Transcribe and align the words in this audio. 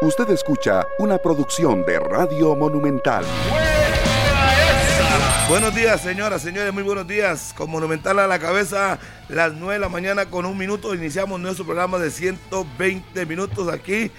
Usted 0.00 0.30
escucha 0.30 0.86
una 1.00 1.18
producción 1.18 1.84
de 1.84 1.98
Radio 1.98 2.54
Monumental. 2.54 3.24
Buenos 5.48 5.74
días, 5.74 6.00
señoras, 6.00 6.40
señores, 6.40 6.72
muy 6.72 6.84
buenos 6.84 7.08
días. 7.08 7.52
Con 7.56 7.68
Monumental 7.68 8.20
a 8.20 8.28
la 8.28 8.38
cabeza, 8.38 9.00
las 9.28 9.54
9 9.54 9.74
de 9.74 9.80
la 9.80 9.88
mañana 9.88 10.26
con 10.30 10.46
un 10.46 10.56
minuto 10.56 10.94
iniciamos 10.94 11.40
nuestro 11.40 11.64
programa 11.64 11.98
de 11.98 12.12
120 12.12 13.26
minutos 13.26 13.72
aquí 13.72 14.12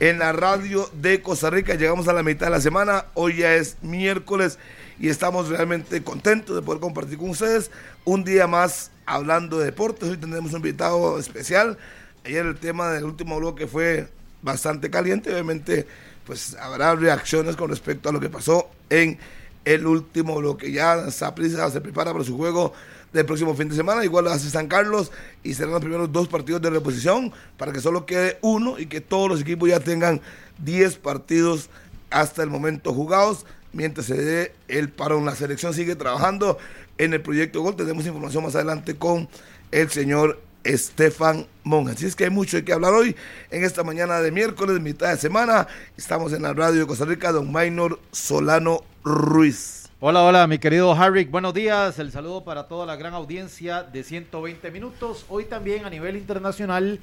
en 0.00 0.18
la 0.18 0.32
radio 0.32 0.90
de 0.94 1.22
Costa 1.22 1.48
Rica. 1.48 1.76
Llegamos 1.76 2.08
a 2.08 2.12
la 2.12 2.24
mitad 2.24 2.46
de 2.46 2.50
la 2.50 2.60
semana, 2.60 3.04
hoy 3.14 3.36
ya 3.36 3.54
es 3.54 3.76
miércoles 3.82 4.58
y 4.98 5.10
estamos 5.10 5.48
realmente 5.48 6.02
contentos 6.02 6.56
de 6.56 6.62
poder 6.62 6.80
compartir 6.80 7.18
con 7.18 7.30
ustedes 7.30 7.70
un 8.04 8.24
día 8.24 8.48
más 8.48 8.90
hablando 9.06 9.60
de 9.60 9.66
deportes. 9.66 10.08
Hoy 10.08 10.16
tendremos 10.16 10.50
un 10.50 10.56
invitado 10.56 11.20
especial. 11.20 11.78
Ayer 12.24 12.44
el 12.44 12.58
tema 12.58 12.90
del 12.90 13.04
último 13.04 13.36
bloque 13.36 13.68
fue 13.68 14.08
bastante 14.42 14.90
caliente, 14.90 15.32
obviamente 15.32 15.86
pues 16.26 16.54
habrá 16.60 16.94
reacciones 16.94 17.56
con 17.56 17.70
respecto 17.70 18.08
a 18.08 18.12
lo 18.12 18.20
que 18.20 18.28
pasó 18.30 18.70
en 18.88 19.18
el 19.64 19.86
último 19.86 20.36
bloque. 20.36 20.70
Ya 20.70 21.10
Saprissa 21.10 21.70
se 21.70 21.80
prepara 21.80 22.12
para 22.12 22.24
su 22.24 22.36
juego 22.36 22.72
del 23.12 23.26
próximo 23.26 23.54
fin 23.54 23.68
de 23.68 23.74
semana, 23.74 24.04
igual 24.04 24.28
hace 24.28 24.48
San 24.50 24.68
Carlos 24.68 25.10
y 25.42 25.54
serán 25.54 25.72
los 25.72 25.80
primeros 25.80 26.12
dos 26.12 26.28
partidos 26.28 26.62
de 26.62 26.70
reposición 26.70 27.32
para 27.56 27.72
que 27.72 27.80
solo 27.80 28.06
quede 28.06 28.38
uno 28.42 28.78
y 28.78 28.86
que 28.86 29.00
todos 29.00 29.28
los 29.28 29.40
equipos 29.40 29.68
ya 29.68 29.80
tengan 29.80 30.20
10 30.58 30.96
partidos 30.98 31.68
hasta 32.10 32.42
el 32.42 32.50
momento 32.50 32.92
jugados 32.92 33.46
mientras 33.72 34.06
se 34.06 34.14
dé 34.14 34.54
el 34.68 34.88
parón. 34.90 35.24
La 35.24 35.34
selección 35.34 35.74
sigue 35.74 35.96
trabajando 35.96 36.58
en 36.98 37.14
el 37.14 37.20
proyecto 37.20 37.62
Gol. 37.62 37.76
Tenemos 37.76 38.06
información 38.06 38.44
más 38.44 38.54
adelante 38.54 38.96
con 38.96 39.28
el 39.72 39.90
señor 39.90 40.40
Estefan 40.64 41.46
Monge. 41.64 41.92
Así 41.92 42.06
es 42.06 42.16
que 42.16 42.24
hay 42.24 42.30
mucho 42.30 42.56
de 42.56 42.64
que 42.64 42.72
hablar 42.72 42.92
hoy 42.92 43.16
en 43.50 43.64
esta 43.64 43.82
mañana 43.82 44.20
de 44.20 44.30
miércoles, 44.30 44.80
mitad 44.80 45.10
de 45.10 45.16
semana. 45.16 45.66
Estamos 45.96 46.32
en 46.32 46.42
la 46.42 46.52
radio 46.52 46.80
de 46.80 46.86
Costa 46.86 47.04
Rica, 47.04 47.32
don 47.32 47.50
Maynor 47.50 48.00
Solano 48.12 48.84
Ruiz. 49.04 49.90
Hola, 50.00 50.22
hola, 50.22 50.46
mi 50.46 50.58
querido 50.58 50.92
Harrick. 50.92 51.30
Buenos 51.30 51.52
días. 51.52 51.98
El 51.98 52.10
saludo 52.10 52.42
para 52.42 52.68
toda 52.68 52.86
la 52.86 52.96
gran 52.96 53.12
audiencia 53.14 53.82
de 53.82 54.02
120 54.02 54.70
minutos. 54.70 55.26
Hoy 55.28 55.44
también 55.44 55.84
a 55.84 55.90
nivel 55.90 56.16
internacional 56.16 57.00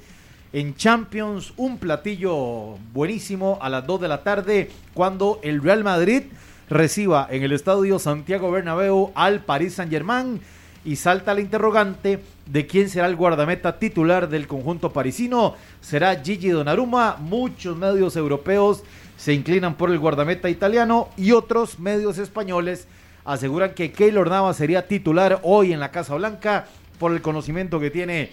en 0.52 0.74
Champions, 0.74 1.52
un 1.56 1.78
platillo 1.78 2.78
buenísimo 2.92 3.58
a 3.60 3.68
las 3.68 3.86
2 3.86 4.00
de 4.00 4.08
la 4.08 4.22
tarde 4.22 4.70
cuando 4.94 5.40
el 5.42 5.62
Real 5.62 5.84
Madrid 5.84 6.22
reciba 6.70 7.28
en 7.30 7.42
el 7.42 7.52
estadio 7.52 7.98
Santiago 7.98 8.50
Bernabéu 8.50 9.12
al 9.14 9.44
Paris 9.44 9.74
Saint-Germain 9.74 10.40
y 10.84 10.96
salta 10.96 11.34
la 11.34 11.40
interrogante 11.40 12.20
de 12.46 12.66
quién 12.66 12.88
será 12.88 13.06
el 13.06 13.16
guardameta 13.16 13.78
titular 13.78 14.28
del 14.28 14.46
conjunto 14.46 14.92
parisino. 14.92 15.54
¿Será 15.80 16.22
Gigi 16.22 16.48
Donnarumma? 16.48 17.16
Muchos 17.18 17.76
medios 17.76 18.16
europeos 18.16 18.82
se 19.16 19.34
inclinan 19.34 19.74
por 19.74 19.90
el 19.90 19.98
guardameta 19.98 20.48
italiano 20.48 21.08
y 21.16 21.32
otros 21.32 21.78
medios 21.78 22.18
españoles 22.18 22.86
aseguran 23.24 23.74
que 23.74 23.92
Keylor 23.92 24.30
Navas 24.30 24.56
sería 24.56 24.86
titular 24.86 25.40
hoy 25.42 25.72
en 25.72 25.80
la 25.80 25.90
Casa 25.90 26.14
Blanca 26.14 26.66
por 26.98 27.12
el 27.12 27.20
conocimiento 27.20 27.78
que 27.78 27.90
tiene 27.90 28.30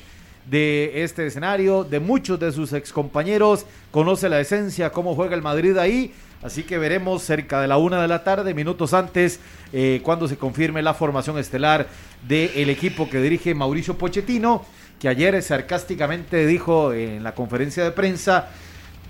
de 0.49 1.03
este 1.03 1.25
escenario, 1.25 1.83
de 1.83 1.99
muchos 1.99 2.39
de 2.39 2.51
sus 2.51 2.71
excompañeros, 2.71 3.65
conoce 3.91 4.29
la 4.29 4.39
esencia, 4.39 4.91
cómo 4.91 5.15
juega 5.15 5.35
el 5.35 5.41
Madrid 5.41 5.77
ahí, 5.77 6.13
así 6.41 6.63
que 6.63 6.77
veremos 6.77 7.23
cerca 7.23 7.61
de 7.61 7.67
la 7.67 7.77
una 7.77 8.01
de 8.01 8.07
la 8.07 8.23
tarde, 8.23 8.53
minutos 8.53 8.93
antes, 8.93 9.39
eh, 9.73 10.01
cuando 10.03 10.27
se 10.27 10.37
confirme 10.37 10.81
la 10.81 10.93
formación 10.93 11.37
estelar 11.37 11.87
del 12.27 12.69
equipo 12.69 13.09
que 13.09 13.21
dirige 13.21 13.53
Mauricio 13.53 13.97
Pochettino, 13.97 14.65
que 14.99 15.09
ayer 15.09 15.41
sarcásticamente 15.41 16.45
dijo 16.45 16.93
en 16.93 17.23
la 17.23 17.33
conferencia 17.33 17.83
de 17.83 17.91
prensa 17.91 18.49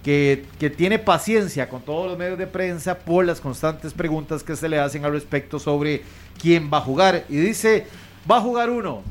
que, 0.04 0.46
que, 0.60 0.70
tiene 0.70 1.00
paciencia 1.00 1.68
con 1.68 1.82
todos 1.82 2.08
los 2.08 2.18
medios 2.18 2.38
de 2.38 2.48
prensa 2.48 3.00
por 3.00 3.26
las 3.26 3.42
constantes 3.42 3.94
preguntas 3.94 4.44
que 4.44 4.56
se 4.56 4.70
le 4.70 4.80
hacen 4.80 5.04
al 5.06 5.14
respecto 5.14 5.58
sobre 5.58 6.04
quién 6.40 6.70
va 6.72 6.78
a 6.78 6.82
jugar. 6.82 7.26
Y 7.28 7.38
dice, 7.38 7.88
va 8.30 8.38
a 8.38 8.42
jugar 8.42 8.70
uno. 8.70 9.04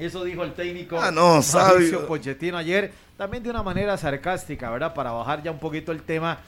Eso 0.00 0.24
dijo 0.24 0.42
el 0.44 0.54
técnico 0.54 0.98
ah, 0.98 1.10
no, 1.10 1.40
Mauricio 1.52 2.06
Pochettino 2.06 2.56
ayer, 2.56 2.90
también 3.18 3.42
de 3.42 3.50
una 3.50 3.62
manera 3.62 3.98
sarcástica, 3.98 4.70
¿verdad? 4.70 4.94
Para 4.94 5.12
bajar 5.12 5.42
ya 5.42 5.50
un 5.50 5.58
poquito 5.58 5.92
el 5.92 6.02
tema, 6.02 6.38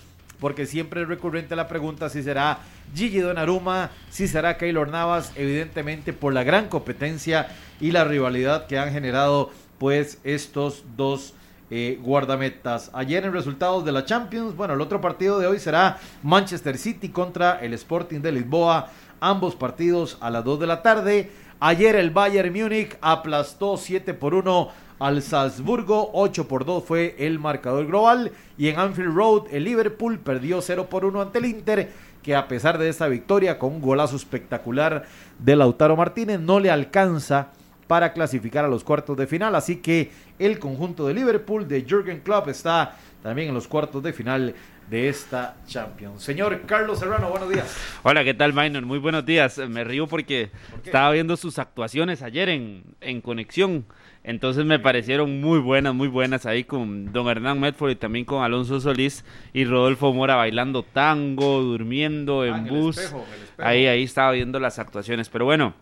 porque 0.42 0.66
siempre 0.66 1.03
es 1.03 1.08
recurrente 1.08 1.54
la 1.54 1.69
pregunta 1.69 2.08
si 2.08 2.20
será 2.20 2.58
Gigi 2.97 3.20
Donnarumma, 3.20 3.92
si 4.10 4.26
será 4.26 4.58
Keylor 4.58 4.88
Navas, 4.88 5.30
evidentemente 5.36 6.12
por 6.12 6.34
la 6.34 6.42
gran 6.42 6.69
competencia 6.69 7.47
y 7.80 7.92
la 7.92 8.03
rivalidad 8.03 8.66
que 8.66 8.76
han 8.76 8.91
generado 8.91 9.53
pues 9.78 10.19
estos 10.25 10.82
dos 10.97 11.34
eh, 11.70 12.00
guardametas. 12.03 12.91
Ayer 12.92 13.25
en 13.25 13.32
resultados 13.32 13.84
de 13.84 13.92
la 13.92 14.04
Champions, 14.04 14.56
bueno, 14.56 14.75
el 14.75 14.80
otro 14.80 15.00
partido 15.00 15.38
de 15.38 15.47
hoy 15.47 15.60
será 15.60 16.00
Manchester 16.25 16.76
City 16.76 17.10
contra 17.10 17.60
el 17.60 17.72
Sporting 17.74 18.19
de 18.19 18.32
Lisboa, 18.32 18.88
ambos 19.20 19.54
partidos 19.54 20.19
a 20.20 20.28
las 20.28 20.42
2 20.42 20.59
de 20.59 20.66
la 20.66 20.82
tarde. 20.82 21.30
Ayer 21.60 21.94
el 21.94 22.10
Bayern 22.10 22.53
Múnich 22.53 22.98
aplastó 23.00 23.76
7 23.76 24.12
por 24.14 24.34
1 24.34 24.72
al 25.03 25.21
Salzburgo, 25.21 26.11
8 26.15 26.47
por 26.47 26.65
2 26.65 26.85
fue 26.85 27.17
el 27.19 27.41
marcador 27.41 27.87
global 27.87 28.31
y 28.57 28.69
en 28.69 28.79
Anfield 28.79 29.15
Road 29.15 29.43
el 29.51 29.65
Liverpool 29.65 30.21
perdió 30.21 30.63
0 30.63 30.87
por 30.89 31.05
1 31.05 31.21
ante 31.21 31.39
el 31.39 31.47
Inter 31.47 31.91
que 32.23 32.37
a 32.37 32.47
pesar 32.47 32.79
de 32.79 32.89
esta 32.89 33.09
victoria 33.09 33.59
con 33.59 33.73
un 33.73 33.81
golazo 33.81 34.15
espectacular 34.15 35.05
de 35.41 35.57
Lautaro 35.57 35.97
Martínez 35.97 36.39
no 36.39 36.61
le 36.61 36.71
alcanza 36.71 37.49
para 37.89 38.13
clasificar 38.13 38.65
a 38.65 38.69
los 38.69 38.85
cuartos 38.85 39.17
de 39.17 39.27
final, 39.27 39.57
así 39.57 39.77
que 39.77 40.13
el 40.39 40.61
conjunto 40.61 41.09
de 41.09 41.15
Liverpool 41.15 41.67
de 41.67 41.83
Jürgen 41.83 42.21
Klopp 42.21 42.49
está 42.49 42.97
también 43.25 43.49
en 43.49 43.55
los 43.55 43.67
cuartos 43.67 44.05
de 44.05 44.13
final 44.13 44.55
de 44.89 45.09
esta 45.09 45.57
Champions. 45.67 46.23
Señor 46.23 46.61
Carlos 46.67 47.01
Serrano, 47.01 47.29
buenos 47.29 47.49
días. 47.49 47.77
Hola, 48.05 48.23
¿qué 48.23 48.34
tal, 48.34 48.53
Minor? 48.53 48.87
Muy 48.87 48.99
buenos 48.99 49.27
días. 49.27 49.59
Me 49.59 49.83
río 49.83 50.07
porque 50.07 50.51
estaba 50.84 51.11
viendo 51.11 51.37
sus 51.37 51.59
actuaciones 51.59 52.23
ayer 52.23 52.49
en, 52.49 52.84
en 53.01 53.21
Conexión. 53.21 53.84
Entonces 54.25 54.65
me 54.65 54.78
parecieron 54.78 55.41
muy 55.41 55.59
buenas, 55.59 55.94
muy 55.94 56.09
buenas 56.09 56.47
ahí 56.47 56.62
con 56.62 57.12
don 57.12 57.28
Hernán 57.28 57.59
Medford 57.59 57.91
y 57.91 57.97
también 57.97 58.25
con 58.25 58.44
Alonso 58.44 58.81
Solís 58.81 59.25
y 59.53 59.65
Rodolfo 59.65 60.12
Mora 60.12 60.37
bailando 60.37 60.84
tango, 60.84 61.60
durmiendo 61.60 62.44
en, 62.44 62.55
ah, 62.55 62.66
bus. 62.69 63.15
Ahí, 63.59 63.87
ahí 63.87 64.05
estaba 64.05 64.31
viendo 64.33 64.60
las 64.60 64.78
actuaciones. 64.78 65.28
Pero 65.28 65.44
bueno, 65.44 65.75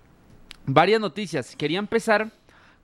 varias 0.65 1.01
noticias. 1.01 1.55
Quería 1.55 1.79
empezar 1.79 2.31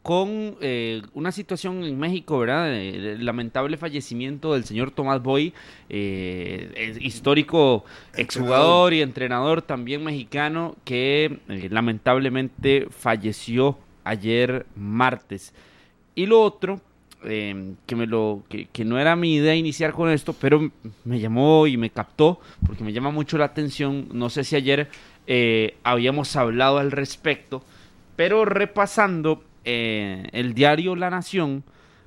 con 0.06 0.56
eh, 0.60 1.02
una 1.14 1.32
situación 1.32 1.82
en 1.82 1.98
México, 1.98 2.38
¿verdad? 2.38 2.72
El 2.72 3.24
lamentable 3.24 3.76
fallecimiento 3.76 4.54
del 4.54 4.64
señor 4.64 4.92
Tomás 4.92 5.20
Boy, 5.20 5.52
eh, 5.88 6.94
histórico 7.00 7.84
exjugador 8.14 8.94
y 8.94 9.02
entrenador 9.02 9.62
también 9.62 10.04
mexicano, 10.04 10.76
que 10.84 11.40
eh, 11.48 11.68
lamentablemente 11.72 12.86
falleció 12.88 13.78
ayer 14.06 14.66
martes. 14.74 15.52
Y 16.14 16.26
lo 16.26 16.40
otro, 16.40 16.80
que, 17.22 17.96
me 17.96 18.06
lo, 18.06 18.44
que, 18.48 18.66
que, 18.66 18.84
no 18.84 18.98
era 18.98 19.16
mi 19.16 19.34
idea 19.34 19.54
iniciar 19.54 19.92
con 19.92 20.10
esto, 20.10 20.32
pero 20.32 20.70
me 21.04 21.18
llamó 21.18 21.66
y 21.66 21.76
me 21.76 21.90
captó, 21.90 22.40
porque 22.66 22.84
me 22.84 22.92
llama 22.92 23.10
mucho 23.10 23.36
la 23.36 23.46
atención, 23.46 24.08
no 24.12 24.30
sé 24.30 24.44
si 24.44 24.56
ayer 24.56 24.88
habíamos 25.82 26.36
hablado 26.36 26.78
al 26.78 26.92
respecto, 26.92 27.62
pero 28.16 28.44
repasando 28.44 29.42
eh, 29.64 30.28
el 30.32 30.54
diario 30.54 30.94
La 30.96 31.10
Nación, 31.10 31.64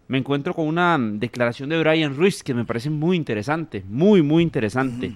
me 0.08 0.18
encuentro 0.18 0.54
con 0.54 0.66
una 0.66 0.98
declaración 0.98 1.70
de 1.70 1.78
Brian 1.80 2.16
Ruiz 2.16 2.42
que 2.42 2.54
me 2.54 2.66
parece 2.66 2.90
muy 2.90 3.18
interesante, 3.18 3.84
muy, 3.88 4.22
muy 4.22 4.42
interesante, 4.42 5.16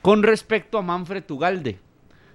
con 0.00 0.22
respecto 0.22 0.78
a 0.78 0.82
Manfred 0.82 1.30
Ugalde, 1.30 1.78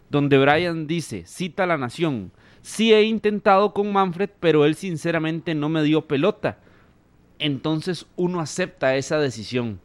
donde 0.09 0.37
Brian 0.37 0.87
dice, 0.87 1.25
cita 1.25 1.65
La 1.65 1.77
Nación, 1.77 2.31
sí 2.67 2.93
he 2.93 3.03
intentado 3.03 3.73
con 3.73 3.93
Manfred, 3.93 4.29
pero 4.41 4.65
él 4.65 4.75
sinceramente 4.75 5.55
no 5.55 5.69
me 5.69 5.83
dio 5.83 6.05
pelota. 6.05 6.57
Entonces 7.39 8.05
uno 8.17 8.41
acepta 8.41 8.97
esa 8.97 9.19
decisión. 9.19 9.79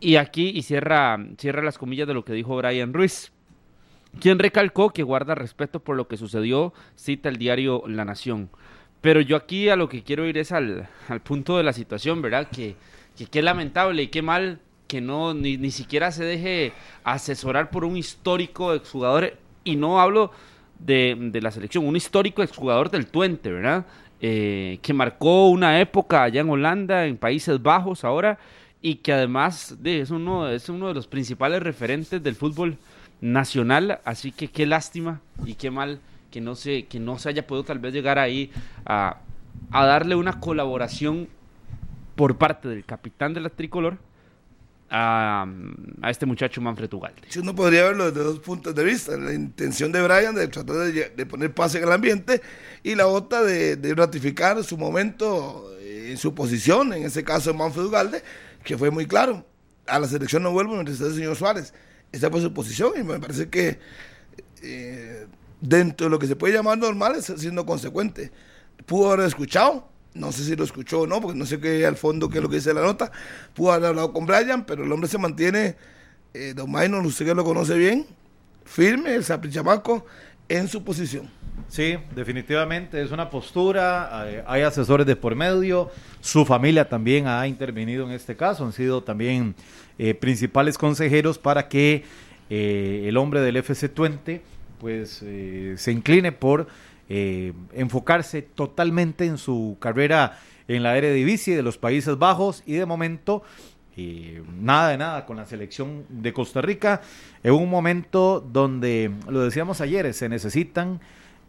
Y 0.00 0.16
aquí, 0.16 0.48
y 0.48 0.62
cierra, 0.62 1.18
cierra 1.36 1.62
las 1.62 1.76
comillas 1.76 2.08
de 2.08 2.14
lo 2.14 2.24
que 2.24 2.32
dijo 2.32 2.56
Brian 2.56 2.94
Ruiz 2.94 3.32
quien 4.18 4.38
recalcó 4.38 4.90
que 4.90 5.02
guarda 5.02 5.34
respeto 5.34 5.80
por 5.80 5.94
lo 5.94 6.08
que 6.08 6.16
sucedió, 6.16 6.72
cita 6.96 7.28
el 7.28 7.36
diario 7.36 7.82
La 7.86 8.06
Nación. 8.06 8.48
Pero 9.02 9.20
yo 9.20 9.36
aquí 9.36 9.68
a 9.68 9.76
lo 9.76 9.90
que 9.90 10.02
quiero 10.02 10.26
ir 10.26 10.38
es 10.38 10.50
al, 10.50 10.88
punto 11.22 11.58
de 11.58 11.64
la 11.64 11.74
situación, 11.74 12.22
¿verdad? 12.22 12.48
Que, 12.48 12.76
que 13.16 13.26
qué 13.26 13.42
lamentable 13.42 14.04
y 14.04 14.08
qué 14.08 14.22
mal 14.22 14.60
que 14.86 15.02
no 15.02 15.34
ni, 15.34 15.58
ni, 15.58 15.70
siquiera 15.70 16.10
se 16.10 16.24
deje 16.24 16.72
asesorar 17.04 17.70
por 17.70 17.84
un 17.84 17.98
histórico 17.98 18.72
exjugador, 18.72 19.34
y 19.62 19.76
no 19.76 20.00
hablo 20.00 20.32
de, 20.78 21.16
de 21.18 21.40
la 21.40 21.50
selección, 21.50 21.86
un 21.86 21.96
histórico 21.96 22.42
exjugador 22.42 22.90
del 22.90 23.06
Twente, 23.06 23.50
¿verdad? 23.50 23.86
Eh, 24.20 24.80
que 24.82 24.92
marcó 24.92 25.48
una 25.48 25.80
época 25.80 26.24
allá 26.24 26.40
en 26.40 26.50
Holanda, 26.50 27.06
en 27.06 27.16
Países 27.16 27.62
Bajos 27.62 28.04
ahora, 28.04 28.38
y 28.82 28.96
que 28.96 29.12
además 29.12 29.76
de, 29.80 30.00
es, 30.00 30.10
uno, 30.10 30.48
es 30.48 30.68
uno 30.68 30.88
de 30.88 30.94
los 30.94 31.06
principales 31.06 31.62
referentes 31.62 32.22
del 32.22 32.34
fútbol 32.34 32.78
nacional, 33.20 34.00
así 34.04 34.32
que 34.32 34.48
qué 34.48 34.66
lástima 34.66 35.20
y 35.44 35.54
qué 35.54 35.70
mal 35.70 36.00
que 36.30 36.40
no 36.40 36.54
se, 36.54 36.86
que 36.86 36.98
no 37.00 37.18
se 37.18 37.28
haya 37.28 37.46
podido 37.46 37.64
tal 37.64 37.78
vez 37.78 37.92
llegar 37.92 38.18
ahí 38.18 38.50
a, 38.84 39.18
darle 39.70 40.14
una 40.14 40.40
colaboración 40.40 41.28
por 42.14 42.38
parte 42.38 42.68
del 42.68 42.84
capitán 42.84 43.34
de 43.34 43.40
la 43.40 43.50
tricolor 43.50 43.98
a, 44.90 45.46
a 46.02 46.10
este 46.10 46.26
muchacho 46.26 46.60
Manfred 46.60 46.92
Ugalde. 46.92 47.22
Si 47.28 47.38
uno 47.38 47.54
podría 47.54 47.84
verlo 47.84 48.10
desde 48.10 48.24
dos 48.24 48.38
puntos 48.40 48.74
de 48.74 48.84
vista, 48.84 49.16
la 49.16 49.34
intención 49.34 49.92
de 49.92 50.02
Brian 50.02 50.34
de 50.34 50.48
tratar 50.48 50.76
de, 50.76 51.26
poner 51.26 51.52
paz 51.54 51.74
en 51.74 51.84
el 51.84 51.92
ambiente 51.92 52.40
y 52.82 52.94
la 52.94 53.06
otra 53.06 53.42
de, 53.42 53.94
ratificar 53.94 54.62
su 54.64 54.78
momento 54.78 55.70
en 55.80 56.16
su 56.16 56.34
posición, 56.34 56.92
en 56.92 57.04
ese 57.04 57.22
caso 57.22 57.52
Manfred 57.52 57.84
Ugalde, 57.84 58.22
que 58.64 58.78
fue 58.78 58.90
muy 58.90 59.06
claro. 59.06 59.44
A 59.86 59.98
la 59.98 60.06
selección 60.06 60.42
no 60.42 60.52
vuelvo 60.52 60.74
mientras 60.74 60.96
esté 60.96 61.08
el 61.08 61.14
señor 61.14 61.36
Suárez. 61.36 61.72
Esa 62.12 62.30
fue 62.30 62.40
su 62.40 62.52
posición 62.52 62.92
y 62.98 63.02
me 63.02 63.18
parece 63.18 63.48
que 63.48 63.78
eh, 64.62 65.26
dentro 65.60 66.06
de 66.06 66.10
lo 66.10 66.18
que 66.18 66.26
se 66.26 66.36
puede 66.36 66.54
llamar 66.54 66.78
normal 66.78 67.16
es 67.16 67.32
siendo 67.36 67.66
consecuente. 67.66 68.30
Pudo 68.86 69.12
haber 69.12 69.26
escuchado, 69.26 69.90
no 70.18 70.32
sé 70.32 70.44
si 70.44 70.56
lo 70.56 70.64
escuchó 70.64 71.02
o 71.02 71.06
no, 71.06 71.20
porque 71.20 71.38
no 71.38 71.46
sé 71.46 71.60
qué 71.60 71.86
al 71.86 71.96
fondo 71.96 72.28
qué 72.28 72.38
es 72.38 72.42
lo 72.42 72.48
que 72.48 72.56
dice 72.56 72.74
la 72.74 72.82
nota. 72.82 73.10
Pudo 73.54 73.72
haber 73.72 73.88
hablado 73.88 74.12
con 74.12 74.26
Brian, 74.26 74.64
pero 74.64 74.84
el 74.84 74.92
hombre 74.92 75.08
se 75.08 75.18
mantiene, 75.18 75.76
eh, 76.34 76.52
Don 76.54 76.70
Maynor, 76.70 77.04
usted 77.06 77.26
que 77.26 77.34
lo 77.34 77.44
conoce 77.44 77.76
bien, 77.76 78.06
firme, 78.64 79.14
el 79.14 79.24
saprichamaco, 79.24 80.04
en 80.48 80.68
su 80.68 80.82
posición. 80.82 81.30
Sí, 81.68 81.96
definitivamente 82.14 83.02
es 83.02 83.10
una 83.10 83.28
postura, 83.28 84.22
hay, 84.46 84.62
asesores 84.62 85.06
de 85.06 85.16
por 85.16 85.34
medio, 85.34 85.90
su 86.20 86.46
familia 86.46 86.88
también 86.88 87.26
ha 87.26 87.46
intervenido 87.46 88.06
en 88.06 88.12
este 88.12 88.36
caso, 88.36 88.64
han 88.64 88.72
sido 88.72 89.02
también 89.02 89.54
eh, 89.98 90.14
principales 90.14 90.78
consejeros 90.78 91.38
para 91.38 91.68
que 91.68 92.04
eh, 92.48 93.04
el 93.06 93.18
hombre 93.18 93.40
del 93.40 93.56
FC20 93.56 94.40
pues 94.80 95.20
eh, 95.22 95.74
se 95.76 95.92
incline 95.92 96.32
por 96.32 96.68
eh, 97.08 97.52
enfocarse 97.72 98.42
totalmente 98.42 99.26
en 99.26 99.38
su 99.38 99.76
carrera 99.80 100.38
en 100.68 100.82
la 100.82 100.96
Eredivisie 100.96 101.56
de 101.56 101.62
los 101.62 101.78
Países 101.78 102.18
Bajos 102.18 102.62
y 102.66 102.74
de 102.74 102.86
momento 102.86 103.42
eh, 103.96 104.42
nada 104.60 104.90
de 104.90 104.98
nada 104.98 105.26
con 105.26 105.38
la 105.38 105.46
selección 105.46 106.04
de 106.08 106.32
Costa 106.32 106.60
Rica 106.60 107.00
en 107.42 107.52
un 107.52 107.68
momento 107.68 108.40
donde, 108.40 109.10
lo 109.28 109.40
decíamos 109.40 109.80
ayer, 109.80 110.14
se 110.14 110.28
necesitan 110.28 111.00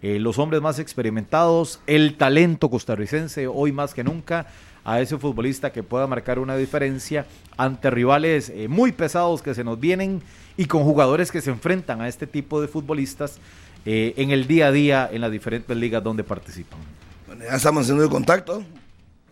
eh, 0.01 0.17
los 0.17 0.39
hombres 0.39 0.61
más 0.61 0.79
experimentados, 0.79 1.81
el 1.85 2.15
talento 2.15 2.69
costarricense 2.69 3.47
hoy 3.47 3.71
más 3.71 3.93
que 3.93 4.03
nunca, 4.03 4.47
a 4.85 5.01
ese 5.01 5.17
futbolista 5.17 5.71
que 5.71 5.83
pueda 5.83 6.07
marcar 6.07 6.39
una 6.39 6.55
diferencia 6.55 7.27
ante 7.57 7.91
rivales 7.91 8.49
eh, 8.49 8.67
muy 8.67 8.93
pesados 8.93 9.41
que 9.41 9.53
se 9.53 9.63
nos 9.63 9.79
vienen 9.79 10.23
y 10.57 10.65
con 10.65 10.83
jugadores 10.83 11.31
que 11.31 11.41
se 11.41 11.51
enfrentan 11.51 12.01
a 12.01 12.07
este 12.07 12.25
tipo 12.25 12.61
de 12.61 12.67
futbolistas 12.67 13.39
eh, 13.85 14.13
en 14.17 14.31
el 14.31 14.47
día 14.47 14.67
a 14.67 14.71
día 14.71 15.09
en 15.11 15.21
las 15.21 15.31
diferentes 15.31 15.75
ligas 15.75 16.03
donde 16.03 16.23
participan. 16.23 16.79
Bueno, 17.27 17.43
ya 17.43 17.55
estamos 17.55 17.83
haciendo 17.83 18.03
el 18.03 18.09
contacto, 18.09 18.63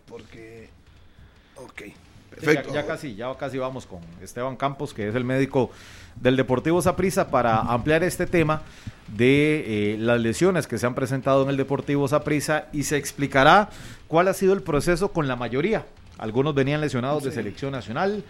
porque... 0.08 0.70
Ok, 1.56 1.82
perfecto. 2.30 2.68
Ya, 2.68 2.82
ya 2.82 2.86
casi, 2.86 3.14
ya 3.14 3.34
casi 3.36 3.58
vamos 3.58 3.86
con 3.86 4.00
Esteban 4.22 4.56
Campos, 4.56 4.94
que 4.94 5.08
es 5.08 5.14
el 5.14 5.24
médico 5.24 5.70
del 6.16 6.36
Deportivo 6.36 6.80
Saprissa, 6.80 7.30
para 7.30 7.60
ampliar 7.60 8.02
este 8.04 8.26
tema 8.26 8.62
de 9.16 9.94
eh, 9.94 9.96
las 9.98 10.20
lesiones 10.20 10.66
que 10.66 10.78
se 10.78 10.86
han 10.86 10.94
presentado 10.94 11.42
en 11.42 11.50
el 11.50 11.56
Deportivo 11.56 12.06
Saprissa 12.08 12.66
y 12.72 12.82
se 12.82 12.96
explicará 12.96 13.70
cuál 14.06 14.28
ha 14.28 14.34
sido 14.34 14.52
el 14.52 14.62
proceso 14.62 15.12
con 15.12 15.28
la 15.28 15.36
mayoría. 15.36 15.86
Algunos 16.18 16.54
venían 16.54 16.80
lesionados 16.80 17.22
de 17.22 17.32
selección 17.32 17.72
nacional, 17.72 18.24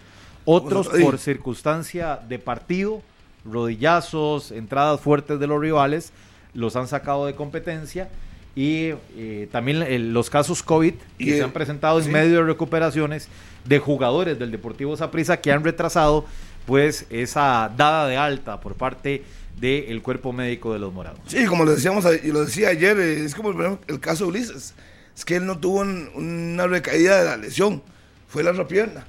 otros 0.44 0.88
por 0.88 1.18
circunstancia 1.18 2.16
de 2.28 2.38
partido, 2.38 3.02
rodillazos, 3.50 4.50
entradas 4.52 5.00
fuertes 5.00 5.38
de 5.40 5.46
los 5.46 5.60
rivales, 5.60 6.12
los 6.54 6.76
han 6.76 6.88
sacado 6.88 7.26
de 7.26 7.34
competencia 7.34 8.08
y 8.56 8.90
eh, 9.16 9.48
también 9.52 9.82
eh, 9.82 9.98
los 9.98 10.30
casos 10.30 10.62
COVID 10.62 10.94
que 11.18 11.24
Y, 11.24 11.30
se 11.30 11.42
han 11.42 11.52
presentado 11.52 11.98
en 11.98 12.06
sí. 12.06 12.10
medio 12.10 12.36
de 12.38 12.42
recuperaciones 12.44 13.28
de 13.64 13.78
jugadores 13.78 14.38
del 14.38 14.50
Deportivo 14.50 14.96
Saprissa 14.96 15.40
que 15.40 15.52
han 15.52 15.62
retrasado 15.62 16.24
pues 16.66 17.06
esa 17.10 17.70
dada 17.76 18.06
de 18.08 18.16
alta 18.16 18.60
por 18.60 18.74
parte 18.74 19.22
del 19.60 20.00
cuerpo 20.02 20.32
médico 20.32 20.72
de 20.72 20.78
los 20.78 20.92
morados. 20.92 21.18
Sí, 21.26 21.44
como 21.46 21.64
lo 21.64 21.74
decíamos 21.74 22.04
y 22.22 22.28
lo 22.30 22.44
decía 22.44 22.68
ayer, 22.68 22.98
eh, 22.98 23.24
es 23.24 23.34
como 23.34 23.50
ejemplo, 23.50 23.78
el 23.88 24.00
caso 24.00 24.24
de 24.24 24.30
Ulises. 24.30 24.74
Es 25.16 25.24
que 25.24 25.36
él 25.36 25.46
no 25.46 25.58
tuvo 25.58 25.80
un- 25.80 26.10
una 26.14 26.66
recaída 26.68 27.18
de 27.18 27.24
la 27.24 27.36
lesión, 27.36 27.82
fue 28.28 28.42
la 28.44 28.52
otra 28.52 28.68
pierna. 28.68 29.04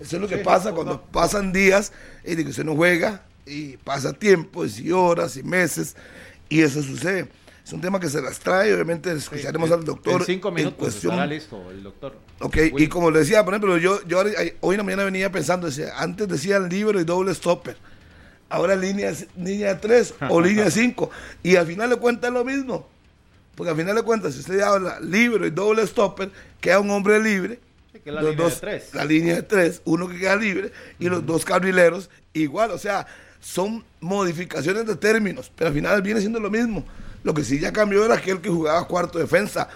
Eso 0.00 0.16
es 0.16 0.22
lo 0.22 0.28
que 0.28 0.38
Sí, 0.38 0.44
pasa 0.44 0.72
cuando 0.72 1.00
pasan 1.02 1.52
días 1.52 1.92
y 2.24 2.36
de 2.36 2.44
que 2.44 2.50
usted 2.50 2.64
no 2.64 2.76
juega 2.76 3.22
y 3.48 3.76
pasa 3.78 4.12
tiempos 4.12 4.78
y 4.78 4.92
horas 4.92 5.36
y 5.36 5.42
meses 5.42 5.96
y 6.48 6.62
eso 6.62 6.82
sucede. 6.82 7.28
Es 7.64 7.72
un 7.74 7.80
tema 7.82 8.00
que 8.00 8.08
se 8.08 8.22
las 8.22 8.38
trae, 8.38 8.72
obviamente 8.72 9.12
escucharemos 9.12 9.70
al 9.70 9.84
doctor 9.84 10.20
En 10.22 10.26
cinco 10.26 10.50
minutos 10.50 10.78
cuestión. 10.78 11.12
estará 11.12 11.26
listo 11.30 11.70
el 11.70 11.82
doctor. 11.82 12.16
Ok, 12.40 12.56
Will. 12.72 12.84
y 12.84 12.88
como 12.88 13.10
le 13.10 13.18
decía, 13.18 13.44
por 13.44 13.52
ejemplo, 13.52 13.76
yo, 13.76 14.00
yo 14.06 14.22
hoy 14.60 14.74
en 14.74 14.78
la 14.78 14.82
mañana 14.84 15.04
venía 15.04 15.30
pensando, 15.30 15.66
decía, 15.66 15.92
antes 15.98 16.26
decía 16.28 16.58
libro 16.60 16.98
y 16.98 17.04
doble 17.04 17.34
stopper, 17.34 17.76
ahora 18.48 18.74
línea, 18.74 19.12
línea 19.36 19.78
3 19.78 20.14
o 20.30 20.40
línea 20.40 20.70
5, 20.70 21.10
y 21.42 21.56
al 21.56 21.66
final 21.66 21.90
de 21.90 21.96
cuentas 21.96 22.32
lo 22.32 22.42
mismo, 22.42 22.88
porque 23.54 23.70
al 23.72 23.76
final 23.76 23.96
de 23.96 24.02
cuentas, 24.02 24.32
si 24.32 24.40
usted 24.40 24.60
habla 24.60 24.98
libro 25.00 25.46
y 25.46 25.50
doble 25.50 25.86
stopper, 25.86 26.30
queda 26.62 26.80
un 26.80 26.90
hombre 26.90 27.20
libre, 27.20 27.60
Sí, 27.92 27.98
que 28.00 28.12
la 28.12 28.22
los 28.22 28.30
línea 28.30 28.44
dos- 28.44 28.54
de 28.54 28.60
tres. 28.60 28.94
la 28.94 29.04
línea 29.04 29.34
de 29.34 29.42
tres, 29.42 29.82
uno 29.84 30.08
que 30.08 30.16
queda 30.18 30.36
libre, 30.36 30.72
y 30.98 31.10
los 31.10 31.26
dos 31.26 31.44
carrileros 31.44 32.08
igual, 32.32 32.70
o 32.70 32.78
sea, 32.78 33.06
son 33.40 33.84
modificaciones 34.00 34.86
de 34.86 34.96
términos, 34.96 35.50
pero 35.54 35.68
al 35.68 35.74
final 35.74 36.02
viene 36.02 36.20
siendo 36.20 36.40
lo 36.40 36.50
mismo. 36.50 36.84
Lo 37.22 37.34
que 37.34 37.44
sí 37.44 37.58
ya 37.58 37.72
cambió 37.72 38.04
era 38.04 38.14
aquel 38.14 38.40
que 38.40 38.48
jugaba 38.48 38.86
cuarto 38.86 39.18
defensa, 39.18 39.68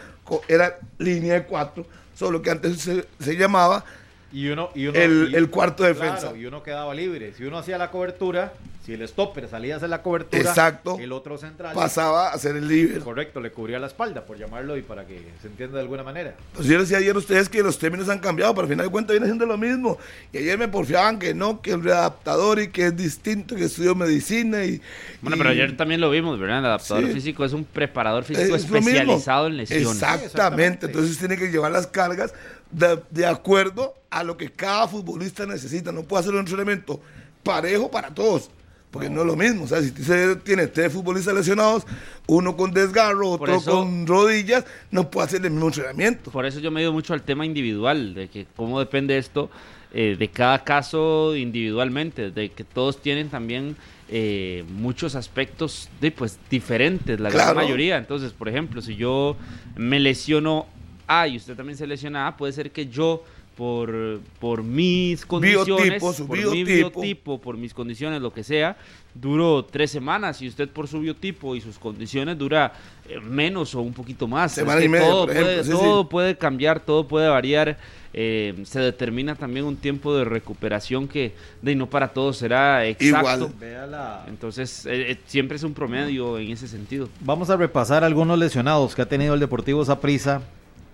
era 0.49 0.79
línea 0.99 1.35
de 1.35 1.45
cuatro, 1.45 1.87
solo 2.15 2.41
que 2.41 2.51
antes 2.51 2.81
se, 2.81 3.07
se 3.21 3.37
llamaba 3.37 3.85
Y 4.33 4.49
uno, 4.49 4.71
y 4.75 4.87
uno- 4.87 4.99
el, 4.99 5.29
y- 5.33 5.37
el 5.37 5.51
cuarto 5.51 5.83
claro, 5.85 5.95
defensa. 5.95 6.33
y 6.37 6.47
uno 6.47 6.63
quedaba 6.63 6.95
libre. 6.95 7.33
Si 7.37 7.45
uno 7.45 7.59
hacía 7.59 7.77
la 7.77 7.91
cobertura, 7.91 8.53
si 8.85 8.95
el 8.95 9.07
stopper 9.07 9.47
salía 9.49 9.75
a 9.75 9.77
hacer 9.77 9.91
la 9.91 10.03
cobertura, 10.03 10.43
Exacto. 10.43 10.97
el 10.99 11.13
otro 11.13 11.37
central, 11.37 11.75
Pasaba 11.75 12.31
a 12.33 12.39
ser 12.39 12.57
el 12.57 12.67
libre. 12.67 13.01
correcto, 13.01 13.41
le 13.41 13.53
cubría 13.53 13.79
la 13.79 13.89
espalda, 13.89 14.25
por 14.25 14.39
llamarlo 14.39 14.77
y 14.79 14.83
para 14.83 15.07
que 15.07 15.21
se 15.43 15.49
entienda 15.49 15.77
de 15.77 15.83
alguna 15.83 16.03
manera. 16.03 16.35
Pues 16.55 16.67
yo 16.67 16.81
decía 16.81 16.97
ayer 16.97 17.15
a 17.15 17.19
ustedes 17.19 17.49
que 17.51 17.63
los 17.63 17.79
términos 17.79 18.09
han 18.09 18.21
cambiado, 18.21 18.55
pero 18.55 18.63
al 18.67 18.73
final 18.73 18.87
de 18.87 18.91
cuentas 18.93 19.13
viene 19.13 19.27
siendo 19.27 19.45
lo 19.45 19.59
mismo. 19.59 19.99
Y 20.33 20.39
ayer 20.39 20.59
me 20.59 20.67
porfiaban 20.69 21.19
que 21.19 21.35
no, 21.35 21.61
que 21.61 21.73
el 21.73 21.83
readaptador 21.85 22.59
y 22.59 22.69
que 22.69 22.87
es 22.87 22.97
distinto, 22.97 23.55
que 23.55 23.65
estudió 23.65 23.95
medicina 23.95 24.65
y... 24.65 24.81
Bueno, 25.21 25.37
y- 25.37 25.39
pero 25.39 25.51
ayer 25.51 25.77
también 25.77 26.01
lo 26.01 26.09
vimos, 26.11 26.41
¿verdad? 26.41 26.61
El 26.61 26.65
adaptador 26.67 27.05
Sí. 27.07 27.13
físico 27.13 27.45
es 27.45 27.53
un 27.53 27.65
preparador 27.67 28.23
Es 28.23 28.29
físico 28.29 28.55
mismo. 28.55 28.79
especializado 28.79 29.47
en 29.49 29.59
lesiones. 29.59 29.87
Exactamente. 29.87 30.21
Sí, 30.21 30.27
exactamente. 30.27 30.87
Entonces 30.87 31.19
tiene 31.19 31.37
que 31.37 31.49
llevar 31.53 31.71
las 31.71 31.87
cargas 31.87 32.33
de, 32.73 32.99
de 33.11 33.27
acuerdo 33.27 33.95
a 34.11 34.25
lo 34.25 34.37
que 34.37 34.51
cada 34.51 34.89
futbolista 34.89 35.47
necesita. 35.47 35.93
No 35.93 36.03
puede 36.03 36.21
hacer 36.23 36.33
un 36.35 36.41
entrenamiento 36.41 37.01
parejo 37.43 37.91
para 37.91 38.09
todos. 38.11 38.51
Porque 38.91 39.09
no, 39.09 39.23
es 39.23 39.27
lo 39.27 39.37
mismo. 39.37 39.65
O 39.65 39.67
sea, 39.67 39.81
si 39.81 39.89
usted 39.89 40.39
tiene 40.43 40.67
tres 40.67 40.93
futbolistas 40.93 41.35
lesionados, 41.35 41.85
uno 42.27 42.55
con 42.59 42.73
desgarro, 42.73 43.39
Por 43.39 43.49
otro 43.49 43.57
eso- 43.57 43.71
con 43.85 44.07
rodillas, 44.07 44.65
no 44.91 45.11
puede 45.11 45.29
hacer 45.29 45.45
el 45.45 45.51
mismo 45.51 45.69
entrenamiento. 45.69 46.31
Por 46.31 46.45
eso 46.45 46.61
yo 46.61 46.71
me 46.71 46.81
he 46.81 46.83
ido 46.83 46.93
mucho 46.93 47.15
al 47.15 47.23
tema 47.23 47.47
individual, 47.47 48.13
de 48.15 48.29
que 48.29 48.47
cómo 48.55 48.79
depende 48.81 49.17
esto 49.17 49.51
eh, 49.95 50.17
de 50.19 50.29
cada 50.29 50.63
caso 50.65 51.35
individualmente, 51.37 52.31
de 52.31 52.51
que 52.51 52.65
todos 52.65 53.01
tienen 53.01 53.29
también 53.31 53.77
eh, 54.09 54.63
muchos 54.69 55.15
aspectos 55.15 55.89
de, 56.03 56.11
pues, 56.11 56.39
diferentes, 56.51 57.19
la 57.19 57.31
gran 57.31 57.55
mayoría. 57.57 57.97
Entonces, 57.97 58.33
por 58.33 58.49
ejemplo, 58.51 58.83
si 58.83 58.97
yo 58.97 59.37
me 59.75 60.01
lesiono 60.01 60.67
A 61.07 61.29
y 61.29 61.37
usted 61.37 61.55
también 61.57 61.77
se 61.77 61.87
lesiona 61.87 62.27
A, 62.27 62.37
puede 62.37 62.53
ser 62.53 62.71
que 62.71 62.87
yo 62.87 63.23
por, 63.57 64.21
por 64.41 64.63
mis 64.63 65.27
condiciones, 65.27 65.67
Biotipo, 65.67 66.13
su 66.15 66.27
por 66.27 66.39
mi 66.39 66.65
biotipo. 66.65 67.39
por 67.39 67.57
mis 67.59 67.75
condiciones, 67.75 68.23
lo 68.23 68.33
que 68.33 68.43
sea, 68.45 68.77
duro 69.15 69.67
tres 69.71 69.91
semanas 69.91 70.41
y 70.41 70.49
usted 70.49 70.71
por 70.71 70.89
su 70.89 71.01
biotipo 71.01 71.55
y 71.55 71.61
sus 71.61 71.79
condiciones 71.79 72.39
dura 72.39 72.73
eh, 73.07 73.21
menos 73.21 73.75
o 73.75 73.83
un 73.83 73.93
poquito 73.93 74.27
más. 74.27 74.53
Semana 74.53 74.79
Es 74.79 74.81
que 74.81 74.87
y 74.87 74.89
media, 74.89 75.07
todo 75.07 75.27
por 75.27 75.35
puede, 75.35 75.53
ejemplo, 75.61 75.65
sí, 75.65 75.71
todo 75.83 76.03
sí. 76.03 76.09
puede 76.11 76.37
cambiar, 76.39 76.81
todo 76.81 77.07
puede 77.07 77.29
variar. 77.29 77.77
eh, 78.15 78.55
se 78.65 78.81
determina 78.81 79.35
también 79.35 79.65
un 79.67 79.77
tiempo 79.77 80.15
de 80.17 80.25
recuperación 80.25 81.09
que 81.09 81.35
de 81.61 81.75
no 81.75 81.89
para 81.89 82.09
todos 82.09 82.39
será 82.39 82.87
exacto. 82.87 83.51
Igual. 83.61 84.25
Entonces, 84.29 84.87
eh, 84.87 85.13
eh, 85.13 85.19
siempre 85.27 85.57
es 85.57 85.63
un 85.63 85.75
promedio 85.75 86.39
en 86.39 86.51
ese 86.51 86.69
sentido. 86.69 87.09
Vamos 87.21 87.51
a 87.51 87.57
repasar 87.57 88.03
algunos 88.03 88.39
lesionados 88.39 88.95
que 88.95 89.03
ha 89.03 89.07
tenido 89.09 89.35
el 89.35 89.41
Deportivo 89.41 89.85
Saprissa. 89.85 90.43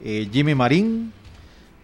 Eh, 0.03 0.29
Jimmy 0.33 0.55
Marín 0.55 1.13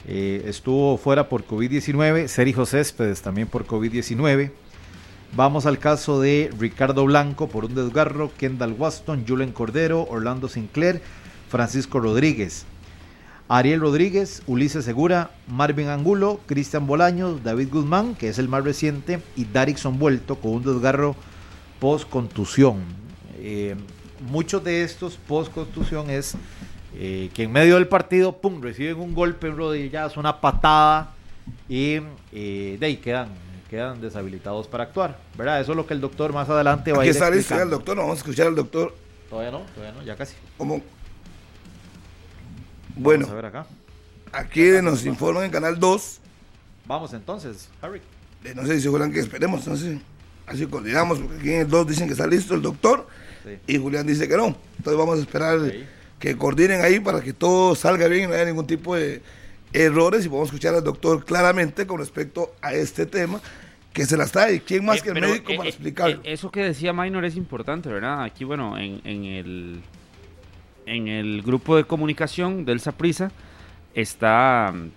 eh, 0.07 0.45
estuvo 0.47 0.97
fuera 0.97 1.29
por 1.29 1.47
COVID-19. 1.47 2.29
Sergio 2.29 2.67
Céspedes 2.67 3.23
también 3.23 3.49
por 3.49 3.67
COVID-19. 3.67 4.51
Vamos 5.37 5.67
al 5.67 5.79
caso 5.79 6.21
de 6.21 6.51
Ricardo 6.59 7.05
Blanco 7.05 7.49
por 7.49 7.65
un 7.65 7.75
desgarro, 7.75 8.31
Kendall 8.39 8.77
Waston, 8.79 9.25
Julen 9.27 9.51
Cordero, 9.51 10.07
Orlando 10.09 10.49
Sinclair, 10.49 11.03
Francisco 11.49 11.99
Rodríguez. 11.99 12.67
Ariel 13.49 13.81
Rodríguez, 13.81 14.43
Ulises 14.47 14.85
Segura, 14.85 15.31
Marvin 15.49 15.89
Angulo, 15.89 16.41
Cristian 16.47 16.87
Bolaños, 16.87 17.43
David 17.43 17.69
Guzmán, 17.71 18.15
que 18.15 18.29
es 18.29 18.39
el 18.39 18.49
más 18.49 18.65
reciente, 18.65 19.21
y 19.37 19.45
Darixon 19.45 19.99
Vuelto 19.99 20.37
con 20.37 20.53
un 20.53 20.63
desgarro 20.63 21.15
post-contusión. 21.81 22.79
Eh, 23.39 23.75
muchos 24.31 24.65
de 24.65 24.83
estos 24.85 25.17
post-contusión 25.29 26.09
es 26.09 26.37
eh, 26.97 27.31
que 27.35 27.45
en 27.45 27.53
medio 27.53 27.75
del 27.77 27.89
partido, 27.89 28.33
pum, 28.41 28.61
reciben 28.63 28.99
un 28.99 29.15
golpe, 29.15 29.49
un 29.49 29.57
rodillazo, 29.57 30.21
una 30.21 30.41
patada 30.41 31.11
y 31.69 31.99
eh, 32.33 32.77
de 32.79 32.87
ahí 32.87 32.97
quedan, 32.99 33.29
quedan 33.69 34.01
deshabilitados 34.01 34.69
para 34.69 34.85
actuar, 34.85 35.19
¿verdad? 35.37 35.61
Eso 35.61 35.73
es 35.73 35.77
lo 35.77 35.87
que 35.87 35.95
el 35.95 36.01
doctor 36.01 36.33
más 36.33 36.49
adelante 36.49 36.93
va 36.93 36.99
Aquí 37.03 37.09
a 37.09 37.11
ir 37.11 37.17
explicando. 37.17 37.63
el 37.65 37.71
doctor, 37.71 37.97
vamos 37.97 38.13
a 38.15 38.19
escuchar 38.19 38.47
al 38.47 38.55
doctor. 38.55 38.95
Todavía 39.29 39.51
no, 39.51 39.61
todavía 39.75 39.93
no, 39.99 40.05
ya 40.05 40.17
casi. 40.17 40.35
¿Cómo? 40.57 40.81
Bueno, 42.97 43.27
Vamos 43.27 43.33
a 43.33 43.37
ver 43.37 43.47
acá. 43.47 43.67
aquí 44.33 44.63
nos 44.83 45.05
informan 45.05 45.45
en 45.45 45.51
Canal 45.51 45.79
2. 45.81 46.21
Vamos 46.87 47.13
entonces, 47.13 47.69
Harry. 47.83 48.01
eh, 48.45 48.53
No 48.55 48.65
sé 48.67 48.81
si 48.81 48.89
Julián 48.89 49.13
que 49.13 49.21
esperemos, 49.21 49.67
no 49.67 49.77
sé. 49.77 50.01
Así 50.47 50.67
coordinamos, 50.67 51.19
porque 51.19 51.39
aquí 51.39 51.53
en 51.53 51.61
el 51.63 51.69
2 51.69 51.87
dicen 51.89 52.07
que 52.07 52.13
está 52.13 52.27
listo 52.27 52.55
el 52.55 52.63
doctor 52.63 53.07
Sí. 53.43 53.59
y 53.67 53.79
Julián 53.79 54.07
dice 54.07 54.29
que 54.29 54.37
no. 54.37 54.55
Entonces 54.79 54.99
vamos 54.99 55.19
a 55.19 55.23
esperar 55.23 55.59
Ok. 55.59 55.73
Que 56.19 56.37
coordinen 56.37 56.83
ahí 56.83 57.01
para 57.01 57.21
que 57.23 57.33
todo 57.33 57.75
salga 57.75 58.09
bien 58.09 58.25
y 58.25 58.27
no 58.29 58.35
haya 58.35 58.45
ningún 58.47 58.67
tipo 58.67 58.95
de 58.97 59.23
errores 59.73 60.25
y 60.25 60.29
podamos 60.29 60.49
escuchar 60.49 60.75
al 60.75 60.85
doctor 60.85 61.25
claramente 61.25 61.87
con 61.87 61.99
respecto 61.99 62.55
a 62.63 62.73
este 62.75 63.07
tema 63.07 63.41
que 63.93 64.07
se 64.07 64.17
las 64.17 64.33
trae. 64.33 64.63
¿Quién 64.63 64.85
más 64.85 65.01
Eh, 65.01 65.03
que 65.03 65.11
el 65.11 65.17
médico 65.17 65.53
eh, 65.53 65.57
para 65.57 65.69
eh, 65.69 65.71
explicarlo? 65.71 66.21
eh, 66.25 66.33
Eso 66.33 66.51
que 66.51 66.63
decía 66.65 66.93
Minor 66.93 67.25
es 67.25 67.37
importante, 67.37 67.89
¿verdad? 67.89 68.23
Aquí, 68.25 68.45
bueno, 68.45 68.79
en, 68.79 69.01
en 69.05 69.25
el 69.25 69.83
en 70.87 71.09
el 71.09 71.43
grupo 71.43 71.77
de 71.77 71.85
comunicación 71.85 72.65
del 72.65 72.81
Saprisa 72.81 73.33
está 73.95 74.73
mm, 74.75 74.89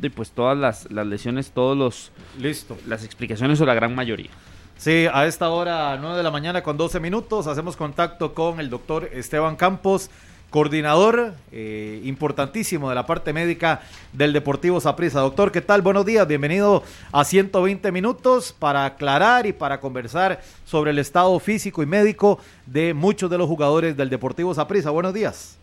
de, 0.00 0.10
pues 0.10 0.32
todas 0.32 0.56
las, 0.56 0.90
las 0.90 1.06
lesiones, 1.06 1.52
todos 1.52 1.76
los 1.76 2.12
Listo. 2.38 2.76
las 2.86 3.04
explicaciones 3.04 3.60
o 3.60 3.66
la 3.66 3.74
gran 3.74 3.94
mayoría. 3.94 4.30
Sí, 4.76 5.06
a 5.12 5.26
esta 5.26 5.50
hora, 5.50 5.96
9 6.00 6.16
de 6.16 6.22
la 6.22 6.30
mañana 6.30 6.62
con 6.62 6.76
12 6.78 7.00
minutos, 7.00 7.46
hacemos 7.46 7.76
contacto 7.76 8.32
con 8.34 8.60
el 8.60 8.70
doctor 8.70 9.10
Esteban 9.12 9.56
Campos, 9.56 10.10
coordinador 10.50 11.34
eh, 11.52 12.00
importantísimo 12.04 12.88
de 12.88 12.96
la 12.96 13.06
parte 13.06 13.32
médica 13.32 13.82
del 14.12 14.32
Deportivo 14.32 14.80
Saprissa. 14.80 15.20
Doctor, 15.20 15.52
¿qué 15.52 15.60
tal? 15.60 15.80
Buenos 15.80 16.04
días, 16.04 16.26
bienvenido 16.26 16.82
a 17.12 17.24
120 17.24 17.92
minutos 17.92 18.54
para 18.58 18.84
aclarar 18.84 19.46
y 19.46 19.52
para 19.52 19.80
conversar 19.80 20.40
sobre 20.64 20.90
el 20.90 20.98
estado 20.98 21.38
físico 21.38 21.82
y 21.82 21.86
médico 21.86 22.40
de 22.66 22.92
muchos 22.94 23.30
de 23.30 23.38
los 23.38 23.46
jugadores 23.46 23.96
del 23.96 24.10
Deportivo 24.10 24.52
Saprissa. 24.52 24.90
Buenos 24.90 25.14
días. 25.14 25.56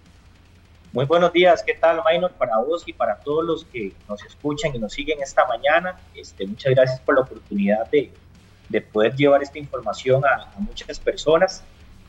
Muy 0.93 1.03
buenos 1.05 1.33
días, 1.33 1.61
¿qué 1.63 1.73
tal, 1.73 2.01
Minor? 2.09 2.31
Para 2.31 2.57
vos 2.59 2.83
y 2.87 2.93
para 2.93 3.17
todos 3.17 3.43
los 3.43 3.65
que 3.65 3.91
nos 4.07 4.23
escuchan 4.23 4.73
y 4.73 4.79
nos 4.79 4.93
siguen 4.93 5.21
esta 5.21 5.45
mañana. 5.45 5.99
Este, 6.15 6.47
muchas 6.47 6.73
gracias 6.73 7.01
por 7.01 7.15
la 7.15 7.21
oportunidad 7.21 7.89
de, 7.91 8.09
de 8.69 8.81
poder 8.81 9.13
llevar 9.15 9.43
esta 9.43 9.59
información 9.59 10.23
a 10.25 10.49
muchas 10.59 10.97
personas. 10.97 11.61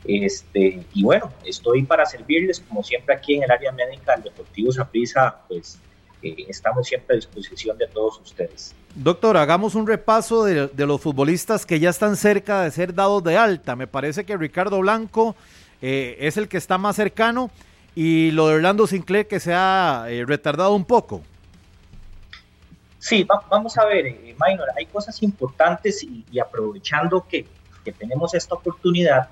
Este, 0.05 0.83
y 0.93 1.03
bueno, 1.03 1.31
estoy 1.45 1.83
para 1.83 2.05
servirles, 2.05 2.59
como 2.61 2.83
siempre, 2.83 3.15
aquí 3.15 3.35
en 3.35 3.43
el 3.43 3.51
área 3.51 3.71
médica 3.71 4.13
del 4.15 4.23
Deportivo 4.23 4.71
Saprissa, 4.71 5.39
pues 5.47 5.77
eh, 6.23 6.45
estamos 6.47 6.87
siempre 6.87 7.15
a 7.15 7.17
disposición 7.17 7.77
de 7.77 7.87
todos 7.87 8.19
ustedes. 8.19 8.73
Doctor, 8.95 9.37
hagamos 9.37 9.75
un 9.75 9.85
repaso 9.85 10.43
de, 10.45 10.67
de 10.67 10.85
los 10.87 10.99
futbolistas 10.99 11.65
que 11.65 11.79
ya 11.79 11.89
están 11.89 12.15
cerca 12.15 12.63
de 12.63 12.71
ser 12.71 12.93
dados 12.93 13.23
de 13.23 13.37
alta. 13.37 13.75
Me 13.75 13.87
parece 13.87 14.25
que 14.25 14.35
Ricardo 14.35 14.79
Blanco 14.79 15.35
eh, 15.81 16.17
es 16.19 16.37
el 16.37 16.47
que 16.47 16.57
está 16.57 16.77
más 16.77 16.95
cercano 16.95 17.51
y 17.93 18.31
lo 18.31 18.47
de 18.47 18.55
Orlando 18.55 18.87
Sinclair 18.87 19.27
que 19.27 19.39
se 19.39 19.53
ha 19.53 20.05
eh, 20.09 20.25
retardado 20.25 20.73
un 20.73 20.85
poco. 20.85 21.21
Sí, 22.97 23.23
va- 23.23 23.43
vamos 23.49 23.77
a 23.77 23.85
ver, 23.85 24.05
Minor, 24.05 24.67
hay 24.77 24.85
cosas 24.87 25.21
importantes 25.23 26.03
y, 26.03 26.25
y 26.31 26.39
aprovechando 26.39 27.25
que, 27.27 27.45
que 27.85 27.91
tenemos 27.93 28.33
esta 28.33 28.55
oportunidad, 28.55 29.29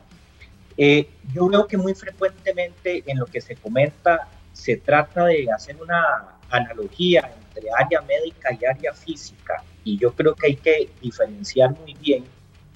eh, 0.77 1.09
yo 1.33 1.47
veo 1.47 1.67
que 1.67 1.77
muy 1.77 1.93
frecuentemente 1.93 3.03
en 3.07 3.17
lo 3.17 3.25
que 3.25 3.41
se 3.41 3.55
comenta 3.55 4.27
se 4.53 4.77
trata 4.77 5.25
de 5.25 5.51
hacer 5.51 5.75
una 5.81 6.37
analogía 6.49 7.33
entre 7.47 7.69
área 7.77 8.01
médica 8.01 8.49
y 8.59 8.65
área 8.65 8.93
física 8.93 9.63
y 9.83 9.97
yo 9.97 10.13
creo 10.13 10.35
que 10.35 10.47
hay 10.47 10.55
que 10.55 10.89
diferenciar 11.01 11.71
muy 11.79 11.93
bien 11.95 12.23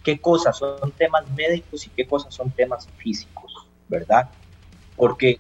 qué 0.04 0.20
cosas 0.20 0.58
son 0.58 0.92
temas 0.92 1.30
médicos 1.32 1.86
y 1.86 1.90
qué 1.90 2.06
cosas 2.08 2.34
son 2.34 2.50
temas 2.52 2.88
físicos, 2.98 3.68
¿verdad? 3.88 4.30
Porque 4.96 5.40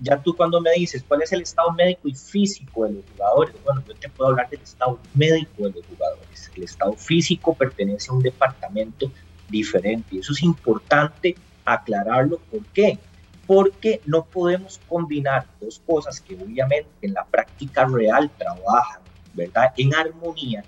ya 0.00 0.20
tú 0.20 0.36
cuando 0.36 0.60
me 0.60 0.72
dices 0.72 1.04
cuál 1.06 1.22
es 1.22 1.32
el 1.32 1.42
estado 1.42 1.70
médico 1.72 2.08
y 2.08 2.14
físico 2.14 2.84
de 2.84 2.94
los 2.94 3.04
jugadores, 3.12 3.54
bueno, 3.64 3.82
yo 3.86 3.94
te 3.94 4.08
puedo 4.08 4.30
hablar 4.30 4.48
del 4.50 4.60
estado 4.60 4.98
médico 5.14 5.64
de 5.64 5.70
los 5.70 5.86
jugadores. 5.86 6.50
El 6.56 6.64
estado 6.64 6.92
físico 6.94 7.54
pertenece 7.54 8.10
a 8.10 8.14
un 8.14 8.22
departamento 8.22 9.10
diferente 9.48 10.18
eso 10.18 10.32
es 10.32 10.42
importante 10.42 11.36
aclararlo. 11.74 12.38
¿Por 12.50 12.64
qué? 12.66 12.98
Porque 13.46 14.00
no 14.04 14.24
podemos 14.24 14.80
combinar 14.88 15.46
dos 15.60 15.80
cosas 15.86 16.20
que 16.20 16.34
obviamente 16.34 16.88
en 17.02 17.14
la 17.14 17.24
práctica 17.24 17.86
real 17.86 18.30
trabajan, 18.36 19.00
¿verdad? 19.34 19.72
En 19.76 19.94
armonía, 19.94 20.64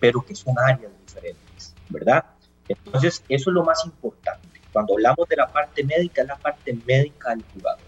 pero 0.00 0.24
que 0.24 0.34
son 0.34 0.58
áreas 0.58 0.90
diferentes, 1.06 1.74
¿verdad? 1.88 2.24
Entonces, 2.68 3.22
eso 3.28 3.50
es 3.50 3.54
lo 3.54 3.64
más 3.64 3.84
importante. 3.84 4.60
Cuando 4.72 4.94
hablamos 4.94 5.28
de 5.28 5.36
la 5.36 5.46
parte 5.46 5.84
médica, 5.84 6.22
es 6.22 6.28
la 6.28 6.36
parte 6.36 6.76
médica 6.86 7.30
del 7.30 7.44
jugador. 7.54 7.84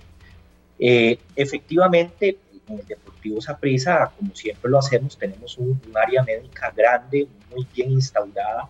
Eh, 0.79 1.19
efectivamente, 1.35 2.39
en 2.69 2.79
el 2.79 2.87
Deportivo 2.87 3.41
Saprissa, 3.41 4.13
como 4.17 4.35
siempre 4.35 4.71
lo 4.71 4.79
hacemos, 4.79 5.17
tenemos 5.17 5.57
un, 5.59 5.81
un, 5.87 5.97
área 5.97 6.23
médica 6.23 6.73
grande, 6.77 7.27
muy 7.51 7.67
bien 7.75 7.93
instaurada, 7.93 8.69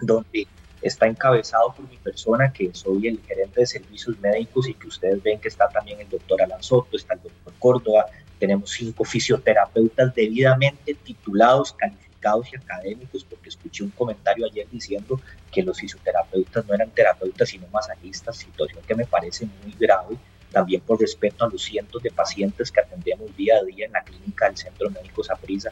donde 0.00 0.46
está 0.82 1.06
encabezado 1.06 1.72
por 1.74 1.88
mi 1.88 1.96
persona, 1.96 2.52
que 2.52 2.70
soy 2.72 3.08
el 3.08 3.20
gerente 3.26 3.60
de 3.60 3.66
servicios 3.66 4.18
médicos 4.20 4.68
y 4.68 4.74
que 4.74 4.88
ustedes 4.88 5.22
ven 5.22 5.40
que 5.40 5.48
está 5.48 5.68
también 5.68 6.00
el 6.00 6.08
doctor 6.08 6.42
Alan 6.42 6.62
Soto, 6.62 6.96
está 6.96 7.14
el 7.14 7.22
doctor 7.22 7.54
Córdoba, 7.58 8.06
tenemos 8.38 8.70
cinco 8.70 9.04
fisioterapeutas 9.04 10.14
debidamente 10.14 10.94
titulados, 10.94 11.72
calificados 11.72 12.52
y 12.52 12.56
académicos, 12.56 13.24
porque 13.24 13.48
escuché 13.48 13.84
un 13.84 13.90
comentario 13.90 14.46
ayer 14.46 14.66
diciendo 14.70 15.20
que 15.50 15.62
los 15.62 15.78
fisioterapeutas 15.78 16.66
no 16.66 16.74
eran 16.74 16.90
terapeutas 16.90 17.48
sino 17.48 17.66
masajistas, 17.68 18.36
situación 18.36 18.82
que 18.86 18.94
me 18.94 19.06
parece 19.06 19.46
muy 19.62 19.74
grave 19.78 20.16
también 20.52 20.80
por 20.80 20.98
respeto 20.98 21.44
a 21.44 21.50
los 21.50 21.62
cientos 21.62 22.02
de 22.02 22.10
pacientes 22.10 22.72
que 22.72 22.80
atendemos 22.80 23.36
día 23.36 23.58
a 23.58 23.64
día 23.64 23.86
en 23.86 23.92
la 23.92 24.02
clínica 24.02 24.46
del 24.46 24.56
Centro 24.56 24.90
Médico 24.90 25.22
Saprissa. 25.22 25.70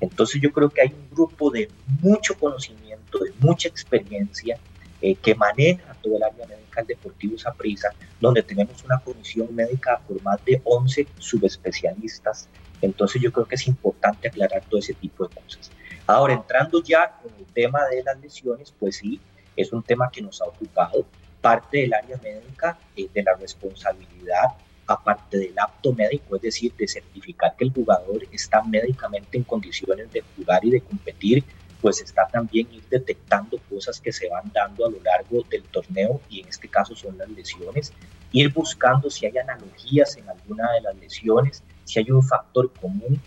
Entonces 0.00 0.40
yo 0.40 0.52
creo 0.52 0.68
que 0.68 0.82
hay 0.82 0.88
un 0.88 1.08
grupo 1.10 1.50
de 1.50 1.68
mucho 2.00 2.34
conocimiento, 2.34 3.18
de 3.18 3.32
mucha 3.40 3.68
experiencia, 3.68 4.58
eh, 5.00 5.14
que 5.16 5.34
maneja 5.34 5.94
todo 6.02 6.16
el 6.16 6.22
área 6.22 6.46
médica 6.46 6.80
del 6.80 6.86
Deportivo 6.88 7.36
Saprissa, 7.36 7.90
donde 8.20 8.42
tenemos 8.42 8.82
una 8.84 8.98
comisión 8.98 9.54
médica 9.54 10.00
por 10.06 10.22
más 10.22 10.42
de 10.44 10.60
11 10.64 11.06
subespecialistas. 11.18 12.48
Entonces 12.80 13.20
yo 13.20 13.32
creo 13.32 13.46
que 13.46 13.56
es 13.56 13.66
importante 13.66 14.28
aclarar 14.28 14.62
todo 14.68 14.80
ese 14.80 14.94
tipo 14.94 15.26
de 15.26 15.34
cosas. 15.34 15.70
Ahora, 16.06 16.34
entrando 16.34 16.82
ya 16.82 17.18
en 17.24 17.34
el 17.38 17.46
tema 17.52 17.84
de 17.86 18.02
las 18.02 18.18
lesiones, 18.20 18.72
pues 18.78 18.96
sí, 18.96 19.20
es 19.56 19.72
un 19.72 19.82
tema 19.82 20.10
que 20.10 20.22
nos 20.22 20.40
ha 20.42 20.46
ocupado 20.46 21.06
parte 21.40 21.78
del 21.78 21.94
área 21.94 22.16
médica 22.22 22.78
eh, 22.96 23.08
de 23.12 23.22
la 23.22 23.34
responsabilidad, 23.34 24.56
aparte 24.86 25.38
del 25.38 25.58
apto 25.58 25.92
médico, 25.92 26.36
es 26.36 26.42
decir, 26.42 26.72
de 26.76 26.86
certificar 26.86 27.54
que 27.56 27.64
el 27.64 27.72
jugador 27.72 28.22
está 28.32 28.62
médicamente 28.62 29.38
en 29.38 29.44
condiciones 29.44 30.12
de 30.12 30.22
jugar 30.36 30.64
y 30.64 30.70
de 30.70 30.80
competir, 30.80 31.44
pues 31.80 32.00
está 32.00 32.26
también 32.28 32.66
ir 32.72 32.82
detectando 32.88 33.58
cosas 33.68 34.00
que 34.00 34.12
se 34.12 34.28
van 34.28 34.50
dando 34.54 34.86
a 34.86 34.90
lo 34.90 35.00
largo 35.02 35.44
del 35.50 35.62
torneo 35.64 36.20
y 36.30 36.40
en 36.40 36.48
este 36.48 36.66
caso 36.68 36.94
son 36.94 37.18
las 37.18 37.28
lesiones, 37.28 37.92
ir 38.32 38.52
buscando 38.52 39.10
si 39.10 39.26
hay 39.26 39.36
analogías 39.36 40.16
en 40.16 40.28
alguna 40.28 40.72
de 40.72 40.80
las 40.80 40.96
lesiones, 40.96 41.62
si 41.84 41.98
hay 41.98 42.10
un 42.10 42.22
factor 42.22 42.72
común. 42.80 43.20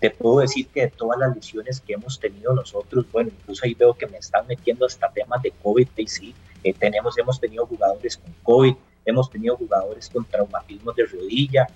Te 0.00 0.10
puedo 0.10 0.40
decir 0.40 0.68
que 0.68 0.82
de 0.82 0.88
todas 0.90 1.18
las 1.18 1.34
lesiones 1.34 1.80
que 1.80 1.94
hemos 1.94 2.20
tenido 2.20 2.54
nosotros, 2.54 3.04
bueno, 3.10 3.30
incluso 3.36 3.64
ahí 3.64 3.74
veo 3.74 3.94
que 3.94 4.06
me 4.06 4.18
están 4.18 4.46
metiendo 4.46 4.86
hasta 4.86 5.10
temas 5.10 5.42
de 5.42 5.50
COVID, 5.50 5.88
y 5.96 6.06
sí, 6.06 6.34
eh, 6.62 6.72
tenemos, 6.72 7.18
hemos 7.18 7.40
tenido 7.40 7.66
jugadores 7.66 8.16
con 8.16 8.32
COVID, 8.42 8.74
hemos 9.04 9.30
tenido 9.30 9.56
jugadores 9.56 10.08
con 10.08 10.24
traumatismos 10.24 10.96
de 10.96 11.06
rodilla, 11.06 11.66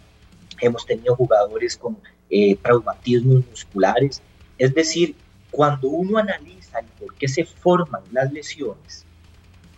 hemos 0.60 0.84
tenido 0.86 1.14
jugadores 1.16 1.76
con 1.76 1.98
eh, 2.30 2.56
traumatismos 2.56 3.46
musculares. 3.48 4.22
Es 4.56 4.74
decir, 4.74 5.14
cuando 5.50 5.88
uno 5.88 6.18
analiza 6.18 6.80
el 6.80 6.86
por 6.86 7.14
qué 7.14 7.28
se 7.28 7.44
forman 7.44 8.02
las 8.12 8.32
lesiones 8.32 9.04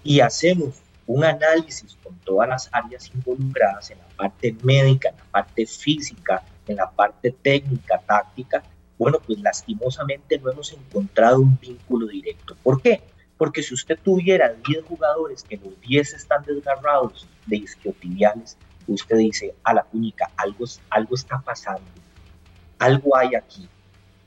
y 0.02 0.20
hacemos 0.20 0.76
un 1.06 1.24
análisis 1.24 1.96
con 2.02 2.16
todas 2.18 2.48
las 2.48 2.68
áreas 2.72 3.10
involucradas 3.14 3.90
en 3.90 3.98
la 3.98 4.08
parte 4.16 4.54
médica, 4.62 5.10
en 5.10 5.16
la 5.16 5.24
parte 5.24 5.66
física, 5.66 6.44
en 6.66 6.76
la 6.76 6.90
parte 6.90 7.32
técnica, 7.42 8.00
táctica, 8.06 8.62
bueno, 8.96 9.18
pues 9.26 9.40
lastimosamente 9.40 10.38
no 10.38 10.52
hemos 10.52 10.72
encontrado 10.72 11.40
un 11.40 11.58
vínculo 11.58 12.06
directo. 12.06 12.54
¿Por 12.62 12.82
qué? 12.82 13.00
Porque 13.40 13.62
si 13.62 13.72
usted 13.72 13.98
tuviera 13.98 14.50
10 14.50 14.84
jugadores 14.84 15.42
que 15.42 15.56
los 15.56 15.80
10 15.80 16.12
están 16.12 16.44
desgarrados 16.44 17.26
de 17.46 17.56
isquiotibiales, 17.56 18.58
usted 18.86 19.16
dice 19.16 19.54
a 19.64 19.72
la 19.72 19.82
túnica, 19.82 20.30
algo, 20.36 20.66
algo 20.90 21.14
está 21.14 21.40
pasando, 21.40 21.90
algo 22.78 23.16
hay 23.16 23.34
aquí. 23.34 23.66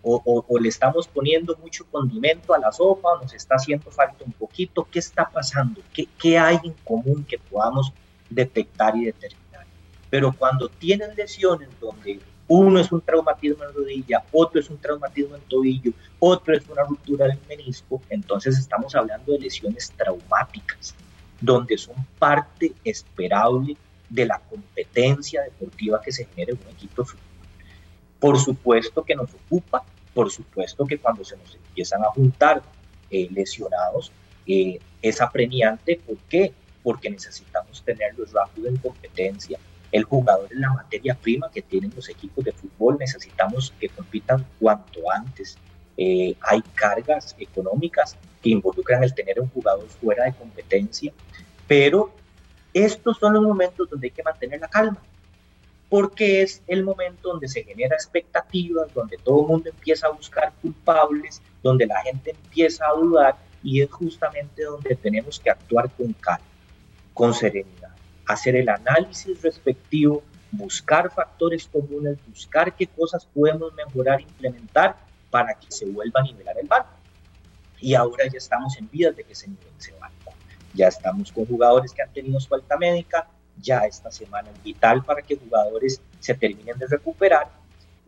O, 0.02 0.20
o, 0.26 0.44
o, 0.48 0.60
le 0.60 0.68
estamos 0.68 1.08
poniendo 1.08 1.56
mucho 1.58 1.86
condimento 1.92 2.56
a 2.56 2.58
la 2.58 2.72
sopa, 2.72 3.20
nos 3.22 3.32
está 3.36 3.54
haciendo 3.54 3.92
falta 3.92 4.24
un 4.26 4.32
poquito, 4.32 4.88
¿qué 4.92 4.98
está 4.98 5.30
pasando? 5.30 5.80
¿Qué, 5.94 6.08
qué 6.20 6.40
hay 6.40 6.58
en 6.64 6.74
común 6.84 7.24
que 7.24 7.38
podamos 7.38 7.94
detectar 8.32 8.96
y 8.96 9.06
determinar? 9.06 9.68
Pero 10.10 10.34
cuando 10.34 10.70
tienen 10.70 11.16
lesiones 11.16 11.70
donde 11.80 12.20
Uno 12.48 12.80
es 12.80 12.92
un 12.92 13.02
traumatismo 13.02 13.64
en 13.64 13.74
rodilla, 13.74 14.24
otro 14.32 14.60
es 14.60 14.70
un 14.70 14.78
traumatismo 14.78 15.36
en 15.36 15.42
tobillo, 15.44 15.94
otro 16.20 16.56
es 16.56 16.68
una 16.68 16.84
ruptura 16.84 17.28
del 17.28 17.40
menisco. 17.48 18.02
Entonces 18.10 18.58
estamos 18.58 18.94
hablando 18.96 19.32
de 19.32 19.40
lesiones 19.40 19.92
traumáticas, 19.96 20.94
donde 21.40 21.78
son 21.78 21.96
parte 22.20 22.74
esperable 22.84 23.78
de 24.10 24.26
la 24.26 24.40
competencia 24.40 25.42
deportiva 25.42 26.02
que 26.02 26.12
se 26.12 26.26
genera 26.26 26.52
en 26.52 26.60
un 26.66 26.74
equipo 26.74 27.02
de 27.02 27.08
fútbol. 27.08 27.24
Por 28.20 28.40
supuesto 28.40 29.04
que 29.04 29.16
nos 29.16 29.30
ocupa, 29.34 29.84
por 30.14 30.30
supuesto 30.30 30.86
que 30.86 30.98
cuando 30.98 31.24
se 31.24 31.36
nos 31.38 31.56
empiezan 31.56 32.04
a 32.04 32.12
juntar 32.12 32.62
eh, 33.10 33.28
lesionados, 33.32 34.12
eh, 34.46 34.80
es 35.02 35.22
apremiante. 35.22 36.00
¿Por 36.06 36.18
qué? 36.30 36.54
Porque 36.84 37.10
necesitamos 37.10 37.82
tenerlos 37.84 38.32
rápido 38.32 38.70
en 38.70 38.78
competencia. 38.78 39.60
El 39.94 40.06
jugador 40.06 40.48
es 40.52 40.58
la 40.58 40.74
materia 40.74 41.14
prima 41.14 41.52
que 41.52 41.62
tienen 41.62 41.94
los 41.96 42.10
equipos 42.10 42.44
de 42.44 42.52
fútbol. 42.52 42.98
Necesitamos 43.00 43.72
que 43.80 43.90
compitan 43.90 44.44
cuanto 44.60 45.00
antes. 45.10 45.56
Eh, 45.96 46.36
hay 46.42 46.62
cargas 46.74 47.36
económicas 47.38 48.18
que 48.42 48.50
involucran 48.50 49.04
el 49.04 49.14
tener 49.14 49.40
un 49.40 49.48
jugador 49.50 49.88
fuera 49.88 50.26
de 50.26 50.34
competencia, 50.34 51.14
pero 51.68 52.12
estos 52.74 53.18
son 53.20 53.34
los 53.34 53.44
momentos 53.44 53.88
donde 53.88 54.08
hay 54.08 54.12
que 54.12 54.24
mantener 54.24 54.60
la 54.60 54.68
calma, 54.68 54.98
porque 55.90 56.42
es 56.42 56.64
el 56.66 56.84
momento 56.84 57.30
donde 57.30 57.48
se 57.48 57.64
genera 57.64 57.96
expectativas, 57.96 58.92
donde 58.96 59.18
todo 59.18 59.42
el 59.42 59.48
mundo 59.48 59.70
empieza 59.70 60.08
a 60.08 60.10
buscar 60.10 60.52
culpables, 60.60 61.40
donde 61.62 61.86
la 61.86 62.02
gente 62.02 62.32
empieza 62.32 62.88
a 62.88 62.94
dudar 62.94 63.36
y 63.62 63.82
es 63.82 63.92
justamente 63.92 64.64
donde 64.64 64.96
tenemos 64.96 65.40
que 65.40 65.52
actuar 65.52 65.90
con 65.92 66.12
calma, 66.14 66.46
con 67.14 67.34
serenidad, 67.36 67.93
hacer 68.28 68.56
el 68.56 68.70
análisis 68.70 69.42
respectivo, 69.42 70.24
buscar 70.52 71.12
factores 71.12 71.68
comunes, 71.68 72.18
buscar 72.28 72.76
qué 72.76 72.88
cosas 72.88 73.26
podemos 73.26 73.74
mejorar, 73.74 74.22
implementar 74.22 74.96
para 75.30 75.54
que 75.56 75.72
se 75.72 75.86
vuelva 75.86 76.22
a 76.22 76.24
nivelar 76.24 76.56
el 76.60 76.68
barco. 76.68 76.94
Y 77.80 77.96
ahora 77.96 78.26
ya 78.32 78.38
estamos 78.38 78.78
en 78.78 78.90
vías 78.90 79.16
de 79.16 79.24
que 79.24 79.36
se 79.36 79.48
nivele 79.48 79.72
ese 79.78 79.94
barco. 80.00 80.34
Ya 80.74 80.88
estamos 80.88 81.32
con 81.32 81.46
jugadores 81.46 81.92
que 81.92 82.02
han 82.02 82.14
tenido 82.14 82.40
su 82.40 82.54
alta 82.54 82.78
médica, 82.78 83.28
ya 83.62 83.80
esta 83.80 84.12
semana 84.12 84.50
es 84.52 84.64
vital 84.64 85.04
para 85.04 85.22
que 85.22 85.36
jugadores 85.36 86.02
se 86.20 86.34
terminen 86.34 86.78
de 86.78 86.88
recuperar 86.88 87.50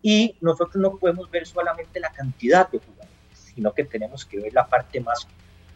y 0.02 0.36
nosotros 0.42 0.76
no 0.76 0.98
podemos 0.98 1.30
ver 1.32 1.48
solamente 1.48 2.00
la 2.00 2.12
cantidad 2.12 2.70
de 2.70 2.80
jugadores, 2.80 3.10
sino 3.34 3.74
que 3.74 3.84
tenemos 3.84 4.26
que 4.26 4.40
ver 4.40 4.54
la 4.54 4.68
parte 4.68 5.00
más 5.00 5.28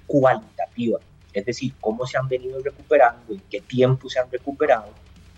cualitativa, 0.05 1.00
es 1.39 1.46
decir, 1.46 1.74
cómo 1.79 2.05
se 2.05 2.17
han 2.17 2.27
venido 2.27 2.62
recuperando, 2.62 3.34
en 3.34 3.41
qué 3.50 3.62
tiempo 3.62 4.10
se 4.10 4.19
han 4.19 4.31
recuperado, 4.31 4.89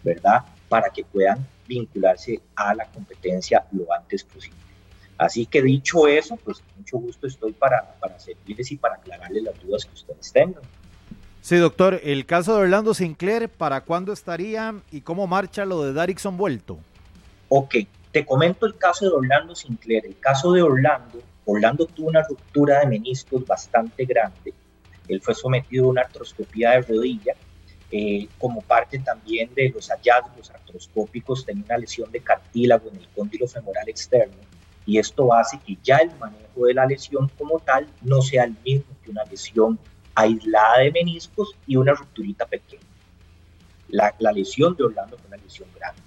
¿verdad? 0.03 0.45
Para 0.67 0.89
que 0.89 1.03
puedan 1.03 1.45
vincularse 1.67 2.41
a 2.55 2.75
la 2.75 2.85
competencia 2.85 3.65
lo 3.71 3.91
antes 3.93 4.23
posible. 4.23 4.57
Así 5.17 5.45
que 5.45 5.61
dicho 5.61 6.07
eso, 6.07 6.35
pues 6.37 6.63
mucho 6.77 6.97
gusto 6.97 7.27
estoy 7.27 7.53
para, 7.53 7.93
para 7.99 8.19
servirles 8.19 8.71
y 8.71 8.77
para 8.77 8.95
aclararles 8.95 9.43
las 9.43 9.61
dudas 9.61 9.85
que 9.85 9.93
ustedes 9.93 10.31
tengan. 10.31 10.63
Sí, 11.41 11.57
doctor, 11.57 11.99
el 12.03 12.25
caso 12.25 12.55
de 12.55 12.61
Orlando 12.63 12.93
Sinclair, 12.93 13.49
¿para 13.49 13.81
cuándo 13.81 14.13
estaría 14.13 14.75
y 14.91 15.01
cómo 15.01 15.27
marcha 15.27 15.65
lo 15.65 15.83
de 15.83 15.93
Darixon 15.93 16.37
vuelto? 16.37 16.77
Ok, 17.49 17.75
te 18.11 18.25
comento 18.25 18.65
el 18.65 18.77
caso 18.77 19.05
de 19.05 19.11
Orlando 19.11 19.55
Sinclair. 19.55 20.05
El 20.05 20.19
caso 20.19 20.51
de 20.51 20.61
Orlando, 20.61 21.19
Orlando 21.45 21.85
tuvo 21.85 22.09
una 22.09 22.23
ruptura 22.23 22.79
de 22.79 22.87
meniscos 22.87 23.45
bastante 23.45 24.05
grande. 24.05 24.53
Él 25.07 25.21
fue 25.21 25.33
sometido 25.33 25.85
a 25.85 25.89
una 25.89 26.01
artroscopía 26.01 26.71
de 26.71 26.81
rodilla. 26.81 27.33
Eh, 27.93 28.29
como 28.37 28.61
parte 28.61 28.99
también 28.99 29.53
de 29.53 29.69
los 29.69 29.89
hallazgos 29.89 30.49
artroscópicos, 30.49 31.45
tenía 31.45 31.65
una 31.65 31.77
lesión 31.77 32.09
de 32.09 32.21
cartílago 32.21 32.89
en 32.89 32.95
el 32.97 33.07
cóndilo 33.09 33.47
femoral 33.47 33.89
externo 33.89 34.37
y 34.85 34.97
esto 34.97 35.33
hace 35.33 35.59
que 35.59 35.77
ya 35.83 35.97
el 35.97 36.11
manejo 36.17 36.65
de 36.65 36.73
la 36.73 36.85
lesión 36.85 37.29
como 37.37 37.59
tal 37.59 37.87
no 38.01 38.21
sea 38.21 38.45
el 38.45 38.55
mismo 38.63 38.95
que 39.03 39.11
una 39.11 39.23
lesión 39.25 39.79
aislada 40.15 40.79
de 40.79 40.91
meniscos 40.91 41.55
y 41.67 41.75
una 41.75 41.93
rupturita 41.93 42.45
pequeña. 42.45 42.81
La, 43.89 44.13
lesión 44.33 44.75
de 44.75 44.85
Orlando 44.85 45.17
fue 45.17 45.27
una 45.27 45.37
lesión 45.37 45.69
grande. 45.75 46.01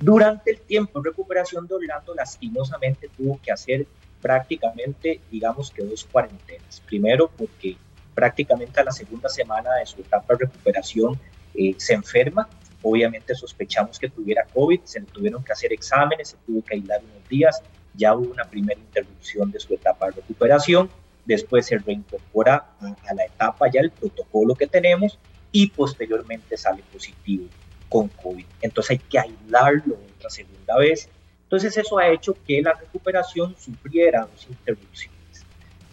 Durante 0.00 0.50
el 0.50 0.60
tiempo 0.60 1.00
de 1.00 1.10
recuperación 1.10 1.66
de 1.66 1.74
Orlando, 1.74 2.14
lastimosamente 2.14 3.08
tuvo 3.16 3.40
que 3.42 3.52
hacer 3.52 3.86
prácticamente, 4.24 5.20
digamos 5.30 5.70
que 5.70 5.84
dos 5.84 6.04
cuarentenas. 6.10 6.80
Primero, 6.86 7.30
porque 7.36 7.76
prácticamente 8.14 8.80
a 8.80 8.84
la 8.84 8.92
segunda 8.92 9.28
semana 9.28 9.74
de 9.74 9.84
su 9.84 10.00
etapa 10.00 10.34
de 10.34 10.46
recuperación 10.46 11.20
eh, 11.54 11.74
se 11.76 11.92
enferma. 11.92 12.48
Obviamente 12.82 13.34
sospechamos 13.34 13.98
que 13.98 14.08
tuviera 14.08 14.46
COVID, 14.54 14.80
se 14.84 15.00
le 15.00 15.06
tuvieron 15.06 15.44
que 15.44 15.52
hacer 15.52 15.72
exámenes, 15.72 16.28
se 16.30 16.36
tuvo 16.46 16.64
que 16.64 16.74
aislar 16.74 17.02
unos 17.02 17.28
días, 17.28 17.62
ya 17.94 18.14
hubo 18.14 18.32
una 18.32 18.44
primera 18.44 18.80
interrupción 18.80 19.50
de 19.50 19.60
su 19.60 19.74
etapa 19.74 20.06
de 20.06 20.12
recuperación 20.12 20.88
después 21.24 21.66
se 21.66 21.78
reincorpora 21.78 22.66
a, 22.80 23.14
la 23.14 23.24
etapa 23.24 23.70
ya 23.70 23.80
el 23.80 23.90
protocolo 23.90 24.54
que 24.54 24.66
tenemos 24.66 25.18
y 25.52 25.68
posteriormente 25.68 26.56
sale 26.56 26.82
positivo 26.92 27.46
con 27.88 28.08
COVID. 28.08 28.44
Entonces 28.60 28.92
hay 28.92 28.98
que 28.98 29.18
aislarlo 29.18 29.98
otra 30.16 30.30
segunda 30.30 30.78
vez. 30.78 31.08
Entonces 31.54 31.86
eso 31.86 31.98
ha 31.98 32.08
hecho 32.08 32.36
que 32.44 32.60
la 32.60 32.72
recuperación 32.72 33.54
sufriera 33.56 34.22
dos 34.22 34.44
interrupciones. 34.48 35.46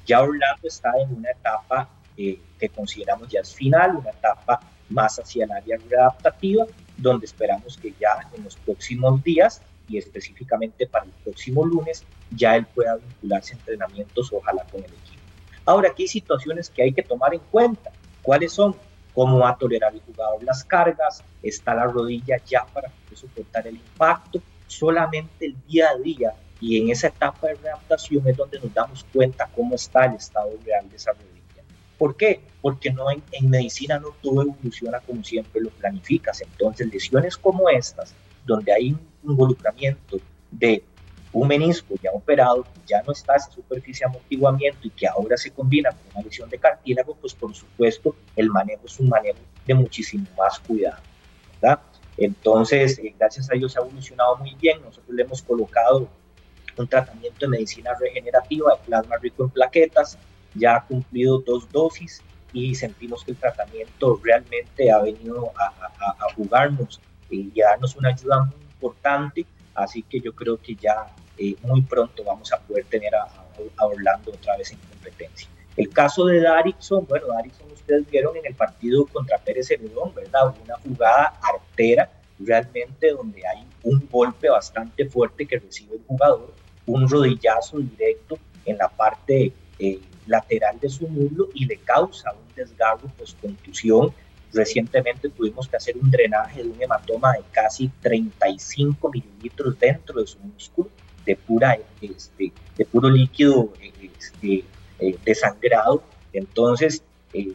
Ya 0.08 0.20
Orlando 0.20 0.68
está 0.68 0.92
en 1.00 1.18
una 1.18 1.30
etapa 1.30 1.88
eh, 2.18 2.40
que 2.60 2.68
consideramos 2.70 3.30
ya 3.30 3.42
es 3.42 3.54
final, 3.54 3.98
una 3.98 4.10
etapa 4.10 4.60
más 4.90 5.20
hacia 5.20 5.46
el 5.46 5.52
área 5.52 5.78
readaptativa, 5.88 6.66
donde 6.98 7.28
esperamos 7.28 7.78
que 7.78 7.94
ya 8.00 8.28
en 8.36 8.44
los 8.44 8.56
próximos 8.56 9.22
días 9.24 9.62
y 9.88 10.00
específicamente 10.00 10.88
para 10.88 11.06
el 11.06 11.12
próximo 11.24 11.64
lunes 11.64 12.06
ya 12.32 12.56
él 12.56 12.66
pueda 12.66 12.96
vincularse 12.96 13.54
a 13.54 13.58
entrenamientos, 13.58 14.34
ojalá 14.34 14.64
con 14.64 14.80
el 14.80 14.92
equipo. 14.92 15.22
Ahora, 15.64 15.90
aquí 15.90 16.04
hay 16.04 16.08
situaciones 16.08 16.72
que 16.72 16.82
hay 16.82 16.92
que 16.92 17.04
tomar 17.04 17.36
en 17.36 17.42
cuenta. 17.52 17.92
¿Cuáles 18.24 18.52
son? 18.52 18.76
¿Cómo 19.14 19.38
va 19.38 19.52
a 19.52 19.58
tolerar 19.58 19.94
el 19.94 20.02
jugador 20.02 20.42
las 20.44 20.64
cargas? 20.64 21.24
¿Está 21.44 21.76
la 21.76 21.84
rodilla 21.84 22.38
ya 22.48 22.66
para 22.66 22.92
soportar 23.14 23.68
el 23.68 23.76
impacto? 23.76 24.42
Solamente 24.72 25.48
el 25.48 25.56
día 25.68 25.90
a 25.90 25.98
día 25.98 26.34
y 26.62 26.80
en 26.80 26.92
esa 26.92 27.08
etapa 27.08 27.48
de 27.48 27.56
readaptación 27.56 28.26
es 28.26 28.38
donde 28.38 28.58
nos 28.58 28.74
damos 28.74 29.06
cuenta 29.12 29.50
cómo 29.54 29.76
está 29.76 30.06
el 30.06 30.14
estado 30.14 30.52
real 30.64 30.90
de 30.90 30.96
esa 30.96 31.12
rodilla. 31.12 31.62
¿Por 31.98 32.16
qué? 32.16 32.40
Porque 32.62 32.90
no 32.90 33.12
en, 33.12 33.50
medicina 33.50 34.00
no 34.00 34.16
todo 34.22 34.44
evoluciona 34.44 35.02
como 35.02 35.26
siempre 35.26 35.60
lo 35.60 35.72
planificas. 35.72 36.40
Entonces, 36.40 36.88
lesiones 36.90 37.36
como 37.36 37.68
estas, 37.68 38.16
donde 38.46 38.72
hay 38.72 38.94
un 38.94 39.32
involucramiento 39.32 40.20
de 40.52 40.86
un 41.34 41.50
menisco 41.50 41.96
ya 42.02 42.12
operado, 42.14 42.66
ya 42.88 43.04
no 43.04 43.12
está 43.12 43.36
esa 43.36 43.52
superficie 43.52 44.06
de 44.06 44.12
amortiguamiento 44.12 44.88
y 44.88 44.90
que 44.92 45.06
ahora 45.06 45.36
se 45.36 45.52
combina 45.52 45.92
con 45.92 46.00
una 46.16 46.24
lesión 46.24 46.50
de 46.50 46.58
cartílago, 46.58 47.16
pues 47.16 47.34
por 47.34 47.54
supuesto 47.54 48.16
el 48.38 48.50
manejo 48.50 48.84
es 48.86 48.98
un 49.02 49.10
manejo 49.10 49.40
de 49.66 49.74
muchísimo 49.74 50.26
más 50.38 50.60
cuidado, 50.60 51.02
¿verdad? 51.62 51.82
Entonces, 52.22 53.00
eh, 53.00 53.16
gracias 53.18 53.50
a 53.50 53.56
Dios 53.56 53.76
ha 53.76 53.80
evolucionado 53.80 54.38
muy 54.38 54.54
bien, 54.62 54.80
nosotros 54.84 55.16
le 55.16 55.24
hemos 55.24 55.42
colocado 55.42 56.08
un 56.78 56.88
tratamiento 56.88 57.40
de 57.40 57.48
medicina 57.48 57.92
regenerativa 58.00 58.76
de 58.76 58.86
plasma 58.86 59.18
rico 59.18 59.46
en 59.46 59.50
plaquetas, 59.50 60.20
ya 60.54 60.76
ha 60.76 60.86
cumplido 60.86 61.40
dos 61.40 61.68
dosis 61.72 62.22
y 62.54 62.76
sentimos 62.76 63.24
que 63.24 63.32
el 63.32 63.38
tratamiento 63.38 64.20
realmente 64.24 64.92
ha 64.92 65.00
venido 65.00 65.52
a, 65.58 66.34
jugarnos 66.36 67.02
y 67.32 67.60
a 67.60 67.70
darnos 67.70 67.96
una 67.96 68.10
ayuda 68.10 68.44
muy 68.44 68.62
importante, 68.72 69.48
así 69.74 70.04
que 70.04 70.20
yo 70.20 70.34
creo 70.34 70.58
que 70.58 70.76
ya 70.76 71.08
eh, 71.40 71.56
muy 71.64 71.82
pronto 71.82 72.24
vamos 72.24 72.54
a 72.54 72.60
poder 72.60 72.86
tener 72.86 73.16
a, 73.16 73.28
Orlando 73.80 74.32
otra 74.32 74.58
vez 74.58 74.72
en 74.72 74.78
competencia. 74.78 75.50
El 75.76 75.90
caso 75.90 76.26
de 76.26 76.40
Darixon, 76.40 77.06
bueno, 77.08 77.28
Darixon 77.28 77.71
ustedes 77.92 78.10
vieron 78.10 78.36
en 78.38 78.46
el 78.46 78.56
partido 78.56 79.06
contra 79.06 79.38
Pérez 79.38 79.68
Celedón, 79.68 80.14
¿verdad? 80.16 80.54
Una 80.64 80.76
jugada 80.78 81.40
artera 81.42 82.10
realmente 82.40 83.12
donde 83.12 83.46
hay 83.46 83.66
un 83.84 84.08
golpe 84.10 84.50
bastante 84.50 85.06
fuerte 85.06 85.46
que 85.46 85.60
recibe 85.60 85.96
el 85.96 86.04
jugador, 86.08 86.54
un 86.86 87.08
rodillazo 87.08 87.80
directo 87.80 88.38
en 88.66 88.78
la 88.78 88.88
parte 88.88 89.54
eh, 89.80 90.00
lateral 90.28 90.80
de 90.80 90.90
su 90.90 91.08
muslo 91.08 91.50
y 91.54 91.66
le 91.66 91.78
causa 91.78 92.32
un 92.32 92.56
desgarro, 92.56 93.12
pues 93.18 93.36
contusión. 93.42 94.14
Recientemente 94.54 95.30
tuvimos 95.30 95.68
que 95.68 95.78
hacer 95.78 95.96
un 95.98 96.12
drenaje 96.12 96.64
de 96.64 96.70
un 96.70 96.82
hematoma 96.82 97.34
de 97.34 97.44
casi 97.52 97.90
35 98.02 99.10
mililitros 99.10 99.80
dentro 99.80 100.20
de 100.20 100.28
su 100.28 100.40
músculo 100.40 100.90
de, 101.26 101.36
pura, 101.36 101.78
este, 102.02 102.52
de 102.78 102.86
puro 102.86 103.10
líquido 103.10 103.72
este, 104.02 104.66
eh, 105.00 105.18
desangrado. 105.24 106.04
Entonces, 106.34 107.02
eh, 107.34 107.54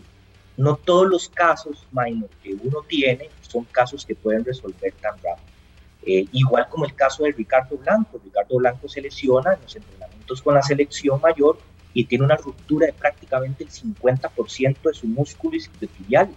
no 0.56 0.76
todos 0.76 1.06
los 1.06 1.28
casos 1.28 1.86
minor 1.90 2.30
que 2.42 2.54
uno 2.54 2.82
tiene 2.86 3.28
son 3.42 3.64
casos 3.64 4.04
que 4.04 4.14
pueden 4.14 4.44
resolver 4.44 4.92
tan 5.00 5.14
rápido. 5.14 5.56
Eh, 6.06 6.24
igual 6.32 6.68
como 6.68 6.84
el 6.84 6.94
caso 6.94 7.24
de 7.24 7.32
Ricardo 7.32 7.76
Blanco. 7.76 8.20
Ricardo 8.22 8.56
Blanco 8.58 8.88
se 8.88 9.00
lesiona 9.00 9.54
en 9.54 9.62
los 9.62 9.74
entrenamientos 9.74 10.40
con 10.40 10.54
la 10.54 10.62
selección 10.62 11.20
mayor 11.20 11.58
y 11.92 12.04
tiene 12.04 12.24
una 12.24 12.36
ruptura 12.36 12.86
de 12.86 12.92
prácticamente 12.92 13.64
el 13.64 13.70
50% 13.70 14.76
de 14.82 14.94
su 14.94 15.06
músculo 15.08 15.56
isquiotibial, 15.56 16.28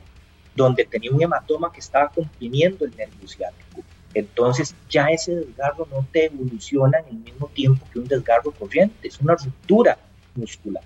donde 0.56 0.86
tenía 0.86 1.12
un 1.12 1.22
hematoma 1.22 1.72
que 1.72 1.82
estaba 1.82 2.10
comprimiendo 2.10 2.86
el 2.86 2.96
nervio 2.96 3.28
ciático 3.28 3.84
Entonces 4.14 4.74
ya 4.90 5.08
ese 5.08 5.36
desgarro 5.36 5.88
no 5.92 6.08
te 6.12 6.26
evoluciona 6.26 7.00
en 7.00 7.18
el 7.18 7.24
mismo 7.24 7.48
tiempo 7.50 7.86
que 7.92 8.00
un 8.00 8.08
desgarro 8.08 8.52
corriente, 8.52 9.08
es 9.08 9.20
una 9.20 9.36
ruptura 9.36 10.00
muscular. 10.34 10.84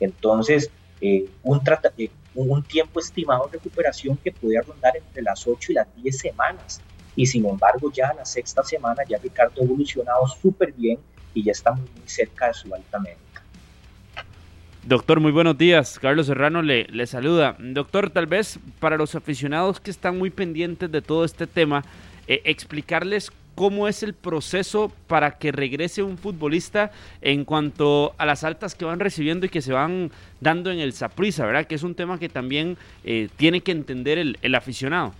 Entonces, 0.00 0.70
eh, 1.00 1.28
un, 1.42 1.62
eh, 1.96 2.10
un 2.42 2.62
tiempo 2.62 3.00
estimado 3.00 3.46
de 3.46 3.58
recuperación 3.58 4.16
que 4.16 4.32
podía 4.32 4.60
rondar 4.62 4.96
entre 4.96 5.22
las 5.22 5.46
8 5.46 5.72
y 5.72 5.74
las 5.74 5.86
10 5.96 6.18
semanas. 6.18 6.80
Y 7.14 7.26
sin 7.26 7.46
embargo, 7.46 7.90
ya 7.92 8.08
en 8.10 8.18
la 8.18 8.24
sexta 8.24 8.62
semana 8.62 9.02
ya 9.08 9.18
Ricardo 9.18 9.60
ha 9.60 9.64
evolucionado 9.64 10.26
súper 10.28 10.72
bien 10.72 10.98
y 11.32 11.44
ya 11.44 11.52
está 11.52 11.72
muy, 11.72 11.88
cerca 12.04 12.48
de 12.48 12.54
su 12.54 12.74
alta 12.74 12.98
médica. 12.98 13.42
Doctor, 14.84 15.18
muy 15.18 15.32
buenos 15.32 15.58
días. 15.58 15.98
Carlos 15.98 16.26
Serrano 16.26 16.62
le, 16.62 16.84
le 16.84 17.06
saluda. 17.06 17.56
Doctor, 17.58 18.10
tal 18.10 18.26
vez 18.26 18.58
para 18.78 18.96
los 18.96 19.14
aficionados 19.14 19.80
que 19.80 19.90
están 19.90 20.16
muy 20.18 20.30
pendientes 20.30 20.92
de 20.92 21.02
todo 21.02 21.24
este 21.24 21.46
tema, 21.46 21.84
eh, 22.28 22.42
explicarles 22.44 23.32
cómo 23.56 23.88
es 23.88 24.04
el 24.04 24.14
proceso 24.14 24.92
para 25.08 25.38
que 25.38 25.50
regrese 25.50 26.02
un 26.02 26.18
futbolista 26.18 26.92
en 27.22 27.44
cuanto 27.44 28.14
a 28.18 28.26
las 28.26 28.44
altas 28.44 28.74
que 28.74 28.84
van 28.84 29.00
recibiendo 29.00 29.46
y 29.46 29.48
que 29.48 29.62
se 29.62 29.72
van 29.72 30.12
dando 30.40 30.70
en 30.70 30.78
el 30.78 30.92
Saprisa, 30.92 31.44
¿verdad? 31.46 31.66
Que 31.66 31.74
es 31.74 31.82
un 31.82 31.94
tema 31.94 32.20
que 32.20 32.28
también 32.28 32.76
eh, 33.02 33.28
tiene 33.36 33.62
que 33.62 33.72
entender 33.72 34.18
el, 34.18 34.54
aficionado. 34.54 35.12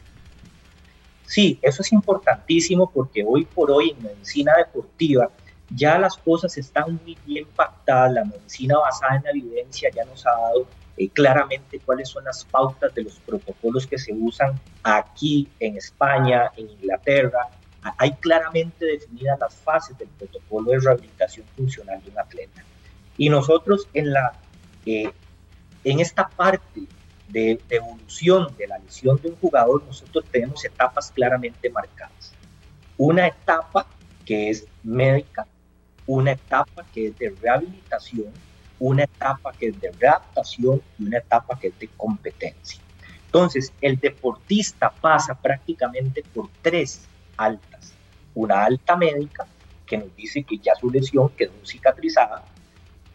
Sí, 1.25 1.59
eso 1.62 1.83
es 1.83 1.92
importantísimo 1.92 2.90
porque 2.90 3.25
hoy 3.27 3.46
por 3.46 3.70
hoy 3.70 3.96
en 3.99 4.05
medicina 4.05 4.53
deportiva 4.59 5.31
ya 5.70 5.99
las 5.99 6.16
cosas 6.18 6.57
están 6.59 7.01
muy 7.05 7.16
bien 7.27 7.46
pactadas, 7.57 8.12
la 8.12 8.25
medicina 8.25 8.79
basada 8.79 9.16
en 9.16 9.22
la 9.25 9.31
evidencia 9.31 9.90
ya 9.94 10.05
nos 10.05 10.25
ha 10.27 10.31
dado 10.31 10.66
eh, 10.99 11.09
claramente 11.09 11.81
cuáles 11.81 12.11
son 12.11 12.25
las 12.25 12.44
pautas 12.44 12.94
de 12.94 13.03
los 13.03 13.14
protocolos 13.20 13.87
que 13.87 13.99
se 13.99 14.12
usan 14.12 14.61
aquí 14.83 15.49
en 15.59 15.77
España, 15.77 16.53
en 16.57 16.70
Inglaterra, 16.70 17.49
hay 17.99 18.12
claramente 18.14 18.85
definidas 18.85 19.38
las 19.38 19.55
fases 19.55 19.96
del 19.99 20.09
protocolo 20.09 20.72
de 20.72 20.81
rehabilitación 20.81 21.46
funcional 21.57 22.03
de 22.03 22.11
un 22.11 22.18
atleta. 22.18 22.64
Y 23.16 23.29
nosotros 23.29 23.88
en, 23.92 24.12
la, 24.12 24.33
eh, 24.85 25.11
en 25.85 26.01
esta 26.01 26.29
parte 26.29 26.83
de, 27.29 27.61
evolución 27.70 28.55
de 28.57 28.66
la 28.66 28.79
lesión 28.79 29.20
de 29.22 29.29
un 29.29 29.37
jugador, 29.37 29.85
nosotros 29.85 30.25
tenemos 30.31 30.64
etapas 30.64 31.11
claramente 31.11 31.70
marcadas. 31.70 32.33
Una 32.96 33.27
etapa 33.27 33.87
que 34.25 34.51
es 34.51 34.66
médica, 34.83 35.46
una 36.07 36.33
etapa 36.33 36.85
que 36.92 37.09
es 37.09 37.18
de 37.18 37.35
rehabilitación, 37.40 38.33
una 38.79 39.05
etapa 39.05 39.53
que 39.53 39.68
es 39.68 39.81
de 39.81 39.90
readaptación 39.92 40.83
y 40.99 41.05
una 41.05 41.18
etapa 41.18 41.59
que 41.59 41.68
es 41.68 41.79
de 41.79 41.88
competencia. 41.96 42.81
Entonces, 43.27 43.72
el 43.81 43.99
deportista 43.99 44.90
pasa 44.90 45.35
prácticamente 45.35 46.22
por 46.35 46.49
tres 46.62 47.07
altas. 47.37 47.92
Una 48.35 48.64
alta 48.64 48.96
médica, 48.96 49.46
que 49.87 49.99
nos 49.99 50.14
dice 50.16 50.42
que 50.42 50.59
ya 50.59 50.75
su 50.75 50.90
lesión 50.90 51.31
quedó 51.31 51.53
cicatrizada. 51.64 52.44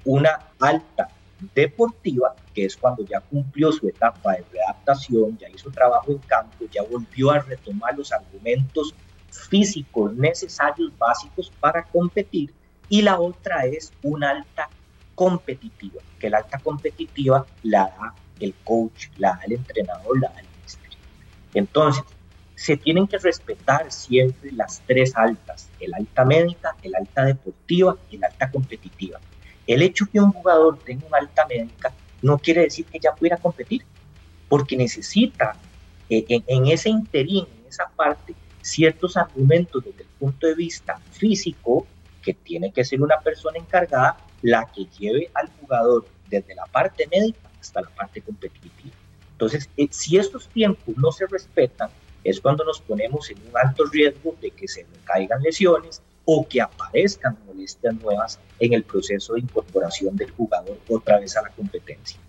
Una 0.06 0.40
alta 0.60 1.10
deportiva, 1.54 2.36
que 2.54 2.66
es 2.66 2.78
cuando 2.78 3.06
ya 3.06 3.20
cumplió 3.20 3.72
su 3.72 3.88
etapa 3.88 4.34
de 4.34 4.46
readaptación, 4.52 5.38
ya 5.38 5.50
hizo 5.50 5.70
trabajo 5.72 6.12
en 6.12 6.20
campo, 6.20 6.66
ya 6.72 6.84
volvió 6.84 7.32
a 7.32 7.40
retomar 7.40 7.98
los 7.98 8.12
argumentos 8.12 8.94
físicos 9.30 10.14
necesarios 10.14 10.92
básicos 10.98 11.52
para 11.60 11.84
competir. 11.84 12.54
Y 12.90 13.02
la 13.02 13.20
otra 13.20 13.66
es 13.66 13.92
una 14.04 14.32
alta 14.32 14.70
competitiva, 15.16 16.02
que 16.20 16.30
la 16.30 16.40
alta 16.40 16.60
competitiva 16.60 17.46
la 17.64 17.86
da 17.86 18.14
el 18.40 18.54
coach, 18.64 19.08
la 19.18 19.30
da 19.30 19.42
el 19.46 19.54
entrenador, 19.54 20.20
la 20.20 20.30
da 20.30 20.40
el 20.40 20.48
ministerio. 20.58 20.98
Entonces, 21.54 22.04
se 22.62 22.78
tienen 22.78 23.08
que 23.08 23.18
respetar 23.18 23.92
siempre 23.92 24.52
las 24.52 24.84
tres 24.86 25.14
altas, 25.16 25.68
el 25.80 25.96
alta 25.96 26.24
médica, 26.24 26.76
el 26.84 26.94
alta 26.94 27.26
deportiva 27.26 27.98
y 28.12 28.18
el 28.18 28.24
alta 28.24 28.52
competitiva. 28.52 29.20
El 29.66 29.82
hecho 29.82 30.06
que 30.06 30.20
un 30.20 30.32
jugador 30.32 30.78
tenga 30.78 31.08
una 31.08 31.18
alta 31.18 31.48
médica 31.48 31.92
no 32.22 32.38
quiere 32.38 32.62
decir 32.62 32.86
que 32.86 33.00
ya 33.00 33.16
pudiera 33.16 33.38
competir, 33.38 33.84
porque 34.48 34.78
necesita 34.78 35.56
eh, 36.08 36.24
en, 36.30 36.44
en, 36.46 36.68
ese 36.68 36.90
interín, 36.90 37.48
en 37.48 37.68
esa 37.68 37.90
parte, 37.96 38.36
ciertos 38.62 39.18
argumentos 39.18 39.84
desde 39.84 40.04
el 40.04 40.10
punto 40.20 40.46
de 40.46 40.54
vista 40.54 41.00
físico, 41.14 41.88
que 42.22 42.36
tiene 42.36 42.72
que 42.72 42.86
ser 42.86 43.02
una 43.02 43.20
persona 43.22 43.58
encargada 43.58 44.18
la 44.44 44.68
que 44.72 44.86
lleve 45.00 45.32
al 45.34 45.50
jugador 45.60 46.06
desde 46.30 46.54
la 46.54 46.68
parte 46.68 47.08
médica 47.12 47.50
hasta 47.60 47.82
la 47.82 47.90
parte 47.90 48.22
competitiva. 48.22 48.94
Entonces, 49.32 49.68
eh, 49.78 49.88
si 49.90 50.18
estos 50.18 50.48
tiempos 50.50 50.96
no 50.96 51.12
se 51.12 51.26
respetan, 51.26 51.90
es 52.24 52.40
cuando 52.40 52.64
nos 52.64 52.82
ponemos 52.82 53.30
en 53.30 53.38
un 53.50 53.58
alto 53.58 53.86
riesgo 53.86 54.36
de 54.42 54.52
que 54.52 54.68
se 54.68 54.86
caigan 55.04 55.42
lesiones 55.42 56.02
o 56.26 56.48
que 56.48 56.62
aparezcan 56.62 57.38
molestias 57.46 57.96
nuevas 57.96 58.40
en 58.60 58.74
el 58.74 58.84
proceso 58.84 59.34
de 59.34 59.42
incorporación 59.42 60.16
del 60.16 60.32
jugador 60.32 60.78
otra 60.88 61.20
vez 61.20 61.36
a 61.36 61.42
la 61.42 61.50
competencia. 61.50 62.20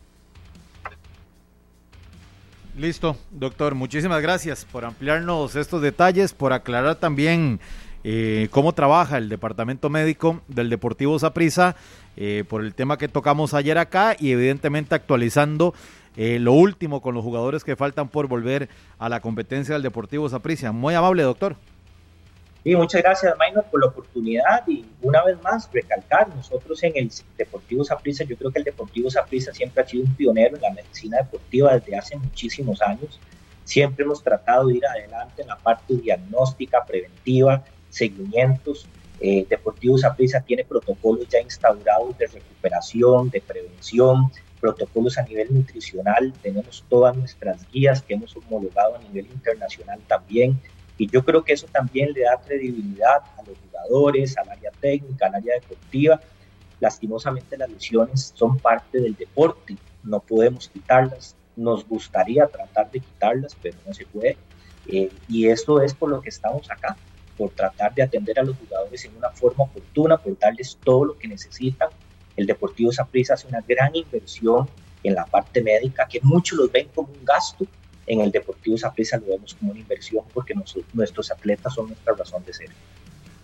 Listo, 2.76 3.16
doctor. 3.30 3.74
Muchísimas 3.74 4.22
gracias 4.22 4.64
por 4.64 4.86
ampliarnos 4.86 5.56
estos 5.56 5.82
detalles, 5.82 6.32
por 6.32 6.54
aclarar 6.54 6.96
también 6.96 7.60
eh, 8.02 8.48
cómo 8.50 8.72
trabaja 8.72 9.18
el 9.18 9.28
departamento 9.28 9.90
médico 9.90 10.40
del 10.48 10.70
Deportivo 10.70 11.18
Saprissa, 11.18 11.76
eh, 12.16 12.44
por 12.48 12.64
el 12.64 12.74
tema 12.74 12.96
que 12.96 13.08
tocamos 13.08 13.52
ayer 13.52 13.76
acá 13.76 14.16
y 14.18 14.32
evidentemente 14.32 14.94
actualizando 14.94 15.74
eh, 16.16 16.38
lo 16.38 16.52
último 16.52 17.00
con 17.00 17.14
los 17.14 17.24
jugadores 17.24 17.64
que 17.64 17.76
faltan 17.76 18.08
por 18.08 18.26
volver 18.26 18.68
a 18.98 19.08
la 19.08 19.20
competencia 19.20 19.74
del 19.74 19.82
Deportivo 19.82 20.28
Saprissa. 20.28 20.72
Muy 20.72 20.94
amable, 20.94 21.22
doctor. 21.22 21.56
Y 22.64 22.76
muchas 22.76 23.02
gracias, 23.02 23.36
Maynor, 23.38 23.64
por 23.64 23.80
la 23.80 23.88
oportunidad 23.88 24.66
y 24.68 24.84
una 25.00 25.24
vez 25.24 25.40
más 25.42 25.68
recalcar, 25.72 26.28
nosotros 26.36 26.80
en 26.84 26.92
el 26.94 27.10
Deportivo 27.36 27.82
Saprissa, 27.82 28.22
yo 28.22 28.36
creo 28.36 28.52
que 28.52 28.60
el 28.60 28.64
Deportivo 28.64 29.10
Saprissa 29.10 29.52
siempre 29.52 29.82
ha 29.82 29.86
sido 29.86 30.04
un 30.04 30.14
pionero 30.14 30.54
en 30.54 30.62
la 30.62 30.70
medicina 30.70 31.18
deportiva 31.18 31.74
desde 31.74 31.96
hace 31.96 32.16
muchísimos 32.16 32.80
años. 32.82 33.18
Siempre 33.64 34.04
hemos 34.04 34.22
tratado 34.22 34.68
de 34.68 34.76
ir 34.76 34.86
adelante 34.86 35.42
en 35.42 35.48
la 35.48 35.56
parte 35.56 35.94
diagnóstica, 35.96 36.84
preventiva, 36.84 37.64
seguimientos. 37.90 38.86
Eh, 39.18 39.44
Deportivo 39.48 39.98
Saprissa 39.98 40.40
tiene 40.40 40.64
protocolos 40.64 41.28
ya 41.28 41.40
instaurados 41.40 42.16
de 42.16 42.28
recuperación, 42.28 43.30
de 43.30 43.40
prevención, 43.40 44.30
protocolos 44.62 45.18
a 45.18 45.22
nivel 45.22 45.52
nutricional, 45.52 46.32
tenemos 46.40 46.84
todas 46.88 47.16
nuestras 47.16 47.68
guías 47.72 48.00
que 48.00 48.14
hemos 48.14 48.34
homologado 48.36 48.94
a 48.94 49.00
nivel 49.00 49.26
internacional 49.26 49.98
también, 50.06 50.56
y 50.96 51.10
yo 51.10 51.24
creo 51.24 51.42
que 51.42 51.52
eso 51.52 51.66
también 51.66 52.12
le 52.12 52.20
da 52.22 52.40
credibilidad 52.40 53.22
a 53.36 53.42
los 53.44 53.58
jugadores, 53.58 54.38
al 54.38 54.48
área 54.48 54.70
técnica, 54.80 55.26
al 55.26 55.34
área 55.34 55.54
deportiva. 55.54 56.20
Lastimosamente 56.78 57.56
las 57.56 57.70
lesiones 57.70 58.32
son 58.36 58.56
parte 58.56 59.00
del 59.00 59.16
deporte, 59.16 59.76
no 60.04 60.20
podemos 60.20 60.68
quitarlas, 60.68 61.34
nos 61.56 61.84
gustaría 61.84 62.46
tratar 62.46 62.88
de 62.92 63.00
quitarlas, 63.00 63.56
pero 63.60 63.76
no 63.84 63.92
se 63.92 64.06
puede, 64.06 64.36
eh, 64.86 65.10
y 65.28 65.48
eso 65.48 65.82
es 65.82 65.92
por 65.92 66.08
lo 66.08 66.20
que 66.20 66.28
estamos 66.28 66.70
acá, 66.70 66.96
por 67.36 67.50
tratar 67.50 67.92
de 67.96 68.04
atender 68.04 68.38
a 68.38 68.44
los 68.44 68.56
jugadores 68.56 69.04
en 69.06 69.16
una 69.16 69.30
forma 69.30 69.64
oportuna, 69.64 70.18
por 70.18 70.38
darles 70.38 70.78
todo 70.84 71.04
lo 71.04 71.18
que 71.18 71.26
necesitan 71.26 71.88
el 72.36 72.46
Deportivo 72.46 72.92
Saprissa 72.92 73.34
hace 73.34 73.46
una 73.48 73.62
gran 73.66 73.94
inversión 73.94 74.68
en 75.04 75.14
la 75.14 75.24
parte 75.24 75.62
médica, 75.62 76.06
que 76.08 76.20
muchos 76.22 76.58
los 76.58 76.72
ven 76.72 76.88
como 76.94 77.08
un 77.12 77.24
gasto. 77.24 77.66
En 78.06 78.20
el 78.20 78.30
Deportivo 78.30 78.76
Saprissa 78.76 79.18
lo 79.18 79.26
vemos 79.26 79.54
como 79.54 79.70
una 79.72 79.80
inversión 79.80 80.24
porque 80.32 80.54
nuestros 80.92 81.30
atletas 81.30 81.74
son 81.74 81.88
nuestra 81.88 82.14
razón 82.14 82.44
de 82.44 82.52
ser. 82.52 82.70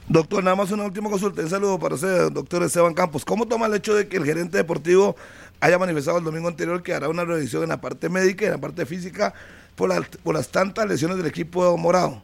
Doctor, 0.08 0.42
nada 0.42 0.56
más 0.56 0.70
una 0.70 0.84
última 0.84 1.10
consulta. 1.10 1.42
Un 1.42 1.50
saludo 1.50 1.78
para 1.78 1.94
usted, 1.94 2.32
doctor 2.32 2.62
Esteban 2.62 2.94
Campos. 2.94 3.24
¿Cómo 3.26 3.46
toma 3.46 3.66
el 3.66 3.74
hecho 3.74 3.94
de 3.94 4.08
que 4.08 4.16
el 4.16 4.24
gerente 4.24 4.56
deportivo 4.56 5.16
haya 5.60 5.78
manifestado 5.78 6.18
el 6.18 6.24
domingo 6.24 6.48
anterior 6.48 6.82
que 6.82 6.94
hará 6.94 7.10
una 7.10 7.24
revisión 7.24 7.62
en 7.62 7.68
la 7.68 7.80
parte 7.80 8.08
médica 8.08 8.44
y 8.44 8.46
en 8.46 8.52
la 8.52 8.58
parte 8.58 8.86
física 8.86 9.34
por, 9.76 9.90
por 10.20 10.34
las 10.34 10.48
tantas 10.48 10.86
lesiones 10.86 11.18
del 11.18 11.26
equipo 11.26 11.76
morado? 11.76 12.22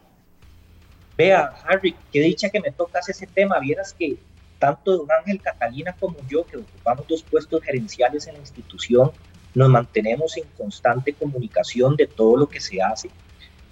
Vea, 1.15 1.53
Harry, 1.67 1.95
qué 2.11 2.21
dicha 2.21 2.49
que 2.49 2.59
me 2.59 2.71
tocas 2.71 3.07
ese 3.07 3.27
tema. 3.27 3.59
Vieras 3.59 3.93
que 3.93 4.17
tanto 4.59 4.97
don 4.97 5.07
Ángel 5.11 5.41
Catalina 5.41 5.95
como 5.99 6.17
yo, 6.27 6.45
que 6.45 6.57
ocupamos 6.57 7.07
dos 7.07 7.23
puestos 7.23 7.61
gerenciales 7.63 8.27
en 8.27 8.35
la 8.35 8.39
institución, 8.39 9.11
nos 9.53 9.69
mantenemos 9.69 10.35
en 10.37 10.43
constante 10.57 11.13
comunicación 11.13 11.95
de 11.95 12.07
todo 12.07 12.37
lo 12.37 12.47
que 12.47 12.59
se 12.59 12.81
hace. 12.81 13.09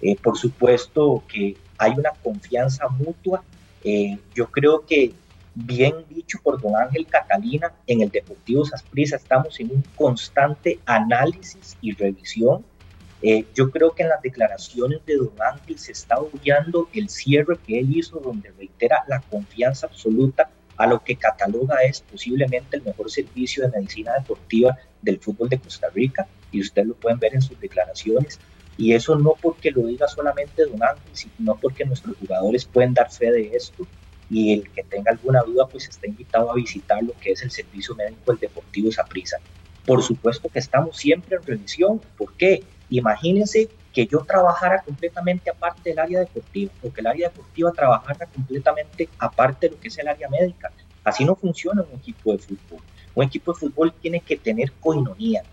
Eh, 0.00 0.16
por 0.22 0.36
supuesto 0.36 1.22
que 1.28 1.56
hay 1.78 1.92
una 1.92 2.10
confianza 2.22 2.88
mutua. 2.88 3.44
Eh, 3.82 4.18
yo 4.34 4.50
creo 4.50 4.84
que, 4.86 5.12
bien 5.54 5.94
dicho 6.08 6.38
por 6.42 6.60
don 6.60 6.74
Ángel 6.74 7.06
Catalina, 7.06 7.72
en 7.86 8.00
el 8.00 8.10
Deportivo 8.10 8.64
Sasprisa 8.64 9.16
estamos 9.16 9.60
en 9.60 9.70
un 9.70 9.84
constante 9.94 10.78
análisis 10.86 11.76
y 11.80 11.92
revisión. 11.92 12.64
Eh, 13.22 13.46
yo 13.54 13.70
creo 13.70 13.92
que 13.92 14.02
en 14.02 14.10
las 14.10 14.20
declaraciones 14.20 15.04
de 15.06 15.16
don 15.16 15.32
Ángel 15.40 15.78
se 15.78 15.92
está 15.92 16.18
obviando 16.18 16.88
el 16.92 17.08
cierre 17.08 17.56
que 17.66 17.78
él 17.78 17.96
hizo, 17.96 18.18
donde 18.18 18.50
reitera 18.50 19.04
la 19.08 19.20
confianza 19.20 19.86
absoluta 19.86 20.50
a 20.76 20.86
lo 20.86 21.02
que 21.02 21.16
cataloga 21.16 21.82
es 21.82 22.00
posiblemente 22.00 22.76
el 22.76 22.82
mejor 22.82 23.10
servicio 23.10 23.64
de 23.64 23.76
medicina 23.76 24.12
deportiva 24.14 24.76
del 25.02 25.18
fútbol 25.18 25.48
de 25.48 25.58
Costa 25.58 25.88
Rica, 25.94 26.26
y 26.50 26.60
ustedes 26.60 26.88
lo 26.88 26.94
pueden 26.94 27.18
ver 27.18 27.34
en 27.34 27.42
sus 27.42 27.60
declaraciones. 27.60 28.38
Y 28.76 28.92
eso 28.92 29.16
no 29.16 29.34
porque 29.40 29.70
lo 29.70 29.86
diga 29.86 30.08
solamente 30.08 30.64
Don 30.66 30.82
Ángel, 30.82 31.10
sino 31.12 31.56
porque 31.56 31.84
nuestros 31.84 32.16
jugadores 32.16 32.64
pueden 32.64 32.94
dar 32.94 33.10
fe 33.10 33.30
de 33.30 33.50
esto 33.54 33.86
y 34.30 34.54
el 34.54 34.70
que 34.70 34.82
tenga 34.82 35.12
alguna 35.12 35.42
duda 35.42 35.66
pues 35.66 35.88
está 35.88 36.06
invitado 36.06 36.50
a 36.50 36.54
visitar 36.54 37.02
lo 37.02 37.12
que 37.20 37.32
es 37.32 37.42
el 37.42 37.50
servicio 37.50 37.94
médico 37.94 38.32
del 38.32 38.40
Deportivo 38.40 38.90
Saprissa. 38.90 39.36
Por 39.84 40.02
supuesto 40.02 40.48
que 40.48 40.58
estamos 40.58 40.96
siempre 40.96 41.36
en 41.36 41.42
revisión. 41.42 42.00
¿Por 42.16 42.34
qué? 42.36 42.64
Imagínense 42.90 43.68
que 43.94 44.06
yo 44.06 44.24
trabajara 44.24 44.82
completamente 44.82 45.48
aparte 45.48 45.90
del 45.90 46.00
área 46.00 46.20
deportiva 46.20 46.72
o 46.82 46.92
que 46.92 47.00
el 47.00 47.06
área 47.06 47.28
deportiva 47.28 47.70
trabajara 47.70 48.26
completamente 48.26 49.08
aparte 49.18 49.68
de 49.68 49.74
lo 49.74 49.80
que 49.80 49.88
es 49.88 49.98
el 49.98 50.08
área 50.08 50.28
médica. 50.28 50.72
Así 51.04 51.24
no 51.24 51.36
funciona 51.36 51.82
un 51.82 51.98
equipo 51.98 52.32
de 52.32 52.38
fútbol. 52.38 52.82
Un 53.14 53.24
equipo 53.24 53.52
de 53.52 53.60
fútbol 53.60 53.94
tiene 54.02 54.20
que 54.20 54.36
tener 54.36 54.72
coinonía 54.72 55.44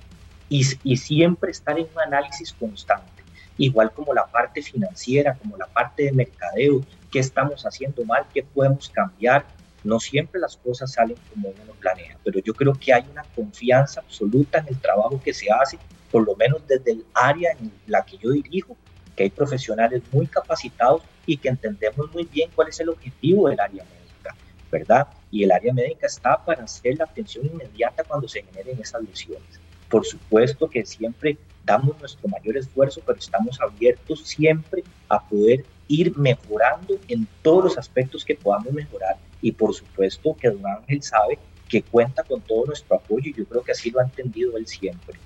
y, 0.49 0.65
y 0.84 0.97
siempre 0.97 1.51
estar 1.51 1.77
en 1.77 1.88
un 1.93 2.01
análisis 2.01 2.51
constante, 2.54 3.23
igual 3.58 3.91
como 3.91 4.12
la 4.13 4.25
parte 4.25 4.63
financiera, 4.63 5.36
como 5.36 5.56
la 5.56 5.67
parte 5.67 6.04
de 6.04 6.12
mercadeo, 6.12 6.82
qué 7.12 7.19
estamos 7.19 7.63
haciendo 7.63 8.04
mal, 8.06 8.25
qué 8.34 8.41
podemos 8.41 8.89
cambiar. 8.89 9.45
No 9.84 9.99
siempre 9.99 10.41
las 10.41 10.58
cosas 10.58 10.93
salen 10.93 11.17
como 11.32 11.49
uno 11.49 11.73
planea, 11.80 12.17
pero 12.23 12.39
yo 12.39 12.54
creo 12.54 12.73
que 12.73 12.93
hay 12.93 13.06
una 13.12 13.23
confianza 13.36 13.99
absoluta 13.99 14.60
en 14.60 14.67
el 14.69 14.80
trabajo 14.80 15.21
que 15.23 15.34
se 15.34 15.51
hace, 15.51 15.77
por 16.12 16.26
lo 16.26 16.36
menos 16.36 16.62
desde 16.67 16.91
el 16.91 17.06
área 17.13 17.52
en 17.60 17.71
la 17.88 18.04
que 18.06 18.17
yo 18.17 18.32
dirijo, 18.32 18.76
que 19.15 19.24
hay 19.24 19.30
profesionales 19.30 20.02
muy 20.12 20.28
capacitados 20.28 21.02
y 21.26 21.38
que 21.38 21.50
entendemos 21.50 22.12
muy 22.13 22.26
bien 22.26 22.50
cuál 22.54 22.69
es 22.69 22.80
el 22.80 22.89
objetivo 22.89 23.50
del 23.50 23.60
área 23.60 23.84
médica, 23.84 24.36
¿verdad? 24.71 25.08
Y 25.32 25.43
el 25.43 25.52
área 25.52 25.74
médica 25.74 26.08
está 26.08 26.43
para 26.43 26.63
hacer 26.63 26.97
la 26.97 27.06
atención 27.06 27.45
inmediata 27.45 28.04
cuando 28.04 28.28
se 28.28 28.43
generen 28.43 28.80
esas 28.80 29.02
lesiones. 29.04 29.60
Por 29.89 30.06
supuesto 30.06 30.69
que 30.69 30.86
siempre 30.86 31.38
damos 31.65 32.00
nuestro 32.00 32.28
mayor 32.30 32.58
esfuerzo, 32.58 33.02
pero 33.06 33.19
estamos 33.19 33.60
abiertos 33.62 34.28
siempre 34.28 34.84
a 35.10 35.21
poder 35.21 35.65
ir 35.88 36.17
mejorando 36.17 36.97
en 37.08 37.28
todos 37.41 37.65
los 37.65 37.78
aspectos 37.78 38.24
que 38.24 38.36
podamos 38.36 38.71
mejorar. 38.74 39.17
Y 39.41 39.52
por 39.52 39.74
supuesto 39.74 40.36
que 40.39 40.50
don 40.50 40.65
Ángel 40.65 41.04
sabe 41.04 41.38
que 41.67 41.82
cuenta 41.84 42.24
con 42.24 42.41
todo 42.41 42.65
nuestro 42.65 42.95
apoyo 42.95 43.30
y 43.30 43.34
yo 43.34 43.45
creo 43.45 43.63
que 43.63 43.71
así 43.71 43.91
lo 43.91 44.00
ha 44.00 44.04
entendido 44.04 44.58
él 44.58 44.67
siempre. 44.67 45.17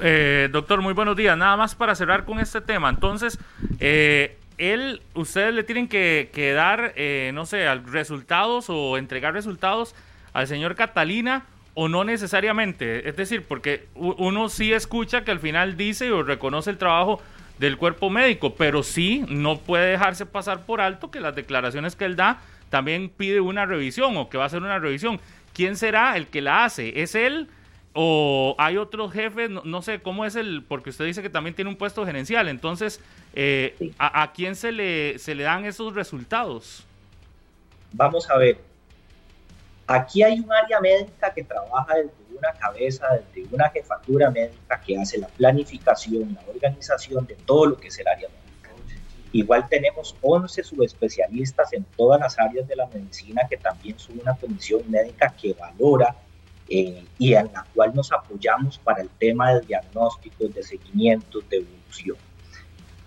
Eh, 0.00 0.48
doctor, 0.50 0.80
muy 0.80 0.94
buenos 0.94 1.16
días. 1.16 1.36
Nada 1.36 1.56
más 1.56 1.74
para 1.74 1.94
cerrar 1.94 2.24
con 2.24 2.40
este 2.40 2.60
tema. 2.60 2.88
Entonces, 2.88 3.38
eh, 3.78 4.38
él, 4.58 5.02
ustedes 5.14 5.54
le 5.54 5.64
tienen 5.64 5.88
que, 5.88 6.52
dar, 6.54 6.92
eh, 6.96 7.30
no 7.34 7.46
sé, 7.46 7.72
resultados 7.86 8.66
o 8.68 8.96
entregar 8.96 9.34
resultados 9.34 9.94
al 10.32 10.46
señor 10.46 10.74
Catalina 10.74 11.44
o 11.74 11.88
no 11.88 12.04
necesariamente. 12.04 13.08
Es 13.08 13.16
decir, 13.16 13.44
porque 13.46 13.86
uno 13.94 14.48
sí 14.48 14.72
escucha 14.72 15.24
que 15.24 15.30
al 15.30 15.40
final 15.40 15.76
dice 15.76 16.10
o 16.12 16.22
reconoce 16.22 16.70
el 16.70 16.78
trabajo 16.78 17.20
del 17.58 17.76
cuerpo 17.76 18.10
médico, 18.10 18.54
pero 18.54 18.82
sí 18.82 19.24
no 19.28 19.58
puede 19.58 19.90
dejarse 19.90 20.24
pasar 20.24 20.64
por 20.64 20.80
alto 20.80 21.10
que 21.10 21.20
las 21.20 21.34
declaraciones 21.34 21.94
que 21.94 22.06
él 22.06 22.16
da 22.16 22.40
también 22.70 23.10
pide 23.10 23.40
una 23.40 23.66
revisión 23.66 24.16
o 24.16 24.28
que 24.30 24.38
va 24.38 24.44
a 24.44 24.46
hacer 24.46 24.62
una 24.62 24.78
revisión. 24.78 25.20
¿Quién 25.52 25.76
será 25.76 26.16
el 26.16 26.28
que 26.28 26.40
la 26.40 26.64
hace? 26.64 27.02
¿Es 27.02 27.14
él 27.14 27.48
o 27.92 28.54
hay 28.58 28.76
otros 28.76 29.12
jefes? 29.12 29.50
No, 29.50 29.82
sé 29.82 30.00
cómo 30.00 30.24
es 30.24 30.36
el, 30.36 30.64
porque 30.66 30.90
usted 30.90 31.04
dice 31.04 31.22
que 31.22 31.30
también 31.30 31.54
tiene 31.54 31.70
un 31.70 31.76
puesto 31.76 32.04
gerencial, 32.06 32.48
entonces, 32.48 33.00
eh, 33.34 33.92
¿a, 33.98 34.22
¿a, 34.22 34.32
quién 34.32 34.54
se 34.54 34.72
le, 34.72 35.18
se 35.18 35.34
le 35.34 35.44
dan 35.44 35.64
esos 35.64 35.94
resultados? 35.94 36.84
Vamos 37.92 38.30
a 38.30 38.36
ver, 38.36 38.58
aquí 39.86 40.22
hay 40.22 40.38
un 40.38 40.52
área 40.52 40.80
médica 40.80 41.32
que 41.34 41.42
trabaja 41.42 41.96
desde 41.96 42.38
una 42.38 42.52
cabeza, 42.52 43.06
desde 43.34 43.54
una 43.54 43.68
jefatura 43.70 44.30
médica 44.30 44.80
que 44.80 44.96
hace 44.96 45.18
la 45.18 45.26
planificación, 45.28 46.34
la 46.34 46.52
organización 46.52 47.26
de 47.26 47.34
todo 47.34 47.66
lo 47.66 47.76
que 47.76 47.88
es 47.88 47.98
el 47.98 48.06
área 48.06 48.28
médica. 48.28 48.70
Igual 49.32 49.68
tenemos 49.68 50.16
11 50.22 50.62
subespecialistas 50.62 51.72
en 51.72 51.84
todas 51.96 52.20
las 52.20 52.38
áreas 52.38 52.66
de 52.66 52.76
la 52.76 52.86
medicina 52.86 53.42
que 53.48 53.56
también 53.56 53.98
son 53.98 54.20
una 54.20 54.34
comisión 54.34 54.82
médica 54.88 55.34
que 55.40 55.54
valora 55.54 56.16
eh, 56.70 57.04
y 57.18 57.34
en 57.34 57.52
la 57.52 57.66
cual 57.74 57.92
nos 57.94 58.10
apoyamos 58.12 58.78
para 58.78 59.02
el 59.02 59.10
tema 59.10 59.52
de 59.52 59.60
diagnósticos, 59.66 60.54
de 60.54 60.62
seguimientos, 60.62 61.46
de 61.50 61.58
evolución. 61.58 62.16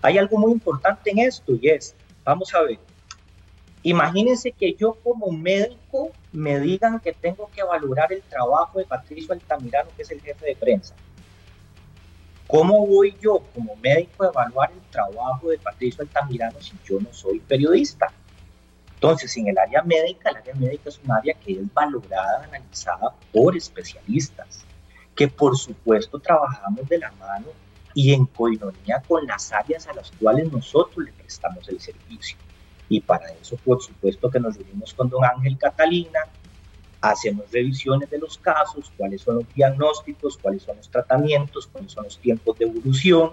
Hay 0.02 0.18
algo 0.18 0.38
muy 0.38 0.52
importante 0.52 1.10
en 1.10 1.18
esto 1.18 1.54
y 1.60 1.70
es, 1.70 1.96
vamos 2.24 2.54
a 2.54 2.62
ver, 2.62 2.78
Imagínense 3.86 4.50
que 4.50 4.72
yo 4.72 4.94
como 5.04 5.30
médico 5.30 6.10
me 6.32 6.58
digan 6.58 6.98
que 7.00 7.12
tengo 7.12 7.50
que 7.54 7.62
valorar 7.62 8.10
el 8.14 8.22
trabajo 8.22 8.78
de 8.78 8.86
Patricio 8.86 9.34
Altamirano, 9.34 9.90
que 9.94 10.02
es 10.02 10.10
el 10.10 10.22
jefe 10.22 10.46
de 10.46 10.56
prensa. 10.56 10.94
¿Cómo 12.46 12.86
voy 12.86 13.14
yo 13.20 13.42
como 13.54 13.76
médico 13.76 14.24
a 14.24 14.28
evaluar 14.28 14.72
el 14.72 14.80
trabajo 14.90 15.50
de 15.50 15.58
Patricio 15.58 16.00
Altamirano 16.00 16.58
si 16.62 16.72
yo 16.82 16.98
no 16.98 17.12
soy 17.12 17.40
periodista? 17.40 18.10
Entonces, 19.04 19.36
en 19.36 19.48
el 19.48 19.58
área 19.58 19.82
médica, 19.82 20.30
el 20.30 20.36
área 20.36 20.54
médica 20.54 20.88
es 20.88 20.98
un 21.04 21.12
área 21.12 21.34
que 21.34 21.52
es 21.52 21.74
valorada, 21.74 22.44
analizada 22.44 23.14
por 23.34 23.54
especialistas, 23.54 24.64
que 25.14 25.28
por 25.28 25.58
supuesto 25.58 26.18
trabajamos 26.18 26.88
de 26.88 26.96
la 26.96 27.12
mano 27.12 27.48
y 27.92 28.14
en 28.14 28.24
coinonía 28.24 29.02
con 29.06 29.26
las 29.26 29.52
áreas 29.52 29.86
a 29.88 29.92
las 29.92 30.10
cuales 30.12 30.50
nosotros 30.50 31.04
le 31.04 31.12
prestamos 31.12 31.68
el 31.68 31.78
servicio. 31.80 32.38
Y 32.88 33.02
para 33.02 33.30
eso, 33.32 33.58
por 33.62 33.82
supuesto, 33.82 34.30
que 34.30 34.40
nos 34.40 34.56
reunimos 34.56 34.94
con 34.94 35.10
don 35.10 35.22
Ángel 35.22 35.58
Catalina, 35.58 36.20
hacemos 37.02 37.44
revisiones 37.52 38.08
de 38.08 38.16
los 38.16 38.38
casos, 38.38 38.90
cuáles 38.96 39.20
son 39.20 39.34
los 39.34 39.54
diagnósticos, 39.54 40.38
cuáles 40.38 40.62
son 40.62 40.78
los 40.78 40.88
tratamientos, 40.88 41.66
cuáles 41.66 41.92
son 41.92 42.04
los 42.04 42.18
tiempos 42.18 42.58
de 42.58 42.64
evolución, 42.64 43.32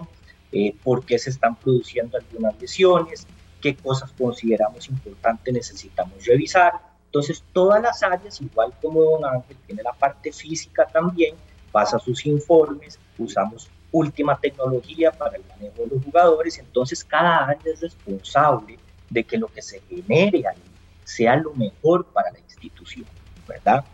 eh, 0.52 0.74
por 0.84 1.06
qué 1.06 1.18
se 1.18 1.30
están 1.30 1.56
produciendo 1.56 2.18
algunas 2.18 2.60
lesiones, 2.60 3.26
qué 3.62 3.76
cosas 3.76 4.12
consideramos 4.12 4.88
importantes 4.88 5.54
necesitamos 5.54 6.24
revisar. 6.26 6.72
Entonces, 7.06 7.42
todas 7.52 7.80
las 7.80 8.02
áreas, 8.02 8.40
igual 8.40 8.72
como 8.82 9.02
don 9.02 9.24
Ángel 9.24 9.56
tiene 9.66 9.82
la 9.82 9.92
parte 9.92 10.32
física 10.32 10.86
también, 10.86 11.34
pasa 11.70 11.98
sus 11.98 12.26
informes, 12.26 12.98
usamos 13.18 13.70
última 13.92 14.38
tecnología 14.38 15.12
para 15.12 15.36
el 15.36 15.44
manejo 15.48 15.82
de 15.82 15.86
los 15.94 16.04
jugadores, 16.04 16.58
entonces 16.58 17.04
cada 17.04 17.46
área 17.46 17.72
es 17.72 17.80
responsable 17.80 18.78
de 19.10 19.24
que 19.24 19.36
lo 19.36 19.48
que 19.48 19.62
se 19.62 19.80
genere 19.80 20.44
ahí 20.48 20.62
sea 21.04 21.36
lo 21.36 21.52
mejor 21.52 22.06
para 22.06 22.32
la 22.32 22.38
institución, 22.38 23.06
¿verdad? 23.46 23.84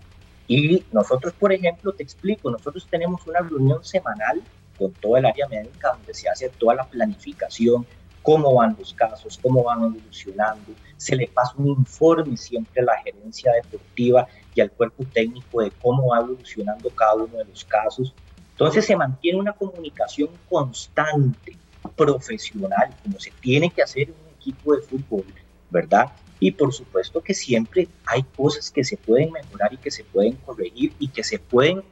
Y 0.47 0.85
nosotros, 0.93 1.33
por 1.35 1.53
ejemplo, 1.53 1.93
te 1.93 2.03
explico, 2.03 2.51
nosotros 2.51 2.87
tenemos 2.89 3.27
una 3.27 3.41
reunión 3.41 3.85
semanal 3.85 4.41
con 4.79 4.93
toda 4.93 5.19
el 5.19 5.27
área 5.27 5.49
médica 5.49 5.93
donde 5.93 6.15
se 6.15 6.29
hace 6.29 6.49
toda 6.49 6.77
la 6.77 6.85
planificación, 6.85 7.85
cómo 8.29 8.57
van 8.57 8.77
los 8.79 8.93
casos, 8.93 9.39
cómo 9.41 9.65
van 9.65 9.85
evolucionando, 9.85 10.75
se 10.99 11.17
le 11.17 11.29
pasa 11.29 11.55
un 11.57 11.69
informe 11.69 12.37
siempre 12.37 12.83
a 12.83 12.85
la 12.85 12.99
gerencia 12.99 13.51
deportiva 13.55 14.29
y 14.55 14.61
al 14.61 14.71
cuerpo 14.71 15.03
técnico 15.11 15.63
de 15.63 15.71
cómo 15.71 16.09
va 16.09 16.19
evolucionando 16.19 16.91
cada 16.91 17.15
uno 17.15 17.39
de 17.39 17.47
los 17.47 17.65
casos. 17.65 18.13
Entonces 18.51 18.85
se 18.85 18.95
mantiene 18.95 19.39
una 19.39 19.55
comunicación 19.55 20.29
constante, 20.47 21.57
profesional, 21.97 22.95
como 23.03 23.19
se 23.19 23.31
tiene 23.41 23.71
que 23.71 23.81
hacer 23.81 24.11
en 24.11 24.35
equipo 24.39 24.75
de 24.75 24.83
fútbol, 24.83 25.25
¿verdad? 25.71 26.13
Y 26.39 26.51
por 26.51 26.75
supuesto 26.75 27.23
que 27.23 27.33
siempre 27.33 27.89
hay 28.05 28.25
cosas 28.37 28.71
que 28.71 28.85
se 28.85 28.99
pueden 28.99 29.33
mejorar 29.33 29.73
y 29.73 29.79
que 29.79 29.91
se 29.91 30.05
pueden 30.05 30.35
corregir 30.45 30.93
y 30.99 31.09
que 31.09 31.25
se 31.25 31.39
pueden 31.39 31.83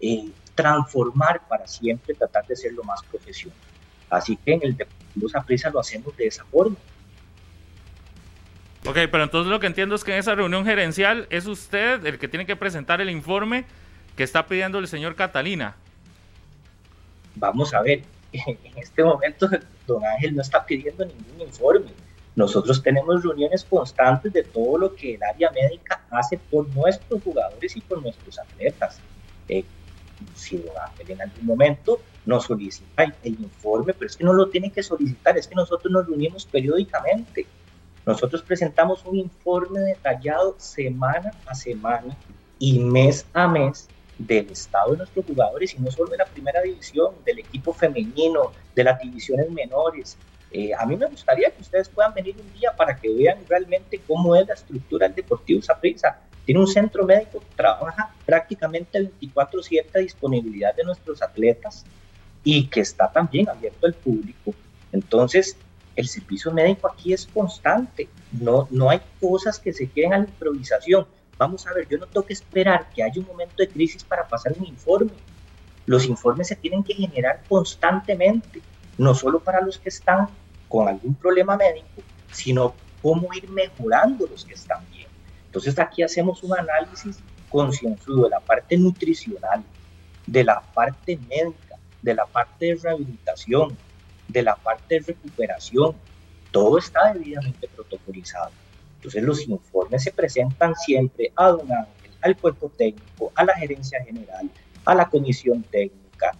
eh, 0.00 0.28
transformar 0.54 1.48
para 1.48 1.66
siempre 1.66 2.14
tratar 2.14 2.46
de 2.46 2.54
ser 2.54 2.74
lo 2.74 2.84
más 2.84 3.00
profesional. 3.10 3.56
Así 4.10 4.36
que 4.36 4.52
en 4.52 4.60
el 4.62 4.76
Deportivo 5.16 5.28
Saprissa 5.28 5.70
lo 5.70 5.80
hacemos 5.80 6.16
de 6.16 6.26
esa 6.26 6.44
forma. 6.44 6.76
Ok, 8.84 8.98
pero 9.10 9.24
entonces 9.24 9.50
lo 9.50 9.58
que 9.58 9.66
entiendo 9.66 9.94
es 9.94 10.04
que 10.04 10.12
en 10.12 10.18
esa 10.18 10.34
reunión 10.34 10.64
gerencial 10.64 11.26
es 11.30 11.46
usted 11.46 12.04
el 12.06 12.18
que 12.18 12.28
tiene 12.28 12.46
que 12.46 12.54
presentar 12.54 13.00
el 13.00 13.10
informe 13.10 13.64
que 14.14 14.22
está 14.22 14.46
pidiendo 14.46 14.78
el 14.78 14.86
señor 14.86 15.16
Catalina. 15.16 15.74
Vamos 17.34 17.74
a 17.74 17.82
ver, 17.82 18.02
en 18.32 18.58
este 18.76 19.02
momento 19.02 19.48
don 19.86 20.04
Ángel 20.04 20.36
no 20.36 20.42
está 20.42 20.64
pidiendo 20.64 21.04
ningún 21.04 21.40
informe. 21.40 21.90
Nosotros 22.36 22.82
tenemos 22.82 23.22
reuniones 23.24 23.64
constantes 23.64 24.32
de 24.32 24.44
todo 24.44 24.78
lo 24.78 24.94
que 24.94 25.14
el 25.14 25.22
área 25.22 25.50
médica 25.50 26.02
hace 26.10 26.38
por 26.38 26.68
nuestros 26.74 27.22
jugadores 27.22 27.74
y 27.76 27.80
por 27.80 28.02
nuestros 28.02 28.38
atletas. 28.38 29.00
Eh, 29.48 29.64
si 30.34 30.62
en 31.08 31.20
algún 31.20 31.46
momento 31.46 32.00
nos 32.26 32.44
solicita 32.44 33.04
el 33.22 33.40
informe, 33.40 33.94
pero 33.94 34.06
es 34.06 34.16
que 34.16 34.24
no 34.24 34.32
lo 34.32 34.48
tiene 34.48 34.70
que 34.70 34.82
solicitar, 34.82 35.38
es 35.38 35.48
que 35.48 35.54
nosotros 35.54 35.90
nos 35.92 36.06
reunimos 36.06 36.44
periódicamente. 36.44 37.46
Nosotros 38.04 38.42
presentamos 38.42 39.04
un 39.04 39.16
informe 39.16 39.80
detallado 39.80 40.54
semana 40.58 41.32
a 41.46 41.54
semana 41.54 42.16
y 42.58 42.78
mes 42.78 43.24
a 43.32 43.48
mes 43.48 43.88
del 44.18 44.50
estado 44.50 44.92
de 44.92 44.98
nuestros 44.98 45.24
jugadores 45.26 45.74
y 45.74 45.78
no 45.78 45.90
solo 45.90 46.10
de 46.10 46.18
la 46.18 46.26
primera 46.26 46.60
división, 46.62 47.14
del 47.24 47.40
equipo 47.40 47.72
femenino, 47.72 48.52
de 48.74 48.84
las 48.84 49.00
divisiones 49.00 49.50
menores, 49.50 50.16
eh, 50.50 50.72
a 50.72 50.86
mí 50.86 50.96
me 50.96 51.06
gustaría 51.06 51.50
que 51.50 51.60
ustedes 51.60 51.88
puedan 51.88 52.14
venir 52.14 52.36
un 52.38 52.52
día 52.58 52.72
para 52.74 52.96
que 52.96 53.12
vean 53.12 53.38
realmente 53.48 54.00
cómo 54.06 54.36
es 54.36 54.46
la 54.46 54.54
estructura 54.54 55.06
del 55.06 55.16
Deportivo 55.16 55.60
Saprissa. 55.60 56.20
Tiene 56.44 56.60
un 56.60 56.66
centro 56.68 57.04
médico 57.04 57.40
que 57.40 57.56
trabaja 57.56 58.14
prácticamente 58.24 58.98
24/7 58.98 59.98
a 59.98 59.98
disponibilidad 59.98 60.74
de 60.74 60.84
nuestros 60.84 61.20
atletas. 61.20 61.84
Y 62.46 62.68
que 62.68 62.78
está 62.78 63.10
también 63.10 63.48
abierto 63.48 63.88
al 63.88 63.94
público. 63.94 64.54
Entonces, 64.92 65.56
el 65.96 66.06
servicio 66.06 66.52
médico 66.52 66.88
aquí 66.88 67.12
es 67.12 67.26
constante, 67.26 68.08
no, 68.30 68.68
no 68.70 68.88
hay 68.88 69.00
cosas 69.20 69.58
que 69.58 69.72
se 69.72 69.90
queden 69.90 70.14
a 70.14 70.18
la 70.18 70.26
improvisación. 70.26 71.08
Vamos 71.38 71.66
a 71.66 71.74
ver, 71.74 71.88
yo 71.88 71.98
no 71.98 72.06
tengo 72.06 72.24
que 72.24 72.34
esperar 72.34 72.88
que 72.94 73.02
haya 73.02 73.20
un 73.20 73.26
momento 73.26 73.56
de 73.58 73.68
crisis 73.68 74.04
para 74.04 74.28
pasar 74.28 74.54
un 74.56 74.64
informe. 74.64 75.10
Los 75.86 76.06
informes 76.06 76.46
se 76.46 76.54
tienen 76.54 76.84
que 76.84 76.94
generar 76.94 77.42
constantemente, 77.48 78.62
no 78.96 79.12
solo 79.12 79.40
para 79.40 79.60
los 79.60 79.76
que 79.78 79.88
están 79.88 80.28
con 80.68 80.86
algún 80.86 81.16
problema 81.16 81.56
médico, 81.56 82.00
sino 82.30 82.74
cómo 83.02 83.26
ir 83.34 83.50
mejorando 83.50 84.24
los 84.28 84.44
que 84.44 84.54
están 84.54 84.88
bien. 84.92 85.08
Entonces 85.46 85.76
aquí 85.80 86.04
hacemos 86.04 86.44
un 86.44 86.56
análisis 86.56 87.18
concienzudo 87.50 88.22
de 88.24 88.30
la 88.30 88.40
parte 88.40 88.78
nutricional, 88.78 89.64
de 90.28 90.44
la 90.44 90.60
parte 90.60 91.18
médica, 91.28 91.65
de 92.06 92.14
la 92.14 92.24
parte 92.24 92.66
de 92.66 92.74
rehabilitación, 92.76 93.76
de 94.28 94.42
la 94.42 94.54
parte 94.54 94.94
de 94.94 95.00
recuperación. 95.00 95.96
Todo 96.52 96.78
está 96.78 97.12
debidamente 97.12 97.66
protocolizado. 97.66 98.52
Entonces 98.96 99.22
los 99.24 99.48
informes 99.48 100.04
se 100.04 100.12
presentan 100.12 100.76
siempre 100.76 101.32
a 101.34 101.48
don 101.48 101.70
Ángel, 101.70 102.12
al 102.22 102.36
cuerpo 102.36 102.70
técnico, 102.78 103.32
a 103.34 103.44
la 103.44 103.54
gerencia 103.56 104.02
general, 104.04 104.48
a 104.84 104.94
la 104.94 105.06
comisión 105.08 105.64
técnica, 105.64 106.32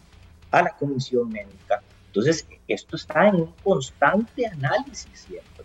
a 0.53 0.63
la 0.63 0.71
comisión 0.71 1.29
médica. 1.31 1.83
Entonces 2.07 2.47
esto 2.69 2.95
está 2.95 3.27
en 3.27 3.35
un 3.35 3.53
constante 3.65 4.47
análisis 4.47 5.27
siempre. 5.29 5.65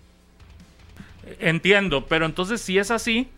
Entiendo, 1.40 2.08
pero 2.08 2.26
entonces 2.26 2.60
si 2.60 2.80
es 2.80 2.90
así, 2.90 3.30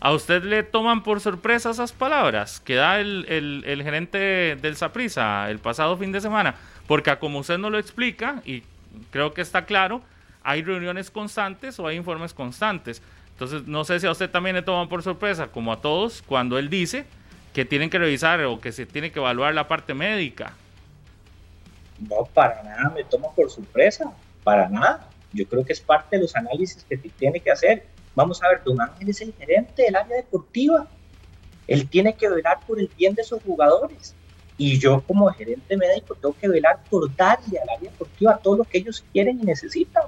¿a 0.00 0.12
usted 0.12 0.42
le 0.44 0.62
toman 0.62 1.02
por 1.02 1.20
sorpresa 1.20 1.70
esas 1.70 1.92
palabras 1.92 2.60
que 2.60 2.74
da 2.74 3.00
el, 3.00 3.26
el, 3.28 3.82
gerente 3.82 4.56
del 4.56 4.76
Saprisa 4.76 5.50
el 5.50 5.58
pasado 5.58 5.96
fin 5.96 6.10
de 6.12 6.20
semana? 6.20 6.56
Porque 6.86 7.14
como 7.18 7.38
usted 7.38 7.58
no 7.58 7.70
lo 7.70 7.78
explica, 7.78 8.42
y 8.44 8.62
creo 9.10 9.32
que 9.32 9.42
está 9.42 9.66
claro, 9.66 10.02
hay 10.42 10.62
reuniones 10.62 11.10
constantes 11.10 11.78
o 11.78 11.86
hay 11.86 11.96
informes 11.96 12.34
constantes. 12.34 13.02
Entonces, 13.32 13.66
no 13.66 13.84
sé 13.84 14.00
si 14.00 14.06
a 14.06 14.10
usted 14.10 14.28
también 14.28 14.56
le 14.56 14.62
toman 14.62 14.88
por 14.88 15.02
sorpresa, 15.02 15.48
como 15.48 15.72
a 15.72 15.80
todos, 15.80 16.22
cuando 16.26 16.58
él 16.58 16.68
dice 16.68 17.04
que 17.52 17.64
tienen 17.64 17.90
que 17.90 17.98
revisar 17.98 18.42
o 18.44 18.60
que 18.60 18.72
se 18.72 18.86
tiene 18.86 19.12
que 19.12 19.18
evaluar 19.18 19.54
la 19.54 19.68
parte 19.68 19.94
médica. 19.94 20.54
No, 21.98 22.24
para 22.32 22.62
nada 22.62 22.92
me 22.94 23.04
toma 23.04 23.28
por 23.34 23.50
sorpresa, 23.50 24.12
para 24.44 24.68
nada. 24.68 25.08
Yo 25.32 25.46
creo 25.46 25.64
que 25.64 25.72
es 25.72 25.80
parte 25.80 26.16
de 26.16 26.22
los 26.22 26.34
análisis 26.34 26.84
que 26.88 26.96
tiene 26.96 27.40
que 27.40 27.50
hacer. 27.50 27.86
Vamos 28.20 28.42
a 28.42 28.48
ver, 28.50 28.62
Don 28.62 28.78
Ángel 28.78 29.08
es 29.08 29.22
el 29.22 29.32
gerente 29.32 29.84
del 29.84 29.96
área 29.96 30.18
deportiva. 30.18 30.86
Él 31.66 31.88
tiene 31.88 32.14
que 32.14 32.28
velar 32.28 32.60
por 32.66 32.78
el 32.78 32.86
bien 32.98 33.14
de 33.14 33.24
sus 33.24 33.42
jugadores. 33.42 34.14
Y 34.58 34.78
yo 34.78 35.00
como 35.06 35.26
gerente 35.30 35.74
médico 35.74 36.14
tengo 36.14 36.36
que 36.38 36.46
velar 36.46 36.84
por 36.90 37.16
darle 37.16 37.58
al 37.58 37.70
área 37.70 37.90
deportiva 37.90 38.36
todo 38.36 38.58
lo 38.58 38.64
que 38.64 38.76
ellos 38.76 39.02
quieren 39.10 39.40
y 39.40 39.44
necesitan. 39.44 40.02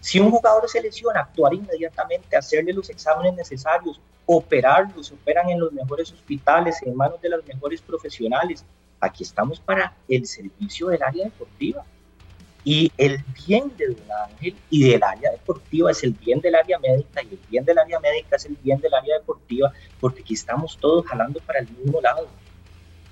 Si 0.00 0.18
un 0.18 0.30
jugador 0.30 0.66
se 0.70 0.80
lesiona, 0.80 1.20
actuar 1.20 1.52
inmediatamente, 1.52 2.34
hacerle 2.34 2.72
los 2.72 2.88
exámenes 2.88 3.34
necesarios, 3.34 4.00
operarlos, 4.24 5.12
operan 5.12 5.50
en 5.50 5.60
los 5.60 5.72
mejores 5.72 6.10
hospitales, 6.10 6.76
en 6.80 6.96
manos 6.96 7.20
de 7.20 7.28
los 7.28 7.46
mejores 7.46 7.82
profesionales. 7.82 8.64
Aquí 9.00 9.22
estamos 9.22 9.60
para 9.60 9.94
el 10.08 10.26
servicio 10.26 10.86
del 10.86 11.02
área 11.02 11.24
deportiva. 11.24 11.84
Y 12.66 12.90
el 12.98 13.22
bien 13.46 13.72
de 13.76 13.86
Don 13.86 14.10
Ángel 14.28 14.56
y 14.70 14.90
del 14.90 15.00
área 15.00 15.30
deportiva 15.30 15.92
es 15.92 16.02
el 16.02 16.10
bien 16.10 16.40
del 16.40 16.56
área 16.56 16.80
médica 16.80 17.22
y 17.22 17.34
el 17.34 17.38
bien 17.48 17.64
del 17.64 17.78
área 17.78 18.00
médica 18.00 18.34
es 18.34 18.44
el 18.44 18.56
bien 18.60 18.80
del 18.80 18.92
área 18.92 19.18
deportiva, 19.18 19.72
porque 20.00 20.22
aquí 20.22 20.34
estamos 20.34 20.76
todos 20.76 21.06
jalando 21.06 21.38
para 21.46 21.60
el 21.60 21.68
mismo 21.70 22.00
lado. 22.00 22.26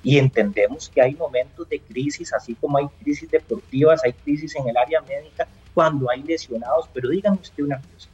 Y 0.03 0.19
entendemos 0.19 0.89
que 0.89 1.01
hay 1.01 1.15
momentos 1.15 1.69
de 1.69 1.79
crisis, 1.79 2.33
así 2.33 2.57
como 2.57 2.79
hay 2.79 2.87
crisis 3.01 3.31
deportivas, 3.31 4.01
hay 4.03 4.13
crisis 4.13 4.57
en 4.57 4.71
el 4.71 4.77
área 4.77 5.01
médica, 5.03 5.47
cuando 5.73 6.11
hay 6.11 6.25
lesionados. 6.25 6.89
Pero 6.93 7.11
dígame 7.11 7.39
usted 7.41 7.63
una 7.63 7.81
cosa. 7.81 8.09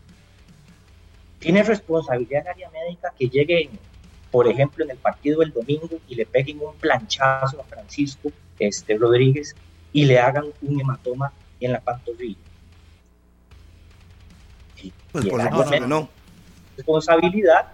¿Tiene 1.38 1.62
responsabilidad 1.62 2.42
el 2.42 2.48
área 2.48 2.70
médica 2.70 3.14
que 3.18 3.30
llegue, 3.30 3.70
por 4.30 4.46
ejemplo, 4.46 4.84
en 4.84 4.90
el 4.90 4.98
partido 4.98 5.40
del 5.40 5.54
domingo 5.54 5.88
y 6.06 6.16
le 6.16 6.26
peguen 6.26 6.60
un 6.60 6.74
planchazo 6.74 7.58
a 7.62 7.64
Francisco 7.64 8.30
este, 8.58 8.98
Rodríguez 8.98 9.56
y 9.92 10.04
le 10.04 10.18
hagan 10.18 10.46
un 10.62 10.80
hematoma 10.80 11.32
en 11.60 11.72
la 11.72 11.80
pantorrilla. 11.80 12.38
pues 15.12 15.26
por 15.26 15.42
supuesto 15.42 15.70
que 15.70 15.80
no. 15.80 16.08
Responsabilidad, 16.76 17.72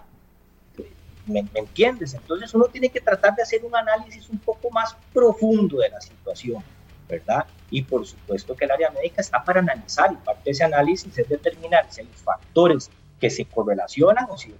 ¿me, 1.25 1.45
entiendes? 1.53 2.13
Entonces 2.13 2.53
uno 2.53 2.65
tiene 2.65 2.89
que 2.89 2.99
tratar 2.99 3.35
de 3.35 3.43
hacer 3.43 3.63
un 3.63 3.75
análisis 3.75 4.29
un 4.29 4.39
poco 4.39 4.69
más 4.71 4.95
profundo 5.13 5.77
de 5.77 5.89
la 5.89 6.01
situación, 6.01 6.63
¿verdad? 7.07 7.45
Y 7.69 7.83
por 7.83 8.05
supuesto 8.05 8.55
que 8.55 8.65
el 8.65 8.71
área 8.71 8.89
médica 8.91 9.21
está 9.21 9.43
para 9.43 9.59
analizar 9.59 10.11
y 10.11 10.15
parte 10.17 10.41
de 10.45 10.51
ese 10.51 10.63
análisis 10.63 11.17
es 11.17 11.29
determinar 11.29 11.85
si 11.89 12.01
hay 12.01 12.09
factores 12.13 12.89
que 13.19 13.29
se 13.29 13.45
correlacionan 13.45 14.27
o 14.29 14.37
si, 14.37 14.53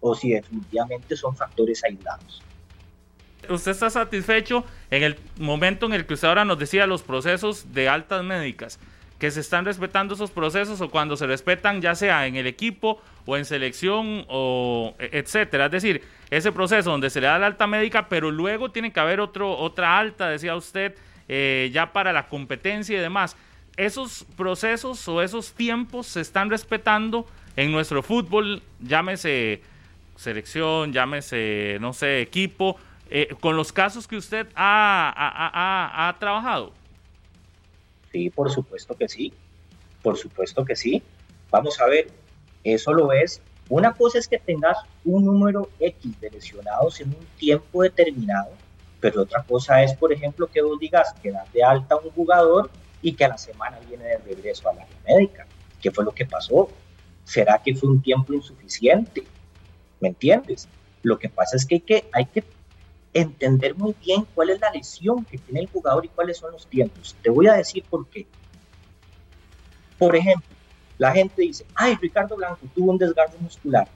o 0.00 0.14
si 0.14 0.30
definitivamente 0.30 1.16
son 1.16 1.36
factores 1.36 1.84
aislados 1.84 2.42
usted 3.48 3.72
está 3.72 3.90
satisfecho 3.90 4.64
en 4.90 5.02
el 5.02 5.16
momento 5.38 5.86
en 5.86 5.92
el 5.92 6.06
que 6.06 6.14
usted 6.14 6.28
ahora 6.28 6.44
nos 6.44 6.58
decía 6.58 6.86
los 6.86 7.02
procesos 7.02 7.72
de 7.72 7.88
altas 7.88 8.22
médicas, 8.24 8.78
que 9.18 9.30
se 9.30 9.40
están 9.40 9.64
respetando 9.64 10.14
esos 10.14 10.30
procesos 10.30 10.80
o 10.80 10.90
cuando 10.90 11.16
se 11.16 11.26
respetan 11.26 11.80
ya 11.80 11.94
sea 11.94 12.26
en 12.26 12.36
el 12.36 12.46
equipo 12.46 13.00
o 13.24 13.36
en 13.36 13.44
selección 13.44 14.24
o 14.28 14.94
e, 14.98 15.10
etcétera. 15.12 15.66
Es 15.66 15.72
decir, 15.72 16.02
ese 16.30 16.50
proceso 16.50 16.90
donde 16.90 17.10
se 17.10 17.20
le 17.20 17.28
da 17.28 17.38
la 17.38 17.46
alta 17.46 17.66
médica, 17.66 18.08
pero 18.08 18.30
luego 18.30 18.70
tiene 18.70 18.92
que 18.92 19.00
haber 19.00 19.20
otro, 19.20 19.56
otra 19.56 19.98
alta, 19.98 20.28
decía 20.28 20.56
usted, 20.56 20.94
eh, 21.28 21.70
ya 21.72 21.92
para 21.92 22.12
la 22.12 22.28
competencia 22.28 22.96
y 22.96 23.00
demás. 23.00 23.36
Esos 23.76 24.26
procesos 24.36 25.06
o 25.08 25.22
esos 25.22 25.52
tiempos 25.52 26.06
se 26.06 26.20
están 26.20 26.50
respetando 26.50 27.26
en 27.56 27.70
nuestro 27.70 28.02
fútbol, 28.02 28.62
llámese 28.80 29.62
selección, 30.16 30.92
llámese, 30.92 31.78
no 31.80 31.92
sé, 31.92 32.20
equipo, 32.20 32.76
eh, 33.14 33.28
con 33.40 33.56
los 33.58 33.74
casos 33.74 34.08
que 34.08 34.16
usted 34.16 34.48
ha, 34.56 36.08
ha, 36.08 36.18
trabajado? 36.18 36.72
Sí, 38.10 38.30
por 38.30 38.50
supuesto 38.50 38.96
que 38.96 39.06
sí. 39.06 39.34
Por 40.02 40.16
supuesto 40.16 40.64
que 40.64 40.74
sí. 40.74 41.02
Vamos 41.50 41.78
a 41.78 41.86
ver, 41.86 42.08
eso 42.64 42.94
lo 42.94 43.12
es. 43.12 43.42
Una 43.68 43.92
cosa 43.92 44.18
es 44.18 44.26
que 44.26 44.38
tengas 44.38 44.78
un 45.04 45.26
número 45.26 45.68
X 45.78 46.20
de 46.22 46.30
lesionados 46.30 47.02
en 47.02 47.08
un 47.10 47.26
tiempo 47.36 47.82
determinado, 47.82 48.52
pero 48.98 49.22
otra 49.22 49.42
cosa 49.42 49.82
es, 49.82 49.92
por 49.92 50.10
ejemplo, 50.10 50.46
que 50.46 50.62
vos 50.62 50.80
digas 50.80 51.14
que 51.22 51.32
das 51.32 51.52
de 51.52 51.62
alta 51.62 51.96
a 51.96 51.98
un 51.98 52.10
jugador 52.12 52.70
y 53.02 53.12
que 53.12 53.26
a 53.26 53.28
la 53.28 53.36
semana 53.36 53.78
viene 53.86 54.04
de 54.04 54.18
regreso 54.18 54.70
a 54.70 54.72
la 54.72 54.86
médica. 55.06 55.46
¿Qué 55.82 55.90
fue 55.90 56.02
lo 56.02 56.12
que 56.12 56.24
pasó? 56.24 56.70
¿Será 57.24 57.60
que 57.62 57.74
fue 57.74 57.90
un 57.90 58.00
tiempo 58.00 58.32
insuficiente? 58.32 59.22
¿Me 60.00 60.08
entiendes? 60.08 60.66
Lo 61.02 61.18
que 61.18 61.28
pasa 61.28 61.56
es 61.56 61.66
que, 61.66 62.08
hay 62.12 62.24
que 62.24 62.42
entender 63.14 63.74
muy 63.74 63.94
bien 64.04 64.26
cuál 64.34 64.50
es 64.50 64.60
la 64.60 64.70
lesión 64.70 65.24
que 65.24 65.38
tiene 65.38 65.60
el 65.60 65.66
jugador 65.68 66.04
y 66.04 66.08
cuáles 66.08 66.38
son 66.38 66.52
los 66.52 66.66
tiempos. 66.66 67.16
Te 67.22 67.30
voy 67.30 67.46
a 67.46 67.54
decir 67.54 67.84
por 67.88 68.06
qué. 68.06 68.26
Por 69.98 70.16
ejemplo, 70.16 70.48
la 70.98 71.12
gente 71.12 71.42
dice, 71.42 71.66
ay, 71.74 71.96
Ricardo 72.00 72.36
Blanco 72.36 72.66
tuvo 72.74 72.92
un 72.92 72.98
desgarro 72.98 73.38
muscular. 73.40 73.88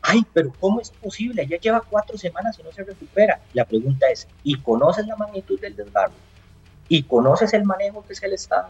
Ay, 0.00 0.26
pero 0.32 0.52
¿cómo 0.58 0.80
es 0.80 0.90
posible? 0.90 1.46
Ya 1.46 1.58
lleva 1.58 1.80
cuatro 1.80 2.18
semanas 2.18 2.58
y 2.58 2.62
no 2.62 2.72
se 2.72 2.82
recupera. 2.82 3.40
La 3.52 3.64
pregunta 3.64 4.06
es, 4.08 4.26
¿y 4.42 4.56
conoces 4.56 5.06
la 5.06 5.16
magnitud 5.16 5.60
del 5.60 5.76
desgarro? 5.76 6.14
¿Y 6.88 7.04
conoces 7.04 7.52
el 7.54 7.64
manejo 7.64 8.04
que 8.06 8.14
se 8.14 8.26
le 8.28 8.34
está? 8.34 8.68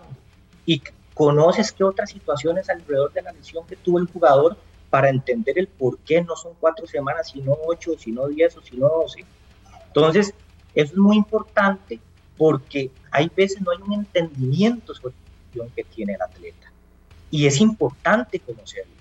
¿Y 0.67 0.83
conoces 1.15 1.73
qué 1.73 1.85
otras 1.85 2.11
situaciones 2.11 2.69
alrededor 2.69 3.13
de 3.13 3.23
la 3.23 3.33
lesión 3.33 3.67
que 3.67 3.77
tuvo 3.77 3.99
el 3.99 4.07
jugador 4.07 4.57
para 4.93 5.09
entender 5.09 5.59
el 5.59 5.69
por 5.69 5.97
qué 6.01 6.23
no 6.23 6.37
son 6.37 6.53
cuatro 6.61 6.87
semanas, 6.87 7.31
sino 7.31 7.57
ocho, 7.67 7.93
sino 7.99 8.29
diez 8.29 8.55
o 8.59 8.61
sino 8.61 8.91
doce. 8.91 9.25
Entonces, 9.87 10.35
eso 10.75 10.93
es 10.93 10.99
muy 10.99 11.17
importante 11.17 11.99
porque 12.37 12.91
hay 13.11 13.31
veces 13.35 13.63
no 13.63 13.71
hay 13.71 13.79
un 13.81 13.95
entendimiento 13.95 14.95
sobre 14.95 15.15
la 15.55 15.65
que 15.75 15.85
tiene 15.85 16.13
el 16.13 16.21
atleta. 16.21 16.71
Y 17.31 17.47
es 17.47 17.59
importante 17.63 18.39
conocerlo. 18.39 18.93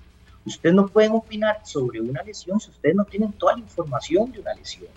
Ustedes 0.46 0.74
no 0.74 0.88
pueden 0.88 1.12
opinar 1.12 1.60
sobre 1.62 2.00
una 2.00 2.22
lesión 2.22 2.58
si 2.58 2.70
ustedes 2.70 2.94
no 2.94 3.04
tienen 3.04 3.34
toda 3.34 3.52
la 3.52 3.58
información 3.60 4.32
de 4.32 4.40
una 4.40 4.54
lesión. 4.54 4.88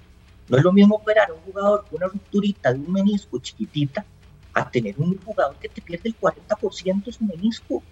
No 0.47 0.57
es 0.57 0.63
lo 0.63 0.71
mismo 0.71 0.95
operar 0.95 1.29
a 1.29 1.33
un 1.33 1.41
jugador 1.41 1.85
con 1.89 1.97
una 1.97 2.07
rupturita 2.07 2.71
de 2.71 2.79
un 2.79 2.93
menisco 2.93 3.37
chiquitita 3.39 4.05
a 4.53 4.71
tener 4.71 4.95
un 4.97 5.19
jugador 5.25 5.57
que 5.57 5.67
te 5.67 5.81
pierde 5.81 6.07
el 6.07 6.17
40% 6.17 7.03
de 7.03 7.11
su 7.11 7.25
menisco 7.25 7.83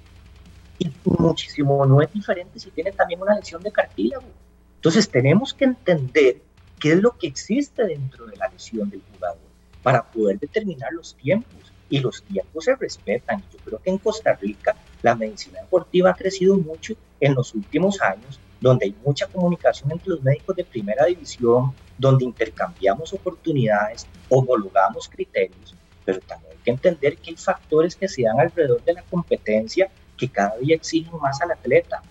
y 0.79 0.91
muchísimo 1.03 1.85
no 1.85 2.01
es 2.01 2.11
diferente 2.11 2.59
si 2.59 2.71
tiene 2.71 2.91
también 2.91 3.21
una 3.21 3.35
lesión 3.35 3.61
de 3.61 3.71
cartílago. 3.71 4.25
Entonces 4.75 5.09
tenemos 5.09 5.53
que 5.53 5.65
entender 5.65 6.41
qué 6.79 6.93
es 6.93 7.01
lo 7.01 7.17
que 7.17 7.27
existe 7.27 7.83
dentro 7.85 8.25
de 8.25 8.35
la 8.37 8.49
lesión 8.49 8.89
del 8.89 9.01
jugador 9.13 9.39
para 9.81 10.03
poder 10.03 10.39
determinar 10.39 10.91
los 10.93 11.15
tiempos. 11.15 11.71
Y 11.89 11.99
los 11.99 12.23
tiempos 12.23 12.65
se 12.65 12.75
respetan. 12.75 13.43
Yo 13.51 13.59
creo 13.63 13.79
que 13.79 13.91
en 13.91 13.99
Costa 13.99 14.33
Rica 14.33 14.75
la 15.03 15.13
medicina 15.15 15.61
deportiva 15.61 16.09
ha 16.09 16.15
crecido 16.15 16.57
mucho 16.57 16.95
en 17.19 17.35
los 17.35 17.53
últimos 17.53 18.01
años 18.01 18.39
donde 18.63 18.85
hay 18.85 18.95
mucha 19.05 19.27
comunicación 19.27 19.91
entre 19.91 20.09
los 20.09 20.23
médicos 20.23 20.55
de 20.55 20.63
primera 20.63 21.05
división, 21.05 21.73
donde 21.97 22.23
intercambiamos 22.23 23.11
oportunidades, 23.11 24.07
homologamos 24.29 25.09
criterios, 25.09 25.75
pero 26.05 26.19
también 26.21 26.53
hay 26.53 26.57
que 26.63 26.71
entender 26.71 27.17
que 27.17 27.31
hay 27.31 27.35
factores 27.35 27.95
que 27.95 28.07
se 28.07 28.23
dan 28.23 28.39
alrededor 28.39 28.81
de 28.83 28.93
la 28.93 29.03
competencia 29.03 29.91
que 30.23 30.29
cada 30.29 30.57
día 30.57 30.75
exigen 30.75 31.19
más 31.19 31.41
al 31.41 31.51
atleta. 31.51 32.01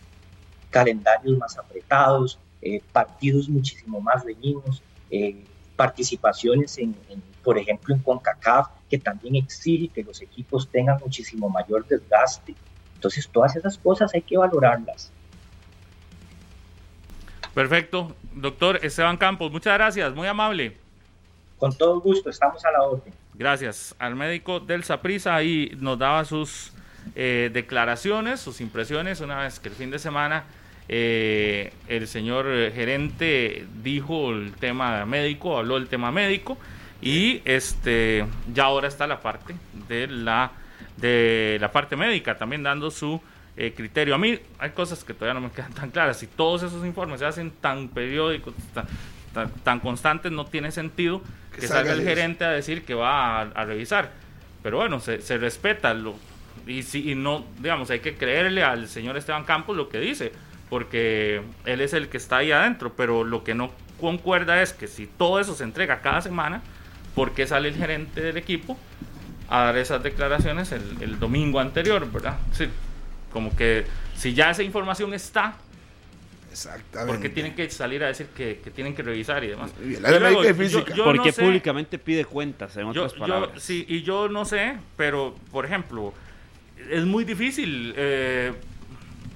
Calendarios 0.70 1.38
más 1.38 1.56
apretados, 1.56 2.38
eh, 2.60 2.82
partidos 2.92 3.48
muchísimo 3.48 4.00
más 4.00 4.22
reñidos, 4.24 4.82
eh, 5.10 5.44
participaciones 5.76 6.76
en, 6.78 6.94
por 7.42 7.58
ejemplo, 7.58 7.94
en 7.94 8.02
CONCACAF, 8.02 8.68
que 8.90 8.98
también 8.98 9.36
exige 9.36 9.88
que 9.88 10.02
los 10.02 10.20
equipos 10.20 10.68
tengan 10.68 10.98
muchísimo 11.00 11.48
mayor 11.48 11.86
desgaste. 11.86 12.54
Entonces, 12.94 13.28
todas 13.28 13.56
esas 13.56 13.78
cosas 13.78 14.12
hay 14.14 14.22
que 14.22 14.36
valorarlas. 14.36 15.10
Perfecto. 17.54 18.14
Doctor 18.34 18.78
Esteban 18.82 19.16
Campos, 19.16 19.50
muchas 19.50 19.74
gracias, 19.74 20.14
muy 20.14 20.26
amable. 20.26 20.76
Con 21.58 21.76
todo 21.76 22.00
gusto, 22.00 22.30
estamos 22.30 22.64
a 22.64 22.70
la 22.70 22.82
orden. 22.82 23.12
Gracias. 23.34 23.94
Al 23.98 24.14
médico 24.16 24.60
del 24.60 24.84
Saprisa 24.84 25.34
ahí 25.34 25.72
nos 25.78 25.98
daba 25.98 26.24
sus 26.24 26.72
eh, 27.14 27.50
declaraciones, 27.52 28.40
sus 28.40 28.60
impresiones, 28.60 29.20
una 29.20 29.42
vez 29.42 29.60
que 29.60 29.68
el 29.68 29.74
fin 29.74 29.90
de 29.90 29.98
semana 29.98 30.44
eh, 30.88 31.72
el 31.88 32.08
señor 32.08 32.46
gerente 32.72 33.66
dijo 33.82 34.30
el 34.30 34.52
tema 34.52 35.04
médico, 35.06 35.58
habló 35.58 35.74
del 35.78 35.88
tema 35.88 36.10
médico 36.10 36.58
y 37.00 37.42
este 37.44 38.24
ya 38.52 38.64
ahora 38.64 38.88
está 38.88 39.06
la 39.06 39.20
parte 39.20 39.54
de 39.88 40.06
la 40.06 40.52
de 40.96 41.58
la 41.60 41.70
parte 41.72 41.96
médica 41.96 42.36
también 42.36 42.62
dando 42.62 42.90
su 42.90 43.20
eh, 43.56 43.74
criterio. 43.76 44.14
A 44.14 44.18
mí 44.18 44.38
hay 44.58 44.70
cosas 44.70 45.04
que 45.04 45.12
todavía 45.12 45.38
no 45.38 45.46
me 45.46 45.52
quedan 45.52 45.72
tan 45.72 45.90
claras. 45.90 46.18
Si 46.18 46.26
todos 46.26 46.62
esos 46.62 46.84
informes 46.86 47.20
se 47.20 47.26
hacen 47.26 47.50
tan 47.50 47.88
periódicos, 47.88 48.54
tan, 49.64 49.80
constantes, 49.80 50.32
no 50.32 50.46
tiene 50.46 50.72
sentido 50.72 51.22
que, 51.54 51.66
salga 51.66 51.92
el 51.92 52.02
gerente 52.02 52.44
a 52.44 52.50
decir 52.50 52.84
que 52.84 52.94
va 52.94 53.42
a, 53.42 53.64
revisar. 53.64 54.10
Pero 54.62 54.78
bueno, 54.78 55.00
se, 55.00 55.20
se 55.20 55.36
respeta 55.38 55.92
lo, 55.92 56.14
y, 56.66 56.82
si, 56.82 57.10
y 57.10 57.14
no, 57.14 57.44
digamos, 57.60 57.90
hay 57.90 58.00
que 58.00 58.16
creerle 58.16 58.62
al 58.62 58.88
señor 58.88 59.16
Esteban 59.16 59.44
Campos 59.44 59.76
lo 59.76 59.88
que 59.88 59.98
dice 59.98 60.32
porque 60.72 61.42
él 61.66 61.82
es 61.82 61.92
el 61.92 62.08
que 62.08 62.16
está 62.16 62.38
ahí 62.38 62.50
adentro, 62.50 62.94
pero 62.96 63.24
lo 63.24 63.44
que 63.44 63.54
no 63.54 63.70
concuerda 64.00 64.62
es 64.62 64.72
que 64.72 64.86
si 64.86 65.06
todo 65.06 65.38
eso 65.38 65.54
se 65.54 65.64
entrega 65.64 66.00
cada 66.00 66.22
semana, 66.22 66.62
¿por 67.14 67.32
qué 67.34 67.46
sale 67.46 67.68
el 67.68 67.74
gerente 67.74 68.22
del 68.22 68.38
equipo 68.38 68.78
a 69.50 69.64
dar 69.64 69.76
esas 69.76 70.02
declaraciones 70.02 70.72
el, 70.72 71.18
domingo 71.18 71.60
anterior, 71.60 72.10
verdad? 72.10 72.38
Sí, 72.52 72.68
como 73.34 73.54
que 73.54 73.84
si 74.16 74.32
ya 74.32 74.50
esa 74.50 74.62
información 74.62 75.12
está, 75.12 75.56
Exactamente. 76.50 77.12
Porque 77.12 77.28
tienen 77.28 77.54
que 77.54 77.68
salir 77.68 78.02
a 78.04 78.06
decir 78.06 78.28
que, 78.28 78.54
tienen 78.74 78.94
que 78.94 79.02
revisar 79.02 79.44
y 79.44 79.48
demás. 79.48 79.72
Porque 81.04 81.34
públicamente 81.34 81.98
pide 81.98 82.24
cuentas, 82.24 82.74
en 82.78 82.86
otras 82.86 83.12
palabras. 83.12 83.62
sí, 83.62 83.84
y 83.88 84.00
yo 84.00 84.30
no 84.30 84.46
sé, 84.46 84.78
pero, 84.96 85.34
por 85.50 85.66
ejemplo, 85.66 86.14
es 86.90 87.04
muy 87.04 87.24
difícil, 87.24 87.94
eh, 87.96 88.52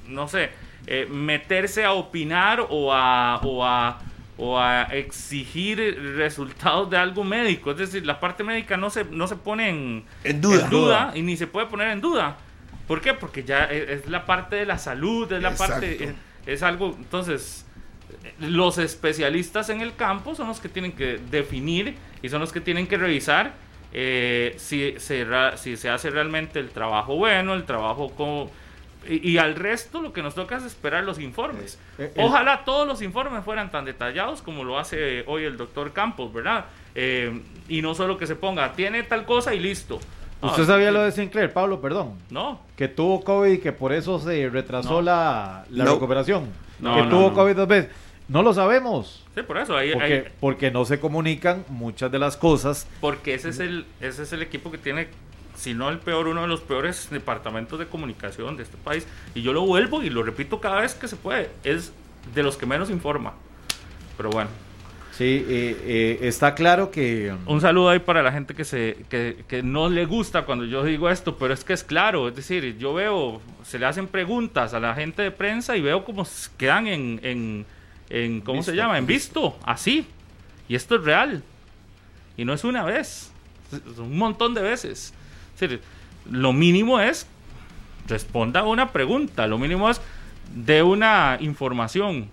no 0.08 0.28
sé, 0.28 0.50
eh, 0.86 1.06
meterse 1.10 1.84
a 1.84 1.92
opinar 1.92 2.66
o 2.68 2.92
a, 2.92 3.40
o 3.42 3.64
a, 3.64 4.00
o 4.38 4.58
a 4.58 4.82
exigir 4.84 5.78
resultados 6.16 6.88
de 6.90 6.96
algo 6.96 7.24
médico. 7.24 7.72
Es 7.72 7.78
decir, 7.78 8.06
la 8.06 8.20
parte 8.20 8.44
médica 8.44 8.76
no 8.76 8.90
se, 8.90 9.04
no 9.04 9.26
se 9.26 9.36
pone 9.36 9.68
en, 9.68 10.40
duda. 10.40 11.12
y 11.14 11.22
ni 11.22 11.36
se 11.36 11.46
puede 11.46 11.66
poner 11.66 11.88
en 11.88 12.00
duda. 12.00 12.36
¿Por 12.86 13.00
qué? 13.00 13.14
Porque 13.14 13.42
ya 13.42 13.64
es, 13.64 14.08
la 14.08 14.26
parte 14.26 14.56
de 14.56 14.66
la 14.66 14.78
salud, 14.78 15.30
es 15.32 15.42
la 15.42 15.56
parte, 15.56 16.14
es, 16.46 16.62
algo, 16.62 16.94
entonces, 16.96 17.66
los 18.38 18.78
especialistas 18.78 19.70
en 19.70 19.80
el 19.80 19.96
campo 19.96 20.34
son 20.34 20.46
los 20.48 20.60
que 20.60 20.68
tienen 20.68 20.92
que 20.92 21.18
definir 21.30 21.96
y 22.22 22.28
son 22.28 22.40
los 22.40 22.52
que 22.52 22.60
tienen 22.60 22.86
que 22.86 22.96
revisar 22.96 23.54
eh, 23.98 24.54
si, 24.58 24.94
se, 24.98 25.26
si 25.56 25.78
se 25.78 25.88
hace 25.88 26.10
realmente 26.10 26.58
el 26.58 26.68
trabajo 26.68 27.16
bueno, 27.16 27.54
el 27.54 27.64
trabajo 27.64 28.10
como 28.10 28.50
y, 29.08 29.38
al 29.38 29.54
resto 29.54 30.02
lo 30.02 30.12
que 30.12 30.22
nos 30.22 30.34
toca 30.34 30.56
es 30.56 30.64
esperar 30.64 31.04
los 31.04 31.18
informes. 31.18 31.78
Eh, 31.98 32.12
eh, 32.14 32.22
Ojalá 32.22 32.64
todos 32.64 32.86
los 32.86 33.02
informes 33.02 33.44
fueran 33.44 33.70
tan 33.70 33.84
detallados 33.84 34.42
como 34.42 34.64
lo 34.64 34.78
hace 34.78 35.24
hoy 35.26 35.44
el 35.44 35.56
doctor 35.56 35.92
Campos, 35.92 36.32
¿verdad? 36.32 36.66
Eh, 36.94 37.40
y 37.68 37.82
no 37.82 37.94
solo 37.94 38.18
que 38.18 38.26
se 38.26 38.36
ponga, 38.36 38.72
tiene 38.72 39.02
tal 39.02 39.24
cosa 39.24 39.54
y 39.54 39.60
listo. 39.60 39.98
¿Usted 40.42 40.64
sabía 40.64 40.90
lo 40.90 41.02
de 41.02 41.12
Sinclair, 41.12 41.52
Pablo? 41.52 41.80
Perdón. 41.80 42.18
No. 42.30 42.60
Que 42.76 42.88
tuvo 42.88 43.22
COVID 43.22 43.52
y 43.52 43.58
que 43.58 43.72
por 43.72 43.92
eso 43.92 44.18
se 44.18 44.48
retrasó 44.50 45.00
la, 45.00 45.64
la 45.70 45.84
recuperación. 45.86 46.50
No, 46.78 46.94
que 46.94 47.08
tuvo 47.08 47.32
COVID 47.32 47.56
dos 47.56 47.68
veces. 47.68 47.90
No 48.28 48.42
lo 48.42 48.52
sabemos. 48.52 49.24
Sí, 49.34 49.42
por 49.42 49.58
eso. 49.58 49.74
Porque, 49.92 50.32
porque 50.40 50.70
no 50.70 50.84
se 50.84 50.98
comunican 50.98 51.64
muchas 51.68 52.10
de 52.10 52.18
las 52.18 52.36
cosas. 52.36 52.86
Porque 53.00 53.34
ese 53.34 53.50
es 53.50 53.60
el, 53.60 53.86
ese 54.00 54.24
es 54.24 54.32
el 54.32 54.42
equipo 54.42 54.70
que 54.70 54.78
tiene 54.78 55.08
si 55.56 55.74
no 55.74 55.88
el 55.88 55.98
peor, 55.98 56.28
uno 56.28 56.42
de 56.42 56.48
los 56.48 56.60
peores 56.60 57.08
departamentos 57.10 57.78
de 57.78 57.86
comunicación 57.86 58.56
de 58.56 58.62
este 58.62 58.76
país. 58.76 59.06
Y 59.34 59.42
yo 59.42 59.52
lo 59.52 59.64
vuelvo 59.64 60.02
y 60.02 60.10
lo 60.10 60.22
repito 60.22 60.60
cada 60.60 60.80
vez 60.80 60.94
que 60.94 61.08
se 61.08 61.16
puede. 61.16 61.50
Es 61.64 61.92
de 62.34 62.42
los 62.42 62.56
que 62.56 62.66
menos 62.66 62.90
informa. 62.90 63.34
Pero 64.16 64.30
bueno. 64.30 64.50
Sí, 65.12 65.46
eh, 65.48 65.76
eh, 65.86 66.18
está 66.22 66.54
claro 66.54 66.90
que... 66.90 67.32
Um, 67.32 67.54
Un 67.54 67.60
saludo 67.62 67.88
ahí 67.88 68.00
para 68.00 68.22
la 68.22 68.32
gente 68.32 68.54
que, 68.54 68.64
se, 68.64 68.98
que, 69.08 69.44
que, 69.48 69.62
no 69.62 69.88
le 69.88 70.04
gusta 70.04 70.42
cuando 70.42 70.66
yo 70.66 70.84
digo 70.84 71.08
esto, 71.08 71.38
pero 71.38 71.54
es 71.54 71.64
que 71.64 71.72
es 71.72 71.84
claro, 71.84 72.28
es 72.28 72.36
decir, 72.36 72.76
yo 72.76 72.92
veo, 72.92 73.40
se 73.64 73.78
le 73.78 73.86
hacen 73.86 74.08
preguntas 74.08 74.74
a 74.74 74.80
la 74.80 74.94
gente 74.94 75.22
de 75.22 75.30
prensa 75.30 75.74
y 75.74 75.80
veo 75.80 76.04
cómo 76.04 76.26
quedan 76.58 76.86
en, 76.86 77.20
en, 77.22 77.66
en 78.10 78.40
¿cómo 78.40 78.62
se 78.62 78.74
llama? 78.74 78.98
En 78.98 79.06
visto, 79.06 79.58
así. 79.64 80.06
Y 80.68 80.74
esto 80.74 80.96
es 80.96 81.04
real. 81.04 81.42
Y 82.36 82.44
no 82.44 82.52
es 82.52 82.64
una 82.64 82.84
vez, 82.84 83.32
es 83.72 83.98
un 83.98 84.16
montón 84.18 84.54
de 84.54 84.62
veces 84.62 85.12
lo 86.30 86.52
mínimo 86.52 87.00
es 87.00 87.26
responda 88.06 88.60
a 88.60 88.64
una 88.64 88.92
pregunta, 88.92 89.46
lo 89.46 89.58
mínimo 89.58 89.90
es 89.90 90.00
de 90.54 90.82
una 90.82 91.38
información. 91.40 92.28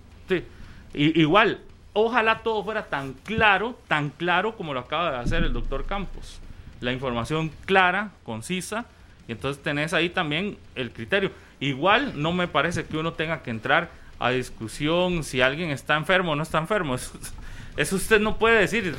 igual, 0.94 1.60
ojalá 1.92 2.38
todo 2.38 2.62
fuera 2.62 2.86
tan 2.86 3.14
claro, 3.14 3.78
tan 3.88 4.10
claro 4.10 4.56
como 4.56 4.74
lo 4.74 4.80
acaba 4.80 5.10
de 5.10 5.18
hacer 5.18 5.42
el 5.44 5.52
doctor 5.52 5.84
Campos. 5.86 6.40
La 6.80 6.92
información 6.92 7.50
clara, 7.64 8.10
concisa, 8.24 8.86
y 9.26 9.32
entonces 9.32 9.62
tenés 9.62 9.94
ahí 9.94 10.10
también 10.10 10.58
el 10.74 10.90
criterio. 10.90 11.30
Igual 11.60 12.20
no 12.20 12.32
me 12.32 12.46
parece 12.46 12.84
que 12.84 12.96
uno 12.96 13.14
tenga 13.14 13.42
que 13.42 13.50
entrar 13.50 13.90
a 14.24 14.30
discusión 14.30 15.22
si 15.22 15.42
alguien 15.42 15.70
está 15.70 15.96
enfermo 15.96 16.32
o 16.32 16.36
no 16.36 16.42
está 16.42 16.58
enfermo. 16.58 16.96
Eso, 17.76 17.96
usted 17.96 18.20
no 18.20 18.38
puede 18.38 18.60
decir. 18.60 18.94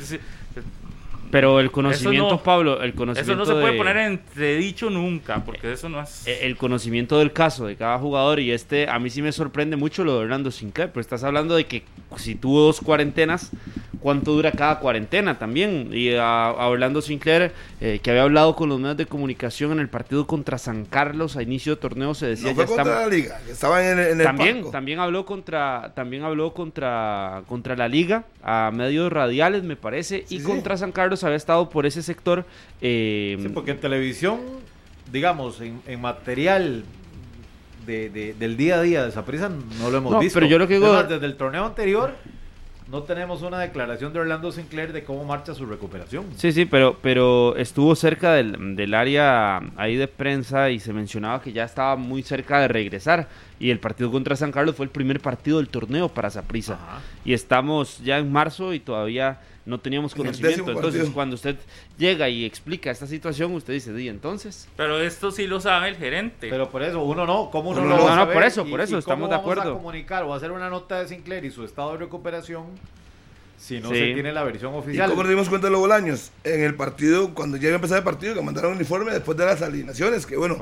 Pero 1.30 1.60
el 1.60 1.70
conocimiento, 1.70 2.42
Pablo, 2.42 2.82
el 2.82 2.94
conocimiento. 2.94 3.32
Eso 3.32 3.38
no 3.38 3.46
se 3.46 3.60
puede 3.60 3.76
poner 3.76 3.96
entredicho 3.96 4.90
nunca, 4.90 5.44
porque 5.44 5.72
eso 5.72 5.88
no 5.88 6.00
es. 6.00 6.26
Eh, 6.26 6.46
el 6.46 6.56
conocimiento 6.56 7.18
del 7.18 7.32
caso 7.32 7.66
de 7.66 7.76
cada 7.76 7.98
jugador, 7.98 8.40
y 8.40 8.52
este, 8.52 8.88
a 8.88 8.98
mí 8.98 9.10
sí 9.10 9.22
me 9.22 9.32
sorprende 9.32 9.76
mucho 9.76 10.04
lo 10.04 10.14
de 10.14 10.18
Orlando 10.24 10.50
Sinclair, 10.50 10.90
pero 10.90 11.00
estás 11.00 11.24
hablando 11.24 11.54
de 11.56 11.66
que 11.66 11.82
si 12.16 12.34
tuvo 12.34 12.60
dos 12.60 12.80
cuarentenas, 12.80 13.50
cuánto 14.06 14.32
dura 14.32 14.52
cada 14.52 14.78
cuarentena 14.78 15.36
también. 15.36 15.90
Y 15.92 16.14
a, 16.14 16.52
Orlando 16.58 17.02
Sinclair, 17.02 17.52
eh, 17.80 17.98
que 18.00 18.10
había 18.10 18.22
hablado 18.22 18.54
con 18.54 18.68
los 18.68 18.78
medios 18.78 18.96
de 18.96 19.06
comunicación 19.06 19.72
en 19.72 19.80
el 19.80 19.88
partido 19.88 20.28
contra 20.28 20.58
San 20.58 20.84
Carlos 20.84 21.36
a 21.36 21.42
inicio 21.42 21.74
de 21.74 21.80
torneo, 21.80 22.14
se 22.14 22.26
decía 22.26 22.50
no 22.50 22.54
fue 22.54 22.66
contra 22.66 23.00
la 23.00 23.08
liga, 23.08 23.40
que 23.44 23.50
estaba 23.50 23.84
en, 23.84 23.98
el 23.98 24.22
también, 24.22 24.70
también 24.70 25.00
habló 25.00 25.26
contra, 25.26 25.92
también 25.96 26.22
habló 26.22 26.54
contra, 26.54 27.42
contra 27.48 27.74
la 27.74 27.88
liga 27.88 28.24
a 28.44 28.70
medios 28.72 29.12
radiales, 29.12 29.64
me 29.64 29.74
parece, 29.74 30.24
y 30.28 30.40
contra 30.40 30.76
San 30.76 30.92
Carlos 30.92 31.15
había 31.24 31.36
estado 31.36 31.68
por 31.70 31.86
ese 31.86 32.02
sector. 32.02 32.44
Eh, 32.80 33.36
sí, 33.40 33.48
porque 33.48 33.72
en 33.72 33.80
televisión, 33.80 34.40
digamos, 35.12 35.60
en, 35.60 36.00
material 36.00 36.84
de, 37.86 38.34
del 38.38 38.56
día 38.56 38.76
a 38.76 38.82
día 38.82 39.02
de 39.02 39.10
esa 39.10 39.24
prisa 39.24 39.48
no 39.48 39.90
lo 39.90 39.98
hemos 39.98 40.18
visto. 40.20 40.38
Pero 40.38 40.50
yo 40.50 40.58
lo 40.58 40.66
que 40.66 40.74
digo... 40.74 41.02
desde 41.02 41.26
el 41.26 41.36
torneo 41.36 41.64
anterior 41.64 42.14
no 42.90 43.02
tenemos 43.02 43.42
una 43.42 43.58
declaración 43.58 44.12
de 44.12 44.20
Orlando 44.20 44.52
Sinclair 44.52 44.92
de 44.92 45.02
cómo 45.02 45.24
marcha 45.24 45.54
su 45.54 45.66
recuperación. 45.66 46.26
Sí, 46.36 46.52
sí, 46.52 46.66
pero, 46.66 46.96
pero 47.02 47.56
estuvo 47.56 47.96
cerca 47.96 48.34
del, 48.34 48.76
del, 48.76 48.94
área 48.94 49.60
ahí 49.76 49.96
de 49.96 50.06
prensa 50.06 50.70
y 50.70 50.78
se 50.78 50.92
mencionaba 50.92 51.42
que 51.42 51.52
ya 51.52 51.64
estaba 51.64 51.96
muy 51.96 52.22
cerca 52.22 52.60
de 52.60 52.68
regresar. 52.68 53.28
Y 53.58 53.70
el 53.70 53.80
partido 53.80 54.12
contra 54.12 54.36
San 54.36 54.52
Carlos 54.52 54.76
fue 54.76 54.86
el 54.86 54.90
primer 54.90 55.20
partido 55.20 55.58
del 55.58 55.68
torneo 55.68 56.08
para 56.08 56.30
Saprissa. 56.30 56.78
Y 57.24 57.32
estamos 57.32 57.98
ya 58.04 58.18
en 58.18 58.30
marzo 58.30 58.72
y 58.72 58.78
todavía 58.78 59.40
no 59.66 59.80
teníamos 59.80 60.14
conocimiento. 60.14 60.70
Entonces, 60.70 61.10
cuando 61.10 61.34
usted 61.34 61.56
llega 61.98 62.28
y 62.28 62.44
explica 62.44 62.90
esta 62.90 63.06
situación, 63.06 63.52
usted 63.52 63.72
dice, 63.74 63.92
di 63.92 64.08
entonces. 64.08 64.68
Pero 64.76 65.00
esto 65.00 65.32
sí 65.32 65.46
lo 65.46 65.60
sabe 65.60 65.88
el 65.88 65.96
gerente. 65.96 66.48
Pero 66.48 66.70
por 66.70 66.82
eso, 66.82 67.02
uno 67.02 67.26
no, 67.26 67.50
¿cómo 67.50 67.70
uno 67.70 67.82
no, 67.82 67.96
no, 67.96 68.16
no, 68.16 68.32
por 68.32 68.44
eso, 68.44 68.64
por 68.64 68.80
eso, 68.80 68.96
estamos 68.96 69.28
de 69.28 69.34
acuerdo. 69.34 69.64
Vamos 69.64 69.78
a 69.78 69.82
comunicar 69.82 70.22
o 70.22 70.32
hacer 70.32 70.52
una 70.52 70.70
nota 70.70 71.00
de 71.00 71.08
Sinclair 71.08 71.44
y 71.44 71.50
su 71.50 71.64
estado 71.64 71.92
de 71.92 71.98
recuperación 71.98 72.66
si 73.58 73.80
no 73.80 73.88
se 73.88 74.12
tiene 74.14 74.32
la 74.32 74.44
versión 74.44 74.72
oficial. 74.74 75.08
¿Y 75.08 75.10
cómo 75.10 75.22
nos 75.22 75.30
dimos 75.30 75.48
cuenta 75.48 75.66
de 75.66 75.72
los 75.72 75.80
Bolaños? 75.80 76.30
En 76.44 76.62
el 76.62 76.76
partido, 76.76 77.34
cuando 77.34 77.56
ya 77.56 77.68
iba 77.68 77.74
a 77.74 77.76
empezar 77.76 77.98
el 77.98 78.04
partido, 78.04 78.34
que 78.34 78.42
mandaron 78.42 78.70
un 78.70 78.76
uniforme 78.76 79.12
después 79.12 79.36
de 79.36 79.46
las 79.46 79.62
alineaciones, 79.62 80.26
que 80.26 80.36
bueno, 80.36 80.56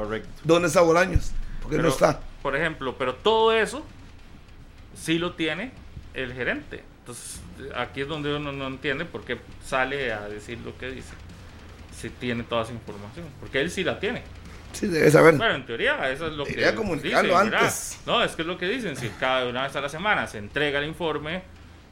¿dónde 0.45 0.69
está 0.69 0.81
Bolaños? 0.81 1.33
Porque 1.61 1.77
no 1.77 1.89
está. 1.89 2.21
Por 2.43 2.57
ejemplo, 2.57 2.97
pero 2.97 3.15
todo 3.15 3.53
eso 3.53 3.85
sí 4.95 5.19
lo 5.19 5.35
tiene 5.35 5.73
el 6.15 6.33
gerente. 6.33 6.94
Entonces, 7.05 7.41
aquí 7.77 8.01
es 8.01 8.09
donde 8.09 8.35
uno 8.35 8.51
no 8.51 8.67
entiende 8.67 9.05
por 9.05 9.25
qué 9.25 9.39
sale 9.63 10.11
a 10.11 10.27
decir 10.27 10.59
lo 10.65 10.77
que 10.79 10.91
dice. 10.91 11.13
Si 11.95 12.09
tiene 12.09 12.45
toda 12.45 12.63
esa 12.63 12.73
información. 12.73 13.27
Porque 13.41 13.61
él 13.61 13.71
sí 13.71 13.85
la 13.85 14.01
tiene. 14.01 14.23
Sí, 14.73 14.87
debe 14.87 15.11
saber. 15.11 15.37
Bueno, 15.37 15.55
en 15.55 15.67
teoría, 15.67 16.11
eso 16.11 16.27
es 16.29 16.33
lo 16.33 16.45
Debería 16.45 16.71
que 16.71 16.77
comunicarlo 16.77 17.29
dicen, 17.35 17.51
¿verdad? 17.51 17.61
antes. 17.61 18.01
No, 18.07 18.25
es 18.25 18.33
que 18.33 18.43
es 18.43 18.49
lo 18.49 18.57
que 18.59 18.67
dicen. 18.69 18.97
Si 18.97 19.09
cada 19.21 19.47
una 19.47 19.65
vez 19.65 19.77
a 19.77 19.81
la 19.83 19.89
semana 19.91 20.27
se 20.27 20.39
entrega 20.39 20.79
el 20.81 20.87
informe, 20.89 21.43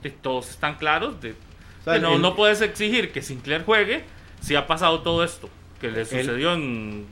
de- 0.03 0.11
todos 0.11 0.49
están 0.51 0.77
claros. 0.77 1.21
De, 1.21 1.33
O 1.33 1.85
sea, 1.85 1.95
que 1.95 2.01
no, 2.01 2.15
el- 2.15 2.23
no 2.23 2.35
puedes 2.35 2.61
exigir 2.63 3.13
que 3.13 3.21
Sinclair 3.23 3.65
juegue 3.65 4.05
si 4.41 4.55
ha 4.57 4.67
pasado 4.67 5.03
todo 5.03 5.23
esto. 5.23 5.49
Que 5.81 5.91
le 5.91 6.05
sucedió 6.07 6.55
en 6.55 7.07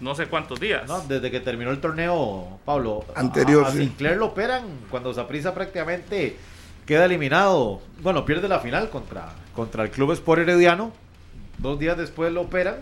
no 0.00 0.14
sé 0.14 0.26
cuántos 0.26 0.58
días. 0.60 0.88
No, 0.88 1.00
desde 1.02 1.30
que 1.30 1.40
terminó 1.40 1.70
el 1.70 1.80
torneo, 1.80 2.58
Pablo, 2.64 3.04
a- 3.14 3.20
Anterior, 3.20 3.66
a, 3.66 3.70
sí. 3.70 3.78
Sinclair 3.78 4.16
lo 4.16 4.26
operan 4.26 4.64
cuando 4.90 5.12
Saprissa 5.12 5.54
prácticamente 5.54 6.36
queda 6.86 7.04
eliminado. 7.06 7.80
Bueno, 8.02 8.24
pierde 8.24 8.48
la 8.48 8.60
final 8.60 8.90
contra, 8.90 9.32
contra 9.54 9.84
el 9.84 9.90
Club 9.90 10.12
Sport 10.12 10.42
Herediano. 10.42 10.92
Dos 11.58 11.78
días 11.78 11.96
después 11.96 12.32
lo 12.32 12.42
operan. 12.42 12.76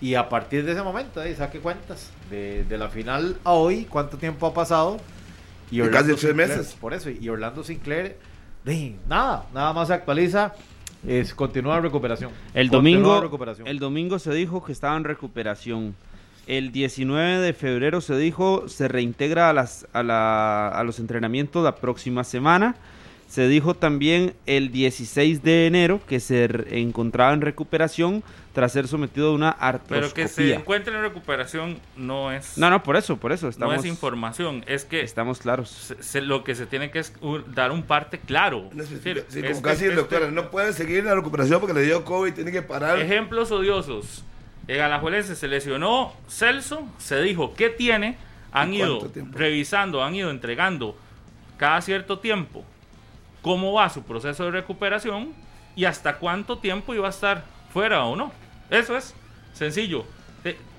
Y 0.00 0.14
a 0.14 0.28
partir 0.28 0.64
de 0.64 0.72
ese 0.72 0.82
momento, 0.82 1.20
ahí 1.20 1.34
saque 1.34 1.58
cuentas. 1.58 2.10
De, 2.30 2.62
de 2.64 2.78
la 2.78 2.88
final 2.88 3.36
a 3.44 3.52
hoy, 3.52 3.84
cuánto 3.90 4.16
tiempo 4.16 4.46
ha 4.46 4.54
pasado. 4.54 4.98
Y 5.70 5.78
De 5.78 5.90
casi 5.90 6.14
tres 6.14 6.34
meses. 6.34 6.76
Por 6.80 6.94
eso, 6.94 7.10
y 7.10 7.28
Orlando 7.28 7.64
Sinclair, 7.64 8.16
nada, 9.08 9.46
nada 9.52 9.72
más 9.72 9.88
se 9.88 9.94
actualiza. 9.94 10.54
Es, 11.06 11.32
continúa 11.34 11.76
la 11.76 11.80
recuperación. 11.82 12.30
El 12.54 12.70
Continúa 12.70 13.00
domingo, 13.02 13.20
recuperación. 13.20 13.68
el 13.68 13.78
domingo 13.78 14.18
se 14.18 14.32
dijo 14.32 14.64
que 14.64 14.72
estaba 14.72 14.96
en 14.96 15.04
recuperación. 15.04 15.94
El 16.46 16.72
19 16.72 17.38
de 17.40 17.52
febrero 17.52 18.00
se 18.00 18.16
dijo 18.16 18.68
se 18.68 18.88
reintegra 18.88 19.50
a, 19.50 19.52
las, 19.52 19.86
a, 19.92 20.02
la- 20.02 20.68
a 20.68 20.82
los 20.82 20.98
entrenamientos 20.98 21.62
la 21.62 21.76
próxima 21.76 22.24
semana. 22.24 22.74
Se 23.28 23.46
dijo 23.46 23.74
también 23.74 24.32
el 24.46 24.72
16 24.72 25.42
de 25.42 25.66
enero 25.66 26.00
que 26.08 26.18
se 26.18 26.48
encontraba 26.80 27.34
en 27.34 27.42
recuperación 27.42 28.22
tras 28.54 28.72
ser 28.72 28.88
sometido 28.88 29.28
a 29.28 29.34
una 29.34 29.52
Pero 29.52 29.66
artroscopía. 29.68 30.24
que 30.24 30.28
se 30.28 30.54
encuentre 30.54 30.96
en 30.96 31.02
recuperación 31.02 31.78
no 31.94 32.32
es, 32.32 32.56
No, 32.56 32.70
no, 32.70 32.82
por 32.82 32.96
eso, 32.96 33.18
por 33.18 33.30
eso 33.32 33.44
no 33.46 33.50
estamos, 33.50 33.76
es 33.80 33.84
información. 33.84 34.64
Es 34.66 34.86
que 34.86 35.02
estamos 35.02 35.38
claros. 35.40 35.68
se- 35.68 36.02
se- 36.02 36.22
lo 36.22 36.42
que 36.42 36.54
se 36.54 36.64
tiene 36.64 36.90
que 36.90 37.00
es 37.00 37.12
un- 37.20 37.44
dar 37.54 37.70
un 37.70 37.82
parte 37.82 38.18
claro. 38.18 38.70
No 38.72 38.82
Es 38.82 38.88
decir, 38.90 39.24
sí, 39.28 39.40
es 39.40 39.44
como 39.50 39.62
que 39.62 39.68
casi 39.68 39.84
el 39.84 39.90
este- 39.90 40.00
doctor, 40.00 40.32
no 40.32 40.50
puede 40.50 40.72
seguir 40.72 41.00
en 41.00 41.04
la 41.04 41.14
recuperación 41.14 41.60
porque 41.60 41.74
le 41.74 41.82
dio 41.82 42.04
COVID, 42.06 42.32
tiene 42.32 42.50
que 42.50 42.62
parar. 42.62 42.98
Ejemplos 42.98 43.52
odiosos. 43.52 44.24
En 44.68 44.80
Alajuelense 44.80 45.36
se 45.36 45.48
lesionó 45.48 46.14
Celso, 46.28 46.88
se 46.98 47.20
dijo 47.20 47.52
qué 47.54 47.68
tiene, 47.68 48.16
han 48.52 48.72
¿Y 48.72 48.78
ido 48.78 49.00
tiempo? 49.10 49.38
revisando, 49.38 50.02
han 50.02 50.14
ido 50.14 50.30
entregando 50.30 50.96
cada 51.58 51.80
cierto 51.82 52.18
tiempo 52.18 52.64
cómo 53.48 53.72
va 53.72 53.88
su 53.88 54.02
proceso 54.02 54.44
de 54.44 54.50
recuperación 54.50 55.32
y 55.74 55.86
hasta 55.86 56.16
cuánto 56.18 56.58
tiempo 56.58 56.92
iba 56.92 57.06
a 57.06 57.10
estar 57.10 57.44
fuera 57.72 58.04
o 58.04 58.14
no. 58.14 58.30
Eso 58.68 58.94
es 58.94 59.14
sencillo. 59.54 60.04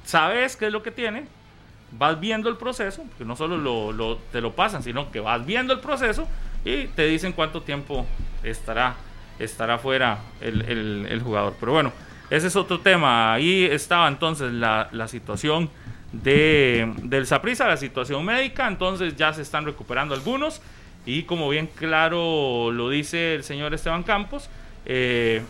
Sabes 0.05 0.55
qué 0.55 0.67
es 0.67 0.71
lo 0.71 0.83
que 0.83 0.91
tiene, 0.91 1.25
vas 1.91 2.19
viendo 2.19 2.47
el 2.47 2.57
proceso, 2.57 3.03
que 3.17 3.25
no 3.25 3.35
solo 3.35 3.57
lo, 3.57 3.91
lo- 3.91 4.17
te 4.31 4.39
lo 4.39 4.51
pasan, 4.55 4.83
sino 4.83 5.09
que 5.11 5.19
vas 5.19 5.43
viendo 5.47 5.73
el 5.73 5.79
proceso 5.79 6.27
y 6.63 6.85
te 6.89 7.07
dicen 7.07 7.33
cuánto 7.33 7.63
tiempo 7.63 8.05
estará, 8.43 8.95
estará 9.39 9.79
fuera 9.79 10.19
el, 10.39 10.61
el- 10.61 11.07
el 11.09 11.21
jugador. 11.23 11.55
Pero 11.59 11.71
bueno, 11.71 11.91
ese 12.29 12.45
es 12.47 12.55
otro 12.55 12.79
tema. 12.81 13.33
Ahí 13.33 13.63
estaba 13.65 14.07
entonces 14.07 14.51
la, 14.53 14.89
la 14.91 15.07
situación 15.07 15.71
de, 16.11 16.93
del 17.01 17.25
Saprissa, 17.25 17.67
la 17.67 17.77
situación 17.77 18.23
médica, 18.25 18.67
entonces 18.67 19.15
ya 19.15 19.33
se 19.33 19.41
están 19.41 19.65
recuperando 19.65 20.13
algunos 20.13 20.61
y 21.05 21.23
como 21.23 21.49
bien 21.49 21.67
claro 21.67 22.71
lo 22.71 22.89
dice 22.89 23.35
el 23.35 23.43
señor 23.43 23.73
Esteban 23.73 24.03
Campos, 24.03 24.49
eh, 24.85 25.41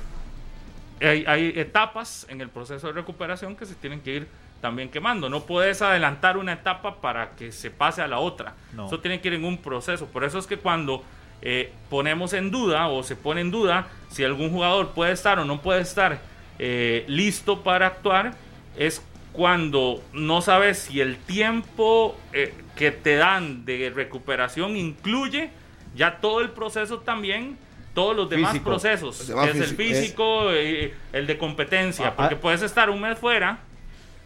hay, 1.02 1.24
hay 1.28 1.54
etapas 1.56 2.26
en 2.30 2.42
el 2.42 2.50
proceso 2.50 2.88
de 2.88 2.94
recuperación 2.94 3.56
que 3.56 3.66
se 3.66 3.76
tienen 3.76 4.02
que 4.02 4.16
ir 4.16 4.28
también 4.62 4.90
quemando. 4.90 5.30
No 5.30 5.42
puedes 5.46 5.82
adelantar 5.82 6.38
una 6.38 6.54
etapa 6.54 7.02
para 7.02 7.32
que 7.32 7.52
se 7.52 7.72
pase 7.72 8.02
a 8.02 8.08
la 8.08 8.20
otra. 8.20 8.56
No. 8.74 8.88
Eso 8.88 9.00
tiene 9.00 9.22
que 9.22 9.30
ir 9.30 9.36
en 9.36 9.46
un 9.46 9.58
proceso. 9.58 10.08
Por 10.08 10.24
eso 10.24 10.38
es 10.38 10.48
que 10.48 10.58
cuando 10.58 11.04
eh, 11.42 11.72
ponemos 11.90 12.34
en 12.34 12.52
duda 12.52 12.88
o 12.90 13.02
se 13.04 13.16
pone 13.16 13.42
en 13.42 13.52
duda 13.52 13.88
si 14.10 14.24
algún 14.24 14.52
jugador 14.52 14.90
puede 14.90 15.14
estar 15.14 15.40
o 15.40 15.46
no 15.46 15.62
puede 15.62 15.82
estar 15.82 16.20
eh, 16.58 17.06
listo 17.08 17.64
para 17.64 17.88
actuar, 17.88 18.34
es 18.78 19.02
cuando 19.32 20.04
no 20.12 20.42
sabes 20.42 20.80
si 20.80 21.00
el 21.00 21.18
tiempo 21.18 22.18
eh, 22.34 22.54
que 22.80 22.92
te 22.92 23.18
dan 23.18 23.66
de 23.66 23.92
recuperación 23.94 24.78
incluye 24.78 25.50
ya 25.96 26.20
todo 26.22 26.40
el 26.40 26.52
proceso 26.52 27.00
también, 27.00 27.58
todos 27.94 28.16
los 28.16 28.30
demás 28.30 28.52
Físico. 28.54 28.70
procesos, 28.70 29.28
demás 29.28 29.50
es 29.50 29.56
el 29.58 29.64
físico, 29.76 30.00
físico, 30.00 30.52
eh, 30.54 30.94
el 31.12 31.28
de 31.28 31.38
competencia, 31.38 32.08
Ah, 32.08 32.14
porque 32.16 32.36
ah. 32.36 32.40
puedes 32.42 32.62
estar 32.62 32.90
un 32.90 33.02
mes 33.02 33.20
fuera, 33.20 33.60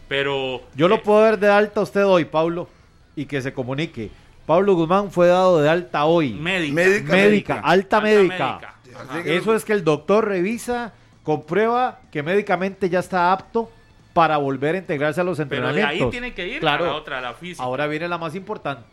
pero 0.06 0.62
Yo 0.76 0.86
lo 0.86 0.96
eh, 0.96 1.02
puedo 1.04 1.22
ver 1.22 1.38
de 1.38 1.48
alta 1.48 1.80
a 1.80 1.82
usted 1.82 2.04
hoy, 2.06 2.24
Pablo, 2.26 2.68
y 3.16 3.24
que 3.26 3.42
se 3.42 3.52
comunique. 3.52 4.10
Pablo 4.46 4.74
Guzmán 4.74 5.10
fue 5.10 5.26
dado 5.26 5.60
de 5.60 5.68
alta 5.68 6.04
hoy. 6.04 6.34
médica, 6.34 6.74
Médica, 6.74 7.12
médica, 7.12 7.60
alta, 7.64 8.00
médica. 8.00 8.54
Ajá. 8.56 8.74
Así 9.10 9.22
que- 9.24 9.36
Eso 9.36 9.54
es 9.56 9.64
que 9.64 9.72
el 9.72 9.82
doctor 9.82 10.28
revisa, 10.28 10.92
comprueba 11.24 12.00
que 12.12 12.22
médicamente 12.22 12.88
ya 12.88 13.00
está 13.00 13.32
apto 13.32 13.68
para 14.14 14.38
volver 14.38 14.76
a 14.76 14.78
integrarse 14.78 15.20
a 15.20 15.24
los 15.24 15.36
Pero 15.36 15.48
de 15.50 15.56
entrenamientos. 15.56 16.06
ahí 16.06 16.10
tiene 16.10 16.32
que 16.32 16.48
ir 16.48 16.60
Claro. 16.60 16.84
a 16.84 16.88
la 16.88 16.94
otra, 16.94 17.18
a 17.18 17.20
la 17.20 17.34
física, 17.34 17.62
Ahora 17.62 17.86
viene 17.86 18.08
la 18.08 18.16
más 18.16 18.34
importante, 18.34 18.84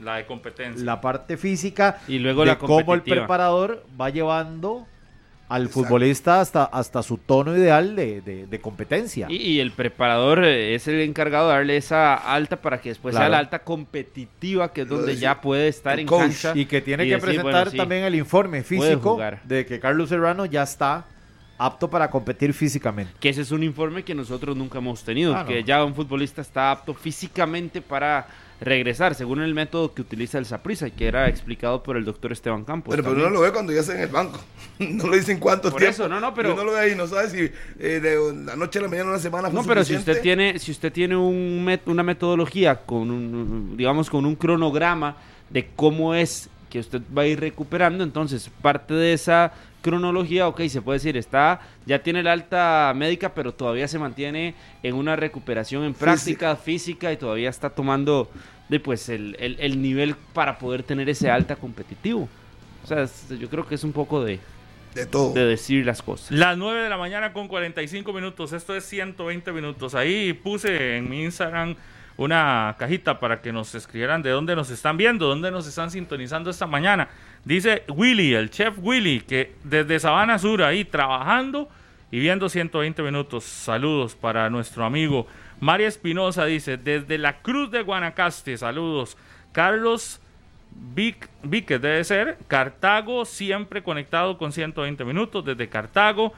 la 0.00 0.16
de 0.16 0.26
competencia. 0.26 0.84
la 0.84 1.00
parte 1.00 1.36
física 1.36 2.00
Y 2.08 2.18
luego 2.18 2.40
de 2.40 2.46
la 2.48 2.58
cómo 2.58 2.94
el 2.94 3.02
preparador 3.02 3.84
va 4.00 4.10
llevando 4.10 4.86
al 5.46 5.64
Exacto. 5.66 5.82
futbolista 5.86 6.40
hasta, 6.40 6.64
hasta 6.64 7.02
su 7.02 7.18
tono 7.18 7.54
ideal 7.54 7.94
de, 7.94 8.22
de- 8.22 8.46
de 8.46 8.60
competencia. 8.60 9.26
Y, 9.28 9.36
y 9.36 9.60
el 9.60 9.72
preparador 9.72 10.42
eh, 10.42 10.74
es 10.74 10.88
el 10.88 10.98
encargado 11.02 11.48
de 11.48 11.54
darle 11.56 11.76
esa 11.76 12.14
alta 12.14 12.56
para 12.56 12.80
que 12.80 12.88
después 12.88 13.12
Claro. 13.12 13.24
sea 13.26 13.28
la 13.30 13.38
alta 13.40 13.58
competitiva, 13.58 14.72
que 14.72 14.80
es 14.82 14.88
donde 14.88 15.16
ya 15.16 15.42
puede 15.42 15.68
estar 15.68 16.00
en 16.00 16.06
coach. 16.06 16.20
cancha. 16.22 16.52
Y 16.54 16.64
que 16.64 16.80
tiene 16.80 17.04
y 17.04 17.08
que 17.08 17.14
decir, 17.16 17.26
presentar 17.28 17.52
bueno, 17.52 17.70
sí, 17.72 17.76
también 17.76 18.04
el 18.04 18.14
informe 18.14 18.62
físico 18.62 19.20
de 19.44 19.66
que 19.66 19.78
Carlos 19.78 20.08
Serrano 20.08 20.46
ya 20.46 20.62
está 20.62 21.04
apto 21.58 21.88
para 21.88 22.10
competir 22.10 22.52
físicamente. 22.52 23.12
Que 23.20 23.28
ese 23.28 23.42
es 23.42 23.50
un 23.52 23.62
informe 23.62 24.02
que 24.02 24.14
nosotros 24.14 24.56
nunca 24.56 24.78
hemos 24.78 25.02
tenido, 25.04 25.34
Ah, 25.36 25.44
que 25.46 25.60
no. 25.60 25.66
ya 25.66 25.84
un 25.84 25.94
futbolista 25.94 26.40
está 26.42 26.70
apto 26.72 26.94
físicamente 26.94 27.80
para 27.80 28.26
regresar, 28.60 29.14
según 29.14 29.42
el 29.42 29.52
método 29.52 29.92
que 29.92 30.00
utiliza 30.00 30.38
el 30.38 30.46
Saprissa, 30.46 30.88
que 30.88 31.06
era 31.06 31.28
explicado 31.28 31.82
por 31.82 31.96
el 31.96 32.04
doctor 32.04 32.32
Esteban 32.32 32.64
Campos. 32.64 32.94
Pero, 32.94 33.02
pero 33.08 33.20
uno 33.26 33.30
lo 33.30 33.40
ve 33.40 33.52
cuando 33.52 33.72
ya 33.72 33.80
está 33.80 33.94
en 33.94 34.00
el 34.00 34.08
banco. 34.08 34.40
no 34.78 35.08
le 35.08 35.18
dicen 35.18 35.38
cuánto 35.38 35.70
Por 35.70 35.80
tiempo. 35.80 35.94
eso, 35.94 36.08
no, 36.08 36.18
no, 36.20 36.32
pero- 36.34 36.54
Uno 36.54 36.64
lo 36.64 36.72
ve 36.72 36.80
ahí 36.80 36.92
y 36.92 36.94
no 36.96 37.06
sabe 37.06 37.28
si 37.30 37.38
eh, 37.78 38.00
de 38.00 38.44
la 38.44 38.56
noche 38.56 38.78
a 38.78 38.82
la 38.82 38.88
mañana 38.88 39.10
una 39.10 39.18
semana 39.18 39.50
fue 39.50 39.60
No, 39.60 39.66
pero 39.66 39.84
si 39.84 39.96
usted 39.96 40.20
tiene, 40.22 40.58
si 40.58 40.70
usted 40.72 40.92
tiene 40.92 41.16
un 41.16 41.64
met- 41.66 41.82
una 41.86 42.02
metodología 42.02 42.76
con 42.76 43.10
un, 43.10 43.76
digamos, 43.76 44.08
con 44.08 44.24
un 44.24 44.34
cronograma 44.36 45.16
de 45.50 45.68
cómo 45.76 46.14
es 46.14 46.48
que 46.70 46.78
usted 46.78 47.02
va 47.16 47.22
a 47.22 47.26
ir 47.26 47.38
recuperando, 47.38 48.02
entonces 48.02 48.50
parte 48.62 48.94
de 48.94 49.12
esa 49.12 49.52
cronología, 49.84 50.48
ok, 50.48 50.62
se 50.68 50.80
puede 50.82 50.96
decir, 50.98 51.16
está, 51.16 51.60
ya 51.84 52.00
tiene 52.02 52.22
la 52.22 52.32
alta 52.32 52.92
médica, 52.96 53.34
pero 53.34 53.52
todavía 53.52 53.86
se 53.86 53.98
mantiene 53.98 54.54
en 54.82 54.94
una 54.94 55.14
recuperación 55.14 55.84
en 55.84 55.92
práctica 55.94 56.56
física 56.56 57.12
y 57.12 57.18
todavía 57.18 57.50
está 57.50 57.68
tomando 57.70 58.30
de, 58.70 58.80
pues, 58.80 59.10
el, 59.10 59.36
el- 59.38 59.56
el 59.60 59.82
nivel 59.82 60.16
para 60.32 60.58
poder 60.58 60.82
tener 60.82 61.08
ese 61.10 61.30
alta 61.30 61.54
competitivo. 61.56 62.28
O 62.82 62.86
sea, 62.86 63.02
es- 63.02 63.28
yo 63.38 63.48
creo 63.50 63.66
que 63.66 63.74
es 63.74 63.84
un 63.84 63.92
poco 63.92 64.24
de, 64.24 64.40
De 64.94 65.04
todo. 65.04 65.34
de 65.34 65.44
decir 65.44 65.84
las 65.84 66.00
cosas. 66.00 66.30
Las 66.30 66.56
9 66.56 66.82
de 66.82 66.88
la 66.88 66.96
mañana 66.96 67.34
con 67.34 67.46
45 67.46 68.12
minutos. 68.14 68.52
Esto 68.54 68.74
es 68.74 68.84
120 68.86 69.52
minutos. 69.52 69.94
Ahí 69.94 70.32
puse 70.32 70.96
en 70.96 71.10
mi 71.10 71.22
Instagram 71.24 71.76
una 72.16 72.76
cajita 72.78 73.18
para 73.18 73.40
que 73.40 73.52
nos 73.52 73.74
escribieran 73.74 74.22
de 74.22 74.30
dónde 74.30 74.54
nos 74.54 74.70
están 74.70 74.96
viendo, 74.96 75.26
dónde 75.26 75.50
nos 75.50 75.66
están 75.66 75.90
sintonizando 75.90 76.50
esta 76.50 76.66
mañana. 76.66 77.08
Dice 77.44 77.84
Willy, 77.88 78.34
el 78.34 78.50
chef 78.50 78.76
Willy, 78.80 79.20
que 79.20 79.54
desde 79.64 79.98
Sabana 80.00 80.38
Sur 80.38 80.62
ahí 80.62 80.84
trabajando 80.84 81.68
y 82.10 82.20
viendo 82.20 82.48
120 82.48 83.02
minutos. 83.02 83.44
Saludos 83.44 84.14
para 84.14 84.48
nuestro 84.48 84.84
amigo. 84.84 85.26
María 85.60 85.88
Espinosa 85.88 86.44
dice, 86.44 86.76
desde 86.76 87.18
la 87.18 87.38
Cruz 87.38 87.70
de 87.70 87.82
Guanacaste, 87.82 88.56
saludos. 88.56 89.16
Carlos 89.52 90.20
Víquez 91.42 91.80
debe 91.80 92.04
ser. 92.04 92.38
Cartago, 92.48 93.24
siempre 93.24 93.82
conectado 93.82 94.38
con 94.38 94.52
120 94.52 95.04
minutos 95.04 95.44
desde 95.44 95.68
Cartago. 95.68 96.32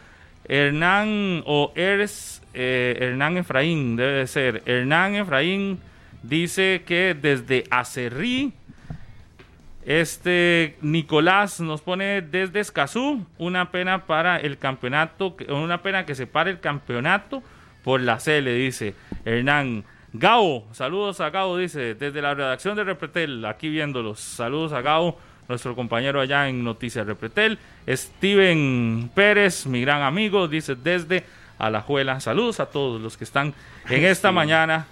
Hernán 0.49 1.43
o 1.45 1.73
Ers, 1.75 2.43
eh, 2.57 2.97
Hernán 3.01 3.37
Efraín 3.37 3.97
debe 3.97 4.27
ser. 4.27 4.63
Hernán 4.65 5.15
Efraín 5.15 5.79
dice 6.23 6.83
que 6.87 7.15
desde 7.15 7.65
Acerrí. 7.71 8.53
Este 9.85 10.77
Nicolás 10.81 11.61
nos 11.61 11.81
pone 11.81 12.21
desde 12.21 12.59
Escazú 12.59 13.25
una 13.39 13.71
pena 13.71 14.07
para 14.07 14.37
el 14.37 14.59
campeonato, 14.59 15.37
una 15.49 15.81
pena 15.81 16.05
que 16.05 16.17
se 16.17 16.27
pare 16.27 16.51
el 16.51 16.59
campeonato 16.59 17.41
por 17.85 18.01
la 18.01 18.19
C, 18.19 18.43
le 18.43 18.55
dice 18.55 18.95
Hernán. 19.25 19.85
Gao, 20.13 20.65
saludos 20.73 21.21
a 21.21 21.31
Gao, 21.31 21.57
dice, 21.57 21.95
desde 21.95 22.23
la 22.23 22.35
redacción 22.35 22.75
de 22.75 22.83
Repretel, 22.85 23.45
aquí 23.45 23.69
viéndolos. 23.69 24.19
Saludos 24.19 24.73
a 24.73 24.81
Gao, 24.81 25.19
nuestro 25.47 25.77
compañero 25.77 26.21
allá 26.21 26.49
en 26.49 26.65
Noticias 26.65 27.07
Repretel. 27.07 27.59
Steven 27.89 29.11
Pérez, 29.15 29.67
mi 29.67 29.83
gran 29.83 30.03
amigo, 30.03 30.49
dice 30.49 30.75
desde 30.75 31.25
Alajuela. 31.59 32.21
Saludos 32.21 32.61
a 32.61 32.67
todos 32.67 33.01
los 33.01 33.17
que 33.17 33.25
están 33.25 33.55
en 33.89 34.05
esta 34.05 34.33
mañana 34.33 34.87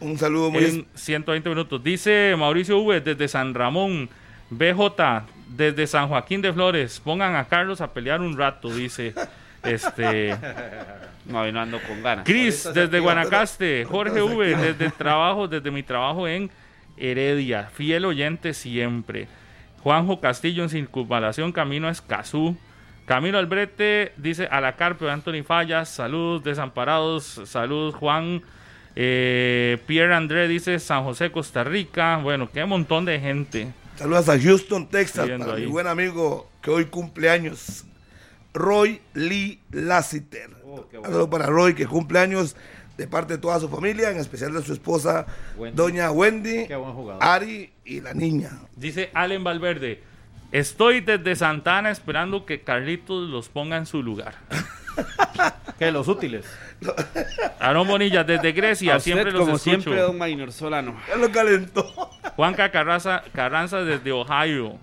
Un 0.00 0.18
saludo 0.18 0.50
muy 0.50 0.64
en 0.64 0.86
120 0.94 1.48
minutos. 1.48 1.82
Dice 1.82 2.34
Mauricio 2.38 2.80
V 2.80 3.00
desde 3.00 3.28
San 3.28 3.54
Ramón, 3.54 4.08
BJ 4.50 5.24
desde 5.48 5.86
San 5.86 6.08
Joaquín 6.08 6.42
de 6.42 6.52
Flores. 6.52 7.00
Pongan 7.00 7.36
a 7.36 7.46
Carlos 7.46 7.80
a 7.80 7.92
pelear 7.92 8.20
un 8.20 8.36
rato, 8.36 8.72
dice 8.74 9.14
este 9.62 10.36
No, 11.24 11.40
ando 11.40 11.80
con 11.82 12.02
ganas. 12.02 12.24
Cris 12.24 12.68
desde 12.74 12.98
Guanacaste, 12.98 13.84
Jorge 13.84 14.22
V 14.22 14.56
desde 14.56 14.86
el 14.86 14.92
trabajo, 14.92 15.46
desde 15.46 15.70
mi 15.70 15.82
trabajo 15.82 16.26
en 16.26 16.50
Heredia, 16.96 17.68
fiel 17.72 18.04
oyente 18.04 18.54
siempre. 18.54 19.28
Juanjo 19.82 20.20
Castillo 20.20 20.62
en 20.62 20.68
circunvalación 20.68 21.52
camino 21.52 21.88
a 21.88 21.90
Escazú. 21.90 22.56
Camilo 23.12 23.36
Albrete 23.36 24.14
dice 24.16 24.46
a 24.50 24.62
la 24.62 24.74
Carpe 24.76 25.10
Anthony 25.10 25.42
Fallas, 25.46 25.90
saludos 25.90 26.44
desamparados, 26.44 27.42
saludos 27.44 27.94
Juan. 27.94 28.40
Eh, 28.96 29.76
Pierre 29.86 30.14
André 30.14 30.48
dice 30.48 30.78
San 30.78 31.04
José, 31.04 31.30
Costa 31.30 31.62
Rica. 31.62 32.16
Bueno, 32.22 32.48
qué 32.50 32.64
montón 32.64 33.04
de 33.04 33.20
gente. 33.20 33.70
Saludos 33.96 34.30
a 34.30 34.40
Houston, 34.40 34.88
Texas, 34.88 35.28
ahí. 35.28 35.66
mi 35.66 35.66
buen 35.66 35.88
amigo 35.88 36.48
que 36.62 36.70
hoy 36.70 36.86
cumple 36.86 37.28
años, 37.28 37.84
Roy 38.54 39.02
Lee 39.12 39.60
Lassiter. 39.72 40.48
Oh, 40.64 40.86
bueno. 40.90 41.04
Saludos 41.04 41.28
para 41.28 41.44
Roy, 41.48 41.74
que 41.74 41.86
cumple 41.86 42.18
años 42.18 42.56
de 42.96 43.06
parte 43.06 43.34
de 43.34 43.40
toda 43.40 43.60
su 43.60 43.68
familia, 43.68 44.10
en 44.10 44.16
especial 44.16 44.54
de 44.54 44.62
su 44.62 44.72
esposa, 44.72 45.26
Wendy. 45.58 45.76
doña 45.76 46.10
Wendy, 46.10 46.66
Qué 46.66 46.76
buen 46.76 46.94
jugador. 46.94 47.22
Ari 47.22 47.70
y 47.84 48.00
la 48.00 48.14
niña. 48.14 48.52
Dice 48.74 49.10
Allen 49.12 49.44
Valverde. 49.44 50.11
Estoy 50.52 51.00
desde 51.00 51.34
Santana 51.34 51.90
esperando 51.90 52.44
que 52.46 52.60
Carlitos 52.62 53.28
los 53.28 53.48
ponga 53.48 53.76
en 53.78 53.86
su 53.86 54.02
lugar. 54.02 54.34
Que 55.78 55.90
los 55.90 56.06
útiles. 56.06 56.44
Aaron 57.58 57.88
Bonilla 57.88 58.22
desde 58.22 58.52
Grecia, 58.52 58.94
A 58.94 58.96
usted, 58.98 59.12
siempre 59.12 59.32
los 59.32 59.40
como 59.40 59.56
escucho. 59.56 59.80
siempre, 59.80 60.00
don 60.00 60.18
Maynor 60.18 60.52
Solano. 60.52 60.96
Ya 61.08 61.16
lo 61.16 61.32
calentó. 61.32 62.10
Juanca 62.36 62.70
Carranza, 62.70 63.24
Carranza 63.32 63.78
desde 63.82 64.12
Ohio. 64.12 64.76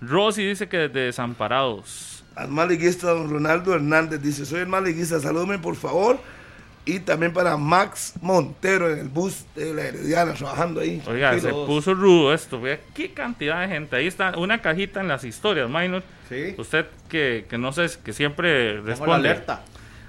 Rosy 0.00 0.44
dice 0.46 0.68
que 0.68 0.78
desde 0.78 1.00
Desamparados. 1.00 2.24
Al 2.34 2.48
maliguista 2.48 3.10
don 3.10 3.30
Ronaldo 3.30 3.74
Hernández 3.74 4.20
dice, 4.22 4.46
soy 4.46 4.60
el 4.60 4.66
maliguista, 4.68 5.20
salúdame 5.20 5.58
por 5.58 5.76
favor. 5.76 6.18
Y 6.84 6.98
también 6.98 7.32
para 7.32 7.56
Max 7.56 8.14
Montero 8.20 8.90
en 8.90 8.98
el 8.98 9.08
bus 9.08 9.44
de 9.54 9.72
la 9.72 9.82
Herediana, 9.82 10.32
trabajando 10.34 10.80
ahí. 10.80 11.00
Oiga, 11.06 11.38
se 11.38 11.50
puso 11.50 11.94
rudo 11.94 12.34
esto. 12.34 12.60
Vea 12.60 12.80
qué 12.92 13.12
cantidad 13.12 13.60
de 13.60 13.68
gente. 13.68 13.94
Ahí 13.94 14.08
está 14.08 14.36
una 14.36 14.60
cajita 14.60 15.00
en 15.00 15.06
las 15.08 15.22
historias, 15.22 15.68
Minor. 15.70 16.02
Sí. 16.28 16.54
Usted 16.58 16.86
que, 17.08 17.46
que 17.48 17.56
no 17.56 17.72
sé, 17.72 17.86
que 18.04 18.12
siempre 18.12 18.80
responde. 18.80 19.14
alerta. 19.28 19.62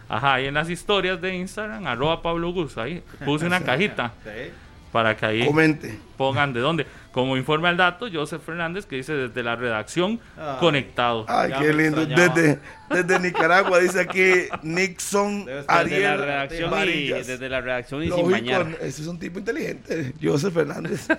Ajá, 0.10 0.34
ahí 0.36 0.48
en 0.48 0.56
las 0.56 0.70
historias 0.70 1.22
de 1.22 1.36
Instagram, 1.36 1.86
arroba 1.86 2.22
Pablo 2.24 2.52
Gus. 2.52 2.78
Ahí 2.80 3.04
puse 3.24 3.46
una 3.46 3.60
cajita 3.64 4.14
Sí. 4.24 4.52
para 4.92 5.16
que 5.16 5.26
ahí 5.28 5.46
Comente. 5.46 6.00
pongan 6.18 6.54
de 6.54 6.60
dónde. 6.60 6.88
Como 7.14 7.38
informe 7.38 7.70
al 7.70 7.78
dato, 7.78 8.08
Joseph 8.12 8.42
Fernández, 8.44 8.86
que 8.86 8.96
dice 8.98 9.14
desde 9.14 9.44
la 9.44 9.56
redacción, 9.56 10.20
Ay. 10.36 10.58
conectado. 10.60 11.26
Ay, 11.30 11.52
Ya 11.52 11.60
qué 11.60 11.72
lindo. 11.74 12.06
Desde, 12.06 12.60
desde 12.90 13.20
Nicaragua 13.20 13.80
dice 13.80 14.02
aquí 14.02 14.50
Nixon 14.64 15.46
Desde 15.46 16.00
la 16.02 16.18
redacción 16.18 16.74
y, 16.90 17.08
desde 17.10 17.50
la 17.50 17.62
redacción 17.62 18.04
y 18.04 18.12
sin 18.12 18.30
bañar. 18.32 18.68
ese 18.82 19.04
es 19.04 19.08
un 19.08 19.20
tipo 19.20 19.38
inteligente, 19.40 20.14
Joseph 20.22 20.54
Fernández. 20.54 21.08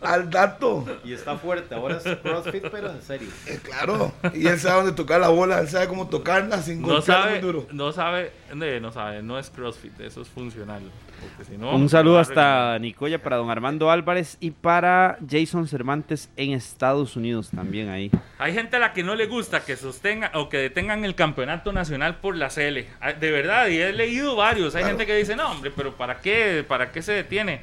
Al 0.00 0.30
dato, 0.30 0.86
Y 1.04 1.12
está 1.12 1.36
fuerte. 1.36 1.74
Ahora 1.74 1.98
es 1.98 2.16
CrossFit, 2.18 2.68
pero 2.70 2.90
en 2.90 3.02
serio. 3.02 3.28
eh, 3.46 3.60
claro. 3.62 4.12
Y 4.34 4.46
él 4.46 4.58
sabe 4.58 4.76
dónde 4.76 4.92
tocar 4.92 5.20
la 5.20 5.28
bola, 5.28 5.60
él 5.60 5.68
sabe 5.68 5.88
cómo 5.88 6.08
tocarla 6.08 6.62
sin 6.62 6.80
No 6.82 7.02
sabe, 7.02 7.32
muy 7.32 7.40
duro. 7.40 7.66
no 7.72 7.92
sabe, 7.92 8.32
no 8.80 8.92
sabe, 8.92 9.22
no 9.22 9.38
es 9.38 9.50
CrossFit, 9.50 10.00
eso 10.00 10.22
es 10.22 10.28
funcional. 10.28 10.82
porque 11.20 11.44
si 11.52 11.58
no, 11.58 11.74
Un 11.74 11.88
saludo 11.88 12.18
hasta 12.18 12.78
Nicoya 12.78 13.22
para 13.22 13.36
don 13.36 13.50
Armando 13.50 13.90
Álvarez 13.90 14.19
y 14.40 14.50
para 14.50 15.18
Jason 15.28 15.66
Cervantes 15.68 16.30
en 16.36 16.52
Estados 16.52 17.16
Unidos 17.16 17.50
también 17.54 17.88
ahí. 17.88 18.10
Hay 18.38 18.52
gente 18.52 18.76
a 18.76 18.78
la 18.78 18.92
que 18.92 19.02
no 19.02 19.14
le 19.14 19.26
gusta 19.26 19.64
que 19.64 19.76
sostenga 19.76 20.30
o 20.34 20.48
que 20.48 20.58
detengan 20.58 21.04
el 21.04 21.14
campeonato 21.14 21.72
nacional 21.72 22.16
por 22.16 22.36
la 22.36 22.48
CL. 22.48 22.86
Ah, 23.00 23.12
De 23.12 23.30
verdad, 23.30 23.68
y 23.68 23.78
he 23.78 23.92
leído 23.92 24.36
varios. 24.36 24.74
Hay 24.74 24.82
Claro. 24.82 24.96
gente 24.98 25.06
que 25.06 25.16
dice, 25.16 25.36
no, 25.36 25.50
hombre, 25.50 25.70
pero 25.74 25.94
¿para 25.96 26.20
qué? 26.20 26.64
¿Para 26.66 26.92
qué 26.92 27.02
se 27.02 27.12
detiene? 27.12 27.60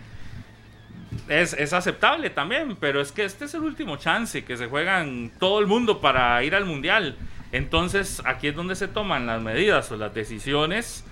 Es, 1.29 1.53
es 1.53 1.73
aceptable 1.73 2.29
también, 2.29 2.75
pero 2.79 3.01
es 3.01 3.11
que 3.11 3.25
este 3.25 3.45
es 3.45 3.53
el 3.53 3.61
último 3.61 3.97
chance 3.97 4.43
que 4.45 4.55
se 4.57 4.67
juegan 4.67 5.31
todo 5.39 5.59
el 5.59 5.67
mundo 5.67 5.99
para 5.99 6.41
ir 6.43 6.55
al 6.55 6.65
mundial. 6.65 7.17
Entonces, 7.51 8.21
aquí 8.25 8.47
es 8.47 8.55
donde 8.55 8.75
se 8.75 8.87
toman 8.87 9.25
las 9.25 9.41
medidas 9.41 9.91
o 9.91 9.97
las 9.97 10.13
decisiones 10.13 11.03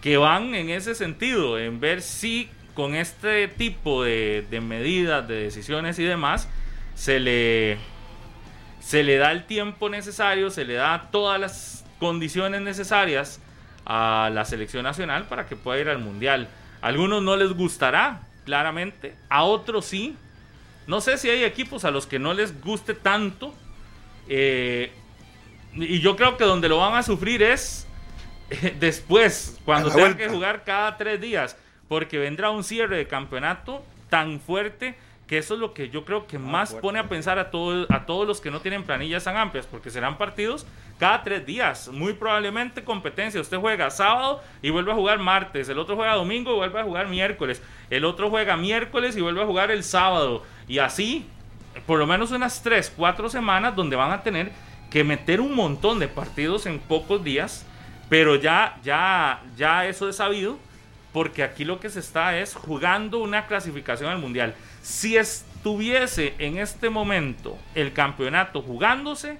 que 0.00 0.16
van 0.16 0.54
en 0.54 0.70
ese 0.70 0.94
sentido, 0.94 1.58
en 1.58 1.80
ver 1.80 2.00
si 2.02 2.48
con 2.76 2.94
este 2.94 3.48
tipo 3.48 4.04
de, 4.04 4.46
de 4.50 4.60
medidas, 4.60 5.26
de 5.26 5.34
decisiones 5.42 5.98
y 5.98 6.04
demás, 6.04 6.48
se 6.94 7.18
le, 7.18 7.78
se 8.80 9.02
le 9.02 9.16
da 9.16 9.32
el 9.32 9.44
tiempo 9.46 9.88
necesario, 9.88 10.50
se 10.50 10.64
le 10.64 10.74
da 10.74 11.08
todas 11.10 11.40
las 11.40 11.84
condiciones 11.98 12.60
necesarias 12.60 13.40
a 13.86 14.30
la 14.32 14.44
selección 14.44 14.84
nacional 14.84 15.26
para 15.26 15.46
que 15.46 15.56
pueda 15.56 15.80
ir 15.80 15.88
al 15.88 15.98
mundial. 15.98 16.48
A 16.82 16.88
algunos 16.88 17.22
no 17.22 17.36
les 17.36 17.52
gustará, 17.52 18.20
claramente, 18.44 19.16
a 19.28 19.42
otros 19.44 19.86
sí. 19.86 20.16
No 20.86 21.00
sé 21.00 21.18
si 21.18 21.28
hay 21.30 21.42
equipos 21.44 21.84
a 21.84 21.90
los 21.90 22.06
que 22.06 22.18
no 22.18 22.34
les 22.34 22.60
guste 22.60 22.94
tanto. 22.94 23.54
eh, 24.28 24.92
y 25.74 26.00
yo 26.00 26.16
creo 26.16 26.36
que 26.38 26.44
donde 26.44 26.68
lo 26.68 26.78
van 26.78 26.94
a 26.94 27.02
sufrir 27.02 27.42
es 27.42 27.86
eh, 28.50 28.74
después, 28.78 29.58
cuando 29.64 29.90
tengan 29.90 30.16
vuelta. 30.16 30.16
que 30.16 30.28
jugar 30.28 30.64
cada 30.64 30.96
tres 30.96 31.20
días, 31.20 31.56
porque 31.88 32.18
vendrá 32.18 32.50
un 32.50 32.64
cierre 32.64 32.96
de 32.96 33.06
campeonato 33.06 33.82
tan 34.10 34.40
fuerte 34.40 34.96
que 35.26 35.38
eso 35.38 35.54
es 35.54 35.60
lo 35.60 35.74
que 35.74 35.88
yo 35.90 36.04
creo 36.04 36.28
que 36.28 36.38
más 36.38 36.70
fuerte. 36.70 36.82
pone 36.86 36.98
a 37.00 37.08
pensar 37.08 37.38
a, 37.40 37.50
todo- 37.50 37.86
a 37.90 38.06
todos 38.06 38.28
los 38.28 38.40
que 38.40 38.50
no 38.52 38.60
tienen 38.60 38.84
planillas 38.84 39.24
tan 39.24 39.36
amplias, 39.36 39.66
porque 39.66 39.90
serán 39.90 40.18
partidos 40.18 40.64
cada 41.00 41.24
tres 41.24 41.44
días, 41.44 41.88
muy 41.88 42.12
probablemente 42.12 42.84
competencia. 42.84 43.40
Usted 43.40 43.58
juega 43.58 43.90
sábado 43.90 44.40
y 44.62 44.70
vuelve 44.70 44.92
a 44.92 44.94
jugar 44.94 45.18
martes, 45.18 45.68
el 45.68 45.78
otro 45.80 45.96
juega 45.96 46.14
domingo 46.14 46.52
y 46.52 46.56
vuelve 46.56 46.78
a 46.80 46.84
jugar 46.84 47.08
miércoles, 47.08 47.60
el 47.90 48.04
otro 48.04 48.30
juega 48.30 48.56
miércoles 48.56 49.16
y 49.16 49.20
vuelve 49.20 49.42
a 49.42 49.46
jugar 49.46 49.72
el 49.72 49.82
sábado, 49.82 50.44
y 50.68 50.78
así, 50.78 51.26
por 51.86 51.98
lo 51.98 52.06
menos 52.06 52.30
unas 52.30 52.62
tres, 52.62 52.92
cuatro 52.96 53.28
semanas 53.28 53.74
donde 53.74 53.96
van 53.96 54.12
a 54.12 54.22
tener 54.22 54.52
que 54.90 55.02
meter 55.02 55.40
un 55.40 55.54
montón 55.56 55.98
de 55.98 56.06
partidos 56.06 56.66
en 56.66 56.78
pocos 56.78 57.24
días, 57.24 57.66
pero 58.08 58.36
ya, 58.36 58.78
ya, 58.84 59.42
ya 59.56 59.86
eso 59.86 60.08
es 60.08 60.14
sabido, 60.16 60.56
porque 61.16 61.42
aquí 61.42 61.64
lo 61.64 61.80
que 61.80 61.88
se 61.88 62.00
está 62.00 62.36
es 62.36 62.54
jugando 62.54 63.20
una 63.20 63.46
clasificación 63.46 64.10
al 64.10 64.18
mundial. 64.18 64.54
Si 64.82 65.16
estuviese 65.16 66.34
en 66.38 66.58
este 66.58 66.90
momento 66.90 67.56
el 67.74 67.94
campeonato 67.94 68.60
jugándose, 68.60 69.38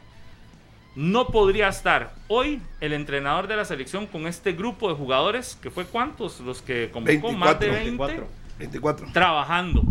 no 0.95 1.27
podría 1.27 1.69
estar 1.69 2.15
hoy 2.29 2.63
el 2.81 2.95
entrenador 2.95 3.47
de 3.47 3.57
la 3.57 3.67
selección 3.67 4.07
con 4.07 4.27
este 4.27 4.53
grupo 4.53 4.89
de 4.89 4.95
jugadores, 4.95 5.59
que 5.61 5.71
fue 5.71 5.85
cuántos 5.85 6.41
los 6.41 6.63
que 6.63 6.89
convocó, 6.91 7.33
más 7.33 7.61
de 7.61 7.69
20, 7.69 7.85
24. 7.85 8.29
24. 8.59 9.09
trabajando. 9.13 9.83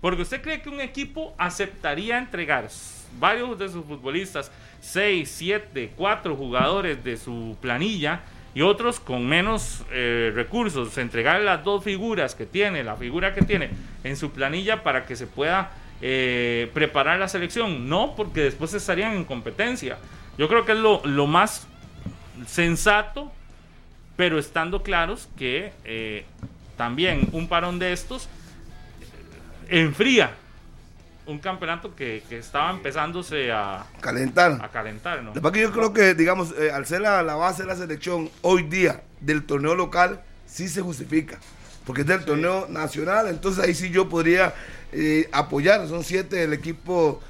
Porque 0.00 0.22
usted 0.22 0.42
cree 0.42 0.60
que 0.60 0.70
un 0.70 0.80
equipo 0.80 1.36
aceptaría 1.38 2.18
entregar 2.18 2.68
varios 3.20 3.56
de 3.56 3.68
sus 3.68 3.84
futbolistas, 3.84 4.50
6, 4.80 5.30
7, 5.30 5.92
4 5.94 6.34
jugadores 6.34 7.04
de 7.04 7.16
su 7.16 7.56
planilla 7.60 8.22
y 8.58 8.62
otros 8.62 8.98
con 8.98 9.24
menos 9.24 9.84
eh, 9.92 10.32
recursos, 10.34 10.98
entregar 10.98 11.40
las 11.42 11.62
dos 11.62 11.84
figuras 11.84 12.34
que 12.34 12.44
tiene, 12.44 12.82
la 12.82 12.96
figura 12.96 13.32
que 13.32 13.42
tiene 13.42 13.70
en 14.02 14.16
su 14.16 14.32
planilla 14.32 14.82
para 14.82 15.06
que 15.06 15.14
se 15.14 15.28
pueda 15.28 15.70
eh, 16.02 16.68
preparar 16.74 17.20
la 17.20 17.28
selección. 17.28 17.88
No, 17.88 18.16
porque 18.16 18.40
después 18.40 18.74
estarían 18.74 19.14
en 19.14 19.24
competencia. 19.24 19.98
Yo 20.36 20.48
creo 20.48 20.64
que 20.64 20.72
es 20.72 20.78
lo, 20.78 21.00
lo 21.04 21.28
más 21.28 21.68
sensato, 22.48 23.30
pero 24.16 24.40
estando 24.40 24.82
claros 24.82 25.28
que 25.38 25.72
eh, 25.84 26.24
también 26.76 27.28
un 27.30 27.46
parón 27.46 27.78
de 27.78 27.92
estos 27.92 28.28
enfría 29.68 30.32
un 31.28 31.38
campeonato 31.38 31.94
que, 31.94 32.22
que 32.28 32.38
estaba 32.38 32.70
empezándose 32.70 33.52
a, 33.52 33.86
Calentar. 34.00 34.58
a 34.62 34.68
calentar, 34.70 35.22
¿no? 35.22 35.32
Lo 35.34 35.52
que 35.52 35.60
yo 35.60 35.70
creo 35.70 35.92
que, 35.92 36.14
digamos, 36.14 36.52
eh, 36.58 36.70
al 36.72 36.86
ser 36.86 37.02
la, 37.02 37.22
la 37.22 37.36
base 37.36 37.62
de 37.62 37.68
la 37.68 37.76
selección 37.76 38.30
hoy 38.42 38.62
día 38.64 39.02
del 39.20 39.44
torneo 39.44 39.74
local, 39.74 40.22
sí 40.46 40.68
se 40.68 40.80
justifica. 40.80 41.38
Porque 41.84 42.00
es 42.02 42.06
del 42.06 42.24
torneo 42.24 42.66
nacional, 42.68 43.28
entonces 43.28 43.62
ahí 43.64 43.74
sí 43.74 43.90
yo 43.90 44.08
podría 44.08 44.54
eh, 44.92 45.28
apoyar. 45.32 45.86
Son 45.88 46.02
siete 46.04 46.36
del 46.36 46.52
equipo 46.52 47.20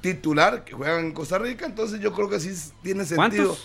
titular 0.00 0.64
que 0.64 0.72
juegan 0.74 1.06
en 1.06 1.12
Costa 1.12 1.38
Rica, 1.38 1.64
entonces 1.64 1.98
yo 2.00 2.12
creo 2.12 2.28
que 2.28 2.38
sí 2.38 2.52
tiene 2.82 3.04
sentido. 3.04 3.56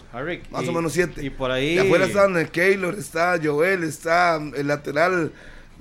Más 0.51 0.63
y- 0.63 0.67
o 0.69 0.71
menos 0.71 0.93
siete. 0.93 1.23
Y 1.23 1.29
por 1.29 1.51
ahí. 1.51 1.75
Y 1.75 1.79
afuera 1.79 2.05
están 2.05 2.37
el 2.37 2.49
Keylor, 2.49 2.95
está 2.95 3.37
Joel, 3.43 3.83
está 3.83 4.37
el 4.37 4.67
lateral 4.67 5.31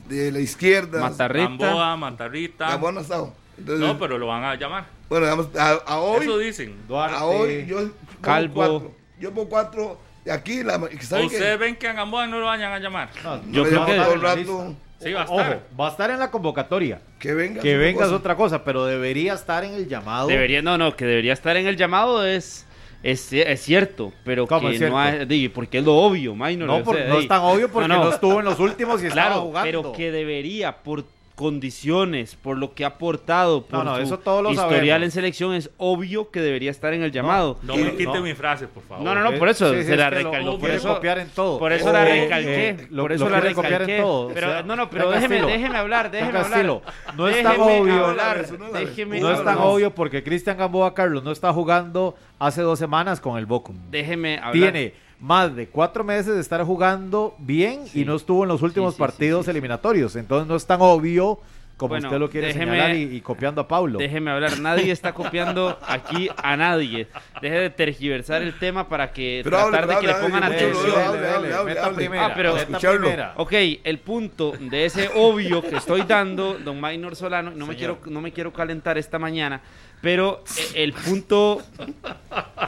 de 0.08 0.32
la 0.32 0.40
izquierda. 0.40 1.00
Matarrita. 1.00 1.48
Gamboa, 1.48 1.96
Matarrita. 1.96 2.68
Gamboa 2.70 2.92
no 2.92 2.98
ha 2.98 3.02
estado. 3.02 3.34
Entonces, 3.58 3.86
No, 3.86 3.98
pero 3.98 4.18
lo 4.18 4.26
van 4.26 4.44
a 4.44 4.54
llamar. 4.54 4.86
Bueno, 5.08 5.26
digamos, 5.26 5.48
a, 5.56 5.72
a 5.86 5.98
hoy, 6.00 6.22
Eso 6.24 6.38
dicen. 6.38 6.76
Duarte. 6.86 7.16
a 7.16 7.24
hoy 7.24 7.66
yo 7.66 7.76
pongo 7.78 7.92
Calvo. 8.20 8.54
cuatro. 8.54 8.92
Yo 9.18 9.30
pongo 9.32 9.48
cuatro 9.48 9.98
de 10.24 10.32
aquí. 10.32 10.62
La. 10.62 10.76
¿Ustedes 10.76 11.58
ven 11.58 11.76
que 11.76 11.88
a 11.88 11.92
Gamboa 11.92 12.26
no 12.26 12.38
lo 12.38 12.46
vayan 12.46 12.72
a 12.72 12.78
llamar? 12.78 13.10
No, 13.24 13.40
Yo 13.50 13.64
creo 13.64 13.86
que- 13.86 13.94
todo 13.94 14.14
el 14.14 14.22
la 14.22 14.34
rato 14.34 14.74
Sí, 15.00 15.12
va 15.12 15.20
a 15.20 15.24
estar. 15.24 15.52
Ojo, 15.52 15.62
va 15.80 15.86
a 15.86 15.90
estar 15.92 16.10
en 16.10 16.18
la 16.18 16.30
convocatoria. 16.30 17.00
que 17.20 17.32
venga. 17.32 17.62
Que 17.62 17.76
venga 17.76 18.04
es 18.06 18.12
otra 18.12 18.34
cosa, 18.36 18.64
pero 18.64 18.84
debería 18.84 19.34
estar 19.34 19.64
en 19.64 19.74
el 19.74 19.88
llamado. 19.88 20.26
Debería, 20.28 20.60
no, 20.62 20.76
no, 20.76 20.94
que 20.96 21.04
debería 21.04 21.32
estar 21.32 21.56
en 21.56 21.66
el 21.68 21.76
llamado 21.76 22.26
es, 22.26 22.66
es, 23.04 23.32
es 23.32 23.60
cierto, 23.62 24.12
pero 24.24 24.46
¿Cómo 24.48 24.68
que 24.68 24.74
es 24.74 24.80
no 24.80 24.86
cierto? 24.88 24.98
hay, 24.98 25.24
di, 25.26 25.48
porque 25.48 25.78
es 25.78 25.84
lo 25.84 25.94
obvio, 25.94 26.34
minor. 26.34 26.66
No, 26.68 26.82
por- 26.82 26.98
no 26.98 27.18
es 27.20 27.28
tan 27.28 27.40
obvio 27.42 27.68
porque 27.70 27.86
no, 27.88 28.10
estuvo 28.10 28.40
en 28.40 28.44
los 28.46 28.58
últimos 28.58 29.00
y 29.02 29.06
estaba 29.06 29.26
Claro, 29.28 29.42
jugando. 29.42 29.66
pero 29.82 29.92
que 29.92 30.10
debería, 30.10 30.76
por 30.78 31.04
condiciones, 31.38 32.34
por 32.36 32.56
lo 32.58 32.74
que 32.74 32.84
ha 32.84 32.88
aportado, 32.88 33.62
por 33.64 33.84
no, 33.84 33.96
su 33.96 34.02
eso 34.02 34.18
todos 34.18 34.42
lo 34.42 34.50
historial 34.50 34.80
sabemos. 34.86 35.04
en 35.04 35.10
selección, 35.12 35.54
es 35.54 35.70
obvio 35.76 36.30
que 36.30 36.40
debería 36.40 36.70
estar 36.70 36.92
en 36.92 37.02
el 37.02 37.12
llamado. 37.12 37.58
No 37.62 37.76
me 37.76 37.84
Sí, 37.84 37.90
quite 37.92 38.04
no. 38.04 38.22
mi 38.22 38.34
frase, 38.34 38.66
por 38.68 38.82
favor. 38.82 39.04
No, 39.04 39.14
no, 39.14 39.22
no, 39.30 39.38
por 39.38 39.48
eso 39.48 39.68
Sí, 39.72 39.82
se 39.84 39.92
es 39.92 39.98
la 39.98 40.10
que 40.10 40.22
lo- 40.22 40.58
por 40.58 40.70
eso, 40.70 40.94
copiar 40.94 41.18
en 41.18 41.28
todo. 41.30 41.58
por 41.58 41.72
eso 41.72 41.92
la 41.92 42.08
Eh, 42.08 42.22
recalqué. 42.22 42.68
eh, 42.70 42.86
lo- 42.90 43.02
por 43.04 43.12
eso 43.12 43.24
lo 43.24 43.30
la 43.30 43.40
quiere 43.40 43.54
copiar 43.54 43.72
en 43.74 43.78
recalqué. 43.88 44.02
todo. 44.02 44.28
Pero, 44.34 44.46
O 44.48 44.50
sea, 44.50 44.62
no, 44.62 44.76
no, 44.76 44.90
pero 44.90 45.10
déjeme, 45.10 45.36
estilo. 45.36 45.46
déjeme 45.52 45.78
hablar, 45.78 46.10
déjeme 46.10 46.38
hablar. 46.38 46.52
estilo. 46.52 46.82
No 47.16 47.28
es 47.28 47.42
tan 47.42 47.52
Déjeme 47.58 47.80
obvio. 47.80 48.06
hablar, 48.06 48.38
Eso 48.38 48.58
no 48.58 48.68
la- 48.68 48.78
déjeme 48.80 49.20
No 49.20 49.30
es 49.32 49.44
tan 49.44 49.58
obvio 49.58 49.94
porque 49.94 50.22
Cristian 50.22 50.56
Gamboa 50.58 50.94
Carlos 50.94 51.22
no 51.24 51.32
está 51.32 51.52
jugando 51.52 52.14
hace 52.38 52.62
dos 52.62 52.78
semanas 52.78 53.20
con 53.20 53.38
el 53.38 53.46
Bochum. 53.46 53.76
Déjeme 53.90 54.38
hablar. 54.38 54.52
Tiene 54.52 54.94
más 55.20 55.54
de 55.56 55.66
cuatro 55.68 56.04
meses 56.04 56.34
de 56.34 56.40
estar 56.40 56.62
jugando 56.64 57.34
bien 57.38 57.80
y 57.94 58.04
no 58.04 58.14
estuvo 58.16 58.44
en 58.44 58.48
los 58.48 58.62
últimos 58.62 58.94
Sí, 58.94 58.96
sí, 58.96 59.00
partidos 59.00 59.40
sí, 59.40 59.44
sí. 59.46 59.50
eliminatorios. 59.50 60.14
Entonces 60.16 60.46
no 60.48 60.56
es 60.56 60.66
tan 60.66 60.80
obvio 60.80 61.40
como 61.76 61.90
Bueno, 61.90 62.08
usted 62.08 62.18
lo 62.18 62.28
quiere 62.28 62.48
déjeme- 62.52 62.70
señalar 62.72 62.96
y, 62.96 63.02
y 63.16 63.20
copiando 63.20 63.60
a 63.60 63.68
Pablo. 63.68 63.98
Déjeme 64.00 64.32
hablar, 64.32 64.58
nadie 64.58 64.90
está 64.90 65.12
copiando 65.14 65.78
aquí 65.86 66.28
a 66.36 66.56
nadie. 66.56 67.06
Deje 67.40 67.54
de 67.54 67.70
tergiversar 67.70 68.42
el 68.42 68.58
tema 68.58 68.88
para 68.88 69.12
que 69.12 69.42
Pero 69.44 69.58
hable, 69.58 69.78
tratar 69.78 69.94
de 70.00 70.00
que 70.06 70.10
hable, 70.12 70.22
le 70.22 70.28
pongan 70.28 70.42
hable, 70.44 70.56
atención. 70.56 70.90
hable, 71.00 71.28
hable, 71.28 71.54
hable, 71.54 71.78
hable. 71.80 72.18
Ah, 72.18 72.32
pero- 72.34 72.56
escucharlo. 72.56 73.00
primera. 73.02 73.34
Ok, 73.36 73.52
el 73.84 73.98
punto 74.00 74.54
de 74.58 74.84
ese 74.86 75.08
obvio 75.14 75.62
que 75.62 75.76
estoy 75.76 76.02
dando, 76.02 76.58
don 76.58 76.80
Maynor 76.80 77.14
Solano, 77.14 77.52
no 77.52 77.66
me 77.66 77.76
quiero, 77.76 77.98
no 78.06 78.20
me 78.20 78.32
quiero 78.32 78.52
calentar 78.52 78.98
esta 78.98 79.20
mañana, 79.20 79.60
pero 80.00 80.44
eh, 80.56 80.82
el 80.84 80.92
punto, 80.92 81.60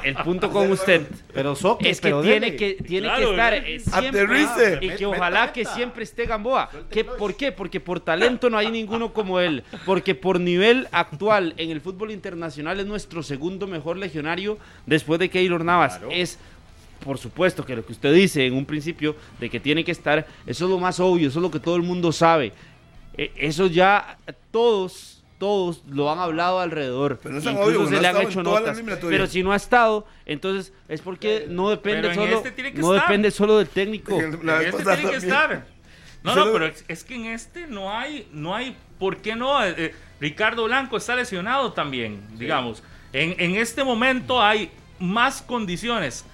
el 0.03 0.15
punto 0.17 0.51
con 0.51 0.71
usted 0.73 1.07
Pero 1.33 1.55
Soque, 1.55 1.91
es 1.91 2.01
que 2.01 2.09
pero 2.09 2.23
tiene 2.23 2.41
dele. 2.53 2.57
que 2.57 2.75
tiene 2.83 3.07
Claro, 3.07 3.25
que 3.27 3.31
estar 3.31 3.55
eh, 3.55 3.81
siempre 3.81 4.21
Aterrice. 4.23 4.79
y 4.81 4.91
que 4.97 5.07
ojalá 5.07 5.53
que 5.53 5.65
siempre 5.65 6.03
esté 6.05 6.27
Gamboa. 6.27 6.71
¿Qué, 6.91 7.05
¿Por 7.05 7.35
qué? 7.37 7.53
Porque 7.53 7.79
por 7.81 8.01
talento 8.01 8.51
no 8.51 8.59
hay 8.59 8.71
ninguno 8.71 9.13
como 9.13 9.39
él, 9.41 9.63
porque 9.87 10.15
por 10.15 10.41
nivel 10.41 10.89
actual 10.93 11.55
en 11.57 11.71
el 11.71 11.81
fútbol 11.81 12.11
internacional 12.11 12.81
es 12.81 12.87
nuestro 12.87 13.23
segundo 13.23 13.67
mejor 13.67 13.97
legionario 13.97 14.59
después 14.87 15.21
de 15.21 15.29
Keylor 15.31 15.65
Navas. 15.65 16.01
Es 16.11 16.39
por 17.05 17.17
supuesto 17.17 17.65
que 17.65 17.75
lo 17.77 17.87
que 17.87 17.93
usted 17.93 18.13
dice 18.13 18.45
en 18.45 18.53
un 18.55 18.67
principio 18.67 19.17
de 19.39 19.49
que 19.49 19.59
tiene 19.59 19.85
que 19.85 19.93
estar, 19.93 20.27
eso 20.47 20.65
es 20.67 20.71
lo 20.71 20.79
más 20.79 21.01
obvio, 21.01 21.29
eso 21.29 21.39
es 21.39 21.43
lo 21.43 21.51
que 21.51 21.61
todo 21.61 21.77
el 21.77 21.83
mundo 21.83 22.13
sabe. 22.13 22.53
Eh, 23.17 23.33
Eso 23.37 23.67
ya 23.69 24.19
todos, 24.51 25.20
todos 25.41 25.83
lo 25.89 26.13
han 26.13 26.19
hablado 26.19 26.61
alrededor. 26.61 27.19
Pero 27.21 27.35
no 27.35 27.39
Incluso 27.41 27.63
obvio, 27.63 27.87
se 27.87 27.95
no 27.95 28.01
le 28.03 28.07
ha 28.07 28.11
han 28.11 28.17
hecho 28.19 28.39
en 28.41 28.45
todas 28.45 28.63
las 28.63 28.85
notas. 28.85 28.99
Pero 29.01 29.27
si 29.27 29.43
no 29.43 29.53
ha 29.53 29.57
estado, 29.57 30.07
entonces 30.27 30.73
es 30.87 31.01
porque 31.01 31.47
no 31.49 31.71
depende 31.71 32.15
solo, 32.15 32.37
este 32.37 32.53
tiene 32.53 32.73
que 32.73 32.81
no 32.81 32.95
estar. 32.95 33.09
depende 33.09 33.31
solo 33.31 33.59
del 33.59 33.69
técnico. 33.69 34.21
La 34.45 34.63
este 34.63 34.85
tiene 34.85 35.11
que 35.11 35.17
estar. 35.17 35.67
No, 36.23 36.37
no, 36.37 36.53
pero 36.53 36.71
es, 36.87 37.05
que 37.05 37.15
en 37.15 37.25
este 37.25 37.67
no 37.67 37.91
hay, 37.91 38.29
no 38.33 38.55
hay, 38.55 38.77
¿por 38.99 39.17
qué 39.17 39.35
no? 39.35 39.65
Eh, 39.65 39.75
eh, 39.79 39.95
Ricardo 40.21 40.65
Blanco 40.65 40.99
está 40.99 41.17
lesionado 41.17 41.73
también, 41.73 42.21
digamos. 42.37 42.83
En, 43.15 43.35
en 43.41 43.57
este 43.57 43.83
momento 43.83 44.43
hay 44.43 44.71
más 44.99 45.41
condiciones. 45.41 46.27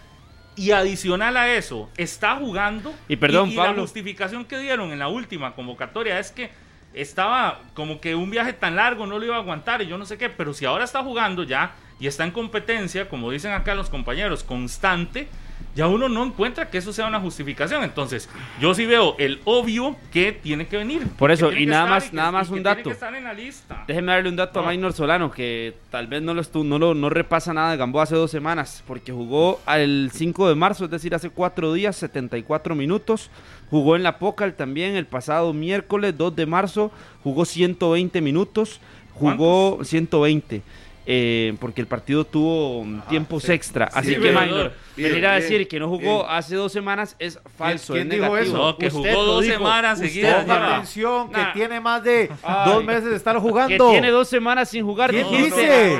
Y 0.56 0.70
adicional 0.72 1.36
a 1.36 1.54
eso, 1.54 1.88
está 1.96 2.34
jugando. 2.36 2.92
Y 3.08 3.16
perdón, 3.16 3.50
y 3.50 3.54
la 3.54 3.66
Pablo. 3.66 3.82
justificación 3.82 4.46
que 4.46 4.58
dieron 4.58 4.90
en 4.90 4.98
la 4.98 5.06
última 5.06 5.54
convocatoria 5.54 6.18
es 6.18 6.32
que 6.32 6.50
estaba 6.96 7.60
como 7.74 8.00
que 8.00 8.14
un 8.14 8.30
viaje 8.30 8.52
tan 8.52 8.74
largo 8.74 9.06
no 9.06 9.18
lo 9.18 9.24
iba 9.24 9.36
a 9.36 9.40
aguantar 9.40 9.82
y 9.82 9.86
yo 9.86 9.98
no 9.98 10.06
sé 10.06 10.18
qué. 10.18 10.30
Pero 10.30 10.54
si 10.54 10.64
ahora 10.64 10.84
está 10.84 11.02
jugando 11.02 11.42
ya 11.42 11.74
y 12.00 12.06
está 12.06 12.24
en 12.24 12.30
competencia, 12.30 13.08
como 13.08 13.30
dicen 13.30 13.52
acá 13.52 13.74
los 13.74 13.90
compañeros, 13.90 14.42
constante, 14.42 15.28
ya 15.76 15.86
uno 15.86 16.08
no 16.08 16.24
encuentra 16.24 16.68
que 16.70 16.78
eso 16.78 16.92
sea 16.92 17.06
una 17.06 17.20
justificación. 17.20 17.84
Entonces, 17.84 18.28
yo 18.60 18.74
sí 18.74 18.86
veo 18.86 19.14
el 19.18 19.40
obvio 19.44 19.94
que 20.12 20.32
tiene 20.32 20.66
que 20.66 20.78
venir. 20.78 21.06
Por 21.18 21.30
eso, 21.30 21.52
y 21.52 21.66
nada 21.66 21.86
más- 21.86 22.06
y 22.06 22.10
que- 22.10 22.16
nada 22.16 22.32
más 22.32 22.50
un 22.50 22.62
dato. 22.62 22.82
que 22.84 22.90
estar 22.90 23.14
en 23.14 23.24
la 23.24 23.34
lista. 23.34 23.84
Déjeme 23.86 24.10
darle 24.12 24.30
un 24.30 24.36
dato 24.36 24.58
No. 24.58 24.62
a 24.64 24.66
Maynor 24.66 24.92
Solano, 24.94 25.30
que 25.30 25.74
tal 25.90 26.06
vez 26.08 26.22
no 26.22 26.34
lo, 26.34 26.42
estu- 26.42 26.64
no 26.64 26.78
lo 26.78 26.94
no 26.94 27.10
repasa 27.10 27.52
nada 27.52 27.70
de 27.72 27.76
Gamboa 27.76 28.04
hace 28.04 28.16
dos 28.16 28.30
semanas, 28.30 28.82
porque 28.86 29.12
jugó 29.12 29.60
el 29.68 30.10
5 30.12 30.48
de 30.48 30.54
marzo, 30.54 30.86
es 30.86 30.90
decir, 30.90 31.14
hace 31.14 31.28
cuatro 31.30 31.72
días, 31.74 31.94
74 31.96 32.74
minutos. 32.74 33.30
Jugó 33.70 33.96
en 33.96 34.02
la 34.02 34.18
Pocal 34.18 34.54
también 34.54 34.96
el 34.96 35.06
pasado 35.06 35.52
miércoles 35.52 36.16
2 36.16 36.34
de 36.34 36.46
marzo, 36.46 36.90
jugó 37.22 37.44
120 37.44 38.20
minutos, 38.20 38.80
jugó 39.12 39.80
120. 39.84 40.62
Eh, 41.06 41.54
porque 41.60 41.80
el 41.80 41.86
partido 41.86 42.24
tuvo 42.24 42.84
tiempos 43.08 43.48
extra. 43.48 43.86
Así 43.92 44.14
que, 44.14 44.18
Bien, 44.18 45.12
venir 45.12 45.26
a 45.26 45.36
bien, 45.36 45.42
decir 45.42 45.68
que 45.68 45.78
no 45.78 45.88
jugó 45.88 45.98
bien. 46.22 46.26
hace 46.30 46.56
dos 46.56 46.72
semanas 46.72 47.14
es 47.18 47.38
falso. 47.56 47.92
¿Quién 47.92 48.06
es 48.10 48.14
dijo 48.18 48.24
negativo. 48.34 48.54
eso? 48.56 48.56
No, 48.64 48.76
que 48.78 48.86
Usted 48.86 49.12
jugó 49.12 49.24
dos 49.24 49.42
dijo. 49.44 49.54
semanas 49.58 49.98
seguidas, 49.98 50.44
Ponga 50.44 50.74
atención, 50.74 51.30
que 51.30 51.40
tiene 51.54 51.80
más 51.80 52.02
de 52.02 52.30
Ay. 52.42 52.70
dos 52.72 52.82
meses 52.84 53.04
de 53.04 53.16
estar 53.16 53.34
Que 53.36 53.40
jugando. 53.40 53.90
tiene 53.90 54.10
dos 54.10 54.28
semanas 54.28 54.68
sin 54.70 54.84
jugar. 54.84 55.10
¿Quién 55.10 55.30
dice? 55.30 55.98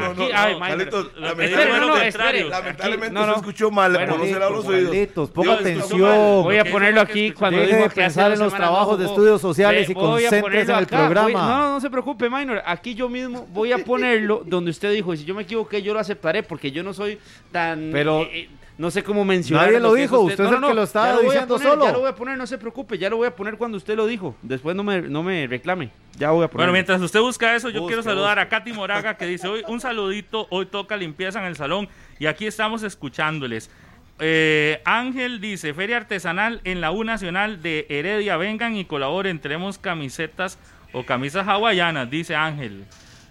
Lamentablemente, 1.16 3.11
no, 3.12 3.26
no, 3.26 3.32
se 3.34 3.38
escuchó 3.40 3.70
mal, 3.70 3.92
Bueno, 3.92 4.16
los 4.50 4.66
oídos. 4.66 5.30
Ponga 5.30 5.54
atención. 5.54 6.42
Voy 6.42 6.59
a 6.59 6.64
ponerlo 6.64 7.04
que 7.07 7.12
aquí 7.12 7.30
cuando 7.32 7.61
de 7.61 7.66
que 7.66 7.90
pensar 7.90 8.32
en 8.32 8.38
los 8.38 8.52
trabajos 8.54 8.98
no 8.98 9.04
de 9.04 9.07
estudios 9.07 9.40
sociales 9.40 9.88
y 9.88 9.94
concéntrese 9.94 10.72
en 10.72 10.78
el 10.78 10.86
programa. 10.86 11.30
no, 11.32 11.59
no, 11.59 11.68
no 11.74 11.80
se 11.80 11.90
preocupe, 11.90 12.28
Minor. 12.30 12.62
Aquí 12.64 12.94
yo 12.94 13.09
mismo 13.09 13.46
voy 13.52 13.72
a 13.72 13.78
ponerlo 13.78 14.42
donde 14.44 14.70
usted 14.70 14.90
dijo, 14.97 15.14
y 15.14 15.18
si 15.18 15.24
yo 15.24 15.34
me 15.34 15.42
equivoqué, 15.42 15.82
yo 15.82 15.94
lo 15.94 16.01
aceptaré, 16.01 16.42
porque 16.42 16.70
yo 16.72 16.82
no 16.82 16.92
soy 16.92 17.18
tan... 17.53 17.90
Pero- 17.92 18.22
eh, 18.22 18.30
eh, 18.32 18.49
no 18.78 18.90
sé 18.90 19.03
cómo 19.03 19.24
mencionar. 19.24 19.68
Nadie 19.68 19.80
lo 19.80 19.94
dijo, 19.94 20.20
usted 20.20 20.44
es 20.44 20.53
el 20.53 20.61
que 20.61 20.74
lo 20.74 20.82
estaba 20.82 21.18
diciendo 21.20 21.55
poner, 21.57 21.68
solo. 21.72 21.84
Ya 21.86 21.92
lo 21.92 22.01
voy 22.01 22.09
a 22.11 22.14
poner, 22.14 22.36
no 22.36 22.47
se 22.47 22.59
preocupe, 22.59 22.99
ya 22.99 23.09
lo 23.09 23.16
voy 23.16 23.26
a 23.26 23.34
poner 23.34 23.57
cuando 23.57 23.78
usted 23.78 23.97
lo 23.97 24.07
dijo. 24.07 24.36
Después 24.42 24.76
no 24.76 24.82
me, 24.84 25.01
no 25.01 25.22
me 25.22 25.47
reclame, 25.47 25.88
ya 26.18 26.30
voy 26.30 26.44
a 26.44 26.49
poner. 26.49 26.59
Bueno, 26.59 26.72
mientras 26.74 27.01
usted 27.01 27.20
busca 27.20 27.57
eso, 27.57 27.70
yo 27.70 27.86
quiero 27.86 28.03
saludar 28.03 28.38
a 28.38 28.51
Katy 28.51 28.74
Moraga 28.74 29.16
que 29.16 29.24
dice 29.24 29.49
hoy 29.49 29.62
un 29.66 29.80
saludito, 29.80 30.47
hoy 30.51 30.66
toca 30.66 30.94
limpieza 30.99 31.38
en 31.40 31.47
el 31.47 31.57
salón 31.57 31.88
y 32.18 32.26
aquí 32.26 32.47
estamos 32.47 32.82
escuchándoles. 32.82 33.70
Eh, 34.18 34.82
Ángel 34.84 35.40
dice, 35.40 35.72
Feria 35.72 35.97
Artesanal 35.97 36.61
en 36.64 36.82
la 36.82 36.90
U 36.90 37.03
Nacional 37.03 37.62
de 37.62 37.86
Heredia, 37.88 38.36
vengan 38.36 38.76
y 38.76 38.84
colaboren, 38.84 39.38
tenemos 39.38 39.78
camisetas 39.78 40.59
o 40.92 41.03
camisas 41.05 41.49
hawaianas, 41.49 42.11
dice 42.11 42.34
Ángel. 42.34 42.84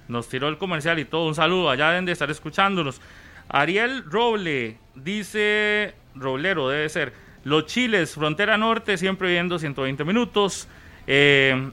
Nos 0.07 0.27
tiró 0.29 0.47
el 0.47 0.57
comercial 0.57 0.99
y 0.99 1.05
todo, 1.05 1.27
un 1.27 1.35
saludo, 1.35 1.69
allá 1.69 1.89
deben 1.89 2.05
de 2.05 2.11
estar 2.11 2.29
escuchándolos. 2.29 3.01
Ariel 3.49 4.03
Roble 4.09 4.77
dice, 4.95 5.93
Roblero 6.15 6.69
debe 6.69 6.89
ser, 6.89 7.13
los 7.43 7.65
chiles, 7.65 8.15
frontera 8.15 8.57
norte, 8.57 8.97
siempre 8.97 9.29
viendo 9.29 9.59
120 9.59 10.03
minutos. 10.03 10.67
Eh, 11.07 11.69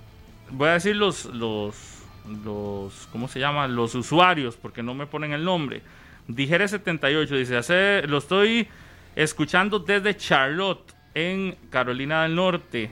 voy 0.51 0.68
a 0.68 0.72
decir 0.72 0.97
los, 0.97 1.26
los, 1.26 2.05
los, 2.45 3.09
¿cómo 3.11 3.28
se 3.28 3.41
llama? 3.41 3.68
Los 3.68 3.95
usuarios, 3.95 4.57
porque 4.57 4.83
no 4.83 4.95
me 4.95 5.07
ponen 5.07 5.33
el 5.33 5.45
nombre. 5.45 5.83
Dijere 6.28 6.68
78 6.68 7.35
dice, 7.37 7.57
hace, 7.57 8.03
lo 8.07 8.18
estoy 8.18 8.68
escuchando 9.16 9.78
desde 9.78 10.16
Charlotte, 10.16 10.95
en 11.14 11.57
Carolina 11.70 12.22
del 12.22 12.35
Norte. 12.35 12.91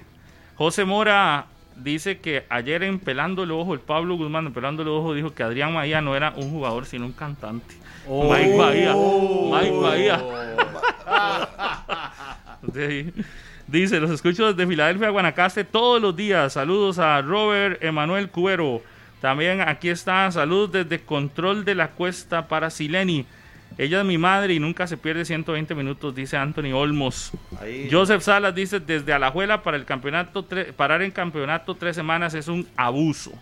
José 0.57 0.85
Mora 0.85 1.47
dice 1.83 2.19
que 2.19 2.45
ayer 2.49 2.83
en 2.83 2.99
Pelando 2.99 3.43
el 3.43 3.51
Ojo, 3.51 3.75
el 3.75 3.81
Pablo 3.81 4.17
Guzmán 4.17 4.47
en 4.47 4.53
Pelando 4.53 4.83
el 4.83 4.89
Ojo 4.89 5.15
dijo 5.15 5.35
que 5.35 5.43
Adrián 5.43 5.73
Maía 5.73 6.01
no 6.01 6.17
era 6.17 6.33
un 6.37 6.51
jugador, 6.51 6.87
sino 6.87 7.07
un 7.07 7.13
cantante. 7.13 7.75
Oh. 8.09 8.33
Mike 8.33 8.57
Bahía, 8.57 8.95
Mike 8.95 9.77
Bahía. 9.79 10.23
Sí. 12.75 13.11
Dice, 13.67 14.01
los 14.01 14.11
escucho 14.11 14.53
desde 14.53 14.69
Filadelfia, 14.69 15.11
Guanacaste 15.11 15.65
todos 15.65 16.03
los 16.03 16.15
días. 16.15 16.53
Saludos 16.53 16.99
a 16.99 17.23
Robert 17.23 17.83
Emanuel 17.83 18.29
Cuero. 18.29 18.83
También 19.21 19.61
aquí 19.61 19.89
está, 19.89 20.31
saludos 20.33 20.73
desde 20.73 21.05
Control 21.05 21.65
de 21.65 21.75
la 21.75 21.89
Cuesta 21.89 22.49
para 22.49 22.69
Sileni. 22.69 23.27
Ella 23.79 24.01
es 24.01 24.05
mi 24.07 24.19
madre 24.19 24.55
y 24.55 24.61
nunca 24.61 24.87
se 24.87 24.97
pierde 24.97 25.25
120 25.25 25.75
minutos, 25.75 26.15
dice 26.15 26.37
Anthony 26.37 26.73
Olmos. 26.75 27.31
Joseph 27.91 28.23
Salas 28.23 28.55
dice, 28.55 28.79
desde 28.81 29.13
Alajuela 29.13 29.63
para 29.63 29.77
el 29.77 29.85
campeonato, 29.85 30.47
tre- 30.47 30.73
parar 30.73 31.01
en 31.03 31.11
campeonato 31.11 31.75
tres 31.75 31.97
semanas 31.97 32.35
es 32.35 32.49
un 32.49 32.67
abuso. 32.77 33.33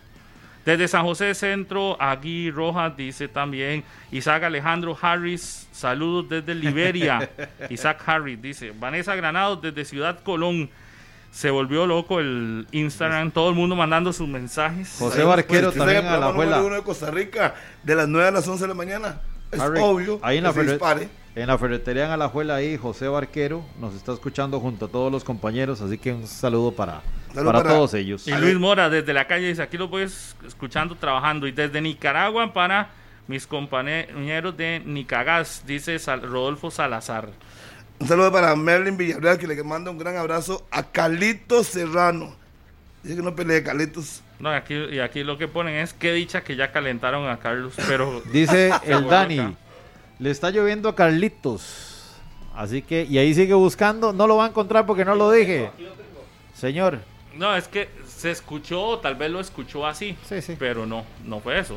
Desde 0.64 0.86
San 0.86 1.02
José 1.04 1.34
Centro, 1.34 1.96
Agui 2.00 2.50
Rojas 2.50 2.94
dice 2.96 3.26
también. 3.26 3.84
Isaac 4.12 4.42
Alejandro 4.44 4.96
Harris, 5.00 5.66
saludos 5.72 6.28
desde 6.28 6.54
Liberia. 6.54 7.30
Isaac 7.70 8.02
Harris 8.06 8.40
dice. 8.40 8.72
Vanessa 8.78 9.14
Granados 9.16 9.62
desde 9.62 9.84
Ciudad 9.86 10.20
Colón. 10.22 10.68
se 11.32 11.50
volvió 11.50 11.86
loco 11.86 12.20
el 12.20 12.66
Instagram, 12.72 13.30
todo 13.30 13.48
el 13.48 13.54
mundo 13.54 13.76
mandando 13.76 14.12
sus 14.12 14.28
mensajes. 14.28 14.94
José 14.98 15.24
Barquero 15.24 15.72
también 15.72 16.06
a 16.06 16.18
la 16.18 16.26
abuela. 16.26 16.60
uno 16.62 16.74
de 16.74 16.82
Costa 16.82 17.10
Rica, 17.10 17.54
de 17.82 17.94
las 17.94 18.06
9 18.06 18.28
a 18.28 18.30
las 18.30 18.46
11 18.46 18.64
de 18.64 18.68
la 18.68 18.74
mañana. 18.74 19.20
Es 19.50 19.60
Harry, 19.60 19.80
obvio 19.80 20.18
ahí 20.22 20.38
en 20.38 20.44
la, 20.44 20.50
que 20.50 20.54
se 20.54 20.60
ferre- 20.60 20.70
dispare. 20.72 21.08
en 21.34 21.46
la 21.46 21.56
ferretería 21.58 22.04
en 22.06 22.10
Alajuela 22.10 22.56
ahí 22.56 22.76
José 22.76 23.08
Barquero 23.08 23.64
nos 23.80 23.94
está 23.94 24.12
escuchando 24.12 24.60
junto 24.60 24.86
a 24.86 24.88
todos 24.88 25.10
los 25.10 25.24
compañeros, 25.24 25.80
así 25.80 25.96
que 25.98 26.12
un 26.12 26.26
saludo 26.26 26.72
para, 26.72 27.02
para 27.34 27.52
para- 27.52 27.68
todos 27.70 27.94
ellos. 27.94 28.26
Y 28.28 28.32
Luis 28.32 28.56
Mora 28.58 28.90
desde 28.90 29.12
la 29.14 29.26
calle 29.26 29.48
dice, 29.48 29.62
aquí 29.62 29.78
los 29.78 29.88
voy 29.88 30.02
es- 30.02 30.36
escuchando, 30.46 30.94
trabajando. 30.96 31.46
Y 31.46 31.52
desde 31.52 31.80
Nicaragua 31.80 32.52
para 32.52 32.90
mis 33.26 33.46
compañeros 33.46 34.56
de 34.56 34.82
Nicagas, 34.84 35.62
dice 35.66 35.98
Sal- 35.98 36.22
Rodolfo 36.22 36.70
Salazar. 36.70 37.28
Un 38.00 38.06
saludo 38.06 38.30
para 38.30 38.54
Merlin 38.54 38.96
Villarreal, 38.96 39.38
que 39.38 39.46
le 39.46 39.62
manda 39.64 39.90
un 39.90 39.98
gran 39.98 40.16
abrazo 40.16 40.66
a 40.70 40.82
Carlitos 40.84 41.66
Serrano. 41.68 42.34
Dice 43.02 43.16
que 43.16 43.22
no 43.22 43.34
pelee 43.34 43.62
Carlitos. 43.62 44.22
No, 44.40 44.50
aquí, 44.50 44.74
y 44.74 45.00
aquí 45.00 45.24
lo 45.24 45.36
que 45.36 45.48
ponen 45.48 45.74
es, 45.76 45.92
qué 45.92 46.12
dicha 46.12 46.42
que 46.42 46.54
ya 46.56 46.70
calentaron 46.70 47.28
a 47.28 47.38
Carlos, 47.38 47.74
pero... 47.88 48.20
Dice 48.32 48.70
el 48.86 49.06
Dani, 49.08 49.38
acá. 49.40 49.52
le 50.18 50.30
está 50.30 50.50
lloviendo 50.50 50.88
a 50.88 50.94
Carlitos. 50.94 52.14
Así 52.54 52.82
que, 52.82 53.04
y 53.08 53.18
ahí 53.18 53.34
sigue 53.34 53.54
buscando, 53.54 54.12
no 54.12 54.26
lo 54.26 54.36
va 54.36 54.46
a 54.46 54.48
encontrar 54.48 54.86
porque 54.86 55.04
no 55.04 55.14
lo 55.14 55.30
dije. 55.30 55.70
Señor, 56.54 56.98
No, 57.36 57.54
es 57.54 57.68
que 57.68 57.88
se 58.06 58.30
escuchó, 58.32 58.98
tal 58.98 59.14
vez 59.14 59.30
lo 59.30 59.38
escuchó 59.38 59.86
así, 59.86 60.16
Sí, 60.28 60.42
sí. 60.42 60.56
pero 60.58 60.84
no, 60.86 61.04
no 61.24 61.38
fue 61.38 61.58
eso. 61.60 61.74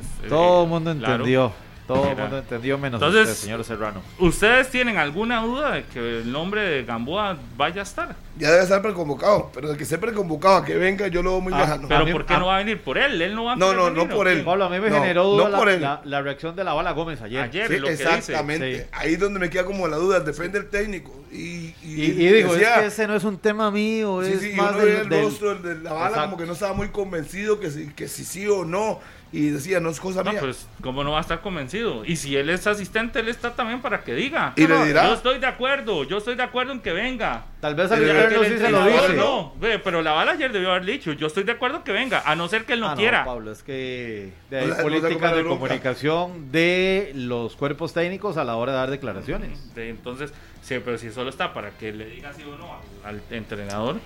Es- 0.00 0.24
es- 0.24 0.28
todo 0.28 0.60
eh, 0.60 0.62
el 0.64 0.68
mundo 0.68 0.94
claro. 0.98 1.52
Entendió. 1.82 2.02
Todo 2.02 2.10
el 2.10 2.16
mundo 2.16 2.38
entendió 2.38 2.78
menos 2.78 3.00
Entonces- 3.02 3.28
usted, 3.32 3.44
señor 3.44 3.64
Serrano. 3.64 4.02
¿Ustedes 4.18 4.68
tienen 4.70 4.96
alguna 4.96 5.42
duda 5.42 5.72
de 5.72 5.84
que 5.84 5.98
el 6.20 6.30
nombre 6.32 6.62
de 6.62 6.84
Gamboa 6.84 7.36
vaya 7.56 7.80
a 7.80 7.84
estar? 7.84 8.16
Ya 8.38 8.50
debe 8.50 8.62
estar 8.62 8.80
preconvocado, 8.80 9.50
pero 9.52 9.70
el 9.70 9.76
que 9.76 9.82
esté 9.82 9.98
preconvocado 9.98 10.56
a 10.56 10.64
que 10.64 10.74
venga, 10.76 11.06
yo 11.08 11.22
lo 11.22 11.32
veo 11.32 11.40
muy 11.40 11.52
Ah, 11.52 11.58
lejano. 11.60 11.88
Pero 11.88 12.04
mí- 12.06 12.12
¿por 12.12 12.24
qué 12.24 12.34
no 12.38 12.46
va 12.46 12.54
a 12.56 12.58
venir? 12.58 12.80
¿Por 12.80 12.96
él? 12.96 13.20
¿Él 13.20 13.34
no 13.34 13.44
va 13.44 13.52
a 13.52 13.56
No, 13.56 13.74
no, 13.74 13.90
no 13.90 14.02
venir, 14.04 14.16
por 14.16 14.26
él. 14.28 14.42
Pablo, 14.42 14.64
a 14.64 14.68
mí 14.70 14.80
me 14.80 14.88
No, 14.88 15.00
generó 15.00 15.24
duda 15.24 15.48
no 15.50 15.58
por 15.58 15.66
la, 15.68 15.74
él. 15.74 15.80
la- 15.82 16.00
la 16.04 16.22
reacción 16.22 16.56
de 16.56 16.64
la 16.64 16.72
bala 16.72 16.92
Gómez 16.92 17.20
ayer. 17.20 17.42
Ayer, 17.42 17.68
Sí, 17.68 17.78
lo 17.78 17.86
que 17.86 17.90
dice. 17.92 18.04
exactamente. 18.04 18.78
Sí. 18.84 18.86
Ahí 18.92 19.12
es 19.14 19.20
donde 19.20 19.38
me 19.38 19.50
queda 19.50 19.64
como 19.66 19.86
la 19.86 19.96
duda, 19.98 20.20
depende 20.20 20.60
del 20.60 20.70
técnico. 20.70 21.12
Y, 21.30 21.36
y, 21.36 21.74
Y, 21.84 22.04
y 22.04 22.32
dijo, 22.32 22.52
decía- 22.54 22.76
es 22.76 22.80
que 22.80 22.86
ese 22.86 23.06
no 23.06 23.14
es 23.16 23.24
un 23.24 23.36
tema 23.38 23.70
mío, 23.70 24.22
Sí, 24.24 24.32
es 24.50 24.56
más 24.56 24.76
del, 24.78 24.88
el 24.88 25.08
del- 25.10 25.22
rostro 25.24 25.54
del- 25.54 25.62
de 25.62 25.82
la 25.84 25.92
bala 25.92 26.06
Exacto. 26.08 26.30
como 26.30 26.36
que 26.38 26.46
no 26.46 26.52
estaba 26.54 26.72
muy 26.72 26.88
convencido 26.88 27.60
que 27.60 27.70
si, 27.70 27.88
que 27.92 28.08
si 28.08 28.24
sí 28.24 28.46
o 28.46 28.64
no. 28.64 29.00
Y 29.34 29.48
decía, 29.48 29.80
no 29.80 29.88
es 29.88 29.98
cosa 29.98 30.22
No, 30.22 30.30
mía. 30.32 30.40
pues, 30.40 30.68
¿cómo 30.82 31.02
no 31.04 31.12
va 31.12 31.18
a 31.18 31.20
estar 31.22 31.40
convencido? 31.40 32.04
Y 32.04 32.16
si 32.16 32.36
él 32.36 32.50
es 32.50 32.66
asistente, 32.66 33.20
él 33.20 33.28
está 33.30 33.54
también 33.54 33.80
para 33.80 34.04
que 34.04 34.14
diga. 34.14 34.52
Y 34.56 34.62
No, 34.62 34.68
le 34.68 34.74
no, 34.74 34.84
dirá. 34.84 35.06
Yo 35.06 35.14
estoy 35.14 35.38
de 35.38 35.46
acuerdo, 35.46 36.04
yo 36.04 36.18
estoy 36.18 36.34
de 36.34 36.42
acuerdo 36.42 36.72
en 36.72 36.80
que 36.80 36.92
venga. 36.92 37.46
Tal 37.60 37.74
vez 37.74 37.90
al 37.90 38.02
el 38.02 38.08
sí 38.10 38.58
se 38.58 38.70
lo 38.70 38.78
entrenador 38.80 39.00
dice. 39.02 39.14
No, 39.16 39.54
ve, 39.58 39.78
pero 39.78 40.02
la 40.02 40.12
bala 40.12 40.32
ayer 40.32 40.52
debió 40.52 40.70
haber 40.70 40.84
dicho, 40.84 41.12
yo 41.12 41.28
estoy 41.28 41.44
de 41.44 41.52
acuerdo 41.52 41.82
que 41.82 41.92
venga, 41.92 42.22
a 42.26 42.36
no 42.36 42.46
ser 42.48 42.66
que 42.66 42.74
él 42.74 42.80
no 42.80 42.90
Ah, 42.90 42.94
quiera. 42.94 43.24
Pablo, 43.24 43.52
es 43.52 43.62
que 43.62 44.32
de 44.50 44.66
No 44.66 44.74
no 44.76 44.82
políticas 44.82 45.12
compara 45.12 45.36
de 45.36 45.42
nunca. 45.44 45.54
comunicación 45.54 46.52
de 46.52 47.12
los 47.14 47.56
cuerpos 47.56 47.94
técnicos 47.94 48.36
a 48.36 48.44
la 48.44 48.56
hora 48.56 48.72
de 48.72 48.78
dar 48.78 48.90
declaraciones. 48.90 49.74
De- 49.74 49.88
entonces, 49.88 50.30
sí, 50.60 50.76
pero 50.84 50.98
si 50.98 51.10
solo 51.10 51.30
está 51.30 51.54
para 51.54 51.70
que 51.70 51.90
le 51.92 52.04
diga 52.06 52.32
sí 52.34 52.42
o 52.42 52.58
no 52.58 52.74
al, 53.04 53.14
al 53.16 53.22
entrenador. 53.30 53.96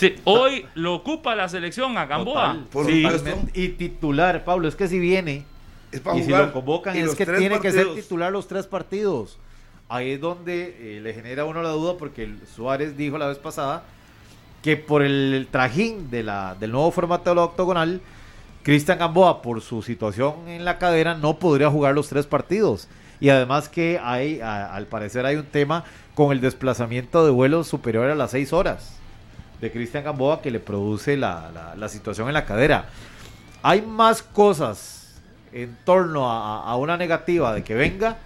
Sí, 0.00 0.16
hoy 0.24 0.64
lo 0.74 0.94
ocupa 0.94 1.34
la 1.34 1.48
selección 1.48 1.98
a 1.98 2.06
Gamboa. 2.06 2.54
Sí. 2.86 3.02
Y 3.54 3.68
titular, 3.68 4.44
Pablo, 4.44 4.66
es 4.66 4.74
que 4.74 4.88
si 4.88 4.98
viene 4.98 5.44
es 5.92 6.00
para 6.00 6.16
y 6.16 6.22
si 6.24 6.30
lo 6.30 6.52
convocan 6.52 6.96
Y 6.96 7.00
es 7.00 7.14
que 7.14 7.26
tiene 7.26 7.60
que 7.60 7.70
ser 7.70 7.86
titular 7.94 8.32
los 8.32 8.48
tres 8.48 8.66
partidos. 8.66 9.38
Ahí 9.90 10.12
es 10.12 10.20
donde 10.20 10.76
eh, 10.96 11.00
le 11.02 11.12
genera 11.12 11.42
a 11.42 11.44
uno 11.44 11.62
la 11.62 11.68
duda 11.70 11.94
porque 11.98 12.32
Suárez 12.56 12.96
dijo 12.96 13.18
la 13.18 13.26
vez 13.26 13.38
pasada 13.38 13.82
que 14.62 14.76
por 14.76 15.02
el 15.02 15.48
trajín 15.50 16.10
de 16.10 16.22
la, 16.22 16.54
del 16.58 16.70
nuevo 16.72 16.90
formato 16.92 17.28
de 17.30 17.36
la 17.36 17.44
octogonal, 17.44 18.00
Cristian 18.62 18.98
Gamboa, 18.98 19.42
por 19.42 19.60
su 19.62 19.82
situación 19.82 20.48
en 20.48 20.64
la 20.64 20.78
cadera, 20.78 21.14
no 21.14 21.38
podría 21.38 21.68
jugar 21.70 21.94
los 21.94 22.08
tres 22.08 22.26
partidos. 22.26 22.88
Y 23.20 23.28
además 23.30 23.68
que 23.68 23.98
hay, 24.02 24.40
a- 24.40 24.74
al 24.74 24.86
parecer 24.86 25.26
hay 25.26 25.36
un 25.36 25.46
tema 25.46 25.84
con 26.14 26.32
el 26.32 26.40
desplazamiento 26.40 27.24
de 27.24 27.30
vuelos 27.32 27.66
superior 27.68 28.08
a 28.10 28.14
las 28.14 28.30
seis 28.30 28.52
horas 28.54 28.96
de 29.60 29.70
Cristian 29.70 30.04
Gamboa 30.04 30.40
que 30.42 30.50
le 30.50 30.60
produce 30.60 31.16
la, 31.16 31.50
la- 31.52 31.74
la 31.76 31.88
situación 31.88 32.28
en 32.28 32.34
la 32.34 32.44
cadera. 32.44 32.86
Hay 33.62 33.82
más 33.82 34.22
cosas 34.22 35.14
en 35.52 35.76
torno 35.84 36.30
a, 36.30 36.74
una 36.76 36.96
negativa 36.96 37.52
de 37.54 37.62
que 37.64 37.74
venga 37.74 38.16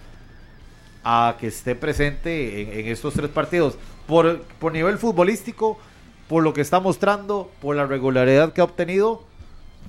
a 1.03 1.35
que 1.39 1.47
esté 1.47 1.75
presente 1.75 2.61
en, 2.61 2.79
en 2.85 2.91
estos 2.91 3.13
tres 3.13 3.29
partidos. 3.29 3.77
Por, 4.07 4.41
por 4.59 4.71
nivel 4.71 4.97
futbolístico, 4.97 5.79
por 6.29 6.43
lo 6.43 6.53
que 6.53 6.61
está 6.61 6.79
mostrando, 6.79 7.51
por 7.61 7.75
la 7.75 7.85
regularidad 7.85 8.53
que 8.53 8.61
ha 8.61 8.63
obtenido, 8.63 9.23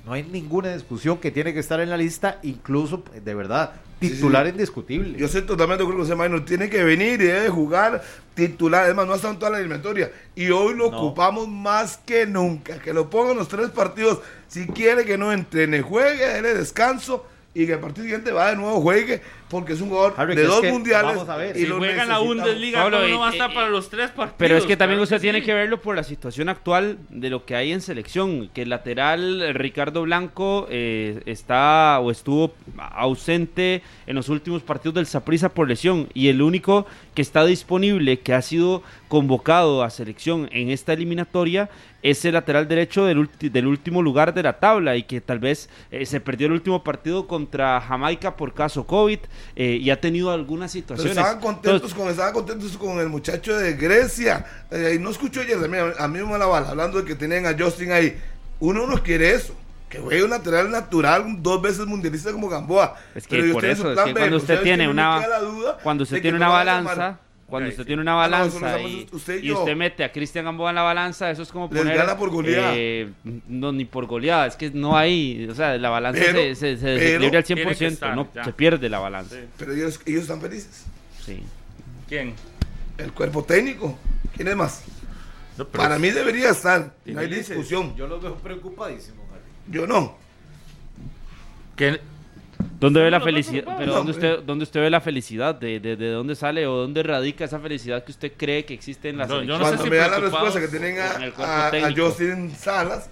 no 0.05 0.13
hay 0.13 0.23
ninguna 0.23 0.73
discusión 0.75 1.19
que 1.19 1.31
tiene 1.31 1.53
que 1.53 1.61
estar 1.61 1.81
en 1.81 1.91
la 1.91 1.97
lista, 1.97 2.39
incluso, 2.43 3.03
de 3.23 3.35
verdad, 3.35 3.73
titular 4.01 4.45
sí. 4.47 4.51
indiscutible. 4.53 5.19
Yo 5.19 5.27
estoy 5.27 5.43
totalmente 5.43 5.79
de 5.79 5.85
acuerdo 5.85 5.99
con 6.01 6.07
ese 6.07 6.15
Maynor. 6.17 6.45
Tiene 6.45 6.69
que 6.69 6.85
venir 6.85 7.21
y 7.21 7.27
debe 7.27 7.49
jugar 7.49 8.03
titular. 8.35 8.85
Además, 8.85 9.07
no 9.07 9.13
ha 9.13 9.17
estado 9.17 9.35
en 9.35 9.39
toda 9.39 9.53
la 9.53 9.59
eliminatoria. 9.59 10.11
Y 10.35 10.51
hoy 10.51 10.75
lo 10.75 10.91
No. 10.91 10.99
ocupamos 10.99 11.49
más 11.49 11.97
que 11.99 12.27
nunca. 12.27 12.79
Que 12.79 12.93
lo 12.93 13.09
pongan 13.11 13.37
los 13.37 13.49
tres 13.49 13.71
partidos. 13.71 14.21
Si 14.49 14.67
quiere 14.67 15.05
que 15.05 15.17
no 15.19 15.33
entrene, 15.33 15.83
juegue, 15.83 16.27
déle 16.27 16.55
descanso. 16.55 17.27
Y 17.55 17.65
que 17.67 17.73
el 17.73 17.79
partido 17.79 18.03
siguiente 18.05 18.33
va 18.33 18.51
de 18.51 18.57
nuevo, 18.57 18.81
juegue. 18.83 19.23
Porque 19.49 19.75
es 19.75 19.81
un 19.81 19.91
jugador 19.91 20.15
Harry, 20.17 20.35
de 20.35 20.43
dos 20.43 20.61
que, 20.61 20.73
mundiales. 20.73 21.15
vamos 21.15 21.29
a 21.29 21.37
ver, 21.37 21.57
y 21.57 21.61
si 21.61 21.67
lo 21.67 21.79
juega 21.79 22.03
en 22.03 22.09
la. 22.09 22.19
Bundesliga, 22.19 22.83
Pablo, 22.83 22.97
¿cómo 22.97 23.09
y- 23.09 23.13
no 23.13 23.19
va 23.21 23.29
a 23.29 23.33
estar 23.33 23.51
y- 23.51 23.55
para 23.55 23.69
los 23.69 23.89
tres 23.89 24.11
partidos? 24.11 24.35
Pero 24.39 24.57
es 24.57 24.65
que 24.65 24.77
también 24.77 24.97
Claro 24.99 25.05
usted 25.05 25.21
tiene 25.21 25.39
sí. 25.39 25.45
que 25.47 25.55
verlo 25.55 25.81
por 25.81 25.95
la 25.95 26.03
situación 26.03 26.49
actual 26.49 26.99
de 27.11 27.31
lo 27.31 27.45
que 27.45 27.55
hay 27.55 27.71
en 27.71 27.81
selección, 27.81 28.49
que 28.53 28.63
el 28.63 28.71
lateral 28.71 29.55
Ricardo 29.55 30.03
Blanco 30.03 30.67
eh, 30.69 31.23
está 31.27 32.01
o 32.01 32.11
estuvo 32.11 32.55
ausente 32.97 33.83
en 34.07 34.17
los 34.17 34.29
últimos 34.29 34.63
partidos 34.63 34.95
del 34.95 35.07
Saprissa 35.07 35.49
por 35.51 35.69
lesión 35.69 36.09
y 36.15 36.29
el 36.29 36.43
único 36.43 36.87
que 37.15 37.23
está 37.23 37.45
disponible, 37.45 38.19
que 38.21 38.35
ha 38.35 38.43
sido 38.43 38.83
convocado 39.09 39.83
a 39.83 39.91
selección 39.91 40.49
en 40.53 40.71
esta 40.71 40.93
eliminatoria, 40.93 41.69
es 42.03 42.25
el 42.25 42.35
lateral 42.35 42.69
derecho 42.69 43.05
del, 43.05 43.19
ulti- 43.19 43.51
del 43.51 43.67
último 43.67 44.03
lugar 44.03 44.33
de 44.35 44.43
la 44.43 44.55
tabla 44.59 44.97
y 44.97 45.03
que 45.05 45.21
tal 45.21 45.39
vez 45.39 45.69
eh, 45.91 46.07
se 46.07 46.21
perdió 46.21 46.47
el 46.47 46.53
último 46.53 46.85
partido 46.85 47.27
contra 47.27 47.81
Jamaica 47.81 48.37
por 48.37 48.55
caso 48.55 48.87
COVID 48.87 49.19
eh, 49.55 49.79
y 49.81 49.91
ha 49.91 50.01
tenido 50.01 50.31
algunas 50.31 50.73
Pero 50.73 50.83
situaciones. 50.87 51.17
estaban 51.17 51.41
contentos, 51.41 51.75
Entonces, 51.75 51.99
con, 51.99 52.09
estaban 52.09 52.33
contentos 52.33 52.77
con 52.77 52.99
el 53.01 53.09
muchacho 53.09 53.57
de 53.57 53.75
Grecia. 53.75 54.45
Eh, 54.71 54.95
y 54.97 54.99
no 54.99 55.11
escucho 55.11 55.41
ayer 55.41 55.57
a 55.57 55.69
mí, 55.69 55.77
a 55.99 56.09
mí 56.09 56.19
me 56.21 56.39
la 56.39 56.47
bala 56.47 56.71
hablando 56.71 56.99
de 56.99 57.05
que 57.05 57.15
tenían 57.15 57.47
a 57.47 57.57
Justin 57.59 57.93
ahí. 57.93 58.19
Uno 58.61 58.87
no 58.87 59.03
quiere 59.03 59.35
eso. 59.35 59.55
Que 59.89 59.99
juegue 60.01 60.25
un 60.25 60.31
lateral 60.31 60.69
natural, 60.71 61.25
dos 61.39 61.63
veces 61.63 61.87
mundialista 61.87 62.33
como 62.33 62.49
Gamboa. 62.49 62.97
Es 63.15 63.27
que 63.27 63.39
Pero 63.41 63.53
por 63.53 63.65
eso, 63.65 63.93
es 63.93 63.97
que 63.97 64.03
cuando 64.03 64.15
pero 64.21 64.37
usted 64.37 64.55
¿sabes 64.55 64.63
tiene 64.65 64.89
una 64.89 65.25
duda 65.41 65.79
cuando 65.81 66.03
usted 66.03 66.21
tiene 66.21 66.37
una 66.37 66.49
balanza, 66.49 67.21
cuando 67.47 67.69
usted 67.69 67.83
sí. 67.85 67.87
tiene 67.87 68.03
una 68.03 68.13
Ah, 68.13 68.15
no, 68.29 68.37
balanza 68.37 68.81
y, 68.81 69.07
usted 69.13 69.37
y 69.37 69.47
y 69.47 69.49
yo. 69.49 69.61
usted 69.61 69.77
mete 69.77 70.03
a 70.05 70.11
Cristian 70.13 70.45
Gamboa 70.45 70.71
en 70.71 70.77
la 70.77 70.83
balanza, 70.83 71.31
eso 71.31 71.43
es 71.43 71.53
como 71.53 71.69
Les 71.71 71.79
poner 71.83 71.97
gana 71.97 72.17
por 72.17 72.31
goleada. 72.31 72.73
eh, 72.75 73.11
no 73.49 73.71
ni 73.73 73.85
por 73.85 74.07
goleada, 74.07 74.47
es 74.47 74.57
que 74.57 74.71
no 74.71 74.97
hay, 74.97 75.47
o 75.49 75.55
sea, 75.55 75.77
la 75.79 75.89
balanza 75.91 76.21
Pero- 76.25 76.39
se, 76.39 76.55
se, 76.57 76.77
se 76.77 76.87
desequilibra 76.89 77.39
al 77.39 77.45
Tiene 77.45 77.63
que 77.65 77.69
100%, 77.77 77.87
estar, 77.93 78.17
no 78.17 78.29
ya. 78.35 78.45
se 78.45 78.53
pierde 78.53 78.89
la 78.89 78.99
balanza. 78.99 79.37
Sí. 79.37 79.43
Pero 79.59 79.73
ellos, 79.75 80.01
ellos 80.07 80.23
están 80.23 80.41
felices. 80.41 80.85
Sí. 81.25 81.43
¿Quién? 82.09 82.35
El 82.99 83.13
cuerpo 83.13 83.45
técnico. 83.45 83.99
¿Quién 84.35 84.49
es 84.49 84.57
más? 84.57 84.83
No, 85.59 85.67
Para 85.67 85.99
mí 85.99 86.11
debería 86.11 86.51
estar. 86.51 86.93
No 87.05 87.21
hay 87.21 87.29
discusión. 87.29 87.95
Yo 87.97 88.07
los 88.07 88.23
veo 88.23 88.35
preocupadísimos. 88.37 89.25
Yo 89.71 89.87
no. 89.87 90.17
¿Quién? 91.77 91.99
¿Dónde 92.79 93.01
ve 93.03 93.11
la 93.11 93.21
felicidad? 93.21 93.65
Pero 93.79 93.95
¿dónde 93.95 94.13
usted, 94.13 94.39
¿dónde 94.41 94.63
usted 94.65 94.81
ve 94.81 94.91
la 94.91 95.01
felicidad? 95.01 95.55
¿De, 95.55 95.81
de, 95.81 95.97
de 95.97 96.11
dónde 96.11 96.35
sale 96.37 96.67
o 96.67 96.77
dónde 96.77 97.03
radica 97.03 97.45
esa 97.45 97.59
felicidad 97.59 98.05
que 98.05 98.13
usted 98.13 98.33
cree 98.37 98.65
que 98.67 98.75
existe 98.75 99.09
en 99.09 99.19
la 99.19 99.27
No, 99.27 99.43
yo 99.43 99.59
no 99.59 99.59
sé 99.59 99.63
Cuando 99.63 99.85
si 99.85 99.91
me 99.91 99.97
da 99.97 100.09
la 100.09 100.19
respuesta 100.21 100.61
que 100.61 100.69
tienen 100.69 100.99
a, 101.01 101.11
a. 101.39 101.71
Justin 101.97 102.55
Salas, 102.55 103.09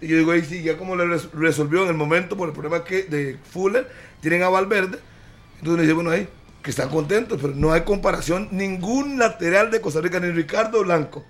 y 0.00 0.08
yo 0.08 0.18
digo, 0.18 0.32
ahí 0.32 0.42
sí, 0.42 0.62
ya 0.62 0.76
como 0.76 0.96
le 0.96 1.06
res- 1.06 1.28
resolvió 1.32 1.84
en 1.84 1.90
el 1.90 1.94
momento 1.94 2.36
por 2.36 2.48
el 2.48 2.54
problema 2.54 2.82
que 2.84 3.04
de 3.04 3.38
Fuller, 3.50 3.88
tienen 4.20 4.42
a 4.42 4.48
Valverde, 4.48 4.98
entonces 5.58 5.76
me 5.76 5.82
dice, 5.82 5.92
bueno, 5.94 6.10
ahí, 6.10 6.26
que 6.62 6.70
están 6.70 6.88
contentos, 6.88 7.38
pero 7.40 7.54
no 7.54 7.72
hay 7.72 7.82
comparación, 7.82 8.48
ningún 8.50 9.18
lateral 9.18 9.70
de 9.70 9.80
Costa 9.80 10.00
Rica, 10.00 10.18
ni 10.18 10.30
Ricardo 10.30 10.82
Blanco, 10.82 11.24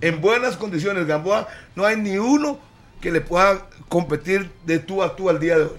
en 0.00 0.20
buenas 0.20 0.56
condiciones, 0.56 1.06
Gamboa, 1.06 1.46
no 1.76 1.84
hay 1.86 1.96
ni 1.96 2.18
uno 2.18 2.58
que 3.00 3.10
le 3.12 3.20
pueda 3.20 3.66
competir 3.88 4.50
de 4.66 4.80
tú 4.80 5.02
a 5.02 5.14
tú 5.14 5.30
al 5.30 5.38
día 5.38 5.56
de 5.56 5.64
hoy. 5.64 5.78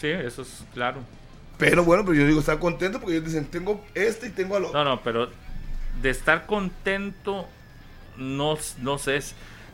Sí, 0.00 0.08
eso 0.08 0.42
es 0.42 0.64
claro. 0.72 1.00
Pero 1.58 1.84
bueno, 1.84 2.04
pero 2.04 2.16
yo 2.18 2.26
digo, 2.26 2.40
están 2.40 2.58
contentos 2.58 3.00
porque 3.00 3.16
ellos 3.16 3.26
dicen, 3.26 3.50
tengo 3.50 3.84
este 3.94 4.28
y 4.28 4.30
tengo 4.30 4.56
al 4.56 4.64
otro. 4.66 4.82
No, 4.84 4.84
no, 4.84 5.02
pero 5.02 5.30
de 6.00 6.10
estar 6.10 6.46
contento, 6.46 7.48
no, 8.16 8.56
no 8.78 8.98
sé. 8.98 9.18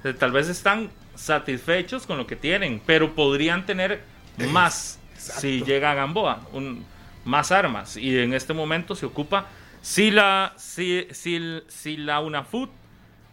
eh, 0.05 0.15
Tal 0.19 0.33
vez 0.33 0.49
están 0.49 0.91
satisfechos 1.15 2.07
con 2.07 2.19
lo 2.19 2.27
que 2.27 2.37
tienen, 2.37 2.83
pero 2.85 3.15
podrían 3.15 3.67
tener 3.67 4.03
más 4.37 5.01
exacto. 5.15 5.41
si 5.43 5.63
llega 5.63 5.93
a 5.93 5.95
Gamboa, 5.95 6.49
un, 6.53 6.85
más 7.25 7.53
armas. 7.53 7.97
Y 7.97 8.19
en 8.19 8.35
este 8.35 8.53
momento 8.53 8.95
se 8.97 9.07
ocupa 9.07 9.49
si 9.81 10.11
la, 10.11 10.55
si, 10.57 11.07
si, 11.13 11.63
si 11.69 11.97
la 11.97 12.21
UNAFUT 12.21 12.71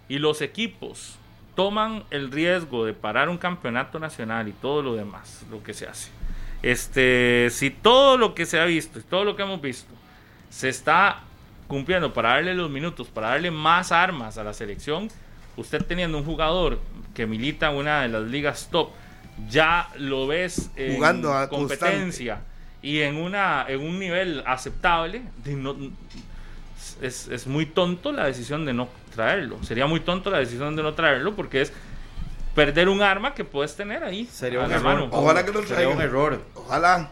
y 0.08 0.20
los 0.20 0.42
equipos 0.42 1.20
toman 1.56 2.06
el 2.12 2.32
riesgo 2.32 2.86
de 2.86 2.94
parar 2.94 3.30
un 3.30 3.38
campeonato 3.38 4.00
nacional 4.00 4.48
y 4.48 4.54
todo 4.54 4.82
lo 4.84 4.96
demás, 4.96 5.46
lo 5.50 5.64
que 5.64 5.74
se 5.74 5.88
hace. 5.88 6.12
Este, 6.64 7.50
si 7.52 7.70
todo 7.70 8.18
lo 8.18 8.34
que 8.34 8.46
se 8.46 8.60
ha 8.60 8.66
visto 8.66 8.98
y 9.00 9.04
todo 9.04 9.26
lo 9.26 9.36
que 9.36 9.44
hemos 9.44 9.62
visto 9.62 9.94
se 10.50 10.70
está 10.70 11.20
cumpliendo 11.68 12.14
para 12.14 12.30
darle 12.30 12.56
los 12.56 12.70
minutos, 12.70 13.08
para 13.10 13.30
darle 13.30 13.52
más 13.52 13.92
armas 13.92 14.38
a 14.38 14.44
la 14.44 14.54
selección, 14.54 15.10
usted 15.58 15.84
teniendo 15.86 16.18
un 16.18 16.24
jugador 16.26 16.80
que 17.14 17.26
milita 17.28 17.70
en 17.70 17.78
una 17.78 18.02
de 18.04 18.08
las 18.10 18.24
ligas 18.24 18.70
top, 18.72 18.90
ya 19.50 19.90
lo 19.98 20.26
ves 20.28 20.70
en 20.76 20.96
Jugando 20.96 21.34
a 21.34 21.50
competencia 21.50 22.42
y 22.82 23.00
en 23.02 23.18
una 23.18 23.66
en 23.68 23.82
un 23.82 24.00
nivel 24.00 24.44
aceptable, 24.46 25.22
de 25.44 25.56
no- 25.56 25.76
es, 27.02 27.28
es 27.30 27.48
muy 27.48 27.66
tonto 27.66 28.12
la 28.12 28.26
decisión 28.26 28.66
de 28.66 28.74
no 28.74 28.88
traerlo. 29.16 29.58
Sería 29.64 29.88
muy 29.88 30.00
tonto 30.02 30.30
la 30.30 30.40
decisión 30.40 30.76
de 30.76 30.84
no 30.84 30.94
traerlo 30.94 31.36
porque 31.36 31.62
es 31.62 31.74
perder 32.56 32.90
un 32.90 33.02
arma 33.02 33.34
que 33.34 33.44
puedes 33.44 33.76
tener 33.76 34.04
ahí. 34.04 34.26
Sería 34.32 34.60
un 34.62 34.72
error. 34.72 34.84
mano. 34.84 35.08
Ojalá 35.12 35.46
que 35.46 35.52
lo 35.52 35.60
Sería 35.62 35.76
traigan. 35.76 35.96
un 35.98 36.02
error. 36.02 36.42
Ojalá. 36.56 37.10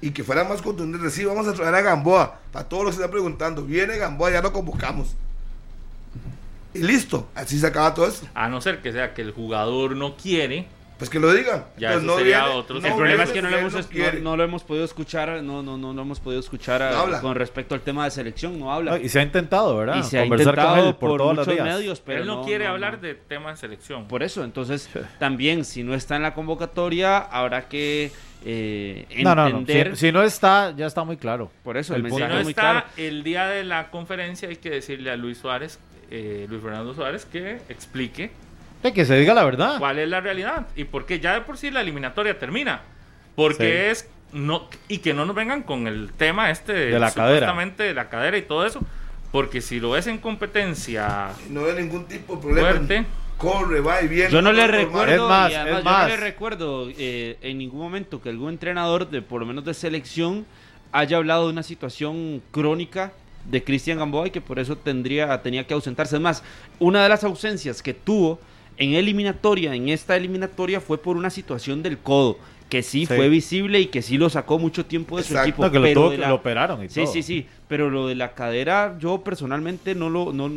Y 0.00 0.10
que 0.10 0.22
fuera 0.24 0.44
más 0.44 0.60
contundente. 0.60 1.10
Sí, 1.10 1.24
vamos 1.24 1.46
a 1.48 1.54
traer 1.54 1.74
a 1.74 1.80
Gamboa. 1.80 2.38
Para 2.52 2.68
todos 2.68 2.84
los 2.84 2.94
que 2.94 3.00
están 3.02 3.10
preguntando. 3.10 3.62
Viene 3.62 3.96
Gamboa, 3.96 4.30
ya 4.30 4.42
lo 4.42 4.52
convocamos. 4.52 5.14
Y 6.74 6.80
listo. 6.80 7.28
Así 7.34 7.58
se 7.58 7.66
acaba 7.66 7.94
todo 7.94 8.06
eso. 8.08 8.26
A 8.34 8.48
no 8.48 8.60
ser 8.60 8.82
que 8.82 8.92
sea 8.92 9.14
que 9.14 9.22
el 9.22 9.30
jugador 9.32 9.96
no 9.96 10.16
quiere. 10.16 10.66
Pues 10.98 11.10
que 11.10 11.18
lo 11.18 11.32
digan. 11.32 11.64
Ya, 11.76 11.92
Pues 11.92 12.04
eso 12.04 12.18
sería 12.18 12.50
otro. 12.50 12.76
el 12.76 12.94
problema 12.94 13.24
es 13.24 13.30
que 13.30 13.42
no 13.42 13.50
lo, 13.50 13.58
hemos, 13.58 13.72
no 13.74 13.80
no, 14.22 14.36
no 14.36 14.46
lo 14.46 14.58
podido 14.60 14.84
escuchar, 14.84 15.42
no, 15.42 15.62
no, 15.62 15.76
no 15.76 15.92
lo 15.92 16.02
hemos 16.02 16.20
podido 16.20 16.38
escuchar 16.40 16.82
a- 16.82 16.92
No 16.92 16.98
habla. 17.00 17.20
con 17.20 17.34
respecto 17.34 17.74
al 17.74 17.80
tema 17.80 18.04
de 18.04 18.10
selección, 18.12 18.58
no 18.60 18.72
habla. 18.72 18.92
No, 18.92 18.96
y 18.98 19.08
se 19.08 19.18
ha 19.18 19.22
intentado, 19.22 19.76
¿verdad? 19.76 19.96
y 19.96 20.02
se 20.04 20.18
ha 20.18 20.22
Conversar 20.22 20.54
con 20.54 20.64
intentado 20.64 20.88
él 20.90 20.94
por, 20.96 21.20
las 21.20 21.28
muchos 21.38 21.46
vías. 21.48 21.64
medios, 21.78 22.00
pero 22.00 22.20
él 22.20 22.26
no, 22.26 22.36
no 22.36 22.44
quiere 22.44 22.64
no, 22.66 22.70
hablar 22.70 22.94
no. 22.94 22.98
de 23.00 23.14
tema 23.14 23.50
de 23.50 23.56
selección. 23.56 24.06
Por 24.06 24.22
eso, 24.22 24.44
entonces 24.44 24.88
también 25.18 25.64
si 25.64 25.82
no 25.82 25.94
está 25.94 26.14
en 26.16 26.22
la 26.22 26.32
convocatoria 26.34 27.18
habrá 27.18 27.68
que 27.68 28.12
eh, 28.44 29.06
No, 29.22 29.34
no, 29.34 29.48
no. 29.48 29.58
entender. 29.58 29.96
Si, 29.96 30.06
si 30.06 30.12
no 30.12 30.22
está, 30.22 30.74
ya 30.76 30.86
está 30.86 31.02
muy 31.02 31.16
claro. 31.16 31.50
Por 31.64 31.76
eso 31.76 31.94
el 31.94 32.04
el 32.04 32.10
si 32.10 32.12
mensaje 32.12 32.32
no 32.34 32.38
es 32.40 32.44
muy 32.44 32.50
está 32.52 32.62
claro. 32.62 32.86
el 32.98 33.22
día 33.24 33.46
de 33.46 33.64
la 33.64 33.90
conferencia, 33.90 34.48
hay 34.48 34.56
que 34.56 34.70
decirle 34.70 35.10
a 35.10 35.16
Luis 35.16 35.38
Suárez, 35.38 35.78
eh, 36.10 36.46
Luis 36.48 36.62
Fernando 36.62 36.94
Suárez, 36.94 37.24
que 37.24 37.60
explique 37.68 38.30
De 38.84 38.92
que 38.92 39.06
se 39.06 39.16
diga 39.16 39.32
la 39.32 39.44
verdad. 39.44 39.78
cuál 39.78 39.98
es 39.98 40.08
la 40.08 40.20
realidad 40.20 40.66
y 40.76 40.84
por 40.84 41.06
qué 41.06 41.18
ya 41.18 41.32
de 41.32 41.40
por 41.40 41.56
sí 41.56 41.70
la 41.70 41.80
eliminatoria 41.80 42.38
termina. 42.38 42.82
Porque 43.34 43.90
es 43.90 44.08
no 44.32 44.68
y 44.88 44.98
que 44.98 45.14
no 45.14 45.24
nos 45.24 45.34
vengan 45.34 45.62
con 45.62 45.86
el 45.86 46.12
tema 46.12 46.50
este 46.50 46.72
De 46.72 46.98
la 46.98 47.10
cadera. 47.10 47.52
de 47.54 47.94
la 47.94 48.10
cadera 48.10 48.36
y 48.36 48.42
todo 48.42 48.66
eso, 48.66 48.80
porque 49.32 49.62
si 49.62 49.80
lo 49.80 49.92
ves 49.92 50.06
en 50.06 50.18
competencia 50.18 51.30
No 51.48 51.64
hay 51.64 51.82
ningún 51.82 52.04
tipo 52.04 52.36
de 52.36 52.42
problema. 52.42 52.68
fuerte, 52.68 53.06
Corre, 53.38 53.80
va 53.80 54.02
y 54.02 54.08
viene. 54.08 54.30
Yo 54.30 54.42
no 54.42 54.52
le 54.52 54.66
recuerdo, 54.66 55.12
Es 55.14 55.20
más, 55.30 55.50
y 55.50 55.54
es 55.54 55.60
además 55.60 55.84
yo 55.84 55.90
no 56.02 56.08
le 56.08 56.16
recuerdo 56.18 56.88
eh, 56.90 57.38
en 57.40 57.56
ningún 57.58 57.80
momento 57.80 58.20
que 58.20 58.28
algún 58.28 58.50
entrenador, 58.50 59.08
de 59.08 59.22
por 59.22 59.40
lo 59.40 59.46
menos 59.46 59.64
de 59.64 59.72
selección, 59.72 60.44
haya 60.92 61.16
hablado 61.16 61.46
de 61.46 61.52
una 61.52 61.62
situación 61.62 62.42
crónica 62.50 63.12
de 63.46 63.64
Cristian 63.64 63.98
Gamboa 63.98 64.28
y 64.28 64.30
que 64.30 64.40
por 64.42 64.58
eso 64.58 64.76
tendría, 64.76 65.40
tenía 65.42 65.66
que 65.66 65.72
ausentarse. 65.74 66.16
Es 66.16 66.22
más, 66.22 66.42
una 66.78 67.02
de 67.02 67.08
las 67.08 67.24
ausencias 67.24 67.82
que 67.82 67.94
tuvo 67.94 68.38
en 68.76 68.94
eliminatoria, 68.94 69.74
en 69.74 69.88
esta 69.88 70.16
eliminatoria, 70.16 70.80
fue 70.80 70.98
por 70.98 71.16
una 71.16 71.30
situación 71.30 71.82
del 71.82 71.98
codo, 71.98 72.38
que 72.68 72.82
sí, 72.82 73.06
Sí. 73.06 73.14
fue 73.14 73.28
visible 73.28 73.78
y 73.80 73.86
que 73.86 74.02
sí 74.02 74.18
lo 74.18 74.28
sacó 74.30 74.58
mucho 74.58 74.84
tiempo 74.86 75.16
de 75.16 75.22
su 75.22 75.38
equipo. 75.38 75.64
No, 75.64 75.70
que 75.70 75.78
lo, 75.78 75.84
pero 75.84 76.00
tuvo- 76.00 76.10
de 76.10 76.16
que 76.16 76.20
la- 76.22 76.28
lo 76.30 76.34
operaron 76.36 76.84
y 76.84 76.88
Sí, 76.88 77.02
todo. 77.04 77.12
sí, 77.12 77.22
sí, 77.22 77.46
pero 77.68 77.90
lo 77.90 78.08
de 78.08 78.14
la 78.16 78.32
cadera, 78.34 78.96
yo 78.98 79.22
personalmente 79.22 79.94
no 79.94 80.10
lo, 80.10 80.32
no, 80.32 80.50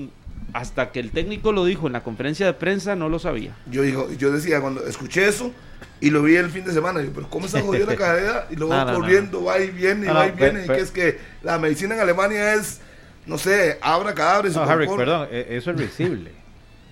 hasta 0.54 0.92
que 0.92 1.00
el 1.00 1.12
técnico 1.12 1.52
lo 1.52 1.66
dijo 1.66 1.88
en 1.88 1.94
la 1.94 2.04
conferencia 2.04 2.46
de 2.46 2.54
prensa, 2.54 2.96
no 2.96 3.10
lo 3.10 3.20
sabía. 3.20 3.56
Yo, 3.70 3.82
digo, 3.84 4.08
yo 4.18 4.32
decía, 4.32 4.62
cuando 4.62 4.86
escuché 4.88 5.28
eso 5.28 5.52
y 6.00 6.10
lo 6.10 6.24
vi 6.24 6.36
el 6.38 6.50
fin 6.50 6.64
de 6.64 6.72
semana, 6.72 7.04
yo, 7.04 7.12
pero 7.14 7.30
¿cómo 7.30 7.48
se 7.48 7.62
jodió 7.62 7.86
la 7.86 7.96
cadera? 7.98 8.48
Y 8.50 8.56
luego 8.56 8.74
No, 8.74 8.86
no, 8.86 8.92
no. 8.94 9.00
corriendo, 9.00 9.44
va 9.44 9.60
y 9.60 9.70
viene, 9.70 10.06
y 10.06 10.08
No, 10.08 10.14
va 10.16 10.26
no, 10.28 10.34
y 10.34 10.38
viene. 10.38 10.60
pe- 10.62 10.74
y 10.74 10.76
que 10.78 10.82
es 10.82 10.92
que 10.92 11.20
la 11.44 11.60
medicina 11.60 11.94
en 11.96 12.02
Alemania 12.02 12.54
es, 12.56 12.80
no 13.28 13.38
sé, 13.38 13.78
abra 13.82 14.14
cadáveres. 14.16 14.56
No, 14.56 14.64
Harry, 14.64 14.88
perdón, 14.88 15.28
e- 15.32 15.48
eso 15.52 15.70
es 15.72 15.78
visible. 15.78 16.32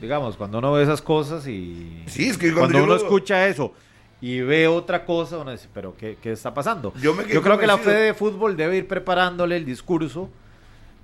Digamos, 0.01 0.35
cuando 0.37 0.59
uno 0.59 0.73
ve 0.73 0.83
esas 0.83 1.01
cosas 1.01 1.47
y. 1.47 2.03
Sí, 2.07 2.29
es 2.29 2.37
que 2.37 2.47
cuando, 2.47 2.59
cuando 2.61 2.77
yo 2.79 2.83
uno 2.83 2.93
lo- 2.95 2.99
escucha 3.01 3.47
eso 3.47 3.73
y 4.21 4.41
ve 4.41 4.67
otra 4.67 5.05
cosa, 5.05 5.37
uno 5.37 5.51
dice, 5.51 5.67
¿pero 5.73 5.95
qué, 5.97 6.17
qué 6.21 6.31
está 6.31 6.53
pasando? 6.53 6.93
Yo 7.01 7.13
me 7.13 7.23
quedé 7.25 7.41
creo 7.41 7.57
que 7.57 7.67
la. 7.67 7.77
Fede 7.77 8.01
de 8.07 8.13
Fútbol 8.13 8.55
debe 8.57 8.77
ir 8.77 8.87
preparándole 8.87 9.55
el 9.57 9.65
discurso 9.65 10.29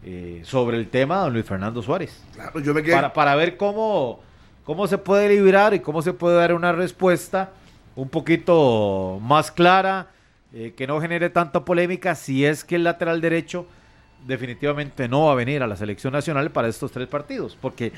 eh, 0.04 0.42
sobre 0.44 0.78
el 0.78 0.88
tema 0.90 1.20
a 1.20 1.24
don 1.26 1.34
Luis 1.34 1.46
Fernando 1.46 1.82
Suárez. 1.82 2.22
Claro, 2.34 2.60
yo 2.60 2.74
me 2.74 2.84
quedé. 2.84 2.94
Para, 2.96 3.14
para 3.14 3.36
ver 3.36 3.58
cómo, 3.58 4.20
cómo 4.64 4.88
se 4.88 4.98
puede 4.98 5.30
librar 5.30 5.74
y 5.74 5.80
cómo 5.80 6.02
se 6.02 6.14
puede 6.14 6.36
dar 6.38 6.54
una 6.54 6.72
respuesta 6.72 7.52
un 7.96 8.10
poquito 8.10 9.20
más 9.22 9.52
clara, 9.52 10.08
eh, 10.54 10.74
que 10.76 10.88
no 10.88 11.00
genere 11.02 11.30
tanta 11.30 11.64
polémica 11.66 12.16
si 12.16 12.46
es 12.46 12.64
que 12.64 12.76
el 12.76 12.84
lateral 12.86 13.22
derecho 13.22 13.68
definitivamente 14.28 15.08
no 15.08 15.26
va 15.26 15.32
a 15.34 15.36
venir 15.36 15.62
a 15.64 15.68
la 15.68 15.76
selección 15.76 16.14
nacional 16.14 16.52
para 16.52 16.68
estos 16.68 16.92
tres 16.92 17.08
partidos, 17.08 17.58
porque 17.60 17.92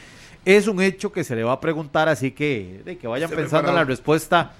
es 0.45 0.67
un 0.67 0.82
hecho 0.82 1.11
que 1.11 1.24
se 1.24 1.36
le 1.36 1.43
va 1.43 1.53
a 1.53 1.59
preguntar, 1.59 2.09
así 2.09 2.32
que, 2.32 2.82
de 2.86 2.97
que 2.97 3.07
vayan 3.07 3.30
Esté 3.30 3.41
pensando 3.41 3.69
en 3.69 3.76
la 3.76 3.84
respuesta 3.84 4.51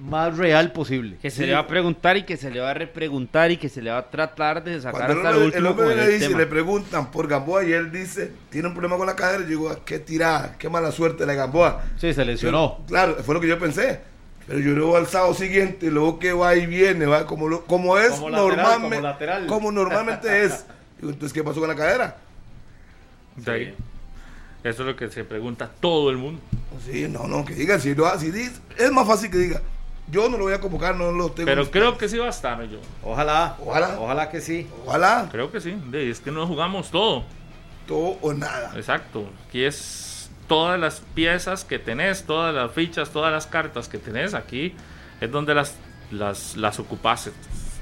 más 0.00 0.36
real 0.36 0.72
posible. 0.72 1.16
Que 1.22 1.30
se 1.30 1.42
Sí. 1.42 1.46
le 1.46 1.52
va 1.52 1.60
a 1.60 1.66
preguntar 1.68 2.16
y 2.16 2.24
que 2.24 2.36
se 2.36 2.50
le 2.50 2.58
va 2.60 2.70
a 2.70 2.74
repreguntar 2.74 3.52
y 3.52 3.58
que 3.58 3.68
se 3.68 3.80
le 3.80 3.90
va 3.92 3.98
a 3.98 4.10
tratar 4.10 4.64
de 4.64 4.80
sacar 4.80 5.06
Cuando 5.06 5.14
hasta 5.14 5.30
el 5.30 5.36
hombre, 5.36 5.40
el 5.58 5.66
último 5.66 5.70
hombre 5.70 5.86
con 5.86 5.96
le 5.96 6.04
el 6.04 6.12
dice, 6.14 6.26
tema. 6.28 6.38
le 6.40 6.46
preguntan 6.46 7.10
por 7.12 7.28
Gamboa 7.28 7.64
y 7.64 7.72
él 7.72 7.92
dice, 7.92 8.32
tiene 8.50 8.66
un 8.68 8.74
problema 8.74 8.96
con 8.96 9.06
la 9.06 9.14
cadera. 9.14 9.42
Yo 9.44 9.48
digo, 9.48 9.70
"Ah, 9.70 9.78
qué 9.84 10.00
tirada, 10.00 10.56
qué 10.58 10.68
mala 10.68 10.90
suerte 10.90 11.24
la 11.26 11.32
de 11.32 11.38
Gamboa. 11.38 11.82
Sí, 11.96 12.12
se 12.12 12.24
lesionó. 12.24 12.78
Yo- 12.80 12.86
claro, 12.86 13.14
fue 13.22 13.34
lo 13.36 13.40
que 13.40 13.46
yo 13.48 13.58
pensé. 13.58 14.00
Pero 14.48 14.58
yo 14.58 14.72
luego 14.72 14.96
al 14.98 15.06
sábado 15.06 15.32
siguiente, 15.32 15.90
luego 15.90 16.18
que 16.18 16.32
va 16.34 16.54
y 16.56 16.66
viene, 16.66 17.06
va 17.06 17.24
como, 17.24 17.48
lo- 17.48 17.64
como 17.64 17.96
es 17.96 18.10
Como 18.10 18.28
lateral, 18.30 18.56
normalmente. 18.58 18.96
como 18.96 19.08
lateral. 19.08 19.46
como 19.46 19.72
normalmente 19.72 20.44
es. 20.44 20.66
Digo, 20.98 21.12
entonces, 21.12 21.32
¿qué 21.32 21.42
pasó 21.42 21.60
con 21.60 21.68
la 21.68 21.74
cadera? 21.76 22.16
de 23.36 23.52
ahí. 23.52 23.74
Eso 24.62 24.82
es 24.82 24.88
lo 24.88 24.96
que 24.96 25.10
se 25.10 25.24
pregunta 25.24 25.70
todo 25.80 26.08
el 26.10 26.16
mundo. 26.16 26.40
Sí, 26.84 27.06
no, 27.08 27.26
no, 27.26 27.44
que 27.44 27.54
diga, 27.54 27.78
si, 27.78 27.94
lo, 27.94 28.08
si 28.18 28.30
dice, 28.30 28.60
es 28.78 28.90
más 28.92 29.06
fácil 29.06 29.30
que 29.30 29.36
diga, 29.38 29.60
yo 30.10 30.28
no 30.28 30.36
lo 30.38 30.44
voy 30.44 30.52
a 30.54 30.60
convocar, 30.60 30.94
no 30.96 31.10
lo 31.12 31.30
tengo. 31.32 31.46
Pero 31.46 31.70
creo 31.70 31.98
que 31.98 32.08
sí 32.08 32.16
va 32.18 32.26
a 32.26 32.30
estar 32.30 32.62
yo. 32.68 32.78
Ojalá, 33.02 33.56
Ojalá. 33.60 33.98
ojalá 33.98 34.30
que 34.30 34.40
sí. 34.40 34.66
Ojalá, 34.86 35.28
Creo 35.30 35.50
que 35.52 35.60
sí. 35.60 35.76
De- 35.90 36.08
Es 36.10 36.20
que 36.20 36.30
no 36.30 36.46
jugamos 36.46 36.90
todo. 36.90 37.24
todo 37.86 38.16
o 38.22 38.32
nada. 38.32 38.72
Exacto. 38.76 39.28
Aquí 39.48 39.64
es 39.64 40.30
todas 40.48 40.78
las 40.80 41.00
piezas 41.14 41.64
que 41.64 41.78
tenés, 41.78 42.24
todas 42.24 42.54
las 42.54 42.70
fichas, 42.72 43.10
todas 43.10 43.32
las 43.32 43.46
cartas 43.46 43.88
que 43.88 43.98
tenés 43.98 44.32
aquí 44.34 44.74
es 45.20 45.30
donde 45.30 45.54
las, 45.54 45.74
las, 46.10 46.56
las 46.56 46.78
ocupaste. 46.78 47.32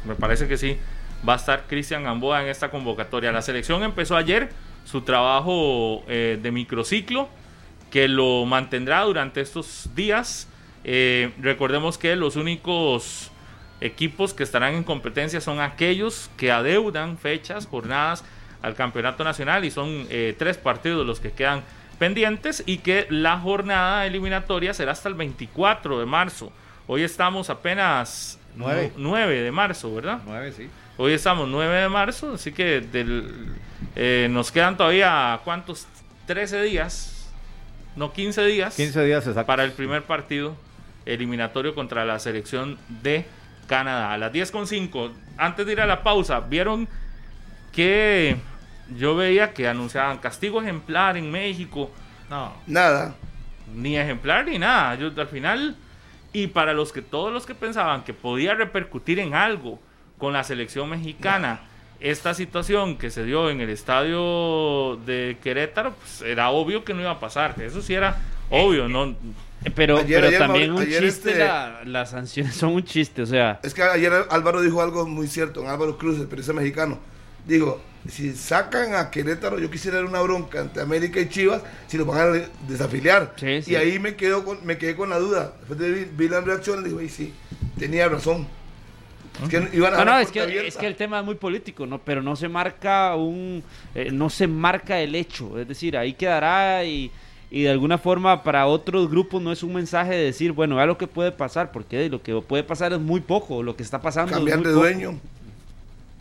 Me 0.05 0.15
parece 0.17 0.49
que 0.49 0.57
sí. 0.57 0.79
Va 1.27 1.35
a 1.35 1.37
estar 1.37 1.67
Cristian 1.69 2.05
Gamboa 2.05 2.43
en 2.43 2.49
esta 2.49 2.71
convocatoria. 2.71 3.31
La 3.33 3.43
selección 3.43 3.83
empezó 3.83 4.17
ayer 4.17 4.51
su 4.85 5.03
trabajo 5.03 6.03
eh, 6.09 6.39
de 6.43 6.51
microciclo 6.51 7.29
que 7.91 8.09
lo 8.09 8.45
mantendrá 8.47 9.03
durante 9.03 9.41
estos 9.41 9.91
días. 9.95 10.49
Eh, 10.85 11.31
recordemos 11.41 11.97
que 11.99 12.17
los 12.17 12.37
únicos 12.37 13.31
equipos 13.81 14.35
que 14.35 14.43
estarán 14.43 14.75
en 14.75 14.83
competencia 14.85 15.41
son 15.41 15.61
aquellos 15.61 16.31
que 16.37 16.51
adeudan 16.51 17.19
fechas, 17.19 17.67
jornadas 17.67 18.25
al 18.63 18.75
campeonato 18.75 19.25
nacional 19.25 19.65
y 19.65 19.71
son 19.71 20.07
eh, 20.11 20.35
tres 20.39 20.57
partidos 20.57 21.05
los 21.07 21.21
que 21.21 21.33
quedan 21.33 21.63
pendientes 21.99 22.63
y 22.67 22.79
que 22.79 23.07
la 23.11 23.39
jornada 23.39 24.07
eliminatoria 24.07 24.73
será 24.75 24.93
hasta 24.93 25.09
el 25.09 25.15
24 25.15 26.01
de 26.01 26.07
marzo. 26.07 26.53
Hoy 26.89 27.03
estamos 27.03 27.49
apenas 27.51 28.39
Nueve. 28.57 28.93
nu- 28.97 29.11
9 29.11 29.41
de 29.43 29.53
marzo, 29.53 29.95
¿verdad? 29.95 30.21
Nueve, 30.25 30.53
sí. 30.53 30.69
Hoy 30.99 31.15
estamos 31.15 31.49
9 31.49 31.83
de 31.83 31.89
marzo, 31.89 32.35
así 32.35 32.53
que 32.53 32.83
del, 32.83 33.55
eh, 33.97 34.29
nos 34.31 34.53
quedan 34.53 34.77
todavía, 34.77 35.41
¿cuántos? 35.43 35.87
13 36.27 36.63
días, 36.63 37.31
no 37.97 38.13
15 38.13 38.45
días 38.45 38.77
15 38.77 39.05
días 39.05 39.27
exacto. 39.27 39.47
para 39.47 39.65
el 39.65 39.73
primer 39.73 40.05
partido 40.05 40.55
eliminatorio 41.07 41.75
contra 41.75 42.05
la 42.05 42.19
selección 42.19 42.79
de 43.03 43.25
Canadá. 43.67 44.13
A 44.13 44.19
las 44.19 44.33
10.5, 44.33 45.13
antes 45.39 45.65
de 45.65 45.73
ir 45.73 45.81
a 45.81 45.87
la 45.87 46.03
pausa, 46.03 46.41
vieron 46.41 46.87
que 47.73 48.37
yo 48.95 49.17
veía 49.17 49.55
que 49.55 49.67
anunciaban 49.67 50.19
castigo 50.19 50.61
ejemplar 50.61 51.17
en 51.17 51.31
México. 51.31 51.91
No. 52.29 52.53
Nada. 52.67 53.15
Ni 53.75 53.97
ejemplar 53.97 54.47
ni 54.47 54.59
nada. 54.59 54.95
Yo 54.97 55.11
al 55.17 55.29
final, 55.29 55.75
y 56.35 56.49
para 56.49 56.75
los 56.75 56.93
que 56.93 57.01
todos 57.01 57.33
los 57.33 57.47
que 57.47 57.55
pensaban 57.55 58.05
que 58.05 58.13
podía 58.13 58.55
repercutir 58.55 59.19
en 59.19 59.35
algo 59.35 59.81
con 60.23 60.33
la 60.33 60.45
selección 60.45 60.89
mexicana, 60.89 61.63
esta 61.99 62.33
situación 62.33 62.97
que 62.97 63.11
se 63.11 63.25
dio 63.25 63.51
en 63.51 63.61
el 63.61 63.71
estadio 63.71 65.01
de 65.05 65.37
Querétaro, 65.43 65.95
pues 65.95 66.23
era 66.23 66.51
obvio 66.51 66.85
que 66.85 66.95
no 66.95 67.01
iba 67.01 67.11
a 67.11 67.19
pasar. 67.19 67.61
Eso 67.61 67.83
sí 67.83 67.93
era 67.95 68.19
obvio, 68.49 68.87
no. 68.87 69.17
Pero, 69.75 69.97
Ayer- 69.99 70.07
pero 70.21 70.27
ayer, 70.29 70.39
también 70.39 70.71
un 70.75 70.83
ayer 70.83 71.03
chiste, 71.03 71.31
este- 71.31 71.39
la- 71.45 71.81
las 71.85 72.11
sanciones 72.11 72.55
son 72.55 72.71
un 72.75 72.85
chiste, 72.85 73.23
o 73.23 73.27
sea, 73.27 73.59
Es 73.65 73.75
que 73.75 73.83
ayer 73.83 74.13
Álvaro 74.31 74.61
dijo 74.61 74.81
algo 74.81 75.09
muy 75.09 75.27
cierto, 75.27 75.61
en 75.61 75.67
Álvaro 75.67 75.99
Cruz, 75.99 76.21
el 76.21 76.29
periodista 76.29 76.53
mexicano. 76.53 77.01
digo, 77.45 77.83
si 78.09 78.33
sacan 78.37 78.95
a 78.95 79.11
Querétaro, 79.11 79.59
yo 79.59 79.69
quisiera 79.73 79.97
dar 79.97 80.07
una 80.07 80.21
bronca 80.21 80.61
entre 80.61 80.83
América 80.85 81.19
y 81.19 81.29
Chivas 81.29 81.63
si 81.89 81.99
lo 81.99 82.05
van 82.05 82.21
a 82.21 82.41
desafiliar. 82.69 83.33
Sí, 83.35 83.61
sí. 83.63 83.73
Y 83.73 83.75
ahí 83.75 83.99
me, 83.99 84.15
quedo 84.15 84.45
con, 84.45 84.65
me 84.65 84.79
quedé 84.79 84.95
con 84.95 85.11
la 85.11 85.19
duda. 85.19 85.53
Después 85.59 85.81
de 85.81 85.91
vi, 85.91 86.05
vi 86.13 86.29
la 86.29 86.41
reacción, 86.43 86.85
digo, 86.85 87.01
y 87.01 87.09
sí, 87.09 87.35
tenía 87.77 88.09
razón. 88.09 88.47
Es 89.43 89.49
que 89.49 89.69
iban 89.77 89.95
a 89.95 89.99
No, 89.99 90.05
no, 90.05 90.19
es 90.19 90.31
que, 90.31 90.67
es 90.67 90.77
que 90.77 90.87
el 90.87 90.95
tema 90.97 91.21
es 91.21 91.25
muy 91.25 91.37
político, 91.37 91.87
¿no? 91.87 91.99
Pero 91.99 92.23
no 92.23 92.37
se 92.37 92.49
marca 92.49 93.15
un, 93.17 93.63
eh, 93.95 94.11
no 94.13 94.29
se 94.31 94.47
marca 94.47 95.01
el 95.01 95.15
hecho, 95.15 95.59
es 95.59 95.67
decir, 95.67 95.97
ahí 95.97 96.13
quedará 96.13 96.85
y, 96.85 97.11
y 97.51 97.63
de 97.63 97.71
alguna 97.71 97.99
forma 97.99 98.43
para 98.43 98.67
otros 98.67 99.09
grupos 99.11 99.41
no 99.43 99.51
es 99.53 99.63
un 99.63 99.75
mensaje 99.75 100.11
de 100.15 100.25
decir, 100.25 100.53
bueno, 100.53 100.77
vea 100.77 100.87
lo 100.87 100.99
que 100.99 101.07
puede 101.07 101.33
pasar, 101.33 101.73
porque 101.73 102.09
lo 102.09 102.23
que 102.23 102.35
puede 102.43 102.63
pasar 102.63 102.93
es 102.93 103.01
muy 103.01 103.21
poco, 103.21 103.63
lo 103.63 103.75
que 103.75 103.83
está 103.83 104.01
pasando 104.01 104.33
cambiar 104.33 104.59
es 104.59 104.65
muy 104.65 104.69
de 104.73 104.79
dueño. 104.79 105.19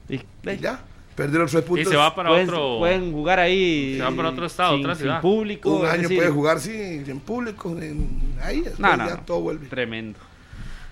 Y, 0.10 0.16
Y 0.16 0.58
ya, 0.60 0.82
perdieron 1.16 1.48
tres 1.48 1.64
Y 1.64 1.68
puntos. 1.68 1.90
se 1.90 1.96
va 1.98 2.14
para 2.16 2.30
pueden, 2.30 2.50
otro. 2.50 2.80
pueden 2.80 3.12
jugar 3.12 3.40
ahí 3.40 3.96
Se 3.98 4.04
van 4.04 4.16
para 4.16 4.30
otro 4.30 4.46
estado, 4.46 4.72
sin, 4.76 4.82
otra 4.82 4.96
sin 4.96 5.04
ciudad. 5.04 5.22
público. 5.22 5.70
Un 5.80 5.86
año 5.86 6.02
decir, 6.04 6.18
puede 6.18 6.30
jugar 6.32 6.60
sin, 6.60 7.10
en 7.10 7.20
público. 7.20 7.70
en- 7.78 8.36
ahí 8.42 8.62
después 8.62 8.80
No, 8.80 8.98
no, 8.98 9.08
ya 9.08 9.16
no. 9.16 9.22
todo 9.22 9.42
vuelve. 9.42 9.68
Tremendo. 9.68 10.18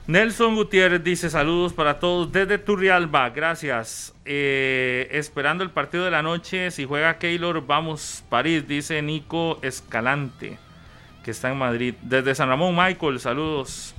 Nelson 0.10 0.55
Gutiérrez 0.55 1.03
dice 1.03 1.30
saludos 1.30 1.72
para 1.72 1.99
todos 1.99 2.32
desde 2.32 2.57
Turrialba, 2.57 3.30
gracias. 3.30 4.16
Eh, 4.26 5.07
esperando 5.12 5.64
el 5.64 5.70
partido 5.70 6.03
de 6.03 6.10
la 6.10 6.24
noche, 6.24 6.72
si 6.72 6.84
juega 6.84 7.20
Keylor, 7.20 7.64
vamos 7.68 8.24
París, 8.28 8.68
dice 8.68 9.03
Nico 9.03 9.60
Escalante, 9.62 10.57
que 11.24 11.30
está 11.30 11.51
en 11.51 11.60
Madrid. 11.60 11.93
Desde 12.01 12.34
San 12.34 12.49
Ramón, 12.49 12.76
Michael, 12.76 13.20
saludos. 13.20 13.93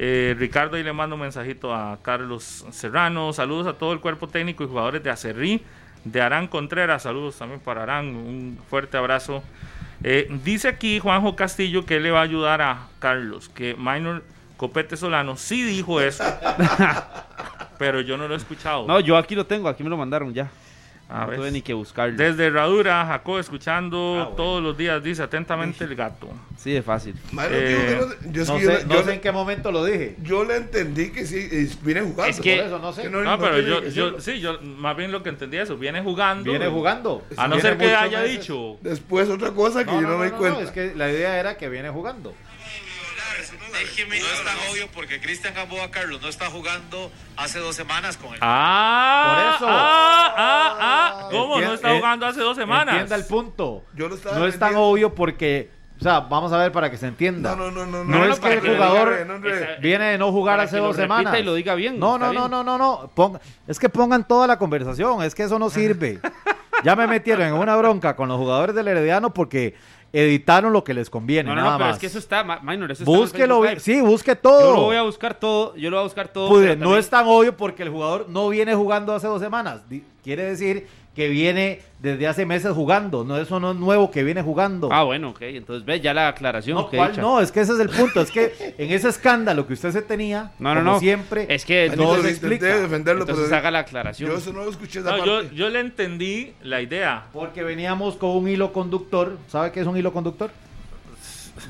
Eh, 0.00 0.34
Ricardo, 0.36 0.76
y 0.78 0.82
le 0.82 0.92
mando 0.92 1.14
un 1.14 1.22
mensajito 1.22 1.72
a 1.72 1.96
Carlos 2.02 2.66
Serrano, 2.72 3.32
saludos 3.32 3.68
a 3.68 3.74
todo 3.74 3.92
el 3.92 4.00
cuerpo 4.00 4.26
técnico 4.26 4.64
y 4.64 4.66
jugadores 4.66 5.04
de 5.04 5.10
Acerrí, 5.10 5.62
de 6.02 6.20
Arán 6.20 6.48
Contreras, 6.48 7.04
saludos 7.04 7.38
también 7.38 7.60
para 7.60 7.84
Arán, 7.84 8.06
un 8.06 8.58
fuerte 8.68 8.96
abrazo. 8.96 9.44
Eh, 10.02 10.26
dice 10.42 10.66
aquí 10.66 10.98
Juanjo 10.98 11.36
Castillo 11.36 11.86
que 11.86 12.00
le 12.00 12.10
va 12.10 12.18
a 12.18 12.24
ayudar 12.24 12.60
a 12.62 12.88
Carlos, 12.98 13.48
que 13.48 13.76
Minor 13.78 14.24
Copete 14.62 14.96
Solano 14.96 15.36
sí 15.36 15.60
dijo 15.64 16.00
eso, 16.00 16.22
pero 17.78 18.00
yo 18.00 18.16
no 18.16 18.28
lo 18.28 18.34
he 18.34 18.36
escuchado. 18.36 18.86
No, 18.86 19.00
yo 19.00 19.16
aquí 19.16 19.34
lo 19.34 19.44
tengo, 19.44 19.68
aquí 19.68 19.82
me 19.82 19.90
lo 19.90 19.96
mandaron 19.96 20.32
ya. 20.32 20.48
A 21.08 21.26
no 21.26 21.32
tuve 21.32 21.50
ni 21.50 21.60
que 21.62 21.74
buscarlo. 21.74 22.16
Desde 22.16 22.46
Herradura, 22.46 23.04
Jacob 23.04 23.38
escuchando 23.38 23.96
Ah, 23.98 24.22
bueno. 24.22 24.36
todos 24.36 24.62
los 24.62 24.76
días, 24.78 25.02
dice 25.02 25.20
atentamente 25.24 25.82
el 25.82 25.96
gato. 25.96 26.28
Sí, 26.56 26.70
de 26.70 26.80
fácil. 26.80 27.16
Mano, 27.32 27.48
Eh, 27.52 27.98
no- 28.24 28.30
yo, 28.32 28.42
es 28.42 28.48
No 28.48 28.58
yo- 28.60 28.70
sé, 28.70 28.86
no 28.86 28.94
yo- 28.94 29.02
sé 29.02 29.14
en 29.14 29.20
qué 29.20 29.32
momento 29.32 29.72
lo 29.72 29.84
dije. 29.84 30.14
yo 30.22 30.44
le 30.44 30.56
entendí 30.58 31.10
que 31.10 31.26
sí, 31.26 31.68
viene 31.82 32.02
jugando. 32.02 32.30
Es 32.30 32.40
que- 32.40 32.56
Por 32.58 32.66
eso 32.66 32.78
no 32.78 32.92
sé. 32.92 33.02
Que 33.02 33.10
No, 33.10 33.20
no 33.22 33.38
pero 33.40 33.58
yo, 33.58 33.82
yo, 33.88 34.20
sí, 34.20 34.38
yo 34.40 34.60
más 34.62 34.96
bien 34.96 35.10
lo 35.10 35.24
que 35.24 35.30
entendí 35.30 35.56
eso, 35.56 35.76
viene 35.76 36.00
jugando. 36.02 36.44
Viene 36.48 36.68
jugando. 36.68 37.24
A 37.36 37.48
no 37.48 37.58
ser 37.58 37.76
que 37.76 37.94
haya 37.96 38.20
meses. 38.20 38.38
dicho. 38.38 38.78
Después 38.80 39.28
otra 39.28 39.50
cosa 39.50 39.84
que 39.84 39.90
No, 39.90 40.00
yo 40.00 40.02
no, 40.02 40.08
no, 40.10 40.14
no, 40.14 40.18
me 40.20 40.26
di 40.26 40.32
no, 40.32 40.38
cuenta. 40.38 40.60
no, 40.60 40.64
es 40.64 40.70
que 40.70 40.94
la 40.94 41.10
idea 41.10 41.36
era 41.38 41.56
que 41.58 41.68
viene 41.68 41.90
jugando. 41.90 42.32
No 43.72 44.14
es 44.14 44.44
tan 44.44 44.56
obvio 44.70 44.88
porque 44.94 45.20
Cristian 45.20 45.54
Gamboa 45.54 45.90
Carlos 45.90 46.20
no 46.20 46.28
está 46.28 46.46
jugando 46.50 47.10
hace 47.36 47.58
dos 47.58 47.74
semanas 47.74 48.16
con 48.16 48.32
él. 48.34 48.38
Ah, 48.42 49.56
Por 49.60 49.66
eso. 49.66 49.66
Ah, 49.74 50.34
ah, 50.36 50.76
ah. 50.80 51.28
¿Cómo? 51.30 51.56
Entien- 51.56 51.64
no 51.68 51.74
está 51.74 51.96
jugando 51.96 52.26
hace 52.26 52.40
dos 52.40 52.56
semanas. 52.56 52.94
Entienda 52.94 53.16
el 53.16 53.24
punto. 53.24 53.84
Yo 53.94 54.08
lo 54.08 54.14
estaba 54.16 54.38
No 54.38 54.46
es 54.46 54.58
tan 54.58 54.76
obvio 54.76 55.14
porque, 55.14 55.70
o 55.98 56.02
sea, 56.02 56.20
vamos 56.20 56.52
a 56.52 56.58
ver 56.58 56.70
para 56.72 56.90
que 56.90 56.96
se 56.98 57.06
entienda. 57.06 57.56
No, 57.56 57.70
no, 57.70 57.86
no, 57.86 57.86
no. 57.86 58.04
No, 58.04 58.18
no, 58.18 58.32
es 58.32 58.38
que 58.40 58.52
el 58.52 58.60
jugador 58.60 59.26
viene 59.80 60.04
de 60.06 60.18
no 60.18 60.30
jugar 60.32 60.56
Para 60.56 60.64
hace 60.68 60.78
dos 60.78 60.96
semanas. 60.96 61.38
y 61.38 61.42
lo 61.42 61.54
diga 61.54 61.74
bien, 61.74 61.98
No, 61.98 62.18
no, 62.18 62.30
bien. 62.30 62.42
no, 62.42 62.48
no, 62.48 62.62
no, 62.62 62.78
no. 62.78 63.10
Ponga- 63.14 63.40
es 63.66 63.78
que 63.78 63.88
pongan 63.88 64.26
toda 64.26 64.46
la 64.46 64.58
conversación. 64.58 65.22
Es 65.22 65.34
que 65.34 65.44
eso 65.44 65.58
no 65.58 65.70
sirve. 65.70 66.20
ya 66.84 66.94
me 66.96 67.06
metieron 67.06 67.46
en 67.46 67.54
una 67.54 67.76
bronca 67.76 68.16
con 68.16 68.28
los 68.28 68.36
jugadores 68.38 68.74
del 68.74 68.88
Herediano 68.88 69.32
porque 69.32 69.74
editaron 70.12 70.72
lo 70.72 70.84
que 70.84 70.94
les 70.94 71.08
conviene. 71.08 71.48
No, 71.48 71.54
no, 71.56 71.62
nada 71.62 71.72
no, 71.72 71.78
pero 71.78 71.86
más. 71.88 71.96
es 71.96 72.00
que 72.00 72.06
eso 72.06 72.18
está, 72.18 72.44
minor, 72.62 72.90
eso 72.92 73.02
está 73.04 73.16
Búsquelo. 73.16 73.64
Live. 73.64 73.80
sí, 73.80 74.00
busque 74.00 74.32
Yo 74.32 74.38
todo. 74.38 74.74
lo 74.74 74.82
voy 74.82 74.96
a 74.96 75.02
buscar 75.02 75.34
todo, 75.34 75.74
yo 75.76 75.90
lo 75.90 75.96
voy 75.96 76.02
a 76.02 76.04
buscar 76.04 76.28
todo. 76.28 76.48
Pude, 76.48 76.76
no 76.76 76.80
también- 76.82 76.98
es 77.00 77.08
tan 77.10 77.26
obvio 77.26 77.56
porque 77.56 77.82
el 77.82 77.88
jugador 77.88 78.26
no 78.28 78.48
viene 78.48 78.74
jugando 78.74 79.14
hace 79.14 79.26
dos 79.26 79.40
semanas. 79.40 79.80
Quiere 80.22 80.44
decir 80.44 80.86
que 81.14 81.28
viene 81.28 81.80
desde 82.00 82.26
hace 82.26 82.46
meses 82.46 82.72
jugando. 82.72 83.22
No, 83.24 83.36
eso 83.36 83.60
no 83.60 83.72
es 83.72 83.76
nuevo 83.76 84.10
que 84.10 84.24
viene 84.24 84.42
jugando. 84.42 84.88
Ah, 84.90 85.02
bueno, 85.04 85.30
ok, 85.30 85.42
entonces 85.42 85.84
ve 85.84 86.00
ya 86.00 86.14
la 86.14 86.28
aclaración. 86.28 86.76
no, 86.76 86.88
que 86.90 86.96
¿cuál 86.96 87.10
dicha. 87.10 87.20
no, 87.22 87.40
es 87.40 87.52
que 87.52 87.60
ese 87.60 87.74
es 87.74 87.80
el 87.80 87.90
punto. 87.90 88.20
Es 88.22 88.30
que 88.30 88.74
en 88.78 88.90
ese 88.92 89.08
escándalo 89.08 89.66
que 89.66 89.74
usted 89.74 89.90
se 89.92 90.02
tenía, 90.02 90.52
No, 90.58 90.74
no, 90.74 90.80
como 90.80 90.92
no. 90.94 90.98
siempre, 91.00 91.46
Es 91.48 91.64
que 91.64 91.92
no, 91.96 92.16
se 92.22 92.30
explica. 92.30 92.66
defenderlo, 92.78 93.22
Entonces 93.22 93.44
pero 93.46 93.56
haga 93.56 93.70
la 93.70 93.78
aclaración. 93.80 94.30
yo 94.30 94.36
eso 94.38 94.52
no 94.52 94.64
lo 94.64 94.70
escuché 94.70 95.00
esa 95.00 95.10
No, 95.16 95.18
parte. 95.24 95.48
yo, 95.50 95.54
yo 95.54 95.68
le 95.70 95.80
entendí 95.80 96.54
la 96.62 96.80
idea. 96.80 97.24
Porque 97.32 97.62
veníamos 97.62 98.16
con 98.16 98.30
un 98.30 98.48
hilo 98.48 98.72
conductor. 98.72 99.36
¿Sabe 99.48 99.70
qué 99.70 99.80
es 99.80 99.86
un 99.86 99.96
hilo 99.96 100.12
conductor? 100.12 100.50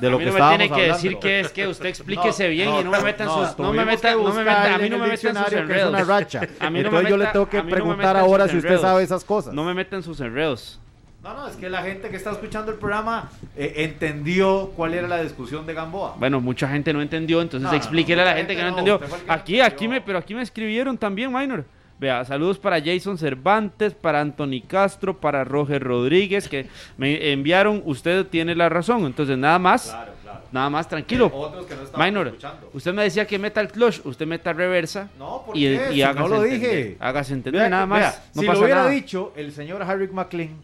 De 0.01 0.07
a 0.07 0.11
lo 0.11 0.19
mí 0.19 0.25
que 0.25 0.31
no 0.31 0.33
me 0.33 0.39
estábamos 0.39 0.59
tiene 0.59 0.69
que 0.69 0.75
hablando. 0.83 0.95
decir 0.95 1.19
que 1.19 1.41
es 1.41 1.49
que 1.53 1.67
usted 1.69 1.87
explíquese 1.87 2.45
No, 2.45 2.51
bien 2.51 2.69
no, 2.71 2.81
y 2.81 2.85
no 2.85 2.91
me 2.93 3.01
meta 3.01 3.25
en 3.25 3.29
no, 3.29 3.47
sus 3.49 3.59
no 3.59 3.73
me 3.73 3.85
meta 3.85 4.09
que 4.11 4.15
no 4.15 4.21
me 4.23 4.25
buscar 4.27 4.45
meta 4.45 4.75
a 4.75 4.79
mí 4.79 4.89
no 4.91 4.99
me 4.99 5.07
meta 5.09 5.29
en 5.31 5.37
sus 5.37 5.53
enredos. 5.53 5.89
una 5.91 6.05
racha. 6.05 6.41
A 6.61 6.71
mí 6.71 6.83
no 6.83 6.91
me 6.91 6.99
Entonces 6.99 7.11
yo 7.11 7.17
le 7.17 7.25
meta- 7.25 7.33
tengo 7.33 7.49
que 7.49 7.57
a 7.59 7.63
mí 7.63 7.71
no 7.71 7.77
me 7.77 7.81
preguntar 7.83 8.15
meta 8.15 8.21
ahora 8.21 8.49
si 8.49 8.57
usted 8.59 8.79
sabe 8.81 9.03
esas 9.03 9.25
cosas. 9.25 9.53
No 9.55 9.65
me 9.65 9.75
meta 9.75 9.97
en 9.97 10.03
sus 10.03 10.21
enredos. 10.21 10.79
No, 11.23 11.35
no, 11.35 11.47
es 11.47 11.55
que 11.57 11.71
la 11.71 11.83
gente 11.83 12.09
que 12.09 12.17
está 12.17 12.33
escuchando 12.33 12.73
el 12.73 12.79
programa 12.79 13.31
eh, 13.57 13.75
entendió 13.77 14.73
cuál 14.77 14.95
era 14.95 15.07
la 15.07 15.23
discusión 15.23 15.65
de 15.67 15.75
Gamboa. 15.75 16.17
Bueno, 16.19 16.41
mucha 16.41 16.67
gente 16.69 16.93
no 16.93 17.01
entendió, 17.01 17.41
entonces 17.41 17.65
No, 17.65 17.71
no, 17.71 17.77
explíquele 17.77 18.23
a 18.23 18.25
la 18.25 18.35
gente 18.35 18.57
que 18.57 18.63
no 18.63 18.69
entendió. 18.69 19.01
Aquí, 19.29 19.61
aquí 19.61 19.87
me, 19.87 20.01
pero 20.01 20.19
aquí 20.19 20.35
me 20.35 20.43
escribieron 20.43 20.99
también, 20.99 21.33
Minor. 21.33 21.65
Vea, 22.03 22.25
saludos 22.25 22.59
para 22.59 22.83
Jason 22.83 23.17
Cervantes, 23.17 23.95
para 23.95 24.21
Anthony 24.21 24.61
Castro, 24.67 25.17
para 25.21 25.45
Roger 25.45 25.81
Rodríguez, 25.81 26.49
que 26.49 26.67
me 26.97 27.31
enviaron, 27.31 27.81
usted 27.85 28.27
tiene 28.27 28.57
la 28.57 28.69
razón. 28.69 29.07
Entonces, 29.07 29.39
nada 29.39 29.61
más, 29.61 29.85
Claro, 29.91 30.13
claro. 30.21 30.41
nada 30.51 30.69
más, 30.69 30.89
tranquilo. 30.89 31.31
Otros 31.33 31.65
que 31.65 31.77
no 31.77 31.83
Minor, 32.05 32.27
escuchando. 32.27 32.71
usted 32.73 32.93
me 32.93 33.05
decía 33.05 33.25
que 33.25 33.39
meta 33.39 33.61
el 33.61 33.69
clutch, 33.69 34.01
usted 34.05 34.27
meta 34.27 34.53
reversa. 34.53 35.11
No, 35.17 35.45
¿por 35.47 35.57
y, 35.57 35.61
qué? 35.61 35.89
y 35.91 35.95
Si 35.95 36.03
hágase 36.03 36.19
no 36.19 36.27
lo 36.29 36.45
entender. 36.45 36.71
dije. 36.77 36.97
Hágase 36.99 37.33
entender 37.35 37.61
Vea, 37.61 37.71
nada 37.71 37.87
más. 37.87 38.01
vea, 38.01 38.25
no 38.35 38.41
si 38.43 38.47
pasa 38.49 38.59
lo 38.59 38.65
hubiera 38.65 38.81
nada. 38.81 38.91
dicho, 38.91 39.33
el 39.37 39.53
señor 39.53 39.83
Harry 39.85 40.09
McLean 40.09 40.57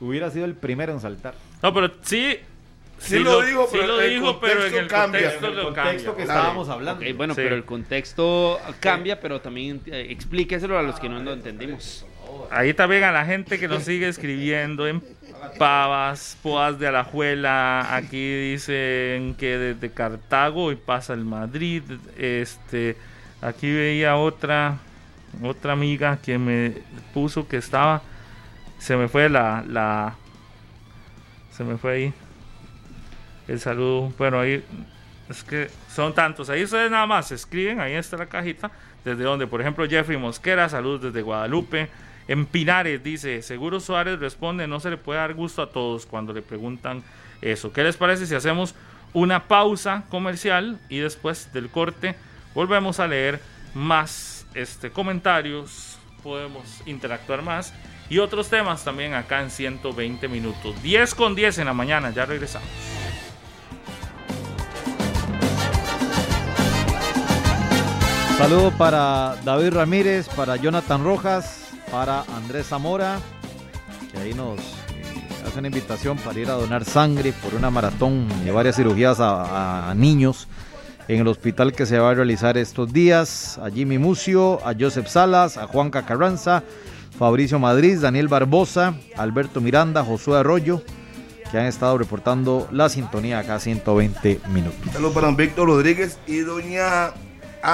hubiera 0.00 0.30
sido 0.30 0.46
el 0.46 0.54
primero 0.54 0.94
en 0.94 1.00
saltar. 1.00 1.34
No, 1.62 1.74
pero 1.74 1.90
sí. 2.00 2.38
Sí 2.98 3.18
lo 3.20 3.42
digo, 3.42 3.66
sí 3.70 3.78
pero 3.80 3.86
lo 3.96 4.00
el 4.00 4.10
dijo, 4.10 4.40
pero 4.40 4.66
en 4.66 4.74
el 4.74 4.86
cambia. 4.88 5.20
contexto 5.20 5.46
En 5.46 5.52
el 5.52 5.58
lo 5.58 5.64
contexto 5.74 6.16
que 6.16 6.24
Claro. 6.24 6.40
estábamos 6.40 6.68
hablando. 6.68 7.04
Bueno, 7.16 7.34
Sí. 7.34 7.40
pero 7.42 7.54
el 7.54 7.64
contexto 7.64 8.58
cambia, 8.80 9.20
pero 9.20 9.40
también 9.40 9.80
eh, 9.86 10.06
explíqueselo 10.10 10.78
a 10.78 10.82
los 10.82 10.98
que 10.98 11.08
no 11.08 11.20
lo 11.20 11.32
entendimos. 11.32 12.04
Ahí 12.50 12.74
también 12.74 13.04
a 13.04 13.12
la 13.12 13.24
gente 13.24 13.58
que 13.58 13.68
nos 13.68 13.84
sigue 13.84 14.08
escribiendo 14.08 14.86
en 14.86 15.02
Pavas, 15.58 16.36
Poas 16.42 16.78
de 16.78 16.86
Alajuela, 16.88 17.94
aquí 17.96 18.50
dicen 18.52 19.34
que 19.36 19.56
desde 19.56 19.90
Cartago 19.92 20.70
y 20.72 20.76
pasa 20.76 21.14
el 21.14 21.24
Madrid, 21.24 21.82
este, 22.18 22.96
aquí 23.40 23.70
veía 23.72 24.16
otra, 24.16 24.78
otra 25.42 25.72
amiga 25.72 26.18
que 26.22 26.38
me 26.38 26.74
puso 27.14 27.48
que 27.48 27.56
estaba, 27.56 28.02
se 28.78 28.96
me 28.96 29.08
fue 29.08 29.28
la, 29.30 29.64
la, 29.66 30.14
se 31.52 31.64
me 31.64 31.76
fue 31.78 31.92
ahí, 31.92 32.12
el 33.48 33.58
saludo, 33.58 34.12
bueno 34.18 34.38
ahí, 34.38 34.62
es 35.28 35.42
que 35.42 35.70
son 35.90 36.14
tantos, 36.14 36.48
ahí 36.50 36.62
ustedes 36.62 36.90
nada 36.90 37.06
más 37.06 37.32
escriben, 37.32 37.80
ahí 37.80 37.94
está 37.94 38.16
la 38.16 38.26
cajita, 38.26 38.70
desde 39.04 39.24
donde, 39.24 39.46
por 39.46 39.60
ejemplo, 39.60 39.88
Jeffrey 39.88 40.18
Mosquera, 40.18 40.68
saludos 40.68 41.02
desde 41.02 41.22
Guadalupe. 41.22 41.88
En 42.28 42.44
Pinares 42.44 43.02
dice, 43.02 43.40
Seguro 43.40 43.80
Suárez 43.80 44.20
responde, 44.20 44.66
no 44.66 44.80
se 44.80 44.90
le 44.90 44.98
puede 44.98 45.18
dar 45.18 45.32
gusto 45.32 45.62
a 45.62 45.70
todos 45.70 46.04
cuando 46.04 46.32
le 46.34 46.42
preguntan 46.42 47.02
eso. 47.40 47.72
¿Qué 47.72 47.82
les 47.82 47.96
parece 47.96 48.26
si 48.26 48.34
hacemos 48.34 48.74
una 49.14 49.44
pausa 49.48 50.04
comercial 50.10 50.78
y 50.90 50.98
después 50.98 51.52
del 51.52 51.70
corte 51.70 52.14
volvemos 52.54 53.00
a 53.00 53.06
leer 53.06 53.40
más 53.74 54.46
este, 54.54 54.90
comentarios, 54.90 55.98
podemos 56.22 56.82
interactuar 56.86 57.42
más 57.42 57.72
y 58.10 58.18
otros 58.18 58.48
temas 58.48 58.84
también 58.84 59.14
acá 59.14 59.40
en 59.42 59.50
120 59.50 60.28
minutos. 60.28 60.82
10 60.82 61.14
con 61.14 61.34
10 61.34 61.58
en 61.58 61.66
la 61.66 61.74
mañana, 61.74 62.10
ya 62.10 62.26
regresamos. 62.26 62.97
Saludo 68.38 68.70
para 68.70 69.34
David 69.44 69.72
Ramírez, 69.72 70.28
para 70.28 70.54
Jonathan 70.54 71.02
Rojas, 71.02 71.70
para 71.90 72.22
Andrés 72.36 72.68
Zamora, 72.68 73.18
que 74.12 74.18
ahí 74.18 74.32
nos 74.32 74.60
eh, 74.60 74.64
hace 75.44 75.58
una 75.58 75.66
invitación 75.66 76.16
para 76.18 76.38
ir 76.38 76.48
a 76.48 76.52
donar 76.52 76.84
sangre 76.84 77.32
por 77.32 77.56
una 77.56 77.68
maratón 77.68 78.28
y 78.46 78.50
varias 78.50 78.76
cirugías 78.76 79.18
a, 79.18 79.92
niños 79.96 80.46
en 81.08 81.20
el 81.20 81.26
hospital 81.26 81.72
que 81.72 81.84
se 81.84 81.98
va 81.98 82.10
a 82.10 82.14
realizar 82.14 82.56
estos 82.56 82.92
días. 82.92 83.58
A 83.58 83.70
Jimmy 83.70 83.98
Mucio, 83.98 84.64
a 84.64 84.72
Joseph 84.78 85.08
Salas, 85.08 85.56
a 85.56 85.66
Juan 85.66 85.90
Carranza, 85.90 86.62
Fabricio 87.18 87.58
Madrid, 87.58 87.98
Daniel 88.00 88.28
Barbosa, 88.28 88.94
Alberto 89.16 89.60
Miranda, 89.60 90.04
Josué 90.04 90.38
Arroyo, 90.38 90.80
que 91.50 91.58
han 91.58 91.66
estado 91.66 91.98
reportando 91.98 92.68
la 92.70 92.88
sintonía 92.88 93.40
acá 93.40 93.58
120 93.58 94.42
minutos. 94.50 94.92
Saludos 94.92 95.12
para 95.12 95.28
Víctor 95.32 95.66
Rodríguez 95.66 96.20
y 96.28 96.38
doña 96.38 97.12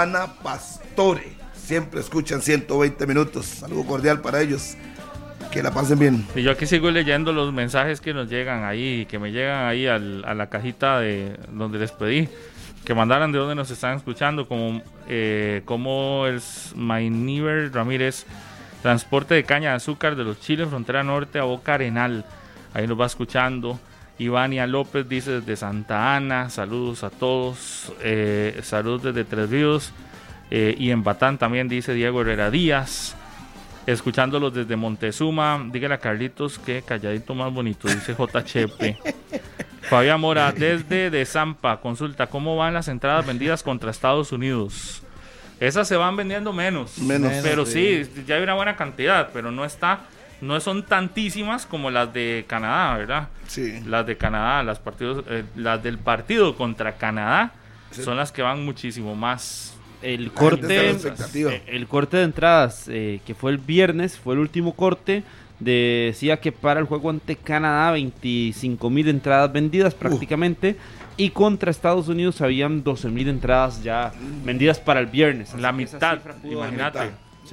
Ana 0.03 0.27
Pastore. 0.43 1.33
Siempre 1.55 2.01
escuchan 2.01 2.43
120 2.43 3.07
minutos. 3.07 3.47
Saludo 3.47 3.85
cordial 3.85 4.21
para 4.21 4.41
ellos. 4.41 4.77
Que 5.51 5.63
la 5.63 5.71
pasen 5.73 5.99
bien. 5.99 6.27
Y 6.35 6.43
yo 6.43 6.51
aquí 6.51 6.67
sigo 6.67 6.91
leyendo 6.91 7.33
los 7.33 7.53
mensajes 7.53 8.01
que 8.01 8.13
nos 8.13 8.29
llegan 8.29 8.65
ahí, 8.65 9.07
que 9.07 9.19
me 9.19 9.31
llegan 9.31 9.67
ahí 9.67 9.87
a 9.87 9.99
la 9.99 10.49
cajita 10.49 10.99
de 10.99 11.39
donde 11.53 11.79
les 11.79 11.93
pedí 11.93 12.29
que 12.85 12.95
mandaran 12.95 13.33
de 13.33 13.39
dónde 13.39 13.55
nos 13.55 13.71
están 13.71 13.97
escuchando, 13.97 14.47
como, 14.47 14.83
eh, 15.09 15.63
como 15.65 16.27
el 16.27 16.41
Mainiver 16.77 17.73
Ramírez, 17.73 18.27
transporte 18.83 19.35
de 19.35 19.45
caña 19.45 19.71
de 19.71 19.77
azúcar 19.77 20.17
de 20.17 20.25
los 20.25 20.41
Chiles, 20.41 20.69
frontera 20.69 21.03
norte 21.03 21.39
a 21.39 21.45
Boca 21.45 21.75
Arenal. 21.75 22.25
Ahí 22.75 22.87
nos 22.87 23.01
va 23.01 23.07
escuchando. 23.07 23.81
Ivania 24.19 24.67
López 24.67 25.09
dice 25.09 25.41
desde 25.41 25.57
Santa 25.57 26.15
Ana, 26.17 26.49
saludos 26.51 27.03
a 27.05 27.11
todos, 27.11 27.93
eh, 28.03 28.61
saludos 28.63 29.03
desde 29.03 29.25
Tres 29.25 29.51
Ríos. 29.51 29.93
eh, 30.51 30.75
y 30.79 30.91
en 30.91 31.03
Batán 31.03 31.39
también 31.39 31.69
dice 31.69 31.95
Diego 31.95 32.21
Herrera 32.21 32.51
Díaz. 32.51 33.17
Escuchándolos 33.87 34.55
desde 34.55 34.77
Montezuma, 34.77 35.63
dígale 35.71 35.95
a 35.95 35.99
Carlitos 35.99 36.59
que 36.59 36.81
calladito 36.83 37.35
más 37.35 37.53
bonito, 37.53 37.87
dice 37.89 38.15
JHP. 38.15 38.97
Fabián 39.91 40.21
Mora, 40.21 40.51
desde 40.53 41.11
de 41.11 41.27
Zampa, 41.27 41.81
consulta, 41.81 42.27
¿cómo 42.29 42.57
van 42.57 42.73
las 42.73 42.89
entradas 42.89 43.27
vendidas 43.27 43.63
contra 43.63 43.91
Estados 43.91 44.33
Unidos? 44.33 45.03
Esas 45.61 45.87
se 45.87 45.97
van 45.97 46.17
vendiendo 46.17 46.53
menos, 46.53 46.99
Menos. 46.99 47.33
pero 47.43 47.67
sí. 47.67 48.05
sí, 48.07 48.25
ya 48.27 48.37
hay 48.37 48.43
una 48.43 48.55
buena 48.55 48.77
cantidad, 48.77 49.29
pero 49.35 49.51
no 49.51 49.65
está, 49.67 50.01
no 50.41 50.61
son 50.61 50.85
tantísimas 50.85 51.67
como 51.67 51.91
las 51.91 52.13
de 52.13 52.45
Canadá, 52.47 52.97
¿verdad? 52.97 53.29
Sí. 53.47 53.81
Las 53.87 54.07
de 54.07 54.17
Canadá, 54.17 54.63
las 54.63 54.79
partidos, 54.79 55.25
eh, 55.29 55.45
las 55.57 55.83
del 55.83 55.99
partido 55.99 56.57
contra 56.57 56.97
Canadá 56.97 57.53
son 57.91 58.17
las 58.17 58.33
que 58.33 58.43
van 58.43 58.65
muchísimo 58.65 59.15
más. 59.15 59.75
El 60.03 60.33
corte, 60.33 60.91
eh, 60.91 61.63
el 61.67 61.87
corte 61.87 62.19
de 62.19 62.25
entradas 62.25 62.89
eh, 62.89 63.21
que 63.27 63.35
fue 63.35 63.53
el 63.53 63.59
viernes, 63.59 64.19
fue 64.19 64.35
el 64.35 64.41
último 64.41 64.75
corte. 64.75 65.23
Decía 65.61 66.41
que 66.41 66.53
para 66.53 66.81
el 66.81 66.87
juego 66.87 67.09
ante 67.09 67.37
Canadá 67.37 67.93
25 67.93 68.91
mil 68.91 69.09
entradas 69.09 69.51
vendidas 69.53 69.95
prácticamente. 69.95 70.77
Y 71.17 71.31
contra 71.31 71.71
Estados 71.71 72.09
Unidos 72.09 72.41
habían 72.41 72.83
12 72.83 73.09
mil 73.09 73.29
entradas 73.29 73.83
ya 73.83 74.13
vendidas 74.45 74.81
para 74.81 75.01
el 75.01 75.07
viernes. 75.07 75.55
La 75.55 75.73
mitad, 75.73 76.19
imagínate. 76.43 77.13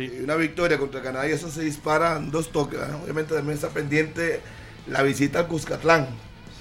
Sí. 0.10 0.18
Y 0.20 0.24
Una 0.24 0.36
victoria 0.36 0.78
contra 0.78 1.02
Canadá 1.02 1.28
y 1.28 1.32
eso 1.32 1.50
se 1.50 1.62
dispara 1.64 2.18
en 2.18 2.32
dos 2.32 2.52
toques. 2.52 2.80
Obviamente 3.04 3.34
también 3.36 3.56
está 3.56 3.70
pendiente 3.70 4.42
la 4.88 5.02
visita 5.04 5.40
al 5.40 5.48
Cuscatlán. 5.48 6.08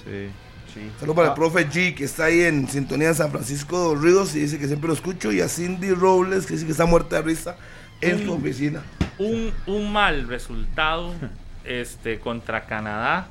Sí, 0.03 0.29
sí. 0.73 0.91
Saludos 0.99 1.15
para 1.15 1.27
Ah. 1.29 1.31
el 1.31 1.35
profe 1.35 1.67
G, 1.69 1.95
que 1.95 2.03
está 2.05 2.25
ahí 2.25 2.41
en 2.41 2.67
sintonía 2.67 3.09
en 3.09 3.15
San 3.15 3.31
Francisco 3.31 3.95
de 3.95 4.01
Ríos 4.01 4.35
y 4.35 4.39
dice 4.41 4.57
que 4.59 4.67
siempre 4.67 4.87
lo 4.87 4.93
escucho. 4.93 5.31
Y 5.31 5.41
a 5.41 5.47
Cindy 5.49 5.91
Robles, 5.91 6.45
que 6.45 6.53
dice 6.53 6.65
que 6.65 6.71
está 6.71 6.85
muerta 6.85 7.17
de 7.17 7.21
risa 7.23 7.57
en 8.01 8.23
su 8.25 8.33
oficina. 8.33 8.81
un, 9.19 9.51
un 9.67 9.91
mal 9.93 10.27
resultado 10.27 11.13
este, 11.65 12.19
contra 12.19 12.65
Canadá 12.65 13.27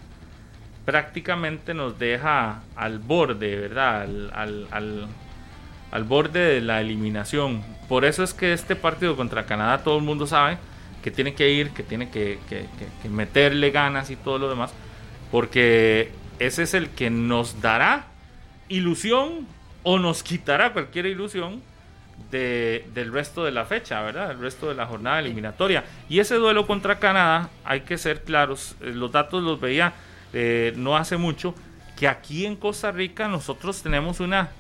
prácticamente 0.85 1.75
nos 1.75 1.99
deja 1.99 2.63
al 2.77 2.99
borde, 2.99 3.57
¿verdad? 3.57 4.03
Al, 4.03 4.31
al, 4.35 4.69
al- 4.71 5.07
al 5.91 6.05
borde 6.05 6.41
de 6.41 6.61
la 6.61 6.81
eliminación. 6.81 7.63
Por 7.89 8.05
eso 8.05 8.23
es 8.23 8.33
que 8.35 8.53
este 8.53 8.77
partido 8.77 9.17
contra 9.17 9.47
Canadá 9.47 9.83
todo 9.83 9.99
el 9.99 10.05
mundo 10.05 10.27
sabe 10.27 10.59
que 11.03 11.11
tiene 11.11 11.35
que 11.35 11.51
ir, 11.51 11.71
que 11.71 11.83
tiene 11.83 12.11
que, 12.11 12.39
que- 12.49 12.67
que- 12.79 12.89
que 13.03 13.09
meterle 13.09 13.71
ganas 13.71 14.11
y 14.11 14.17
todo 14.17 14.39
lo 14.39 14.49
demás, 14.51 14.73
porque 15.31 16.13
ese 16.39 16.63
es 16.63 16.75
el 16.75 16.91
que 16.91 17.11
nos 17.11 17.61
dará 17.61 18.07
ilusión 18.69 19.47
o 19.83 19.99
nos 19.99 20.23
quitará 20.23 20.73
cualquier 20.73 21.07
ilusión 21.07 21.63
de- 22.31 22.85
del 22.95 23.13
resto 23.13 23.45
de 23.45 23.51
la 23.51 23.65
fecha, 23.65 24.01
¿verdad? 24.03 24.31
El 24.33 24.39
resto 24.41 24.69
de 24.69 24.75
la 24.75 24.87
jornada 24.87 25.19
eliminatoria. 25.21 25.85
Y 26.09 26.19
ese 26.21 26.35
duelo 26.37 26.67
contra 26.67 26.99
Canadá, 26.99 27.49
hay 27.65 27.81
que 27.81 27.97
ser 27.99 28.23
claros, 28.23 28.77
eh, 28.83 28.93
los 28.95 29.11
datos 29.11 29.43
los 29.43 29.59
veía 29.61 29.95
eh, 30.33 30.73
no 30.77 30.97
hace 30.97 31.17
mucho, 31.17 31.55
que 31.99 32.07
aquí 32.07 32.47
en 32.47 32.55
Costa 32.57 32.93
Rica 32.93 33.27
nosotros 33.27 33.83
tenemos 33.83 34.21
una 34.21 34.51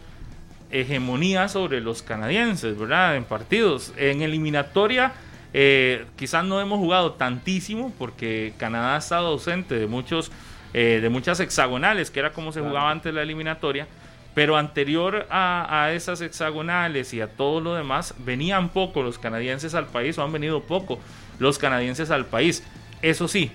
hegemonía 0.70 1.48
sobre 1.48 1.80
los 1.80 2.02
canadienses, 2.02 2.78
¿verdad? 2.78 3.16
En 3.16 3.24
partidos. 3.24 3.92
En 3.96 4.22
eliminatoria, 4.22 5.12
eh, 5.52 6.06
quizás 6.16 6.44
no 6.44 6.60
hemos 6.60 6.78
jugado 6.78 7.12
tantísimo 7.12 7.92
porque 7.98 8.52
Canadá 8.56 8.94
ha 8.94 8.98
estado 8.98 9.28
ausente 9.28 9.74
de 9.76 9.86
muchos, 9.86 10.30
eh, 10.74 11.00
de 11.02 11.08
muchas 11.08 11.40
hexagonales, 11.40 12.10
que 12.10 12.20
era 12.20 12.32
como 12.32 12.52
se 12.52 12.60
jugaba 12.60 12.90
antes 12.90 13.12
la 13.12 13.22
eliminatoria. 13.22 13.86
Pero 14.32 14.56
anterior 14.56 15.26
a, 15.28 15.84
a 15.84 15.92
esas 15.92 16.20
hexagonales 16.20 17.12
y 17.14 17.20
a 17.20 17.26
todo 17.26 17.60
lo 17.60 17.74
demás, 17.74 18.14
venían 18.18 18.68
poco 18.68 19.02
los 19.02 19.18
canadienses 19.18 19.74
al 19.74 19.86
país 19.86 20.16
o 20.18 20.22
han 20.22 20.32
venido 20.32 20.62
poco 20.62 21.00
los 21.40 21.58
canadienses 21.58 22.12
al 22.12 22.26
país. 22.26 22.62
Eso 23.02 23.26
sí, 23.26 23.50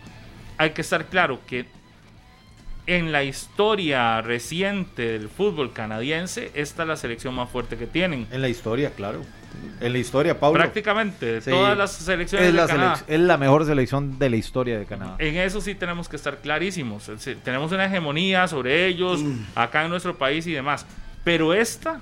hay 0.58 0.72
que 0.72 0.82
estar 0.82 1.06
claro 1.06 1.40
que 1.48 1.66
en 2.88 3.12
la 3.12 3.24
historia 3.24 4.22
reciente 4.22 5.14
del 5.14 5.30
fútbol 5.30 5.74
canadiense, 5.74 6.52
esta 6.54 6.84
es 6.84 6.88
la 6.88 6.98
selección 6.98 7.34
más 7.34 7.50
fuerte 7.50 7.78
que 7.78 7.88
tienen. 7.88 8.28
En 8.32 8.42
la 8.42 8.50
historia, 8.50 8.92
claro. 8.92 9.22
En 9.80 9.94
la 9.94 10.00
historia, 10.00 10.40
Pablo. 10.40 10.60
Prácticamente 10.60 11.40
Sí. 11.42 11.50
todas 11.50 11.78
las 11.78 11.94
selecciones 11.94 12.50
es 12.50 12.54
la, 12.54 12.64
de 12.64 12.68
Canadá. 12.68 12.96
selec- 12.98 13.04
es 13.08 13.20
la 13.22 13.38
mejor 13.38 13.66
selección 13.66 14.20
de 14.20 14.30
la 14.30 14.36
historia 14.36 14.78
de 14.78 14.86
Canadá. 14.86 15.16
En 15.20 15.38
eso 15.38 15.62
sí 15.62 15.76
tenemos 15.76 16.10
que 16.10 16.18
estar 16.18 16.40
clarísimos. 16.40 17.10
Tenemos 17.44 17.72
una 17.72 17.86
hegemonía 17.86 18.48
sobre 18.48 18.86
ellos, 18.88 19.22
acá 19.56 19.84
en 19.86 19.90
nuestro 19.92 20.18
país 20.18 20.46
y 20.48 20.52
demás. 20.52 20.86
Pero 21.24 21.54
esta 21.54 22.02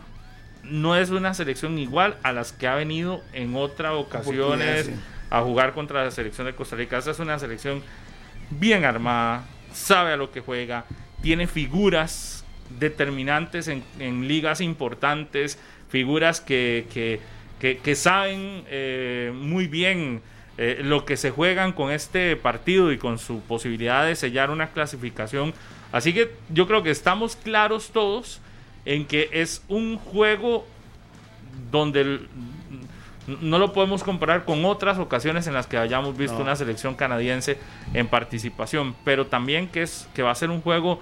no 0.64 0.96
es 0.96 1.12
una 1.12 1.34
selección 1.34 1.78
igual 1.78 2.18
a 2.24 2.32
las 2.34 2.52
que 2.54 2.68
ha 2.68 2.76
venido 2.76 3.22
en 3.34 3.56
otras 3.56 3.94
ocasiones 3.94 4.88
sí. 4.88 4.94
a 5.30 5.42
jugar 5.42 5.74
contra 5.74 6.04
la 6.06 6.12
selección 6.12 6.48
de 6.48 6.56
Costa 6.56 6.76
Rica. 6.76 6.98
Esta 6.98 7.12
es 7.12 7.20
una 7.20 7.38
selección 7.38 7.84
bien 8.50 8.84
armada, 8.84 9.44
sabe 9.74 10.14
a 10.14 10.18
lo 10.18 10.32
que 10.32 10.42
juega, 10.42 10.86
tiene 11.22 11.48
figuras 11.48 12.46
determinantes 12.80 13.68
en, 13.68 14.28
ligas 14.28 14.62
importantes, 14.62 15.60
figuras 15.90 16.42
que, 16.42 16.88
que, 16.94 17.78
que- 17.78 17.96
saben 17.96 18.64
eh, 18.68 19.32
muy 19.34 19.68
bien 19.68 20.22
eh, 20.58 20.80
lo 20.84 21.06
que 21.06 21.18
se 21.18 21.32
juegan 21.32 21.72
con 21.74 21.92
este 21.92 22.36
partido 22.36 22.92
y 22.92 22.98
con 22.98 23.20
su 23.20 23.42
posibilidad 23.42 24.06
de 24.06 24.16
sellar 24.16 24.50
una 24.50 24.70
clasificación. 24.70 25.54
Así 25.92 26.14
que 26.14 26.32
yo 26.50 26.68
creo 26.68 26.84
que 26.84 26.92
estamos 26.92 27.36
claros 27.36 27.92
todos 27.92 28.42
en 28.86 29.06
que 29.06 29.30
es 29.32 29.64
un 29.68 29.98
juego 29.98 30.66
donde 31.72 32.20
no 33.28 33.58
lo 33.60 33.72
podemos 33.74 34.04
comparar 34.04 34.44
con 34.46 34.66
otras 34.66 34.98
ocasiones 35.00 35.48
en 35.48 35.54
las 35.54 35.68
que 35.68 35.78
hayamos 35.78 36.18
visto 36.18 36.38
No. 36.38 36.44
una 36.44 36.56
selección 36.56 36.96
canadiense 36.96 37.58
en 37.94 38.08
participación, 38.08 38.96
pero 39.06 39.28
también 39.28 39.68
que 39.68 39.84
es 39.84 40.08
que 40.14 40.24
va 40.24 40.32
a 40.32 40.36
ser 40.36 40.50
un 40.50 40.62
juego 40.62 41.00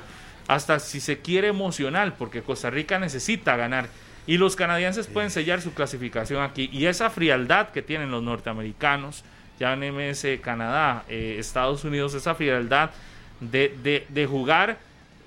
hasta 0.48 0.80
si 0.80 0.99
se 0.99 1.19
quiere 1.19 1.48
emocional, 1.48 2.14
porque 2.14 2.41
Costa 2.41 2.69
Rica 2.69 2.99
necesita 2.99 3.56
ganar. 3.56 3.88
Y 4.27 4.38
los 4.38 4.56
canadienses 4.56 5.07
pueden 5.07 5.31
sellar 5.31 5.61
su 5.61 5.73
clasificación 5.73 6.43
aquí. 6.43 6.69
Y 6.72 6.85
esa 6.85 7.10
frialdad 7.10 7.69
que 7.69 7.81
tienen 7.81 8.11
los 8.11 8.22
norteamericanos, 8.22 9.23
ya 9.60 9.73
en 9.73 9.84
MS 9.84 10.39
Canadá, 10.41 11.03
eh, 11.10 11.38
Estados 11.39 11.84
Unidos, 11.85 12.14
esa 12.14 12.35
frialdad 12.35 12.91
de, 13.39 13.76
de- 13.81 14.06
de 14.10 14.26
jugar 14.27 14.77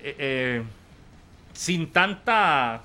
eh, 0.01 0.15
eh, 0.19 0.63
sin 1.53 1.87
tanta 1.91 2.81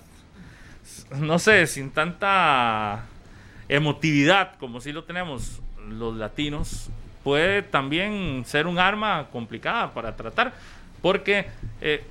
no 1.16 1.38
sé, 1.38 1.66
sin 1.66 1.90
tanta 1.90 3.04
emotividad 3.70 4.56
como 4.58 4.80
si 4.80 4.92
lo 4.92 5.04
tenemos 5.04 5.60
los 5.88 6.16
latinos, 6.16 6.90
puede 7.22 7.62
también 7.62 8.42
ser 8.44 8.66
un 8.66 8.78
arma 8.78 9.28
complicada 9.32 9.94
para 9.94 10.16
tratar, 10.16 10.52
porque 11.00 11.46
eh, 11.80 12.04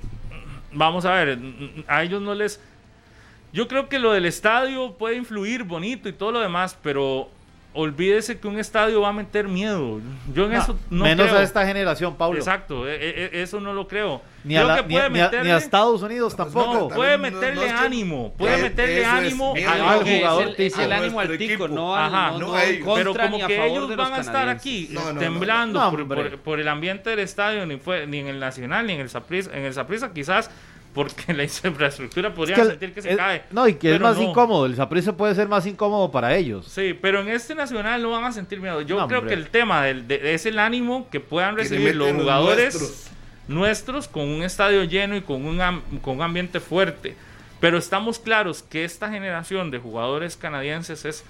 vamos 0.72 1.04
a 1.04 1.12
ver, 1.12 1.38
a 1.86 2.02
ellos 2.02 2.22
no 2.22 2.34
les... 2.34 2.60
Yo 3.52 3.68
creo 3.68 3.88
que 3.88 3.98
lo 3.98 4.12
del 4.12 4.26
estadio 4.26 4.94
puede 4.96 5.16
influir 5.16 5.64
bonito 5.64 6.08
y 6.08 6.12
todo 6.12 6.32
lo 6.32 6.40
demás, 6.40 6.78
pero 6.82 7.28
olvídese 7.72 8.38
que 8.40 8.48
un 8.48 8.58
estadio 8.58 9.00
va 9.00 9.10
a 9.10 9.12
meter 9.12 9.46
miedo. 9.46 10.00
Yo 10.34 10.46
en 10.46 10.52
No, 10.52 10.58
eso 10.58 10.78
no 10.90 11.04
menos 11.04 11.28
creo. 11.28 11.38
a 11.38 11.42
esta 11.42 11.64
generación, 11.66 12.16
Pablo. 12.16 12.38
Exacto, 12.38 12.88
e- 12.88 12.96
e- 12.96 13.42
eso 13.42 13.60
no 13.60 13.72
lo 13.72 13.86
creo. 13.86 14.20
Ni 14.42 14.56
a, 14.56 14.60
Creo 14.62 14.68
la- 14.68 14.76
que 14.82 14.88
ni, 14.88 14.96
a, 14.96 14.98
puede 14.98 15.10
ni 15.10 15.20
a- 15.20 15.30
meterle- 15.30 15.44
ni 15.44 15.50
a 15.50 15.56
Estados 15.58 16.02
Unidos 16.02 16.34
tampoco. 16.36 16.74
no, 16.74 16.88
puede 16.88 17.16
meterle 17.18 17.70
no 17.72 17.78
ánimo, 17.78 18.34
puede 18.36 18.56
meterle 18.62 19.02
es 19.02 19.06
ánimo 19.06 19.54
al 19.54 20.02
jugador 20.04 20.42
el- 20.48 20.54
es, 20.66 20.78
el 20.78 20.92
ánimo 20.92 21.20
al 21.20 21.38
tico, 21.38 21.68
no, 21.68 21.94
Ajá, 21.96 22.30
no, 22.32 22.38
no 22.38 22.46
no 22.48 22.54
hay- 22.54 22.76
en 22.76 22.84
contra 22.84 23.04
pero 23.12 23.14
como 23.24 23.36
ni 23.36 23.42
a 23.42 23.46
que 23.46 23.56
favor 23.56 23.70
ellos 23.84 23.96
van 23.96 24.12
a 24.14 24.18
estar 24.20 24.48
aquí 24.48 24.88
No, 24.92 25.04
no, 25.04 25.12
no, 25.12 25.20
temblando 25.20 25.78
no. 25.80 25.90
por, 25.90 25.98
No, 25.98 26.02
hombre. 26.04 26.30
por- 26.30 26.38
por 26.40 26.60
el 26.60 26.68
ambiente 26.68 27.10
del 27.10 27.18
estadio, 27.20 27.66
ni, 27.66 27.76
fue, 27.76 28.06
ni 28.06 28.18
en 28.18 28.26
el 28.28 28.40
Nacional, 28.40 28.86
ni 28.86 28.94
en 28.94 29.00
el 29.00 29.10
Saprissa, 29.10 29.50
en 29.56 29.64
el 29.64 29.74
Saprissa 29.74 30.12
quizás, 30.12 30.50
porque 30.94 31.32
la 31.34 31.44
infraestructura 31.44 32.34
podría 32.34 32.56
Es 32.56 32.62
que- 32.62 32.68
sentir 32.70 32.92
que 32.94 33.02
se 33.02 33.10
es- 33.12 33.16
cae. 33.16 33.42
No, 33.50 33.66
y 33.68 33.74
que 33.74 33.94
es 33.94 34.00
más 34.00 34.16
no. 34.16 34.22
incómodo. 34.24 34.66
El 34.66 34.74
Saprissa 34.76 35.16
puede 35.16 35.34
ser 35.34 35.46
más 35.48 35.64
incómodo 35.66 36.10
para 36.10 36.34
ellos. 36.36 36.66
Sí, 36.66 36.98
pero 37.00 37.20
en 37.20 37.28
este 37.28 37.54
Nacional 37.54 38.02
no 38.02 38.10
van 38.10 38.24
a 38.24 38.32
sentir 38.32 38.60
miedo. 38.60 38.80
Yo 38.82 38.98
No, 38.98 39.06
creo 39.06 39.20
hombre. 39.20 39.34
que 39.34 39.40
el 39.40 39.48
tema 39.48 39.84
del, 39.84 40.08
de- 40.08 40.34
es 40.34 40.46
el 40.46 40.58
ánimo 40.58 41.08
que 41.10 41.20
puedan 41.20 41.56
recibir 41.56 41.94
los 41.96 42.12
jugadores 42.12 42.74
nuestros. 42.74 43.10
nuestros 43.48 44.08
con 44.08 44.28
un 44.28 44.42
estadio 44.42 44.84
lleno 44.84 45.16
y 45.16 45.20
con 45.22 45.44
un, 45.44 45.60
am- 45.60 45.82
con 46.02 46.16
un 46.16 46.22
ambiente 46.22 46.60
fuerte. 46.60 47.16
Pero 47.60 47.76
estamos 47.78 48.18
claros 48.18 48.62
que 48.62 48.84
esta 48.84 49.10
generación 49.10 49.70
de 49.70 49.78
jugadores 49.78 50.36
canadienses 50.36 51.04
es 51.04 51.24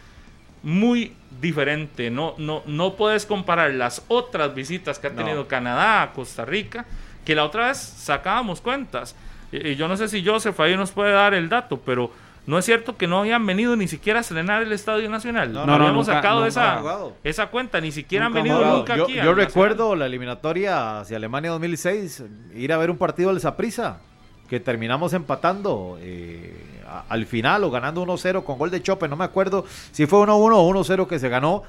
muy 0.63 1.15
diferente. 1.41 2.11
No, 2.11 2.35
no, 2.39 2.63
no 2.67 2.95
puedes 2.97 3.27
comparar 3.27 3.73
las 3.73 4.03
otras 4.09 4.55
visitas 4.55 4.99
que 4.99 5.09
ha 5.09 5.11
tenido 5.11 5.49
Canadá 5.49 6.03
a 6.03 6.13
Costa 6.13 6.45
Rica, 6.45 6.85
que 7.25 7.35
la 7.35 7.45
otra 7.45 7.69
vez 7.69 7.79
sacábamos 7.79 8.61
cuentas. 8.61 9.17
Y, 9.53 9.77
yo 9.77 9.89
no 9.89 9.97
sé 9.97 10.09
si 10.09 10.25
Joseph 10.25 10.59
ahí 10.61 10.77
nos 10.77 10.91
puede 10.91 11.13
dar 11.13 11.35
el 11.35 11.49
dato, 11.49 11.81
pero 11.85 12.11
no 12.47 12.59
es 12.59 12.65
cierto 12.65 12.97
que 12.97 13.07
no 13.07 13.21
habían 13.21 13.45
venido 13.47 13.77
ni 13.77 13.89
siquiera 13.89 14.21
a 14.21 14.23
estrenar 14.23 14.63
el 14.63 14.73
Estadio 14.73 15.09
Nacional. 15.09 15.53
No, 15.53 15.67
no, 15.67 15.75
habíamos 15.75 16.07
sacado 16.07 16.47
esa, 16.47 16.83
esa 17.23 17.47
cuenta, 17.49 17.81
ni 17.81 17.93
siquiera 17.93 18.27
han 18.27 18.33
venido 18.33 18.65
nunca 18.65 18.97
yo, 18.97 19.05
aquí. 19.05 19.15
Yo 19.15 19.35
recuerdo 19.35 19.95
la 19.95 20.07
eliminatoria 20.07 21.01
hacia 21.01 21.17
Alemania 21.17 21.51
2006, 21.51 22.25
ir 22.55 22.73
a 22.73 22.79
ver 22.79 22.91
un 22.91 22.97
partido 22.97 23.31
del 23.31 23.41
Saprissa, 23.41 24.01
que 24.49 24.59
terminamos 24.59 25.13
empatando 25.13 25.97
eh, 26.01 26.81
al 27.09 27.27
final 27.27 27.65
o 27.65 27.71
ganando 27.71 28.05
1-0 28.05 28.43
con 28.43 28.59
gol 28.59 28.71
de 28.71 28.83
Chope, 28.83 29.09
no 29.09 29.17
me 29.17 29.25
acuerdo 29.25 29.65
si 29.93 30.07
fue 30.07 30.19
1-1 30.21 30.29
o 30.55 30.71
1-0 30.71 31.07
que 31.07 31.19
se 31.19 31.29
ganó, 31.29 31.63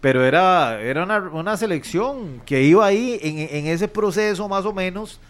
pero 0.00 0.24
era, 0.24 0.80
era 0.80 1.04
una, 1.04 1.56
selección 1.56 2.42
que 2.44 2.62
iba 2.62 2.84
ahí 2.84 3.18
en, 3.22 3.66
ese 3.66 3.88
proceso 3.88 4.48
más 4.48 4.64
o 4.64 4.72
menos 4.72 5.20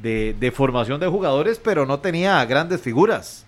de, 0.00 0.34
de 0.38 0.50
formación 0.50 1.00
de 1.00 1.08
jugadores, 1.08 1.60
pero 1.62 1.86
no 1.86 2.00
tenía 2.00 2.44
grandes 2.44 2.80
figuras 2.80 3.44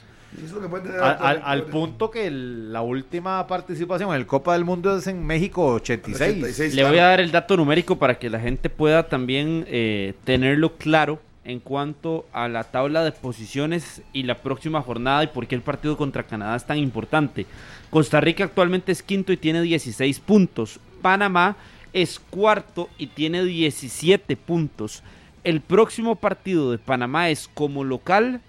al, 1.45 1.65
punto 1.65 2.11
que 2.11 2.31
la 2.31 2.83
última 2.83 3.47
participación 3.47 4.11
en 4.11 4.17
el 4.17 4.27
Copa 4.27 4.55
del 4.55 4.65
Mundo 4.65 4.97
es 4.97 5.07
en 5.07 5.25
México 5.25 5.67
86. 5.75 6.75
Le 6.75 6.85
voy 6.85 6.99
a 6.99 7.07
dar 7.07 7.21
el 7.21 7.31
dato 7.31 7.57
numérico 7.57 7.97
para 7.97 8.19
que 8.19 8.31
la 8.31 8.41
gente 8.41 8.69
pueda 8.69 9.09
también 9.09 9.65
eh, 9.69 10.15
tenerlo 10.25 10.77
claro 10.77 11.21
en 11.45 11.61
cuanto 11.61 12.27
a 12.33 12.49
la 12.49 12.65
tabla 12.65 13.05
de 13.05 13.13
posiciones 13.13 14.03
y 14.13 14.23
la 14.23 14.39
próxima 14.39 14.81
jornada 14.81 15.25
y 15.25 15.27
por 15.29 15.47
qué 15.47 15.55
el 15.55 15.61
partido 15.61 15.97
contra 15.97 16.23
Canadá 16.23 16.57
es 16.57 16.65
tan 16.65 16.79
importante. 16.79 17.47
Costa 17.91 18.21
Rica 18.21 18.45
actualmente 18.45 18.93
es 18.93 19.03
quinto 19.03 19.33
y 19.33 19.37
tiene 19.37 19.63
16 19.63 20.21
puntos. 20.21 20.81
Panamá 21.03 21.57
es 21.93 22.19
cuarto 22.19 22.89
y 22.99 23.09
tiene 23.09 23.45
17 23.45 24.37
puntos. 24.37 25.03
El 25.45 25.61
próximo 25.61 26.17
partido 26.17 26.71
de 26.71 26.79
Panamá 26.79 27.29
es 27.29 27.51
como 27.53 27.85
local 27.85 28.41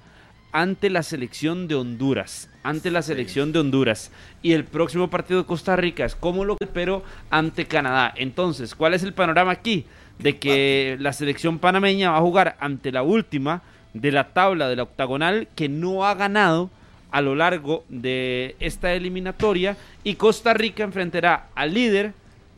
ante 0.53 0.89
la 0.89 1.03
selección 1.03 1.67
de 1.67 1.75
Honduras. 1.75 2.49
Ante 2.63 2.89
la 2.89 3.01
selección 3.01 3.51
de 3.51 3.59
Honduras. 3.59 4.11
Y 4.41 4.53
el 4.53 4.63
próximo 4.63 5.09
partido 5.09 5.41
de 5.41 5.45
Costa 5.45 5.75
Rica 5.75 6.05
es 6.05 6.15
como 6.15 6.45
local, 6.45 6.69
pero 6.73 7.03
ante 7.29 7.65
Canadá. 7.65 8.13
Entonces, 8.15 8.73
¿cuál 8.73 8.93
es 8.93 9.03
el 9.03 9.13
panorama 9.13 9.51
aquí? 9.51 9.85
De 10.19 10.37
que 10.37 10.95
la 11.01 11.11
selección 11.11 11.59
panameña 11.59 12.11
va 12.11 12.17
a 12.17 12.21
jugar 12.21 12.55
ante 12.61 12.93
la 12.93 13.03
última 13.03 13.61
de 13.93 14.13
la 14.13 14.29
tabla 14.29 14.69
de 14.69 14.77
la 14.77 14.83
octagonal 14.83 15.49
que 15.53 15.67
no 15.67 16.05
ha 16.05 16.15
ganado 16.15 16.69
a 17.11 17.19
lo 17.19 17.35
largo 17.35 17.83
de 17.89 18.55
esta 18.61 18.93
eliminatoria 18.93 19.75
y 20.05 20.15
Costa 20.15 20.53
Rica 20.53 20.85
enfrentará 20.85 21.49
al 21.55 21.73
líder 21.73 22.13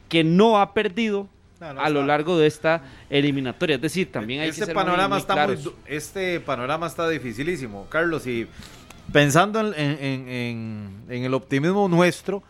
que 0.10 0.24
no 0.24 0.60
ha 0.60 0.76
perdido 0.76 1.28
a 1.62 1.90
lo 1.90 2.04
largo 2.04 2.38
de 2.38 2.48
esta 2.48 2.82
eliminatoria. 3.10 3.76
Es 3.76 3.82
decir, 3.82 4.12
también 4.12 4.42
hay 4.42 4.50
este 4.50 4.68
que 4.68 4.74
panorama 4.74 5.18
está 5.18 5.48
Este 5.86 6.40
panorama 6.40 6.88
está 6.88 7.08
dificilísimo, 7.10 7.88
Carlos, 7.90 8.28
y 8.28 8.48
pensando 9.12 9.74
en, 9.74 11.04
el 11.10 11.34
optimismo 11.34 11.88
nuestro, 11.88 12.44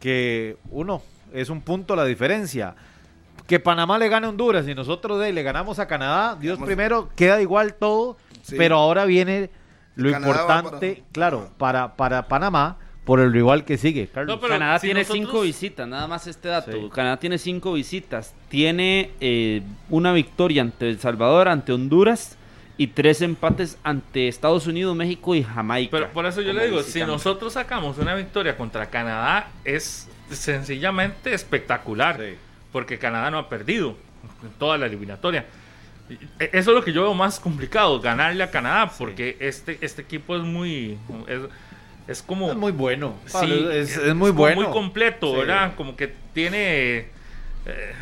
que 0.00 0.56
uno, 0.70 1.02
es 1.32 1.50
un 1.50 1.60
punto 1.60 1.96
la 1.96 2.04
diferencia. 2.04 2.74
Que 3.46 3.60
Panamá 3.60 3.98
le 3.98 4.08
gane 4.08 4.26
a 4.26 4.30
Honduras 4.30 4.66
y 4.66 4.74
nosotros 4.74 5.20
de, 5.20 5.32
le 5.32 5.42
ganamos 5.42 5.78
a 5.78 5.86
Canadá, 5.86 6.36
Dios 6.40 6.58
primero, 6.58 7.10
queda 7.14 7.42
igual 7.42 7.74
todo, 7.74 8.16
pero 8.56 8.76
ahora 8.76 9.04
viene 9.04 9.50
lo 9.96 10.08
importante, 10.08 11.02
claro, 11.12 11.50
para, 11.58 11.94
para 11.96 12.26
Panamá 12.26 12.78
por 13.04 13.20
el 13.20 13.32
rival 13.32 13.64
que 13.64 13.76
sigue. 13.76 14.08
Canadá 14.08 14.78
tiene 14.78 15.04
cinco 15.04 15.42
visitas, 15.42 15.86
nada 15.86 16.06
más 16.06 16.26
este 16.26 16.48
dato. 16.48 16.88
Canadá 16.90 17.18
tiene 17.18 17.38
cinco 17.38 17.74
visitas. 17.74 18.34
Tiene 18.48 19.10
eh, 19.20 19.62
una 19.90 20.12
victoria 20.12 20.62
ante 20.62 20.88
El 20.88 20.98
Salvador, 20.98 21.48
ante 21.48 21.72
Honduras 21.72 22.36
y 22.76 22.88
tres 22.88 23.22
empates 23.22 23.78
ante 23.84 24.26
Estados 24.26 24.66
Unidos, 24.66 24.96
México 24.96 25.34
y 25.34 25.44
Jamaica. 25.44 25.90
Pero 25.92 26.10
por 26.10 26.26
eso 26.26 26.40
yo 26.40 26.52
le 26.52 26.66
digo, 26.66 26.82
si 26.82 27.00
nosotros 27.00 27.52
sacamos 27.52 27.98
una 27.98 28.14
victoria 28.14 28.56
contra 28.56 28.86
Canadá, 28.86 29.50
es 29.64 30.08
sencillamente 30.30 31.34
espectacular. 31.34 32.20
Porque 32.72 32.98
Canadá 32.98 33.30
no 33.30 33.38
ha 33.38 33.48
perdido 33.48 33.96
en 34.42 34.50
toda 34.58 34.78
la 34.78 34.86
eliminatoria. 34.86 35.44
E, 36.08 36.50
eso 36.52 36.70
es 36.70 36.74
lo 36.74 36.82
que 36.82 36.92
yo 36.92 37.02
veo 37.02 37.14
más 37.14 37.38
complicado, 37.38 38.00
ganarle 38.00 38.42
a 38.42 38.50
Canadá, 38.50 38.90
porque 38.98 39.36
este, 39.40 39.78
este 39.80 40.02
equipo 40.02 40.36
es 40.36 40.42
muy 40.42 40.98
es 41.28 41.40
como 42.22 42.50
es 42.50 42.56
muy 42.56 42.72
bueno. 42.72 43.14
Sí, 43.26 43.66
es, 43.72 44.14
muy 44.14 44.30
bueno 44.30 44.62
muy 44.62 44.72
completo 44.72 45.32
verdad 45.32 45.74
como 45.76 45.96
que 45.96 46.14
tiene 46.32 47.08
eh, 47.66 47.94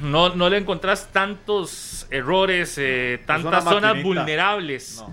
no, 0.00 0.34
no 0.34 0.50
le 0.50 0.58
encontrás 0.58 1.12
tantos 1.12 2.06
errores 2.10 2.76
eh, 2.78 3.20
tantas 3.26 3.64
zonas 3.64 4.02
vulnerables. 4.02 5.04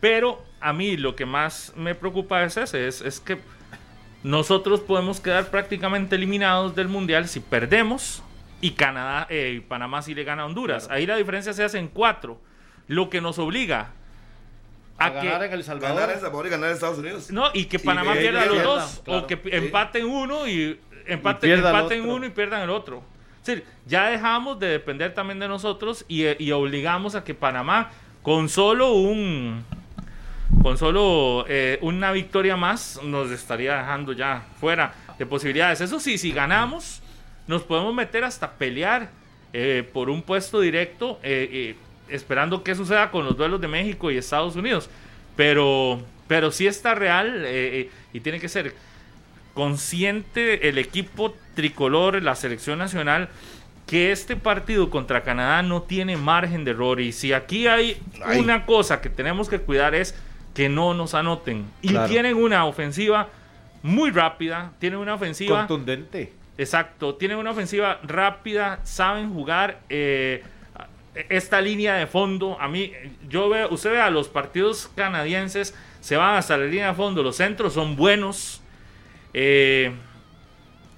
Pero 0.00 0.42
a 0.60 0.72
mí 0.72 0.96
lo 0.96 1.14
que 1.14 1.26
más 1.26 1.74
me 1.76 1.94
preocupa 1.94 2.42
es 2.44 2.56
ese 2.56 2.88
es, 2.88 3.02
es 3.02 3.20
que 3.20 3.38
nosotros 4.22 4.80
podemos 4.80 5.20
quedar 5.20 5.50
prácticamente 5.50 6.16
eliminados 6.16 6.74
del 6.74 6.88
mundial 6.88 7.28
si 7.28 7.40
perdemos 7.40 8.22
y 8.60 8.72
Canadá 8.72 9.26
eh, 9.30 9.54
y 9.56 9.60
Panamá 9.60 10.02
si 10.02 10.14
le 10.14 10.24
gana 10.24 10.42
a 10.42 10.46
Honduras. 10.46 10.88
Ahí 10.90 11.06
la 11.06 11.16
diferencia 11.16 11.52
se 11.52 11.64
hace 11.64 11.78
en 11.78 11.88
cuatro 11.88 12.40
lo 12.86 13.08
que 13.08 13.20
nos 13.20 13.38
obliga 13.38 13.92
a, 15.00 15.10
ganar 15.10 15.42
en 15.44 15.52
El 15.52 15.64
Salvador. 15.64 15.96
Ganar 15.96 16.14
en 16.14 16.20
Salvador 16.20 16.46
y 16.46 16.50
ganar 16.50 16.68
en 16.68 16.74
Estados 16.74 16.98
Unidos. 16.98 17.30
No, 17.30 17.50
y 17.54 17.64
que 17.64 17.78
Panamá 17.78 18.12
pierda 18.12 18.44
los 18.46 18.62
dos. 18.62 19.02
O 19.06 19.26
que 19.26 19.40
empaten 19.44 20.04
uno 20.04 20.46
y 20.46 20.78
empate, 21.06 21.52
empaten 21.52 22.08
uno 22.08 22.26
y 22.26 22.30
pierdan 22.30 22.62
el 22.62 22.70
otro. 22.70 23.02
Es 23.46 23.62
ya 23.86 24.10
dejamos 24.10 24.60
de 24.60 24.68
depender 24.68 25.14
también 25.14 25.38
de 25.38 25.48
nosotros 25.48 26.04
y, 26.06 26.50
obligamos 26.52 27.14
a 27.14 27.24
que 27.24 27.34
Panamá, 27.34 27.90
con 28.22 28.48
solo 28.48 28.92
un 28.92 29.64
con 30.62 30.76
solo 30.76 31.46
eh, 31.48 31.78
una 31.80 32.12
victoria 32.12 32.56
más, 32.56 33.00
nos 33.02 33.30
estaría 33.30 33.78
dejando 33.78 34.12
ya 34.12 34.46
fuera 34.60 34.92
de 35.18 35.24
posibilidades. 35.24 35.80
Eso 35.80 35.98
sí, 36.00 36.18
si 36.18 36.32
ganamos, 36.32 37.00
nos 37.46 37.62
podemos 37.62 37.94
meter 37.94 38.24
hasta 38.24 38.50
pelear 38.52 39.08
eh, 39.54 39.88
por 39.90 40.10
un 40.10 40.22
puesto 40.22 40.60
directo. 40.60 41.18
Eh, 41.22 41.76
esperando 42.10 42.62
qué 42.62 42.74
suceda 42.74 43.10
con 43.10 43.24
los 43.24 43.36
duelos 43.36 43.60
de 43.60 43.68
México 43.68 44.10
y 44.10 44.16
Estados 44.16 44.56
Unidos. 44.56 44.90
Pero, 45.36 46.00
pero 46.28 46.50
sí 46.50 46.66
está 46.66 46.94
real 46.94 47.44
eh, 47.46 47.90
y 48.12 48.20
tiene 48.20 48.40
que 48.40 48.48
ser 48.48 48.74
consciente 49.54 50.68
el 50.68 50.78
equipo 50.78 51.34
tricolor, 51.54 52.22
la 52.22 52.34
selección 52.34 52.78
nacional, 52.78 53.28
que 53.86 54.12
este 54.12 54.36
partido 54.36 54.88
contra 54.88 55.22
Canadá 55.22 55.62
no 55.62 55.82
tiene 55.82 56.16
margen 56.16 56.64
de 56.64 56.70
error. 56.70 57.00
Y 57.00 57.12
si 57.12 57.32
aquí 57.32 57.66
hay 57.66 58.00
una 58.38 58.64
cosa 58.64 59.00
que 59.00 59.10
tenemos 59.10 59.48
que 59.48 59.58
cuidar 59.58 59.94
es 59.94 60.14
que 60.54 60.68
no 60.68 60.94
nos 60.94 61.14
anoten. 61.14 61.66
Y 61.82 61.94
tienen 62.06 62.36
una 62.36 62.66
ofensiva 62.66 63.28
muy 63.82 64.10
rápida, 64.10 64.72
tienen 64.78 64.98
una 64.98 65.14
ofensiva... 65.14 65.66
Contundente. 65.66 66.32
Exacto, 66.58 67.14
tienen 67.14 67.38
una 67.38 67.52
ofensiva 67.52 67.98
rápida, 68.02 68.80
saben 68.84 69.32
jugar. 69.32 69.80
Eh, 69.88 70.44
esta 71.14 71.60
línea 71.60 71.94
de 71.94 72.06
fondo, 72.06 72.56
a 72.60 72.68
mí, 72.68 72.92
yo 73.28 73.48
veo, 73.48 73.68
usted 73.70 73.92
ve 73.92 74.00
a 74.00 74.10
los 74.10 74.28
partidos 74.28 74.90
canadienses, 74.94 75.74
se 76.00 76.16
van 76.16 76.36
hasta 76.36 76.56
la 76.56 76.66
línea 76.66 76.88
de 76.88 76.94
fondo, 76.94 77.22
los 77.22 77.36
centros 77.36 77.74
son 77.74 77.96
buenos. 77.96 78.60
Eh, 79.34 79.92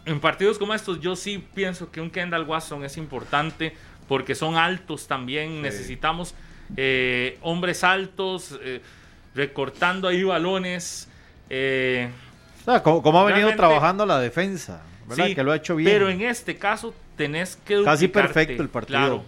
en 0.05 0.20
partidos 0.20 0.59
como 0.59 0.74
estos, 0.74 1.01
yo 1.01 1.16
sí 1.16 1.44
pienso 1.55 1.90
que 1.90 2.01
un 2.01 2.10
Kendall 2.10 2.44
Watson 2.44 2.84
es 2.84 2.97
importante 2.97 3.74
porque 4.09 4.34
son 4.34 4.56
altos 4.56 5.06
también. 5.06 5.62
Necesitamos 5.62 6.34
eh, 6.76 7.39
hombres 7.40 7.84
altos, 7.84 8.59
eh, 8.62 8.80
recortando 9.34 10.09
ahí 10.09 10.22
balones. 10.24 11.09
como, 12.82 13.20
ha 13.20 13.24
venido 13.24 13.55
trabajando 13.56 14.05
la 14.05 14.20
defensa, 14.20 14.82
que 15.34 15.43
lo 15.43 15.52
ha 15.52 15.56
hecho 15.56 15.76
bien. 15.76 15.90
Pero 15.90 16.10
en 16.10 16.20
este 16.20 16.59
caso 16.59 16.94
tenés 17.16 17.56
que. 17.56 17.82
Casi 17.82 18.09
perfecto 18.09 18.62
el 18.62 18.68
partido. 18.68 19.24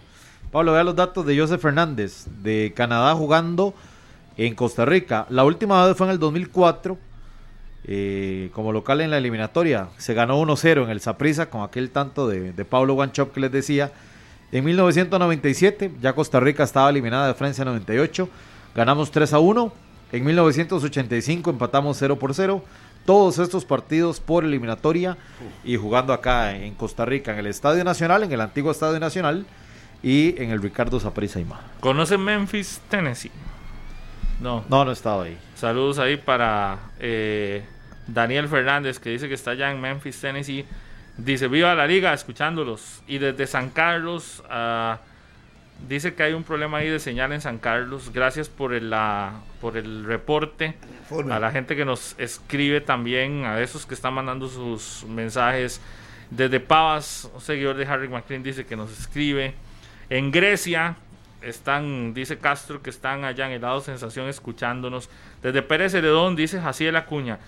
Pablo, 0.55 0.71
vea 0.71 0.85
los 0.85 0.95
datos 0.95 1.25
de 1.25 1.37
Joseph 1.37 1.61
Fernández, 1.61 2.27
de 2.41 2.71
Canadá 2.73 3.13
jugando 3.13 3.73
en 4.37 4.55
Costa 4.55 4.85
Rica. 4.85 5.25
La 5.27 5.43
última 5.43 5.85
vez 5.85 5.97
fue 5.97 6.07
en 6.07 6.13
el 6.13 6.19
2004, 6.19 6.97
eh, 7.83 8.49
como 8.53 8.71
local 8.71 9.01
en 9.01 9.11
la 9.11 9.17
eliminatoria. 9.17 9.89
Se 9.97 10.13
ganó 10.13 10.39
1-0 10.39 10.85
en 10.85 10.91
el 10.91 11.01
Saprissa 11.01 11.49
con 11.49 11.61
aquel 11.61 11.89
tanto 11.89 12.29
de, 12.29 12.53
Pablo 12.63 12.93
Guanchop 12.93 13.33
que 13.33 13.41
les 13.41 13.51
decía. 13.51 13.91
En 14.53 14.63
1997, 14.63 15.91
ya 16.01 16.13
Costa 16.13 16.39
Rica 16.39 16.63
estaba 16.63 16.89
eliminada 16.89 17.27
de 17.27 17.33
Francia 17.33 17.65
98. 17.65 18.29
Ganamos 18.73 19.11
3 19.11 19.33
1. 19.33 19.73
En 20.13 20.23
1985 20.23 21.49
empatamos 21.49 21.97
0 21.97 22.17
por 22.17 22.33
0. 22.33 22.63
Todos 23.05 23.39
estos 23.39 23.65
partidos 23.65 24.21
por 24.21 24.45
eliminatoria 24.45 25.17
y 25.65 25.75
jugando 25.75 26.13
acá 26.13 26.55
en 26.55 26.75
Costa 26.75 27.03
Rica, 27.03 27.33
en 27.33 27.39
el 27.39 27.47
Estadio 27.47 27.83
Nacional, 27.83 28.23
en 28.23 28.31
el 28.31 28.39
antiguo 28.39 28.71
Estadio 28.71 29.01
Nacional 29.01 29.45
y 30.05 30.39
en 30.39 30.51
el 30.51 30.61
Ricardo 30.61 30.99
Zaprisa 30.99 31.39
y 31.39 31.45
más. 31.45 31.59
¿Conocen 31.79 32.23
Memphis, 32.23 32.79
Tennessee? 32.89 33.31
No. 34.39 34.63
No, 34.69 34.85
no 34.85 34.91
he 34.91 34.93
estado 34.93 35.23
ahí. 35.23 35.35
Saludos 35.55 35.97
ahí 35.97 36.15
para 36.15 36.77
eh, 36.99 37.65
Daniel 38.05 38.47
Fernández, 38.47 38.99
que 38.99 39.09
dice 39.09 39.27
que 39.27 39.33
está 39.33 39.51
allá 39.51 39.71
en 39.71 39.81
Memphis, 39.81 40.21
Tennessee. 40.21 40.63
Dice, 41.17 41.47
viva 41.47 41.73
la 41.73 41.87
liga, 41.87 42.13
escuchándolos. 42.13 43.01
Y 43.07 43.17
desde 43.17 43.47
San 43.47 43.71
Carlos, 43.71 44.43
ah, 44.47 44.99
dice 45.89 46.13
que 46.13 46.21
hay 46.21 46.33
un 46.33 46.43
problema 46.43 46.77
ahí 46.77 46.89
de 46.89 46.99
señal 46.99 47.31
en 47.31 47.41
San 47.41 47.57
Carlos. 47.57 48.11
Gracias 48.13 48.47
por 48.47 48.75
el, 48.75 48.91
la, 48.91 49.31
por 49.59 49.75
el 49.75 50.05
reporte. 50.05 50.75
Informe. 50.99 51.33
A 51.33 51.39
la 51.39 51.49
gente 51.49 51.75
que 51.75 51.83
nos 51.83 52.13
escribe 52.19 52.79
también, 52.79 53.45
a 53.45 53.59
esos 53.59 53.87
que 53.87 53.95
están 53.95 54.13
mandando 54.13 54.49
sus 54.49 55.03
mensajes. 55.09 55.81
Desde 56.29 56.59
Pavas, 56.59 57.27
un 57.33 57.41
seguidor 57.41 57.75
de 57.75 57.87
Harry 57.87 58.07
McLean 58.07 58.43
dice 58.43 58.67
que 58.67 58.75
nos 58.75 58.91
escribe. 58.99 59.55
En 60.09 60.31
Grecia, 60.31 60.95
están, 61.41 62.13
dice 62.13 62.37
Castro, 62.37 62.81
que 62.81 62.89
están 62.89 63.23
allá 63.23 63.47
en 63.47 63.53
el 63.53 63.61
lado 63.61 63.81
Sensación 63.81 64.27
escuchándonos. 64.27 65.09
Desde 65.41 65.61
Pérez 65.61 65.93
Heredón, 65.93 66.35
dice 66.35 66.59
Jaciel 66.59 66.95
Acuña. 66.95 67.39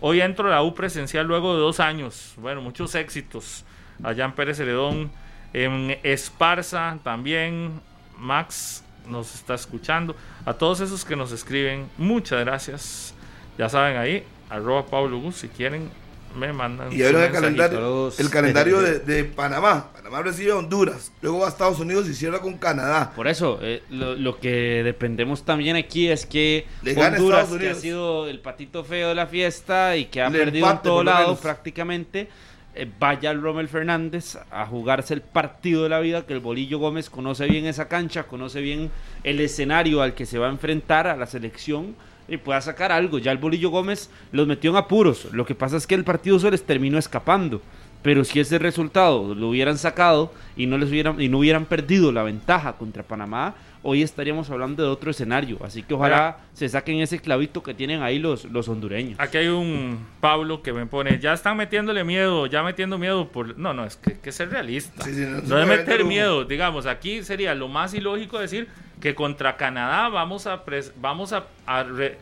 Hoy 0.00 0.20
entro 0.20 0.48
a 0.48 0.50
la 0.50 0.62
U 0.62 0.74
presencial 0.74 1.26
luego 1.26 1.54
de 1.54 1.60
dos 1.60 1.80
años. 1.80 2.34
Bueno, 2.36 2.60
muchos 2.60 2.94
éxitos 2.94 3.64
allá 4.02 4.24
en 4.24 4.32
Pérez 4.32 4.58
Heredón. 4.60 5.10
En 5.52 5.98
Esparza 6.02 6.98
también. 7.02 7.80
Max 8.18 8.84
nos 9.08 9.34
está 9.34 9.54
escuchando. 9.54 10.16
A 10.44 10.54
todos 10.54 10.80
esos 10.80 11.04
que 11.04 11.16
nos 11.16 11.32
escriben, 11.32 11.88
muchas 11.98 12.40
gracias. 12.40 13.14
Ya 13.58 13.68
saben 13.68 13.96
ahí, 13.96 14.24
arroba 14.50 14.86
Pablo 14.86 15.18
Gus, 15.18 15.36
si 15.36 15.48
quieren, 15.48 15.90
me 16.34 16.52
mandan. 16.52 16.92
Y 16.92 17.02
ahora 17.02 17.26
el 17.26 17.32
calendario, 17.32 18.12
el 18.16 18.30
calendario 18.30 18.80
de, 18.80 18.98
de 19.00 19.24
Panamá. 19.24 19.90
Panamá 19.94 20.22
recibe 20.22 20.52
a 20.52 20.56
Honduras, 20.56 21.12
luego 21.22 21.40
va 21.40 21.46
a 21.46 21.48
Estados 21.48 21.80
Unidos 21.80 22.08
y 22.08 22.14
cierra 22.14 22.40
con 22.40 22.58
Canadá. 22.58 23.12
Por 23.14 23.28
eso, 23.28 23.58
eh, 23.62 23.82
lo, 23.90 24.14
lo 24.14 24.38
que 24.38 24.82
dependemos 24.84 25.44
también 25.44 25.76
aquí 25.76 26.08
es 26.08 26.26
que 26.26 26.66
Le 26.82 26.94
Honduras, 26.96 27.48
que 27.48 27.70
ha 27.70 27.74
sido 27.74 28.28
el 28.28 28.40
patito 28.40 28.84
feo 28.84 29.08
de 29.10 29.14
la 29.14 29.26
fiesta 29.26 29.96
y 29.96 30.06
que 30.06 30.20
ha 30.20 30.28
Le 30.28 30.38
perdido 30.38 30.66
en 30.66 30.70
empate, 30.72 30.84
todo 30.88 30.96
por 30.96 31.04
lo 31.06 31.10
lado 31.12 31.26
menos. 31.28 31.40
prácticamente, 31.40 32.28
eh, 32.74 32.90
vaya 32.98 33.30
al 33.30 33.40
Rommel 33.40 33.68
Fernández 33.68 34.36
a 34.50 34.66
jugarse 34.66 35.14
el 35.14 35.20
partido 35.22 35.84
de 35.84 35.88
la 35.88 36.00
vida, 36.00 36.26
que 36.26 36.32
el 36.32 36.40
Bolillo 36.40 36.78
Gómez 36.78 37.08
conoce 37.08 37.46
bien 37.46 37.66
esa 37.66 37.88
cancha, 37.88 38.24
conoce 38.24 38.60
bien 38.60 38.90
el 39.22 39.40
escenario 39.40 40.02
al 40.02 40.14
que 40.14 40.26
se 40.26 40.38
va 40.38 40.48
a 40.48 40.50
enfrentar 40.50 41.06
a 41.06 41.16
la 41.16 41.26
selección 41.26 41.94
y 42.28 42.36
pueda 42.36 42.60
sacar 42.60 42.92
algo. 42.92 43.18
Ya 43.18 43.32
el 43.32 43.38
Bolillo 43.38 43.70
Gómez 43.70 44.10
los 44.32 44.46
metió 44.46 44.70
en 44.70 44.76
apuros. 44.76 45.28
Lo 45.32 45.44
que 45.44 45.54
pasa 45.54 45.76
es 45.76 45.86
que 45.86 45.94
el 45.94 46.04
partido 46.04 46.38
se 46.38 46.50
les 46.50 46.64
terminó 46.64 46.98
escapando. 46.98 47.60
Pero 48.02 48.22
si 48.24 48.38
ese 48.38 48.58
resultado 48.58 49.34
lo 49.34 49.48
hubieran 49.48 49.78
sacado 49.78 50.30
y 50.56 50.66
no 50.66 50.76
les 50.76 50.90
hubieran 50.90 51.20
y 51.20 51.28
no 51.28 51.38
hubieran 51.38 51.64
perdido 51.64 52.12
la 52.12 52.22
ventaja 52.22 52.74
contra 52.74 53.02
Panamá, 53.02 53.54
hoy 53.84 54.02
estaríamos 54.02 54.50
hablando 54.50 54.82
de 54.82 54.88
otro 54.88 55.12
escenario. 55.12 55.58
Así 55.62 55.82
que 55.84 55.94
ojalá 55.94 56.38
se 56.54 56.68
saquen 56.68 57.00
ese 57.00 57.20
clavito 57.20 57.62
que 57.62 57.74
tienen 57.74 58.02
ahí 58.02 58.18
los, 58.18 58.46
los 58.46 58.68
hondureños. 58.68 59.20
Aquí 59.20 59.36
hay 59.38 59.46
un 59.48 60.04
Pablo 60.20 60.62
que 60.62 60.72
me 60.72 60.86
pone, 60.86 61.18
ya 61.20 61.32
están 61.34 61.56
metiéndole 61.56 62.02
miedo, 62.02 62.46
ya 62.46 62.62
metiendo 62.62 62.98
miedo 62.98 63.28
por... 63.28 63.56
No, 63.56 63.72
no, 63.72 63.84
es 63.84 63.96
que, 63.96 64.18
que 64.18 64.32
ser 64.32 64.50
realista. 64.50 65.04
Sí, 65.04 65.14
sí, 65.14 65.20
no 65.20 65.40
no 65.42 65.48
puede 65.48 65.66
meter 65.66 66.04
miedo, 66.04 66.44
digamos, 66.44 66.86
aquí 66.86 67.22
sería 67.22 67.54
lo 67.54 67.68
más 67.68 67.94
ilógico 67.94 68.38
decir 68.40 68.68
que 69.00 69.14
contra 69.14 69.56
Canadá 69.56 70.08
vamos 70.08 70.46
a, 70.46 70.64
pres- 70.64 70.92
vamos 70.96 71.32
a, 71.32 71.44
a 71.66 71.82
re- 71.84 72.16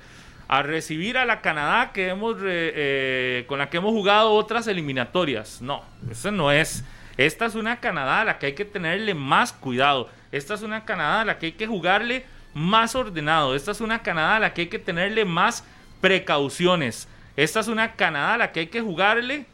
a 0.49 0.63
recibir 0.63 1.17
a 1.17 1.25
la 1.25 1.41
Canadá 1.41 1.93
que 1.93 2.09
hemos 2.09 2.41
re- 2.41 2.73
eh, 2.75 3.45
con 3.47 3.59
la 3.59 3.71
que 3.71 3.77
hemos 3.79 3.93
jugado 3.93 4.33
otras 4.33 4.67
eliminatorias. 4.67 5.63
No, 5.63 5.83
eso 6.11 6.31
no 6.33 6.51
es. 6.53 6.85
Esta 7.17 7.47
es 7.47 7.55
una 7.55 7.79
Canadá 7.81 8.23
a 8.23 8.25
la 8.25 8.39
que 8.39 8.47
hay 8.47 8.53
que 8.55 8.65
tenerle 8.65 9.15
más 9.15 9.53
cuidado. 9.53 10.09
Esta 10.33 10.55
es 10.55 10.63
una 10.63 10.85
Canadá 10.85 11.21
a 11.21 11.25
la 11.25 11.39
que 11.39 11.47
hay 11.47 11.53
que 11.53 11.67
jugarle 11.67 12.25
más 12.55 12.95
ordenado. 12.95 13.55
Esta 13.55 13.71
es 13.71 13.81
una 13.81 14.03
Canadá 14.03 14.37
a 14.37 14.41
la 14.41 14.55
que 14.55 14.63
hay 14.63 14.67
que 14.69 14.79
tenerle 14.79 15.25
más 15.25 15.65
precauciones. 16.01 17.09
Esta 17.37 17.61
es 17.61 17.69
una 17.69 17.93
Canadá 17.93 18.35
a 18.35 18.39
la 18.39 18.53
que 18.53 18.61
hay 18.61 18.67
que 18.67 18.81
jugarle 18.81 19.47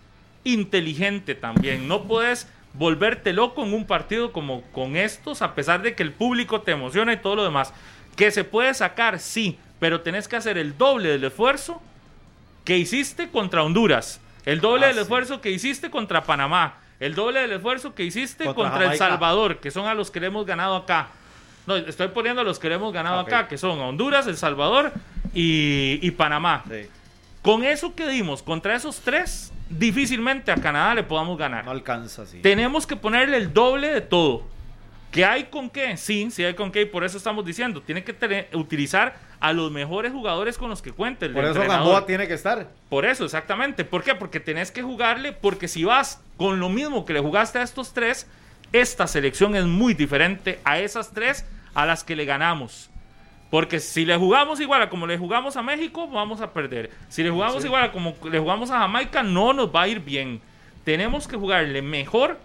inteligente 0.45 1.35
también. 1.35 1.87
No 1.89 2.05
puedes 2.05 2.49
volverte 2.75 3.33
loco 3.33 3.65
en 3.65 3.75
un 3.75 3.87
partido 3.87 4.33
como 4.33 4.63
con 4.73 4.97
estos, 4.97 5.43
a 5.43 5.55
pesar 5.55 5.83
de 5.83 5.95
que 5.95 6.03
el 6.03 6.13
público 6.13 6.61
te 6.63 6.73
emociona 6.73 7.13
y 7.13 7.17
todo 7.19 7.37
lo 7.37 7.45
demás. 7.45 7.73
Que 8.17 8.31
se 8.31 8.45
puede 8.45 8.75
sacar, 8.75 9.19
sí, 9.21 9.59
pero 9.79 10.01
tenés 10.01 10.27
que 10.29 10.37
hacer 10.37 10.59
el 10.59 10.77
doble 10.77 11.09
del 11.11 11.25
esfuerzo 11.25 11.81
que 12.65 12.77
hiciste 12.79 13.29
contra 13.31 13.63
Honduras, 13.63 14.21
el 14.45 14.61
doble 14.61 14.85
Ah, 14.85 14.89
del 14.89 14.97
sí. 14.97 15.03
esfuerzo 15.03 15.41
que 15.41 15.51
hiciste 15.51 15.91
contra 15.91 16.25
Panamá, 16.25 16.75
el 17.01 17.15
doble 17.15 17.41
del 17.41 17.53
esfuerzo 17.53 17.95
que 17.95 18.05
hiciste 18.05 18.45
Contra 18.45 18.70
contra, 18.70 18.93
El. 18.93 18.99
Salvador, 18.99 19.59
que 19.59 19.70
son 19.70 19.87
a 19.87 19.95
los 19.95 20.11
que 20.11 20.20
le 20.20 20.27
hemos 20.29 20.45
ganado 20.47 20.77
acá. 20.77 21.09
No, 21.66 21.77
estoy 21.77 22.09
poniendo 22.09 22.41
a 22.41 22.45
los 22.45 22.59
que 22.59 22.69
le 22.69 22.77
hemos 22.77 22.93
ganado 22.93 23.20
acá, 23.20 23.47
que 23.47 23.59
son 23.59 23.79
Honduras, 23.79 24.27
El 24.27 24.37
Salvador 24.37 24.93
y, 25.35 25.99
y 26.03 26.11
Panamá. 26.12 26.65
Sí, 26.69 26.87
Con 27.43 27.62
eso 27.62 27.95
que 27.95 28.09
dimos 28.09 28.43
contra 28.43 28.75
esos 28.75 29.01
tres, 29.01 29.53
difícilmente 29.69 30.51
a 30.51 30.57
Canadá 30.57 30.95
le 30.95 31.03
podamos 31.03 31.37
ganar. 31.39 31.65
no 31.66 31.70
alcanza, 31.70 32.25
sí. 32.27 32.41
Tenemos 32.41 32.87
que 32.87 32.97
ponerle 32.97 33.37
el 33.37 33.53
doble 33.53 33.89
de 33.93 34.01
todo. 34.01 34.45
¿Qué 35.11 35.25
hay 35.25 35.45
con 35.45 35.70
qué? 35.70 35.97
Sí, 35.97 36.31
sí 36.31 36.43
hay 36.45 36.55
con 36.55 36.70
qué 36.73 36.83
y 36.83 36.87
por 36.87 37.05
eso 37.05 37.16
estamos 37.16 37.45
diciendo, 37.45 37.81
tiene 37.83 38.03
que 38.05 38.12
tener- 38.12 38.49
utilizar 38.55 39.16
a 39.40 39.52
los 39.52 39.70
mejores 39.70 40.12
jugadores 40.12 40.59
con 40.59 40.69
los 40.70 40.82
que 40.82 40.93
cuente 40.93 41.27
el 41.27 41.32
Por 41.32 41.44
eso. 41.44 41.60
Gamboa 41.60 42.06
tiene 42.06 42.27
que 42.27 42.35
estar. 42.35 42.69
Por 42.89 43.05
eso, 43.05 43.24
exactamente. 43.24 43.85
¿Por 43.85 44.02
qué? 44.02 44.15
Porque 44.15 44.40
tenés 44.40 44.70
que 44.70 44.82
jugarle, 44.82 45.32
porque 45.32 45.69
si 45.69 45.85
vas 45.85 46.20
con 46.36 46.60
lo 46.60 46.69
mismo 46.69 47.05
que 47.05 47.12
le 47.12 47.20
jugaste 47.20 47.59
a 47.59 47.62
estos 47.62 47.93
tres, 47.93 48.27
esta 48.73 49.06
selección 49.06 49.55
es 49.56 49.65
muy 49.65 49.94
diferente 49.94 50.60
a 50.65 50.78
esas 50.78 51.12
tres 51.12 51.44
a 51.74 51.86
las 51.86 52.05
que 52.05 52.16
le 52.16 52.24
ganamos. 52.24 52.90
Porque 53.51 53.81
si 53.81 54.05
le 54.05 54.16
jugamos 54.16 54.60
igual 54.60 54.82
a 54.82 54.90
como 54.90 55.06
le 55.06 55.16
jugamos 55.16 55.56
a 55.56 55.62
México, 55.62 56.06
vamos 56.09 56.40
a 56.40 56.52
perder. 56.52 56.90
Si 57.09 57.23
le 57.23 57.31
jugamos 57.31 57.65
igual 57.65 57.85
a 57.85 57.93
como 57.93 58.15
le 58.31 58.39
jugamos 58.39 58.70
a 58.70 58.81
Jamaica, 58.81 59.23
no 59.23 59.52
nos 59.52 59.74
va 59.74 59.82
a 59.82 59.89
ir 59.89 60.01
bien. 60.01 60.40
Tenemos 60.85 61.27
que 61.27 61.36
jugarle 61.36 61.81
mejor 61.81 62.39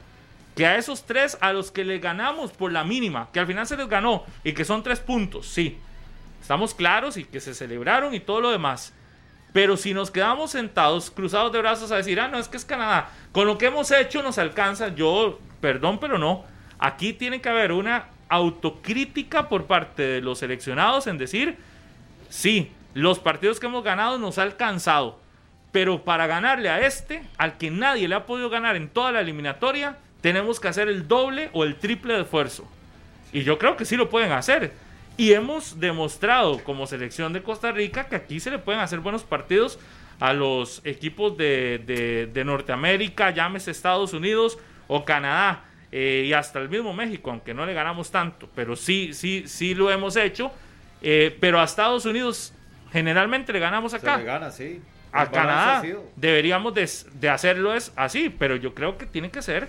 que 0.55 0.65
a 0.65 0.77
esos 0.77 1.03
tres 1.05 1.37
a 1.41 1.51
los 1.51 1.71
que 1.71 1.83
le 1.83 1.99
ganamos 1.99 2.51
por 2.51 2.71
la 2.71 2.83
mínima, 2.83 3.27
que 3.33 3.39
al 3.39 3.47
final 3.47 3.65
se 3.67 3.75
les 3.75 3.87
ganó 3.87 4.23
y 4.43 4.53
que 4.53 4.63
son 4.63 4.83
tres 4.83 4.99
puntos, 4.99 5.47
sí. 5.47 5.77
Estamos 6.43 6.73
claros 6.73 7.15
y 7.15 7.23
que 7.23 7.39
se 7.39 7.53
celebraron 7.53 8.13
y 8.13 8.19
todo 8.19 8.41
lo 8.41 8.51
demás. 8.51 8.93
Pero 9.53 9.77
si 9.77 9.93
nos 9.93 10.11
quedamos 10.11 10.51
sentados, 10.51 11.09
cruzados 11.09 11.53
de 11.53 11.59
brazos 11.59 11.89
a 11.93 11.95
decir, 11.95 12.19
ah, 12.19 12.27
no, 12.27 12.37
es 12.37 12.49
que 12.49 12.57
es 12.57 12.65
Canadá, 12.65 13.11
con 13.31 13.47
lo 13.47 13.57
que 13.57 13.67
hemos 13.67 13.89
hecho 13.91 14.21
nos 14.21 14.37
alcanza, 14.37 14.89
yo, 14.93 15.39
perdón, 15.61 15.99
pero 16.01 16.17
no. 16.17 16.43
Aquí 16.79 17.13
tiene 17.13 17.39
que 17.39 17.47
haber 17.47 17.71
una 17.71 18.07
autocrítica 18.27 19.47
por 19.47 19.67
parte 19.67 20.03
de 20.03 20.21
los 20.21 20.39
seleccionados 20.39 21.07
en 21.07 21.17
decir, 21.17 21.57
sí, 22.27 22.73
los 22.93 23.19
partidos 23.19 23.61
que 23.61 23.67
hemos 23.67 23.85
ganado 23.85 24.19
nos 24.19 24.37
ha 24.37 24.43
alcanzado, 24.43 25.21
pero 25.71 26.03
para 26.03 26.27
ganarle 26.27 26.67
a 26.67 26.85
este, 26.85 27.23
al 27.37 27.57
que 27.57 27.71
nadie 27.71 28.09
le 28.09 28.15
ha 28.15 28.25
podido 28.25 28.49
ganar 28.49 28.75
en 28.75 28.89
toda 28.89 29.13
la 29.13 29.21
eliminatoria, 29.21 29.95
tenemos 30.19 30.59
que 30.59 30.67
hacer 30.67 30.89
el 30.89 31.07
doble 31.07 31.49
o 31.53 31.63
el 31.63 31.77
triple 31.77 32.15
de 32.15 32.23
esfuerzo. 32.23 32.67
Y 33.31 33.43
yo 33.43 33.57
creo 33.57 33.77
que 33.77 33.85
sí 33.85 33.95
lo 33.95 34.09
pueden 34.09 34.33
hacer. 34.33 34.82
Y 35.15 35.33
hemos 35.33 35.79
demostrado 35.79 36.63
como 36.63 36.87
selección 36.87 37.33
de 37.33 37.43
Costa 37.43 37.71
Rica 37.71 38.07
que 38.07 38.15
aquí 38.15 38.39
se 38.39 38.49
le 38.51 38.59
pueden 38.59 38.81
hacer 38.81 38.99
buenos 38.99 39.23
partidos 39.23 39.79
a 40.19 40.33
los 40.33 40.81
equipos 40.85 41.37
de, 41.37 41.81
de- 41.85 42.27
de 42.33 42.45
Norteamérica, 42.45 43.29
llámese 43.31 43.71
Estados 43.71 44.13
Unidos 44.13 44.57
o 44.87 45.05
Canadá, 45.05 45.65
eh, 45.91 46.23
y 46.27 46.33
hasta 46.33 46.59
el 46.59 46.69
mismo 46.69 46.93
México, 46.93 47.29
aunque 47.29 47.53
no 47.53 47.65
le 47.65 47.73
ganamos 47.73 48.09
tanto, 48.09 48.49
pero 48.55 48.75
sí, 48.75 49.13
sí, 49.13 49.43
sí 49.47 49.75
lo 49.75 49.91
hemos 49.91 50.15
hecho. 50.15 50.51
Eh, 51.01 51.35
pero 51.39 51.59
a 51.59 51.65
Estados 51.65 52.05
Unidos 52.05 52.53
generalmente 52.91 53.51
le 53.53 53.59
ganamos 53.59 53.93
acá 53.93 54.13
Se 54.15 54.19
le 54.21 54.25
gana, 54.25 54.51
sí. 54.51 54.81
a 55.11 55.29
Canadá 55.29 55.83
deberíamos 56.15 56.73
de, 56.73 56.89
de 57.19 57.29
hacerlo 57.29 57.73
es 57.75 57.91
así, 57.95 58.29
pero 58.29 58.55
yo 58.55 58.73
creo 58.73 58.97
que 58.97 59.05
tiene 59.05 59.29
que 59.29 59.41
ser 59.41 59.67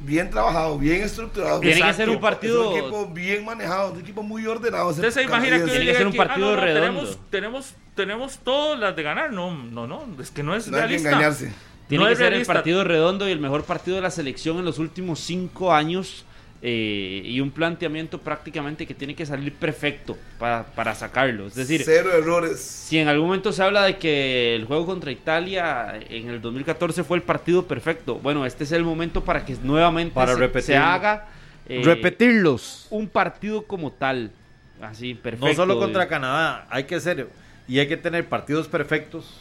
Bien 0.00 0.30
trabajado, 0.30 0.78
bien 0.78 1.02
estructurado. 1.02 1.60
Tiene 1.60 1.82
que 1.82 1.92
ser 1.92 2.08
un 2.08 2.20
partido- 2.20 2.62
Es 2.62 2.68
un 2.68 2.78
equipo 2.78 3.06
bien 3.06 3.44
manejado, 3.44 3.92
un 3.92 4.00
equipo 4.00 4.22
muy 4.22 4.46
ordenado. 4.46 4.88
Usted 4.90 5.10
se 5.10 5.22
imagina 5.22 5.58
que 5.58 5.64
Tiene 5.64 5.84
que 5.84 5.94
ser 5.94 6.06
un 6.06 6.12
ah, 6.14 6.16
partido 6.16 6.50
no, 6.50 6.56
no, 6.56 6.62
redondo. 6.62 7.00
Tenemos, 7.00 7.18
tenemos, 7.30 7.74
tenemos 7.94 8.38
todas 8.38 8.78
las 8.78 8.94
de 8.96 9.02
ganar. 9.02 9.32
No, 9.32 9.52
no, 9.52 9.86
no, 9.86 10.06
es 10.20 10.30
que 10.30 10.42
no 10.42 10.54
es 10.54 10.68
No 10.68 10.76
hay 10.76 10.82
que 10.82 10.86
realista. 10.88 11.08
engañarse. 11.10 11.52
Tiene 11.88 12.04
No 12.04 12.10
que 12.10 12.16
ser 12.16 12.30
realista. 12.30 12.52
el 12.52 12.56
partido 12.58 12.84
redondo 12.84 13.28
y 13.28 13.32
el 13.32 13.40
mejor 13.40 13.64
partido 13.64 13.96
de 13.96 14.02
la 14.02 14.10
selección 14.10 14.58
en 14.58 14.64
los 14.64 14.78
últimos 14.78 15.20
cinco 15.20 15.72
años. 15.72 16.24
Eh, 16.60 17.22
y 17.24 17.40
un 17.40 17.50
planteamiento 17.52 18.18
prácticamente 18.18 18.84
que 18.86 18.94
tiene 18.94 19.14
que 19.14 19.24
salir 19.24 19.52
perfecto 19.54 20.16
para, 20.38 20.64
para 20.64 20.94
sacarlo. 20.94 21.46
Es 21.46 21.54
decir, 21.54 21.82
Cero 21.84 22.10
errores. 22.12 22.60
si 22.60 22.98
en 22.98 23.06
algún 23.08 23.26
momento 23.28 23.52
se 23.52 23.62
habla 23.62 23.84
de 23.84 23.96
que 23.96 24.56
el 24.56 24.64
juego 24.64 24.84
contra 24.86 25.12
Italia 25.12 26.00
en 26.10 26.28
el 26.28 26.40
2014 26.40 27.04
fue 27.04 27.16
el 27.18 27.22
partido 27.22 27.66
perfecto, 27.66 28.16
bueno, 28.16 28.44
este 28.44 28.64
es 28.64 28.72
el 28.72 28.82
momento 28.82 29.22
para 29.24 29.44
que 29.44 29.56
nuevamente 29.62 30.14
Para 30.14 30.34
se, 30.34 30.40
repetir. 30.40 30.62
se 30.66 30.76
haga 30.76 31.28
eh, 31.68 31.82
Repetirlos. 31.84 32.86
un 32.90 33.08
partido 33.08 33.62
como 33.62 33.92
tal. 33.92 34.32
Así, 34.80 35.14
perfecto. 35.14 35.46
No 35.46 35.54
solo 35.54 35.78
contra 35.78 36.08
Canadá, 36.08 36.66
hay 36.70 36.84
que 36.84 36.98
ser 37.00 37.28
y 37.68 37.78
hay 37.78 37.86
que 37.86 37.96
tener 37.96 38.26
partidos 38.28 38.66
perfectos 38.68 39.38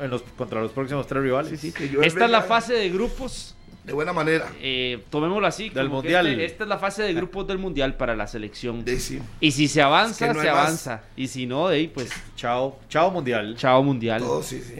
en 0.00 0.10
los, 0.10 0.22
contra 0.36 0.60
los 0.60 0.72
próximos 0.72 1.06
tres 1.06 1.22
rivales. 1.22 1.60
Sí, 1.60 1.70
sí. 1.70 1.90
Esta 2.02 2.24
es 2.24 2.30
la 2.30 2.38
venga 2.38 2.42
fase 2.42 2.72
de 2.74 2.88
grupos 2.88 3.54
De 3.84 3.92
buena 3.92 4.12
manera. 4.14 4.50
eh, 4.60 5.02
tomémoslo 5.10 5.46
así. 5.46 5.68
Del 5.68 5.88
como 5.88 6.00
que 6.02 6.08
Mundial. 6.08 6.26
este- 6.28 6.44
esta 6.46 6.64
es 6.64 6.68
la 6.68 6.78
fase 6.78 7.02
de 7.02 7.12
grupos 7.12 7.46
del 7.46 7.58
mundial 7.58 7.94
para 7.96 8.16
la 8.16 8.26
selección. 8.26 8.84
De 8.84 8.98
sí. 8.98 9.20
Y 9.40 9.50
si 9.52 9.68
se 9.68 9.82
avanza, 9.82 10.26
Es 10.26 10.30
que 10.32 10.36
no 10.38 10.42
se 10.42 10.50
más. 10.50 10.58
avanza. 10.58 11.02
Y 11.16 11.28
si 11.28 11.46
no, 11.46 11.68
de 11.68 11.76
ahí, 11.76 11.88
pues, 11.88 12.10
Chao, 12.36 12.78
chao 12.88 13.10
mundial. 13.10 13.54
chao 13.58 13.82
mundial. 13.82 14.20
Todo 14.22 14.42
sí, 14.42 14.62
sí. 14.62 14.76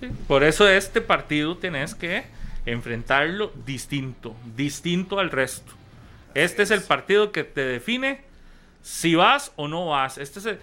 Sí, 0.00 0.08
Por 0.28 0.44
eso 0.44 0.68
este 0.68 1.00
partido 1.00 1.56
tenés 1.56 1.94
que 1.94 2.24
enfrentarlo 2.66 3.52
distinto, 3.64 4.34
distinto 4.56 5.18
al 5.18 5.30
resto. 5.30 5.72
Este 6.34 6.62
es 6.64 6.70
el 6.70 6.82
partido 6.82 7.32
que 7.32 7.44
te 7.44 7.62
define 7.64 8.20
si 8.82 9.14
vas 9.14 9.52
o 9.56 9.68
no 9.68 9.86
vas. 9.86 10.18
Este 10.18 10.38
es 10.40 10.46
el- 10.46 10.58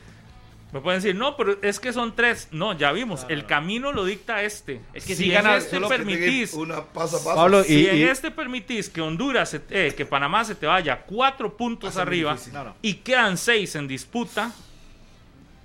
me 0.74 0.82
pueden 0.82 1.00
decir, 1.02 1.16
no, 1.16 1.38
pero 1.38 1.56
es 1.62 1.80
que 1.80 1.94
son 1.94 2.16
tres. 2.16 2.48
No, 2.52 2.76
ya 2.78 2.92
vimos, 2.92 3.26
el 3.30 3.46
camino 3.46 3.92
lo 3.92 4.04
dicta 4.06 4.42
este. 4.44 4.82
Es 4.94 5.06
que 5.06 5.16
si 5.16 5.26
si 5.26 5.34
en 5.36 5.46
este 5.48 5.80
permitís, 5.80 6.54
Una 6.54 6.84
paso 6.84 7.18
a 7.18 7.24
paso. 7.24 7.36
Pablo, 7.36 7.62
y- 7.62 7.66
si 7.66 7.88
en 7.88 8.08
este 8.10 8.32
permitís 8.32 8.90
que 8.90 9.00
Honduras, 9.00 9.50
se- 9.52 9.62
eh, 9.70 9.94
que 9.96 10.06
Panamá 10.06 10.44
se 10.44 10.56
te 10.56 10.66
vaya 10.66 11.02
cuatro 11.06 11.56
puntos 11.56 11.96
arriba 11.98 12.32
difícil. 12.34 12.54
No, 12.54 12.64
no. 12.64 12.76
y 12.82 12.96
quedan 12.96 13.38
seis 13.38 13.76
en 13.76 13.88
disputa, 13.88 14.52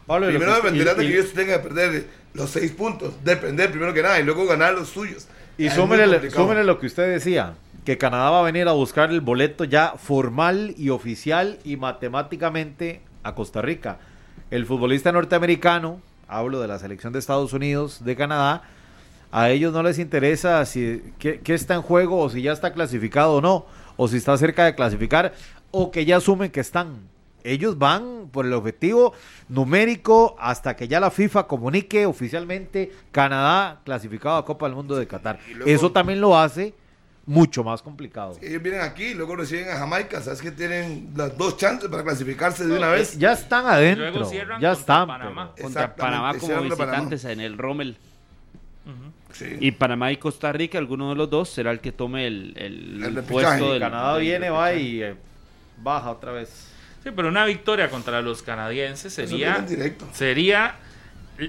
Pablo, 0.06 0.26
Primero 0.28 0.50
que- 0.52 0.56
dependerá 0.62 0.94
de 0.94 1.04
y- 1.04 1.08
que 1.08 1.18
ellos 1.18 1.32
tengan 1.32 1.60
que 1.62 1.68
perder 1.68 2.06
los 2.34 2.50
seis 2.50 2.70
puntos. 2.72 3.14
Depender 3.24 3.70
primero 3.70 3.92
que 3.94 4.02
nada 4.02 4.20
y 4.20 4.24
luego 4.24 4.46
ganar 4.46 4.74
los 4.74 4.88
suyos. 4.88 5.26
Y 5.56 5.70
súmele, 5.70 6.30
súmele 6.30 6.64
lo 6.64 6.78
que 6.78 6.86
usted 6.86 7.10
decía, 7.12 7.54
que 7.84 7.98
Canadá 7.98 8.30
va 8.30 8.40
a 8.40 8.42
venir 8.42 8.68
a 8.68 8.72
buscar 8.72 9.10
el 9.10 9.20
boleto 9.20 9.64
ya 9.64 9.94
formal 9.96 10.74
y 10.76 10.90
oficial 10.90 11.58
y 11.64 11.76
matemáticamente 11.76 13.00
a 13.22 13.34
Costa 13.34 13.60
Rica. 13.62 13.98
El 14.50 14.64
futbolista 14.66 15.12
norteamericano, 15.12 16.00
hablo 16.26 16.60
de 16.60 16.68
la 16.68 16.78
selección 16.78 17.12
de 17.12 17.18
Estados 17.18 17.52
Unidos, 17.52 18.04
de 18.04 18.16
Canadá, 18.16 18.62
a 19.30 19.50
ellos 19.50 19.74
no 19.74 19.82
les 19.82 19.98
interesa 19.98 20.64
si 20.64 21.02
qué, 21.18 21.40
qué 21.40 21.54
está 21.54 21.74
en 21.74 21.82
juego 21.82 22.18
o 22.18 22.30
si 22.30 22.40
ya 22.40 22.52
está 22.52 22.72
clasificado 22.72 23.34
o 23.34 23.40
no, 23.42 23.66
o 23.96 24.08
si 24.08 24.16
está 24.16 24.36
cerca 24.38 24.64
de 24.64 24.74
clasificar 24.74 25.34
o 25.70 25.90
que 25.90 26.06
ya 26.06 26.16
asumen 26.16 26.50
que 26.50 26.60
están. 26.60 26.96
Ellos 27.44 27.78
van 27.78 28.28
por 28.32 28.46
el 28.46 28.52
objetivo 28.54 29.12
numérico 29.48 30.34
hasta 30.38 30.76
que 30.76 30.88
ya 30.88 30.98
la 30.98 31.10
FIFA 31.10 31.46
comunique 31.46 32.06
oficialmente 32.06 32.90
Canadá 33.12 33.80
clasificado 33.84 34.36
a 34.36 34.44
Copa 34.44 34.66
del 34.66 34.74
Mundo 34.76 34.96
de 34.96 35.06
Qatar. 35.06 35.38
Luego- 35.54 35.70
Eso 35.70 35.92
también 35.92 36.20
lo 36.20 36.38
hace 36.38 36.74
mucho 37.28 37.62
más 37.62 37.82
complicado. 37.82 38.36
Ellos 38.42 38.62
vienen 38.62 38.80
aquí, 38.80 39.12
luego 39.14 39.36
reciben 39.36 39.68
a 39.68 39.76
Jamaica. 39.76 40.20
Sabes 40.22 40.40
que 40.40 40.50
tienen 40.50 41.10
las 41.14 41.36
dos 41.36 41.56
chances 41.58 41.88
para 41.90 42.02
clasificarse 42.02 42.66
de 42.66 42.76
una 42.76 42.88
vez. 42.88 43.18
Ya 43.18 43.32
están 43.32 43.66
adentro, 43.66 44.10
Luego 44.10 44.24
cierran 44.24 44.60
ya 44.60 44.70
contra 44.70 44.80
están. 44.80 45.06
Panamá. 45.06 45.52
pero- 45.54 45.64
Contra 45.66 45.94
Panamá 45.94 46.34
como 46.38 46.48
Panamá. 46.54 46.74
visitantes 46.74 47.24
en 47.26 47.40
el 47.40 47.58
Rommel. 47.58 47.96
Sí. 49.32 49.56
Y 49.60 49.72
Panamá 49.72 50.10
y 50.10 50.16
Costa 50.16 50.50
Rica, 50.52 50.78
alguno 50.78 51.10
de 51.10 51.14
los 51.16 51.28
dos 51.28 51.50
será 51.50 51.70
el 51.70 51.80
que 51.80 51.92
tome 51.92 52.26
el, 52.26 52.54
el, 52.56 53.04
El 53.04 53.18
el 53.18 53.24
puesto 53.24 53.72
del, 53.72 53.80
Canadá 53.80 54.14
del 54.14 54.22
viene, 54.22 54.48
va 54.50 54.72
y 54.72 55.02
eh, 55.02 55.14
baja 55.82 56.10
otra 56.10 56.32
vez. 56.32 56.48
sí, 57.04 57.10
pero 57.14 57.28
una 57.28 57.44
victoria 57.44 57.90
contra 57.90 58.22
los 58.22 58.42
canadienses 58.42 59.12
sería, 59.12 59.66
sería 60.14 60.76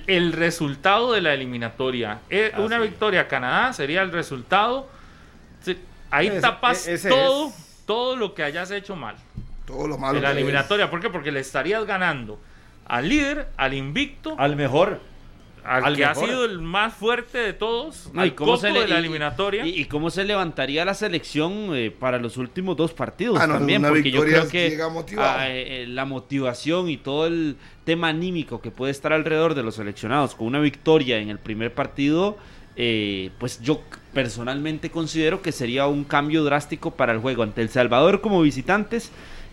el 0.08 0.34
resultado 0.34 1.14
de 1.14 1.22
la 1.22 1.34
eliminatoria. 1.34 2.20
Eh, 2.30 2.52
Ah, 2.54 2.60
una 2.60 2.76
sí. 2.78 2.84
victoria 2.84 3.22
a 3.22 3.28
Canadá 3.30 3.72
sería 3.74 4.02
el 4.02 4.12
resultado. 4.12 4.90
Sí, 5.62 5.78
ahí 6.12 6.28
Ese- 6.28 6.42
tapas 6.42 6.88
e- 6.88 6.94
ese 6.94 7.10
todo, 7.10 7.48
es. 7.50 7.84
todo 7.86 8.16
lo 8.16 8.34
que 8.34 8.44
hayas 8.44 8.72
hecho 8.72 8.96
mal. 8.96 9.16
Todo 9.66 9.88
lo 9.88 9.98
malo. 9.98 10.18
En 10.18 10.24
la 10.24 10.32
eliminatoria. 10.32 10.90
¿Por 10.90 11.00
qué? 11.00 11.10
Porque 11.10 11.32
le 11.32 11.40
estarías 11.42 11.86
ganando 11.86 12.40
al 12.86 13.08
líder, 13.08 13.48
al 13.58 13.74
invicto, 13.76 14.36
Al 14.40 14.56
mejor. 14.56 15.00
al, 15.64 15.84
al 15.86 15.96
que 15.96 16.06
ha 16.06 16.16
sido 16.16 16.46
el 16.46 16.58
más 16.60 16.94
fuerte 16.96 17.38
de 17.38 17.54
todos, 17.54 18.10
No, 18.14 18.26
y 18.26 18.30
al 18.30 18.36
cómo 18.36 18.58
se 18.58 18.72
le- 18.72 18.80
de 18.80 18.88
la 18.88 18.98
eliminatoria. 18.98 19.64
Y, 19.68 19.82
y 19.82 19.86
cómo 19.86 20.10
se 20.10 20.24
levantaría 20.26 20.84
la 20.86 20.96
selección 20.96 21.76
eh, 21.76 21.92
para 21.92 22.18
los 22.18 22.38
últimos 22.38 22.78
dos 22.78 22.94
partidos 22.94 23.40
Ah, 23.40 23.46
no, 23.46 23.56
también, 23.56 23.84
porque 23.84 24.10
yo 24.10 24.22
creo 24.22 24.48
que 24.48 24.80
ah, 25.20 25.48
eh, 25.50 25.84
eh, 25.84 25.88
la 25.88 26.06
motivación 26.06 26.90
y 26.90 26.98
todo 26.98 27.28
el 27.28 27.56
tema 27.84 28.08
anímico 28.08 28.62
que 28.62 28.72
puede 28.72 28.92
estar 28.92 29.14
alrededor 29.14 29.54
de 29.54 29.62
los 29.62 29.76
seleccionados 29.76 30.34
con 30.34 30.48
una 30.48 30.60
victoria 30.60 31.20
en 31.20 31.30
el 31.30 31.38
primer 31.38 31.74
partido, 31.76 32.38
eh, 32.76 33.30
pues 33.38 33.62
yo 33.62 33.82
personalmente 34.14 34.90
considero 34.90 35.42
que 35.42 35.52
sería 35.52 35.88
un 35.88 36.04
cambio 36.04 36.44
drástico 36.44 36.92
para 36.92 37.12
el 37.14 37.20
juego 37.20 37.44
ante 37.44 37.62
El 37.62 37.70
Salvador 37.70 38.22
como 38.22 38.42
visitantes. 38.42 39.12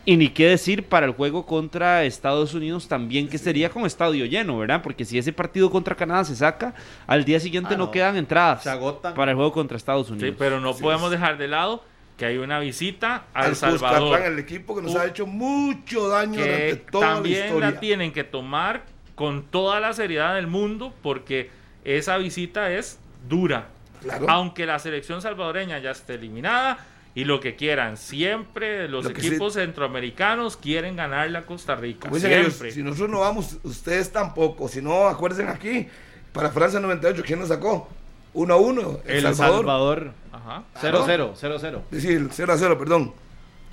Y 0.09 0.17
ni 0.17 0.29
qué 0.29 0.47
decir 0.47 0.85
para 0.85 1.05
el 1.05 1.13
juego 1.13 1.47
contra 1.47 2.05
Estados 2.05 2.55
Unidos 2.55 2.87
también, 2.87 3.29
que 3.29 3.39
sería 3.39 3.71
con 3.71 3.85
estadio 3.87 4.25
lleno, 4.25 4.57
¿verdad? 4.57 4.81
Porque 4.81 5.05
si 5.05 5.19
ese 5.19 5.33
partido 5.33 5.69
contra 5.69 5.97
Canadá 5.97 6.25
se 6.25 6.37
saca, 6.37 6.75
al 7.09 7.25
día 7.25 7.41
siguiente 7.41 7.75
Ah, 7.75 7.77
no, 7.77 7.87
no. 7.87 7.91
quedan 7.91 8.17
entradas 8.17 8.63
Se 8.63 8.71
agotan. 8.71 9.15
para 9.15 9.33
el 9.33 9.37
juego 9.37 9.51
contra 9.51 9.77
Estados 9.77 10.09
Unidos. 10.09 10.29
Sí, 10.31 10.37
pero 10.39 10.61
no 10.61 10.71
Así 10.71 10.81
podemos 10.83 11.07
es. 11.07 11.11
dejar 11.19 11.39
de 11.39 11.49
lado 11.49 11.83
que 12.17 12.25
hay 12.25 12.39
una 12.39 12.61
visita 12.61 13.25
Al 13.35 13.49
El 13.51 13.57
Salvador. 13.57 13.99
Cuscatlán, 14.11 14.33
el 14.33 14.39
equipo 14.39 14.77
que 14.77 14.83
nos 14.83 14.95
Uh, 14.95 14.99
ha 15.01 15.07
hecho 15.07 15.27
mucho 15.27 16.07
daño 16.09 16.41
durante 16.41 16.77
toda 16.77 17.07
la 17.09 17.15
también 17.15 17.45
historia. 17.47 17.71
la 17.73 17.81
tienen 17.81 18.13
que 18.13 18.23
tomar 18.23 18.85
con 19.17 19.43
toda 19.43 19.81
la 19.81 19.93
seriedad 19.93 20.37
del 20.37 20.47
mundo 20.47 20.95
porque 21.03 21.51
esa 21.85 22.17
visita 22.17 22.71
es 22.71 23.01
dura. 23.29 23.71
Claro. 24.03 24.27
Aunque 24.29 24.67
la 24.67 24.79
selección 24.79 25.23
salvadoreña 25.23 25.79
ya 25.79 25.91
esté 25.93 26.15
eliminada 26.15 26.79
y 27.15 27.25
lo 27.25 27.41
que 27.41 27.57
quieran, 27.57 27.97
siempre 27.97 28.89
los 28.89 29.05
Lo 29.05 29.11
equipos 29.11 29.55
centroamericanos 29.55 30.57
quieren 30.57 30.97
ganarle 30.97 31.39
a 31.39 31.47
Costa 31.47 31.75
Rica. 31.75 32.01
Como 32.03 32.17
dicen 32.17 32.33
ellos, 32.33 32.55
Siempre. 32.55 32.73
si 32.73 32.83
nosotros 32.83 33.09
no 33.11 33.21
vamos, 33.21 33.57
ustedes 33.63 34.13
tampoco. 34.13 34.69
Si 34.69 34.83
no, 34.83 35.07
acuérdense 35.09 35.51
aquí, 35.51 35.89
para 36.33 36.51
Francia 36.51 36.79
98, 36.81 37.23
¿quién 37.27 37.39
nos 37.39 37.49
sacó? 37.49 37.89
1 38.35 38.53
a 38.53 38.57
1. 38.59 39.01
El 39.07 39.35
Salvador. 39.35 40.13
Ajá. 40.31 40.63
0-0, 40.83 41.35
0-0. 41.35 41.83
Es 41.91 42.03
decir, 42.03 42.29
0 42.31 42.53
a 42.53 42.59
0, 42.59 42.79
perdón. 42.79 43.15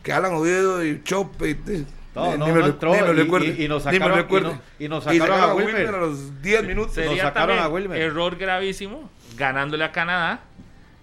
Que 0.01 0.13
Alan 0.13 0.33
Oviedo 0.35 0.83
y 0.85 1.03
Chope. 1.03 1.49
y- 1.49 1.85
No, 2.15 2.31
ni- 2.31 2.37
no, 2.37 2.47
no 2.47 2.55
lo- 2.55 2.65
entró 2.67 2.93
ni 2.93 3.01
me 3.01 3.07
lo 3.13 3.43
y- 3.43 3.47
y- 3.59 3.63
y 3.65 3.67
nos 3.67 3.85
ni 3.87 3.99
me 3.99 4.07
lo 4.07 4.15
sacaron- 4.15 4.29
y 4.29 4.43
no- 4.43 4.61
y 4.79 4.87
nos 4.87 5.05
Y 5.13 5.17
sacaron 5.17 5.39
a 5.41 5.53
Wilmer. 5.55 5.87
a 5.87 5.91
los 5.97 6.41
10 6.41 6.63
minutos. 6.63 6.93
Sería 6.93 7.23
sacaron 7.23 7.33
también 7.57 7.59
a 7.59 7.67
Wilmer. 7.69 7.99
error 8.01 8.35
gravísimo 8.37 9.09
ganándole 9.35 9.83
a 9.83 9.91
Canadá 9.91 10.41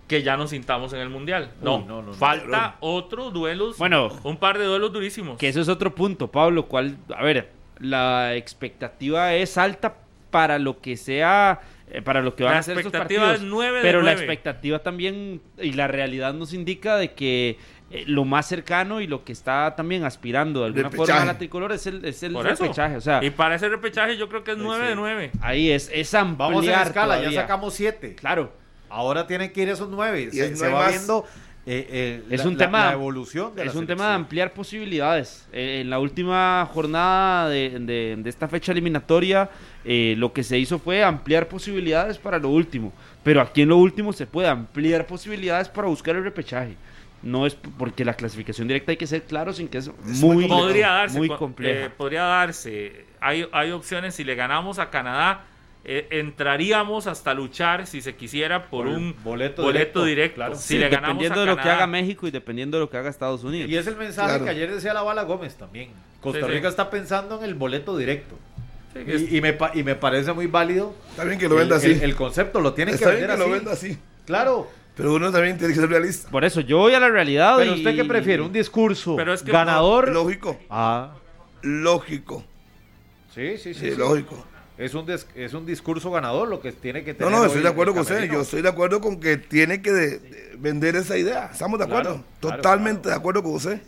que 0.08 0.22
ya 0.22 0.36
nos 0.36 0.50
sintamos 0.50 0.92
en 0.92 1.00
el 1.00 1.08
mundial. 1.08 1.52
No, 1.62 1.76
Uy, 1.76 1.84
no, 1.84 2.02
no, 2.02 2.08
no. 2.08 2.14
falta 2.14 2.76
otros 2.80 3.32
duelos. 3.32 3.78
Bueno. 3.78 4.08
un 4.24 4.36
par 4.38 4.58
de 4.58 4.64
duelos 4.64 4.92
durísimos. 4.92 5.38
Que 5.38 5.48
eso 5.48 5.60
es 5.60 5.68
otro 5.68 5.94
punto, 5.94 6.28
Pablo. 6.28 6.66
¿Cuál? 6.66 6.96
A 7.16 7.22
ver, 7.22 7.50
la 7.78 8.34
expectativa 8.34 9.34
es 9.34 9.56
alta 9.56 9.94
para 10.30 10.58
lo 10.58 10.80
que 10.80 10.96
sea, 10.96 11.60
eh, 11.90 12.02
para 12.02 12.22
lo 12.22 12.34
que 12.34 12.42
van 12.44 12.54
La 12.54 12.58
a 12.60 12.62
ser 12.62 12.76
expectativa 12.78 13.22
partidos. 13.26 13.44
es 13.46 13.50
nueve 13.50 13.78
de 13.78 13.82
pero 13.82 14.02
la 14.02 14.12
expectativa 14.12 14.78
también 14.80 15.40
y 15.58 15.72
la 15.72 15.86
realidad 15.88 16.34
nos 16.34 16.52
indica 16.54 16.96
de 16.96 17.12
que 17.14 17.58
eh, 17.90 18.04
lo 18.06 18.24
más 18.24 18.46
cercano 18.46 19.00
y 19.00 19.06
lo 19.06 19.24
que 19.24 19.32
está 19.32 19.74
también 19.76 20.04
aspirando 20.04 20.60
de 20.60 20.66
alguna 20.66 20.84
Repechaje. 20.84 21.06
forma 21.12 21.22
a 21.22 21.32
la 21.32 21.38
tricolor 21.38 21.72
es 21.72 21.86
el, 21.86 22.04
es 22.04 22.22
el 22.22 22.34
repechaje. 22.40 22.96
O 22.96 23.00
sea, 23.00 23.22
y 23.24 23.30
para 23.30 23.54
ese 23.56 23.68
repechaje 23.68 24.16
yo 24.16 24.28
creo 24.28 24.44
que 24.44 24.52
es 24.52 24.58
9 24.58 24.88
de 24.88 24.94
9. 24.94 25.30
ahí 25.40 25.70
es, 25.70 25.90
es 25.92 26.14
ampliar 26.14 26.48
Vamos 26.50 26.64
en 26.66 26.70
escala, 26.78 27.20
ya 27.22 27.32
sacamos 27.32 27.74
7. 27.74 28.14
Claro. 28.14 28.52
Ahora 28.88 29.26
tienen 29.26 29.52
que 29.52 29.62
ir 29.62 29.68
esos 29.68 29.88
9. 29.88 30.22
Y 30.22 30.30
Se, 30.30 30.56
se 30.56 30.68
va 30.68 30.80
más. 30.82 30.90
viendo 30.92 31.24
eh, 31.66 31.86
eh, 31.90 32.22
Es 32.30 32.42
la- 32.42 32.48
un 32.50 32.56
tema- 32.56 32.86
la 32.86 32.92
evolución 32.94 33.54
de 33.54 33.64
es 33.66 33.74
la 33.74 33.80
un 33.80 33.86
tema 33.86 34.08
de 34.08 34.14
ampliar 34.14 34.52
posibilidades. 34.52 35.46
Eh, 35.52 35.80
en 35.82 35.90
la 35.90 35.98
última 35.98 36.68
jornada 36.72 37.48
de, 37.48 37.70
de- 37.80 38.16
de 38.18 38.30
esta 38.30 38.48
fecha 38.48 38.72
eliminatoria, 38.72 39.50
eh, 39.84 40.14
lo 40.16 40.32
que 40.32 40.42
se 40.42 40.58
hizo 40.58 40.78
fue 40.78 41.04
ampliar 41.04 41.48
posibilidades 41.48 42.18
para 42.18 42.38
lo 42.38 42.48
último. 42.48 42.92
Pero 43.22 43.40
aquí 43.42 43.62
en 43.62 43.68
lo 43.68 43.76
último 43.76 44.12
se 44.12 44.26
puede 44.26 44.48
ampliar 44.48 45.06
posibilidades 45.06 45.68
para 45.68 45.86
buscar 45.88 46.16
el 46.16 46.24
repechaje. 46.24 46.74
No 47.22 47.44
es 47.46 47.54
porque 47.54 48.04
la 48.04 48.14
clasificación 48.14 48.66
directa 48.68 48.92
hay 48.92 48.96
que 48.96 49.06
ser 49.06 49.24
claro 49.24 49.52
sin 49.52 49.68
que 49.68 49.78
es, 49.78 49.88
muy 49.88 50.36
muy, 50.36 50.48
complejo. 50.48 50.58
podría 50.62 50.88
darse. 50.88 51.18
muy 51.18 51.28
cu- 51.28 51.36
compleja. 51.36 51.86
eh, 51.86 51.90
podría 51.90 52.22
darse. 52.22 53.04
Hay, 53.20 53.46
hay 53.52 53.70
opciones. 53.72 54.14
Si 54.14 54.24
le 54.24 54.34
ganamos 54.34 54.78
a 54.78 54.88
Canadá, 54.88 55.44
eh, 55.84 56.06
entraríamos 56.10 57.06
hasta 57.06 57.34
luchar, 57.34 57.86
si 57.86 58.00
se 58.00 58.14
quisiera, 58.16 58.70
por, 58.70 58.86
Por 58.86 58.96
un 58.96 59.14
boleto 59.22 59.62
boleto, 59.62 59.62
directo, 59.64 60.04
directo. 60.04 60.34
claro. 60.36 60.54
Si 60.54 60.62
Sí, 60.68 60.78
le 60.78 60.88
ganamos 60.88 61.08
dependiendo 61.22 61.40
a 61.40 61.44
de 61.44 61.50
lo 61.50 61.56
que 61.62 61.68
haga 61.68 61.86
México 61.86 62.26
y 62.26 62.30
dependiendo 62.30 62.78
de 62.78 62.84
lo 62.84 62.90
que 62.90 62.96
haga 62.96 63.10
Estados 63.10 63.44
Unidos. 63.44 63.70
Y 63.70 63.76
es 63.76 63.86
el 63.86 63.96
mensaje 63.96 64.28
Claro. 64.28 64.44
que 64.44 64.50
ayer 64.50 64.72
decía 64.74 64.94
la 64.94 65.02
Bala 65.02 65.22
Gómez 65.24 65.54
también. 65.56 65.90
Costa 66.22 66.40
Sí, 66.40 66.46
sí. 66.46 66.52
Rica 66.52 66.68
está 66.68 66.88
pensando 66.90 67.38
en 67.38 67.44
el 67.44 67.54
boleto 67.54 67.96
directo. 67.98 68.36
es- 68.94 69.30
Y, 69.30 69.36
y 69.36 69.40
me, 69.40 69.52
pa- 69.52 69.72
y 69.74 69.82
me 69.82 69.94
parece 69.94 70.32
muy 70.32 70.46
válido. 70.46 70.94
Está 71.10 71.24
bien 71.24 71.38
que 71.38 71.48
lo 71.48 71.54
venda 71.56 71.76
el, 71.76 71.80
así. 71.82 71.90
el- 71.92 72.02
el 72.02 72.16
concepto 72.16 72.60
lo 72.60 72.72
tienen 72.74 72.96
que 72.98 73.04
bien 73.04 73.10
vender 73.20 73.28
que 73.28 73.32
así. 73.34 73.42
lo 73.42 73.50
venda 73.54 73.72
así. 73.72 73.98
Claro. 74.26 74.70
Pero 74.96 75.14
uno 75.14 75.30
también 75.32 75.56
tiene 75.56 75.72
que 75.72 75.80
ser 75.80 75.88
realista. 75.88 76.28
Por 76.30 76.44
eso, 76.44 76.60
yo 76.60 76.78
voy 76.78 76.94
a 76.94 77.00
la 77.00 77.08
realidad. 77.08 77.56
Pero 77.58 77.74
y- 77.74 77.78
usted 77.78 77.94
qué 77.96 78.04
prefiere, 78.04 78.42
un 78.42 78.52
discurso 78.52 79.16
Pero 79.16 79.32
es 79.32 79.42
que 79.42 79.50
ganador. 79.52 80.10
Lógico. 80.10 80.58
Ah, 80.68 81.12
Lógico. 81.62 82.44
sí, 83.34 83.56
sí, 83.58 83.74
sí. 83.74 83.80
Sí, 83.80 83.90
sí. 83.92 83.96
lógico. 83.96 84.46
Es 84.78 84.94
un, 84.94 85.04
des- 85.04 85.26
es 85.34 85.52
un 85.52 85.66
discurso 85.66 86.10
ganador 86.10 86.48
lo 86.48 86.60
que 86.62 86.72
tiene 86.72 87.04
que 87.04 87.12
No, 87.12 87.18
tener. 87.18 87.32
no, 87.32 87.40
hoy 87.40 87.46
estoy 87.48 87.62
de 87.62 87.68
acuerdo 87.68 87.92
con 87.92 88.00
usted. 88.02 88.30
Yo 88.32 88.40
estoy 88.40 88.62
de 88.62 88.68
acuerdo 88.70 89.00
con 89.02 89.20
que 89.20 89.36
tiene 89.36 89.82
que 89.82 89.92
de- 89.92 90.18
de 90.18 90.56
vender 90.58 90.96
esa 90.96 91.18
idea. 91.18 91.50
Estamos 91.52 91.78
de 91.78 91.84
acuerdo. 91.84 92.22
claro, 92.40 92.56
Totalmente 92.56 93.02
claro. 93.02 93.14
de 93.16 93.20
acuerdo 93.20 93.42
con 93.42 93.52
usted. 93.54 93.80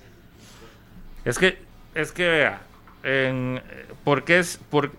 Es 1.25 1.39
que, 1.39 1.59
es 1.95 2.13
que 2.13 2.29
vea, 2.29 2.61
en, 3.05 3.63
porque 4.05 4.39
es, 4.39 4.59
por, 4.71 4.91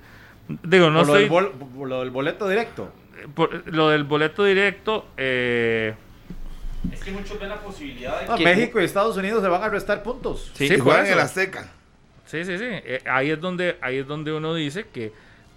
digo, 0.64 0.90
no 0.90 1.00
Por 1.00 1.08
lo, 1.08 1.14
del 1.14 1.24
estoy, 1.26 1.30
bol- 1.30 1.52
por 1.78 1.88
lo 1.88 2.00
del 2.00 2.10
boleto 2.10 2.48
directo. 2.50 2.92
Por- 3.34 3.64
lo 3.73 3.90
del 3.90 4.03
boleto 4.03 4.44
directo, 4.44 5.06
eh, 5.18 5.94
Es 6.91 7.03
que 7.03 7.11
muchos 7.11 7.40
ven 7.40 7.49
la 7.49 7.60
posibilidad 7.60 8.19
de 8.22 8.27
No, 8.27 8.35
que- 8.35 8.44
México 8.44 8.81
y 8.81 8.84
Estados 8.84 9.15
Unidos 9.18 9.41
se 9.41 9.48
van 9.49 9.64
a 9.64 9.69
restar 9.69 10.03
puntos. 10.03 10.52
sí, 10.53 10.65
y 10.65 10.69
por 10.77 10.81
juegan 10.81 11.07
en 11.07 11.18
la 11.18 11.27
seca. 11.27 11.72
sí, 12.26 12.44
sí, 12.45 12.57
sí, 12.57 12.65
eh, 12.68 13.02
ahí 13.06 13.31
es 13.31 13.40
donde, 13.40 13.77
ahí 13.81 13.98
es 13.99 14.07
donde 14.07 14.34
uno 14.34 14.53
dice 14.53 14.85
que 14.94 15.11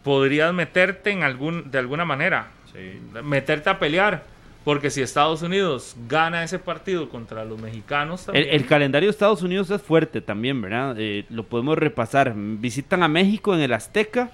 podrías 0.05 0.53
meterte 0.55 1.11
en 1.11 1.23
algún, 1.25 1.71
de 1.71 1.79
alguna 1.79 2.05
manera, 2.05 2.49
meterte 3.25 3.71
a 3.71 3.79
pelear. 3.79 4.23
Porque 4.65 4.91
si 4.91 5.01
Estados 5.01 5.43
Unidos 5.43 5.95
gana 6.09 6.43
ese 6.43 6.59
partido 6.59 7.09
contra 7.09 7.45
los 7.45 7.57
mexicanos 7.61 8.27
El, 8.33 8.49
el 8.49 8.67
calendario 8.67 9.07
de 9.07 9.13
Estados 9.13 9.43
Unidos 9.43 9.71
es 9.71 9.81
fuerte 9.81 10.21
también, 10.21 10.61
¿verdad? 10.61 10.97
Eh, 10.99 11.25
lo 11.31 11.45
podemos 11.45 11.79
repasar. 11.79 12.33
Visitan 12.37 13.05
a 13.05 13.09
México 13.09 13.55
en 13.55 13.61
el 13.61 13.73
Azteca. 13.73 14.29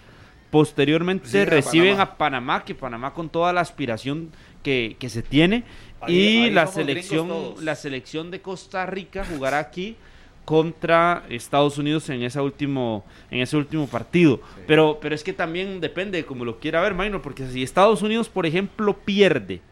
Posteriormente 0.52 1.26
Sí, 1.28 1.38
a 1.38 1.44
reciben 1.46 1.96
Panamá. 1.96 2.02
a 2.12 2.16
Panamá, 2.18 2.64
que 2.66 2.74
Panamá 2.74 3.14
con 3.14 3.30
toda 3.30 3.54
la 3.54 3.62
aspiración 3.62 4.28
que, 4.62 4.96
que 4.98 5.08
se 5.08 5.22
tiene. 5.22 5.64
Ahí- 6.02 6.14
y 6.14 6.42
ahí 6.44 6.50
la 6.50 6.66
selección, 6.66 7.54
la 7.62 7.74
selección 7.74 8.30
de 8.30 8.42
Costa 8.42 8.84
Rica 8.84 9.24
jugará 9.24 9.58
aquí 9.60 9.96
contra 10.44 11.24
Estados 11.30 11.78
Unidos 11.78 12.08
en 12.10 12.22
ese 12.22 12.38
último, 12.38 13.02
en 13.30 13.40
ese 13.40 13.56
último 13.56 13.86
partido. 13.86 14.42
Pero, 14.66 14.98
pero 15.00 15.14
es 15.14 15.24
que 15.24 15.32
también 15.32 15.80
depende 15.80 16.18
de 16.18 16.26
como 16.26 16.44
lo 16.44 16.58
quiera 16.58 16.82
ver, 16.82 16.92
Minor, 16.92 17.22
porque 17.22 17.46
si 17.46 17.62
Estados 17.62 18.02
Unidos, 18.02 18.28
por 18.28 18.44
ejemplo, 18.44 18.92
pierde 18.98 19.62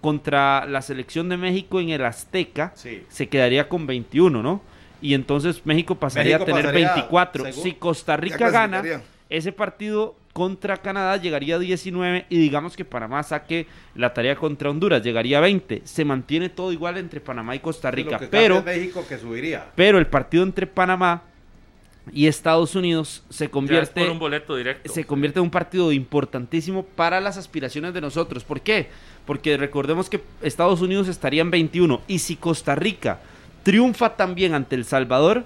contra 0.00 0.64
la 0.66 0.80
selección 0.80 1.28
de 1.28 1.38
México 1.38 1.80
en 1.80 1.90
el 1.90 2.04
Azteca, 2.04 2.72
Sí. 2.76 3.02
se 3.08 3.28
quedaría 3.28 3.68
con 3.68 3.86
21, 3.88 4.42
¿no? 4.44 4.62
Y 5.02 5.14
entonces 5.14 5.62
México 5.66 5.96
pasaría 5.96 6.38
México 6.38 6.42
a 6.44 6.46
tener 6.46 6.64
pasaría, 6.66 6.94
24. 6.94 7.44
según- 7.46 7.62
Si 7.64 7.72
Costa 7.72 8.16
Rica 8.16 8.48
gana, 8.50 8.82
ese 9.28 9.52
partido 9.52 10.14
contra 10.32 10.76
Canadá 10.76 11.16
llegaría 11.16 11.56
a 11.56 11.58
19 11.58 12.26
y 12.28 12.38
digamos 12.38 12.76
que 12.76 12.84
Panamá 12.84 13.22
saque 13.22 13.66
la 13.94 14.14
tarea 14.14 14.36
contra 14.36 14.70
Honduras, 14.70 15.02
llegaría 15.02 15.38
a 15.38 15.40
20. 15.40 15.82
Se 15.84 16.04
mantiene 16.04 16.48
todo 16.48 16.72
igual 16.72 16.98
entre 16.98 17.20
Panamá 17.20 17.56
y 17.56 17.58
Costa 17.58 17.90
Lo 17.90 17.96
Rica, 17.96 18.18
que 18.18 18.26
pero, 18.26 18.56
cambia 18.56 18.74
es 18.74 18.80
México 18.80 19.04
que 19.08 19.18
subiría. 19.18 19.66
pero 19.74 19.98
el 19.98 20.06
partido 20.06 20.44
entre 20.44 20.66
Panamá 20.66 21.24
y 22.12 22.26
Estados 22.26 22.74
Unidos 22.74 23.22
se 23.28 23.50
convierte 23.50 24.00
por 24.00 24.10
un 24.10 24.18
boleto 24.18 24.56
directo. 24.56 24.92
se 24.92 25.04
convierte 25.04 25.38
en 25.38 25.44
un 25.44 25.50
partido 25.50 25.92
importantísimo 25.92 26.84
para 26.84 27.20
las 27.20 27.36
aspiraciones 27.36 27.92
de 27.92 28.00
nosotros. 28.00 28.44
¿Por 28.44 28.60
qué? 28.60 28.88
Porque 29.26 29.56
recordemos 29.56 30.08
que 30.08 30.22
Estados 30.42 30.80
Unidos 30.80 31.08
estaría 31.08 31.42
en 31.42 31.50
21 31.50 32.00
y 32.08 32.20
si 32.20 32.36
Costa 32.36 32.74
Rica 32.74 33.20
triunfa 33.62 34.16
también 34.16 34.54
ante 34.54 34.76
El 34.76 34.84
Salvador, 34.84 35.44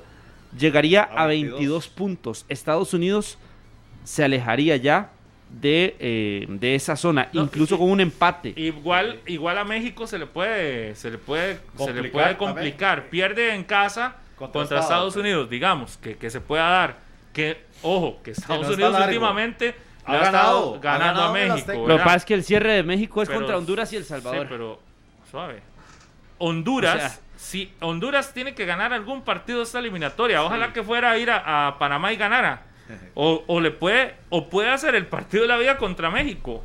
llegaría 0.58 1.02
A 1.02 1.24
a 1.24 1.26
22. 1.26 1.58
22 1.58 1.88
puntos. 1.88 2.46
Estados 2.48 2.94
Unidos 2.94 3.38
se 4.04 4.22
alejaría 4.24 4.76
ya 4.76 5.10
de, 5.50 5.96
eh, 5.98 6.46
de 6.48 6.74
esa 6.74 6.94
zona, 6.96 7.28
No, 7.32 7.42
incluso 7.42 7.74
y- 7.74 7.78
con 7.78 7.90
un 7.90 8.00
empate. 8.00 8.52
Igual, 8.56 9.20
igual 9.26 9.58
a 9.58 9.64
México 9.64 10.06
se 10.06 10.18
le 10.18 10.26
puede, 10.26 10.94
se 10.94 11.10
le 11.10 11.18
puede, 11.18 11.54
se 11.54 11.60
le 11.60 11.66
Complicar 11.76 12.10
puede 12.12 12.36
complicar. 12.36 13.04
Pierde 13.08 13.54
en 13.54 13.64
casa 13.64 14.16
Contra 14.36 14.60
contra, 14.60 14.80
Estados. 14.80 15.16
Unidos, 15.16 15.48
digamos, 15.48 15.96
que, 15.98 16.16
que 16.16 16.28
se 16.30 16.40
pueda 16.40 16.68
dar. 16.68 16.96
Que, 17.32 17.64
ojo, 17.82 18.20
que 18.22 18.32
Estados 18.32 18.66
no 18.68 18.74
Unidos 18.74 18.96
últimamente 19.04 19.74
Ha 20.04 20.12
le 20.12 20.18
ha 20.18 20.20
ganado, 20.22 20.74
estado 20.74 20.74
ha 20.76 20.78
ganando 20.98 21.20
ganado 21.20 21.28
a 21.28 21.32
México. 21.32 21.86
Lo 21.88 21.96
que 21.98 22.02
pasa 22.04 22.16
es 22.16 22.24
que 22.24 22.34
el 22.34 22.44
cierre 22.44 22.72
de 22.74 22.82
México 22.82 23.22
es 23.22 23.28
Pero- 23.28 23.40
contra 23.40 23.56
Honduras 23.58 23.92
y 23.92 23.96
El 23.96 24.04
Salvador. 24.04 24.40
Sí, 24.42 24.46
pero 24.48 24.80
suave. 25.30 25.62
Honduras, 26.38 26.96
O 26.96 26.98
sea- 26.98 27.18
si 27.36 27.72
Honduras 27.80 28.32
tiene 28.34 28.54
que 28.54 28.64
ganar 28.66 28.92
algún 28.92 29.22
partido 29.22 29.58
de 29.58 29.64
esta 29.64 29.78
eliminatoria, 29.78 30.42
ojalá 30.42 30.72
que 30.72 30.82
fuera 30.82 31.12
a 31.12 31.18
ir 31.18 31.30
a, 31.30 31.68
a 31.68 31.78
Panamá 31.78 32.12
y 32.12 32.16
ganara. 32.16 32.62
O, 33.14 33.44
o 33.46 33.60
le 33.60 33.70
puede, 33.70 34.14
o 34.30 34.48
puede 34.50 34.70
hacer 34.70 34.94
el 34.94 35.06
partido 35.06 35.42
de 35.42 35.48
la 35.48 35.56
vida 35.56 35.78
contra 35.78 36.10
México. 36.10 36.62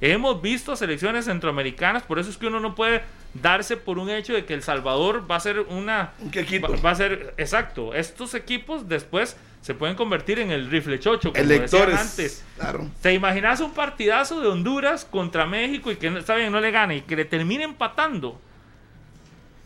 Hemos 0.00 0.40
visto 0.40 0.74
selecciones 0.76 1.26
centroamericanas, 1.26 2.02
por 2.02 2.18
eso 2.18 2.30
es 2.30 2.38
que 2.38 2.46
uno 2.46 2.58
no 2.58 2.74
puede 2.74 3.02
darse 3.34 3.76
por 3.76 3.98
un 3.98 4.08
hecho 4.10 4.32
de 4.32 4.44
que 4.46 4.54
El 4.54 4.62
Salvador 4.62 5.30
va 5.30 5.36
a 5.36 5.40
ser 5.40 5.60
una 5.60 6.12
Un 6.20 6.30
quequito. 6.30 6.72
va, 6.72 6.76
va 6.80 6.90
a 6.90 6.94
ser 6.94 7.34
exacto. 7.36 7.94
Estos 7.94 8.34
equipos 8.34 8.88
después 8.88 9.36
se 9.60 9.74
pueden 9.74 9.94
convertir 9.94 10.38
en 10.38 10.50
el 10.50 10.70
rifle 10.70 10.98
chocho, 10.98 11.32
como 11.32 11.42
Electores. 11.44 11.86
decían 11.94 11.98
antes. 11.98 12.44
Claro. 12.56 12.88
¿Te 13.02 13.12
imaginas 13.12 13.60
un 13.60 13.72
partidazo 13.74 14.40
de 14.40 14.48
Honduras 14.48 15.04
contra 15.04 15.44
México 15.44 15.92
y 15.92 15.96
que 15.96 16.06
está 16.08 16.34
bien, 16.34 16.50
no 16.50 16.60
le 16.60 16.70
gane 16.70 16.96
y 16.96 17.00
que 17.02 17.14
le 17.14 17.26
termine 17.26 17.64
empatando? 17.64 18.40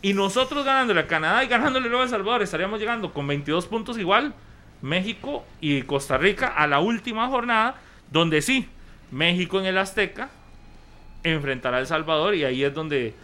Y 0.02 0.12
nosotros 0.12 0.64
ganándole 0.64 1.00
a 1.00 1.06
Canadá 1.06 1.44
y 1.44 1.46
ganándole 1.46 1.86
luego 1.88 2.00
a 2.02 2.04
El 2.04 2.10
Salvador, 2.10 2.42
estaríamos 2.42 2.78
llegando 2.80 3.12
con 3.12 3.26
22 3.26 3.66
puntos 3.66 3.96
igual, 3.98 4.34
México 4.82 5.44
y 5.60 5.82
Costa 5.82 6.18
Rica 6.18 6.48
a 6.48 6.66
la 6.66 6.80
última 6.80 7.28
jornada, 7.28 7.76
donde 8.10 8.42
sí, 8.42 8.68
México 9.10 9.58
en 9.60 9.66
el 9.66 9.78
Azteca 9.78 10.30
enfrentará 11.22 11.78
a 11.78 11.80
El 11.80 11.86
Salvador 11.86 12.34
y 12.34 12.44
ahí 12.44 12.62
es 12.64 12.74
donde, 12.74 13.14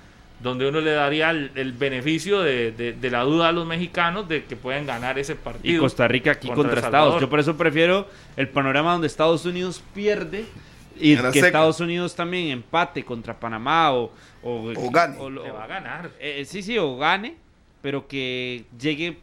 donde 0.42 0.68
uno 0.68 0.80
le 0.80 0.92
daría 0.92 1.30
el, 1.30 1.50
el 1.54 1.72
beneficio 1.72 2.40
de, 2.40 2.72
de- 2.72 2.92
de 2.94 3.10
la 3.10 3.22
duda 3.22 3.48
a 3.48 3.52
los 3.52 3.66
mexicanos 3.66 4.26
de 4.28 4.44
que 4.44 4.56
pueden 4.56 4.86
ganar 4.86 5.18
ese 5.18 5.36
partido. 5.36 5.76
y 5.76 5.78
Costa 5.78 6.08
Rica 6.08 6.32
aquí 6.32 6.48
contra 6.48 6.80
Estados. 6.80 7.20
Yo 7.20 7.28
por 7.28 7.40
eso 7.40 7.56
prefiero 7.56 8.08
el 8.36 8.48
panorama 8.48 8.92
donde 8.92 9.06
Estados 9.06 9.44
Unidos 9.44 9.82
pierde 9.94 10.46
y 10.98 11.16
que 11.16 11.32
seca. 11.32 11.46
Estados 11.48 11.80
Unidos 11.80 12.14
también 12.14 12.48
empate 12.48 13.04
contra 13.04 13.38
Panamá 13.38 13.92
o, 13.92 14.12
o, 14.42 14.72
O 14.76 14.90
gane. 14.90 15.16
va 15.18 15.64
a 15.64 15.66
ganar. 15.66 16.10
eh, 16.20 16.44
sí, 16.46 16.62
sí, 16.62 16.78
o 16.78 16.96
gane, 16.96 17.36
pero 17.82 18.06
que 18.08 18.64
llegue 18.78 19.18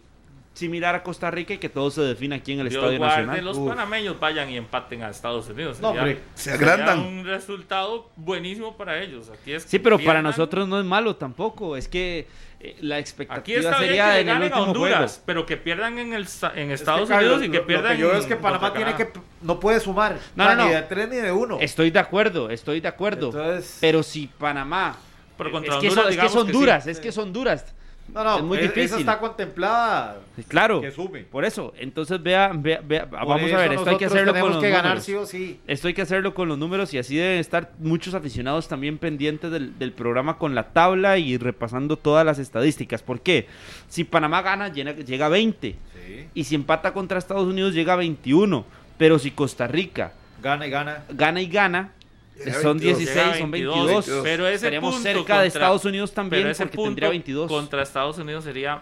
similar 0.57 0.95
a 0.95 1.03
Costa 1.03 1.29
Rica 1.31 1.53
y 1.53 1.57
que 1.59 1.69
todo 1.69 1.91
se 1.91 2.01
defina 2.01 2.37
aquí 2.37 2.53
en 2.53 2.61
el 2.61 2.69
Dios 2.69 2.81
Estadio 2.83 2.97
guarde, 2.99 3.17
Nacional. 3.25 3.45
los 3.45 3.57
Uf. 3.57 3.69
panameños 3.69 4.19
vayan 4.19 4.49
y 4.49 4.57
empaten 4.57 5.03
a 5.03 5.09
Estados 5.09 5.47
Unidos. 5.49 5.79
No, 5.79 5.89
Sería- 5.89 6.01
hombre. 6.01 6.19
Se 6.35 6.51
sería 6.57 6.73
agrandan. 6.73 6.99
un 6.99 7.25
resultado 7.25 8.09
buenísimo 8.15 8.75
para 8.75 9.01
ellos. 9.01 9.29
Aquí 9.29 9.53
es 9.53 9.63
Sí, 9.63 9.77
que 9.77 9.83
pero 9.83 9.97
para 9.97 10.03
pierdan. 10.05 10.23
nosotros 10.23 10.67
no 10.67 10.79
es 10.79 10.85
malo 10.85 11.15
tampoco. 11.15 11.77
Es 11.77 11.87
que 11.87 12.27
eh, 12.59 12.75
la 12.81 12.95
Aquí 12.95 13.01
expectativa 13.01 13.59
bien 13.59 13.73
sería 13.79 14.05
que 14.07 14.13
le 14.15 14.19
en 14.21 14.27
el 14.29 14.33
ganen 14.33 14.41
a 14.53 14.55
último 14.57 14.63
Honduras, 14.73 14.97
juego. 15.11 15.23
pero 15.27 15.45
que 15.45 15.57
pierdan 15.57 15.99
en, 15.99 16.13
el, 16.13 16.27
en 16.55 16.71
Es 16.71 16.79
Estados 16.81 17.07
que, 17.07 17.13
Unidos 17.15 17.33
Carlos, 17.33 17.43
y 17.47 17.51
que 17.51 17.59
pierdan 17.61 17.91
Lo 17.91 17.95
que 17.95 18.01
yo 18.01 18.09
veo 18.09 18.17
es 18.19 18.25
que 18.25 18.35
Panamá 18.35 18.73
tiene 18.73 18.95
que 18.95 19.09
no 19.43 19.59
puede 19.59 19.79
sumar. 19.79 20.17
No, 20.35 20.43
O 20.43 20.47
sea, 20.47 20.55
no, 20.55 20.63
Ni 20.65 20.69
no. 20.71 20.75
de 20.75 20.81
tres 20.83 21.07
ni 21.09 21.17
de 21.17 21.31
uno. 21.31 21.59
Estoy 21.61 21.91
de 21.91 21.99
acuerdo, 21.99 22.49
estoy 22.49 22.79
de 22.79 22.87
acuerdo. 22.87 23.27
Entonces- 23.27 23.77
pero 23.79 24.01
si 24.01 24.25
Panamá. 24.25 24.97
Pero 25.37 25.51
contra 25.51 25.75
es, 25.75 25.81
que 25.81 25.87
Honduras, 25.89 26.03
son- 26.03 26.03
es 26.03 26.07
que 26.07 26.11
digamos 26.13 26.33
son 26.33 26.47
que 26.47 26.53
sí. 26.53 26.59
duras, 26.59 26.87
es 26.87 26.99
que 26.99 27.11
son 27.11 27.31
duras. 27.33 27.75
No, 28.13 28.23
no, 28.23 28.37
es 28.37 28.43
muy 28.43 28.57
e- 28.57 28.61
difícil. 28.61 28.83
Esa 28.83 28.99
está 28.99 29.19
contemplada. 29.19 30.19
Claro. 30.47 30.81
Que 30.81 30.91
sume. 30.91 31.21
Por 31.23 31.45
eso, 31.45 31.73
entonces 31.77 32.21
vea, 32.23 32.51
vea, 32.55 32.81
vea, 32.83 33.05
vamos 33.05 33.51
a 33.51 33.57
ver, 33.57 33.73
esto 33.73 33.89
hay 33.89 33.97
que 33.97 34.05
hacerlo 34.05 34.33
con 34.33 34.53
los 34.53 34.61
que 34.63 34.69
ganar 34.69 34.83
números. 34.97 35.03
sí 35.03 35.13
o 35.15 35.25
sí. 35.25 35.59
Esto 35.67 35.87
hay 35.87 35.93
que 35.93 36.01
hacerlo 36.01 36.33
con 36.33 36.47
los 36.47 36.57
números 36.57 36.93
y 36.93 36.97
así 36.97 37.15
deben 37.15 37.39
estar 37.39 37.71
muchos 37.79 38.13
aficionados 38.13 38.67
también 38.67 38.97
pendientes 38.97 39.51
del, 39.51 39.77
del 39.77 39.91
programa 39.91 40.37
con 40.37 40.55
la 40.55 40.69
tabla 40.73 41.17
y 41.17 41.37
repasando 41.37 41.97
todas 41.97 42.25
las 42.25 42.39
estadísticas. 42.39 43.03
¿Por 43.03 43.21
qué? 43.21 43.47
Si 43.87 44.03
Panamá 44.03 44.41
gana, 44.41 44.69
llena- 44.69 44.93
llega 44.95 45.25
a 45.27 45.29
20. 45.29 45.71
Sí. 46.07 46.27
Y 46.33 46.43
si 46.45 46.55
empata 46.55 46.93
contra 46.93 47.19
Estados 47.19 47.45
Unidos, 47.45 47.73
llega 47.73 47.93
a 47.93 47.97
21. 47.97 48.65
Pero 48.97 49.19
si 49.19 49.29
Costa 49.31 49.67
Rica 49.67 50.13
Gana 50.41 50.65
y 50.65 50.69
gana. 50.71 51.03
gana 51.09 51.41
y 51.41 51.47
gana, 51.47 51.79
Llega 51.79 51.91
son 52.61 52.77
22. 52.79 52.97
16, 52.97 53.15
Llega 53.15 53.31
a 53.33 53.37
son 53.37 53.51
22, 53.51 53.87
22. 53.87 54.23
Pero 54.23 54.45
ese 54.47 54.55
Estaríamos 54.55 54.93
punto 54.93 55.03
cerca 55.03 55.17
contra- 55.19 55.41
de 55.41 55.47
Estados 55.47 55.85
Unidos 55.85 56.13
también 56.13 56.43
pero 56.43 56.51
ese 56.51 56.63
porque 56.63 56.75
punto 56.75 56.89
tendría 56.89 57.09
22. 57.09 57.47
Contra 57.51 57.81
Estados 57.83 58.17
Unidos 58.17 58.43
sería 58.43 58.81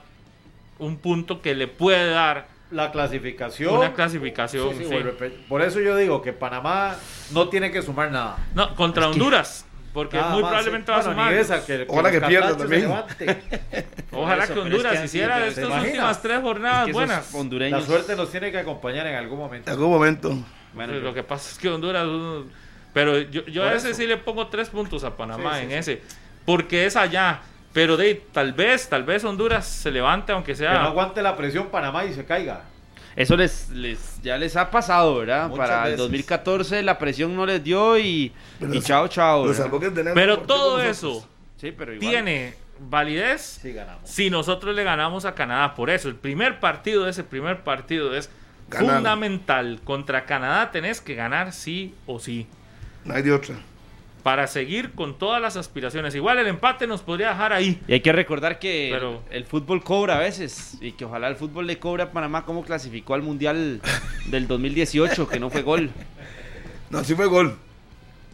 un 0.79 0.97
punto 0.97 1.41
que 1.41 1.55
le 1.55 1.67
puede 1.67 2.09
dar 2.11 2.47
La 2.71 2.91
clasificación. 2.91 3.77
una 3.77 3.93
clasificación. 3.93 4.69
Sí, 4.71 4.77
sí, 4.79 4.83
sí. 4.85 4.89
vuelve 4.91 5.11
pe- 5.13 5.29
Por 5.47 5.61
eso 5.61 5.79
yo 5.79 5.95
digo 5.95 6.21
que 6.21 6.33
Panamá 6.33 6.95
no 7.31 7.47
tiene 7.49 7.71
que 7.71 7.81
sumar 7.81 8.11
nada. 8.11 8.37
No, 8.53 8.75
contra 8.75 9.07
Honduras. 9.07 9.65
Porque 9.93 10.17
muy 10.19 10.41
más, 10.41 10.49
probablemente 10.51 10.87
sí. 10.87 10.91
va 10.91 10.97
a 10.99 11.03
sumar. 11.03 11.33
esa, 11.33 11.65
que, 11.65 11.85
Ojalá 11.87 12.11
que 12.11 12.19
pierda 12.19 12.57
también. 12.57 12.91
Ojalá 14.11 14.43
Eso, 14.43 14.53
que 14.53 14.59
pero 14.59 14.67
es 14.67 14.73
Honduras 14.75 14.99
que 14.99 15.05
hiciera 15.05 15.35
sido- 15.51 15.67
estas 15.69 15.83
últimas 15.85 16.21
tres 16.21 16.41
jornadas 16.41 16.79
Es 16.81 16.85
que 16.87 16.91
buenas. 16.93 17.33
La 17.33 17.39
hondureños. 17.39 17.85
suerte 17.85 18.15
nos 18.17 18.29
tiene 18.29 18.51
que 18.51 18.57
acompañar 18.57 19.07
en 19.07 19.15
algún 19.15 19.37
En 19.39 19.43
momento. 19.45 19.71
algún 19.71 19.89
momento. 19.89 20.29
Bueno, 20.73 20.91
Pues 20.93 21.03
lo 21.03 21.13
que 21.13 21.23
pasa 21.23 21.49
es 21.51 21.57
que 21.57 21.69
Honduras. 21.69 22.05
Pero 22.95 23.19
yo, 23.19 23.45
yo 23.45 23.63
a 23.63 23.73
ese 23.75 23.89
eso. 23.91 23.97
sí 23.99 24.07
le 24.07 24.17
pongo 24.17 24.47
tres 24.47 24.69
puntos 24.69 25.03
a 25.03 25.15
Panamá 25.15 25.57
Sí, 25.59 25.63
en 25.65 25.69
sí. 25.69 25.75
ese. 25.75 26.01
Porque 26.45 26.87
es 26.87 26.95
allá. 26.95 27.41
Pero 27.73 27.95
de 27.97 28.15
tal 28.31 28.53
vez, 28.53 28.87
tal 28.89 29.03
vez 29.03 29.23
Honduras 29.23 29.67
se 29.67 29.91
levante, 29.91 30.31
aunque 30.31 30.53
Que 30.55 30.63
no 30.63 30.69
sea. 30.71 30.85
aguante 30.85 31.21
la 31.21 31.35
presión 31.37 31.67
Panamá 31.67 32.05
y 32.05 32.13
se 32.13 32.25
caiga. 32.25 32.63
Eso 33.17 33.37
les, 33.37 33.69
les 33.69 34.21
ya 34.21 34.37
les 34.37 34.55
ha 34.57 34.71
pasado, 34.71 35.17
¿verdad? 35.17 35.47
Muchas 35.49 35.67
Para 35.67 35.77
el 35.83 35.91
veces. 35.91 35.97
2014 35.99 36.83
la 36.83 36.97
presión 36.97 37.35
no 37.35 37.45
les 37.45 37.63
dio 37.63 37.97
y, 37.97 38.31
Pero 38.59 38.73
y 38.73 38.81
chao, 38.81 39.07
chao. 39.07 39.45
Pero 40.13 40.39
todo 40.39 40.81
eso 40.81 41.07
nosotros. 41.07 41.29
Sí, 41.57 41.71
pero 41.71 41.93
igual. 41.93 42.09
tiene 42.09 42.55
validez 42.79 43.59
Sí, 43.61 43.71
ganamos. 43.73 44.09
si 44.09 44.29
nosotros 44.29 44.75
le 44.75 44.83
ganamos 44.83 45.23
a 45.25 45.33
Canadá. 45.35 45.75
Por 45.75 45.89
eso, 45.89 46.07
el 46.09 46.15
primer 46.15 46.59
partido, 46.59 47.07
ese 47.07 47.23
primer 47.23 47.63
partido 47.63 48.15
es 48.15 48.29
fundamental. 48.69 49.79
Contra 49.83 50.25
Canadá 50.25 50.71
tenés 50.71 51.01
que 51.01 51.15
ganar 51.15 51.53
sí 51.53 51.93
o 52.05 52.19
sí. 52.19 52.47
No 53.05 53.13
hay 53.13 53.21
de 53.23 53.31
otra. 53.31 53.55
Para 54.23 54.47
seguir 54.47 54.91
con 54.93 55.17
todas 55.19 55.39
las 55.39 55.55
aspiraciones. 55.55 56.15
Igual 56.15 56.39
el 56.39 56.47
empate 56.47 56.87
nos 56.87 57.01
podría 57.03 57.29
dejar 57.29 57.53
ahí. 57.53 57.79
Y 57.87 57.93
hay 57.93 57.99
que 58.01 58.11
recordar 58.11 58.57
que 58.57 58.89
Pero- 58.91 59.21
el 59.29 59.45
fútbol 59.45 59.83
cobra 59.83 60.15
a 60.17 60.19
veces 60.19 60.77
y 60.81 60.93
que 60.93 61.05
ojalá 61.05 61.27
el 61.27 61.35
fútbol 61.35 61.67
le 61.67 61.77
cobre 61.77 62.01
a 62.03 62.11
Panamá 62.11 62.43
como 62.43 62.63
clasificó 62.63 63.13
al 63.13 63.21
Mundial 63.21 63.81
del 64.25 64.47
2018, 64.47 65.27
que 65.27 65.39
no 65.39 65.51
fue 65.51 65.61
gol. 65.61 65.91
No, 66.89 67.03
sí 67.03 67.13
fue 67.13 67.27
gol. 67.27 67.55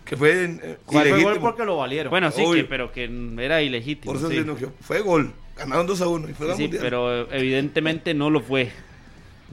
Que 0.05 0.15
fue 0.17 0.43
en, 0.45 0.59
eh, 0.63 0.77
¿Cuál 0.85 1.09
fue 1.09 1.23
gol 1.23 1.39
porque 1.39 1.65
lo 1.65 1.77
valieron? 1.77 2.09
Bueno, 2.09 2.31
sí, 2.31 2.43
que, 2.53 2.63
pero 2.63 2.91
que 2.91 3.09
era 3.39 3.61
ilegítimo. 3.61 4.11
Por 4.13 4.17
eso 4.21 4.29
sí. 4.29 4.37
enoció. 4.37 4.71
Fue 4.81 5.01
gol. 5.01 5.31
Ganaron 5.57 5.87
2 5.87 6.01
a 6.01 6.07
1 6.07 6.29
y 6.29 6.33
fue 6.33 6.47
Sí, 6.47 6.51
al 6.51 6.57
sí, 6.57 6.63
mundial. 6.63 6.83
pero 6.83 7.31
evidentemente 7.33 8.13
no 8.13 8.29
lo 8.29 8.39
fue. 8.41 8.71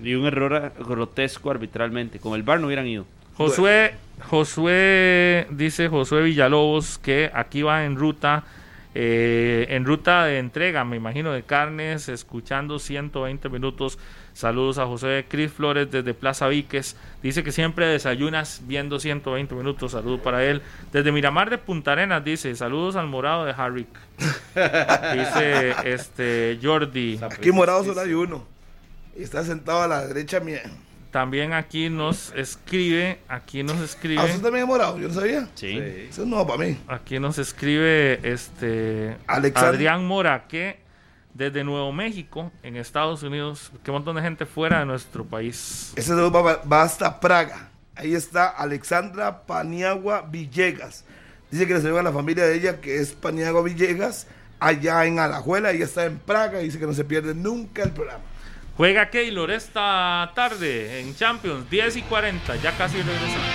Y 0.03 0.15
un 0.15 0.27
error 0.27 0.73
grotesco 0.89 1.51
arbitralmente. 1.51 2.19
Con 2.20 2.35
el 2.35 2.45
VAR 2.45 2.61
no 2.61 2.66
hubieran 2.69 2.86
ido. 2.86 3.05
Josué, 3.36 3.95
Josué, 4.27 5.47
dice 5.51 5.89
Josué 5.89 6.23
Villalobos 6.23 6.99
que 6.99 7.31
aquí 7.32 7.62
va 7.62 7.85
en 7.85 7.97
ruta, 7.97 8.45
eh, 8.95 9.66
en 9.70 9.85
ruta 9.85 10.24
de 10.24 10.39
entrega, 10.39 10.85
me 10.85 10.97
imagino, 10.97 11.32
de 11.32 11.43
carnes, 11.43 12.09
escuchando 12.09 12.78
120 12.78 13.49
minutos. 13.49 13.99
Saludos 14.35 14.78
a 14.78 14.86
José 14.86 15.27
Cris 15.28 15.53
Flores 15.53 15.90
desde 15.90 16.15
Plaza 16.15 16.47
Víquez. 16.49 16.97
Dice 17.23 17.43
que 17.43 17.53
siempre 17.53 17.86
desayunas 17.86 18.62
viendo 18.66 19.01
120 19.01 19.55
minutos. 19.55 19.93
Saludos 19.93 20.20
para 20.20 20.45
él. 20.45 20.62
Desde 20.93 21.11
Miramar 21.11 21.51
de 21.51 21.59
Punta 21.59 21.93
Arenas 21.93 22.24
dice, 22.24 22.55
saludos 22.55 22.97
al 22.97 23.09
morado 23.09 23.45
de 23.45 23.53
Harrick. 23.53 23.89
dice 24.19 25.74
este 25.85 26.59
Jordi. 26.62 27.19
Aquí 27.23 27.51
morado 27.51 27.85
solo 27.85 28.01
hay 28.01 28.12
uno. 28.12 28.47
Y 29.16 29.23
está 29.23 29.43
sentado 29.43 29.82
a 29.82 29.89
la 29.89 30.07
derecha 30.07 30.39
mía. 30.39 30.62
También 31.10 31.55
aquí 31.55 31.89
nos 31.89 32.32
escribe, 32.36 33.18
aquí 33.28 33.62
nos 33.62 33.80
escribe. 33.80 34.20
¿Ah, 34.20 34.24
usted 34.26 34.43
también 34.43 34.64
es 34.64 34.68
morado? 34.68 34.98
Yo 34.98 35.09
no 35.09 35.14
sabía. 35.14 35.48
Sí. 35.55 35.78
Eso 36.10 36.22
es 36.22 36.28
nuevo 36.28 36.47
para 36.47 36.64
mí. 36.64 36.78
Aquí 36.86 37.18
nos 37.18 37.39
escribe 37.39 38.20
este 38.30 39.16
Alexander- 39.26 39.74
Adrián 39.74 40.06
Mora 40.06 40.47
que 40.48 40.80
desde 41.32 41.64
Nuevo 41.64 41.93
México, 41.93 42.52
en 42.62 42.76
Estados 42.76 43.22
Unidos, 43.22 43.70
que 43.85 43.90
un 43.90 43.97
montón 43.97 44.16
de 44.16 44.22
gente 44.22 44.44
fuera 44.44 44.80
de 44.80 44.86
nuestro 44.86 45.24
país. 45.24 45.93
Ese 45.97 46.09
saludo 46.09 46.30
va, 46.32 46.56
va 46.70 46.82
hasta 46.82 47.20
Praga. 47.20 47.70
Ahí 47.94 48.14
está 48.14 48.48
Alexandra 48.48 49.47
Paniagua 49.47 50.22
Villegas. 50.22 51.05
Dice 51.51 51.66
que 51.66 51.74
le 51.74 51.80
saluda 51.80 52.01
a 52.01 52.05
la 52.05 52.12
familia 52.12 52.44
de 52.44 52.55
ella, 52.55 52.80
que 52.80 52.98
es 52.98 53.12
Paniagua 53.12 53.62
Villegas, 53.62 54.26
allá 54.60 55.06
en 55.06 55.18
Alajuela. 55.18 55.70
Ella 55.70 55.85
está 55.85 56.05
en 56.05 56.18
Praga 56.18 56.60
y 56.60 56.64
dice 56.66 56.78
que 56.78 56.86
no 56.86 56.93
se 56.93 57.05
pierde 57.05 57.35
nunca 57.35 57.82
el 57.82 57.90
programa. 57.93 58.22
Juega 58.78 59.10
Keylor 59.10 59.50
esta 59.50 60.30
tarde 60.36 61.00
en 61.00 61.16
Champions, 61.16 61.68
10 61.68 61.96
y 61.96 62.02
40, 62.02 62.55
ya 62.62 62.78
casi 62.78 62.98
regresamos. 62.98 63.48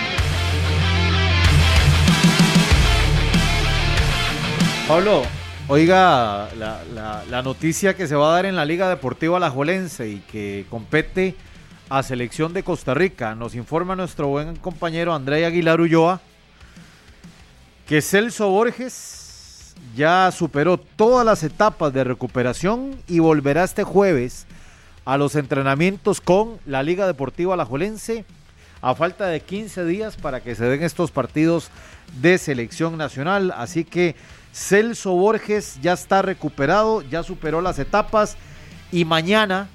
Pablo, 4.86 5.22
oiga 5.68 6.50
la, 6.58 7.42
noticia 7.42 7.96
que 7.96 8.06
se 8.06 8.14
va 8.14 8.28
a 8.28 8.32
dar 8.34 8.44
en 8.44 8.54
la 8.54 8.66
Liga 8.66 8.86
Deportiva 8.90 9.38
Alajuelense 9.38 10.10
y 10.10 10.18
que 10.30 10.66
compete 10.68 11.36
a 11.88 12.02
selección 12.02 12.52
de 12.52 12.62
Costa 12.62 12.92
Rica. 12.92 13.34
Nos 13.34 13.54
informa 13.54 13.96
nuestro 13.96 14.28
buen 14.28 14.56
compañero 14.56 15.14
André 15.14 15.46
Aguilar 15.46 15.80
Ulloa 15.80 16.20
que 17.88 18.02
Celso 18.02 18.50
Borges 18.50 19.74
ya 19.96 20.30
superó 20.32 20.76
todas 20.76 21.24
las 21.24 21.42
etapas 21.44 21.94
de 21.94 22.04
recuperación 22.04 22.94
y 23.08 23.20
volverá 23.20 23.64
este 23.64 23.84
jueves 23.84 24.46
a 25.04 25.16
los 25.16 25.36
entrenamientos 25.36 26.20
con 26.20 26.58
la 26.66 26.82
Liga 26.82 27.06
Deportiva 27.06 27.54
Alajuelense 27.54 28.24
a 28.80 28.94
falta 28.94 29.26
de 29.26 29.40
15 29.40 29.84
días 29.86 30.16
para 30.16 30.40
que 30.40 30.54
se 30.54 30.64
den 30.64 30.82
estos 30.82 31.10
partidos 31.10 31.70
de 32.20 32.36
selección 32.36 32.98
nacional. 32.98 33.52
Así 33.56 33.84
que 33.84 34.14
Celso 34.52 35.12
Borges 35.12 35.78
ya 35.80 35.94
está 35.94 36.20
recuperado, 36.20 37.02
ya 37.02 37.22
superó 37.22 37.62
las 37.62 37.78
etapas 37.78 38.36
y 38.92 39.04
mañana 39.06 39.68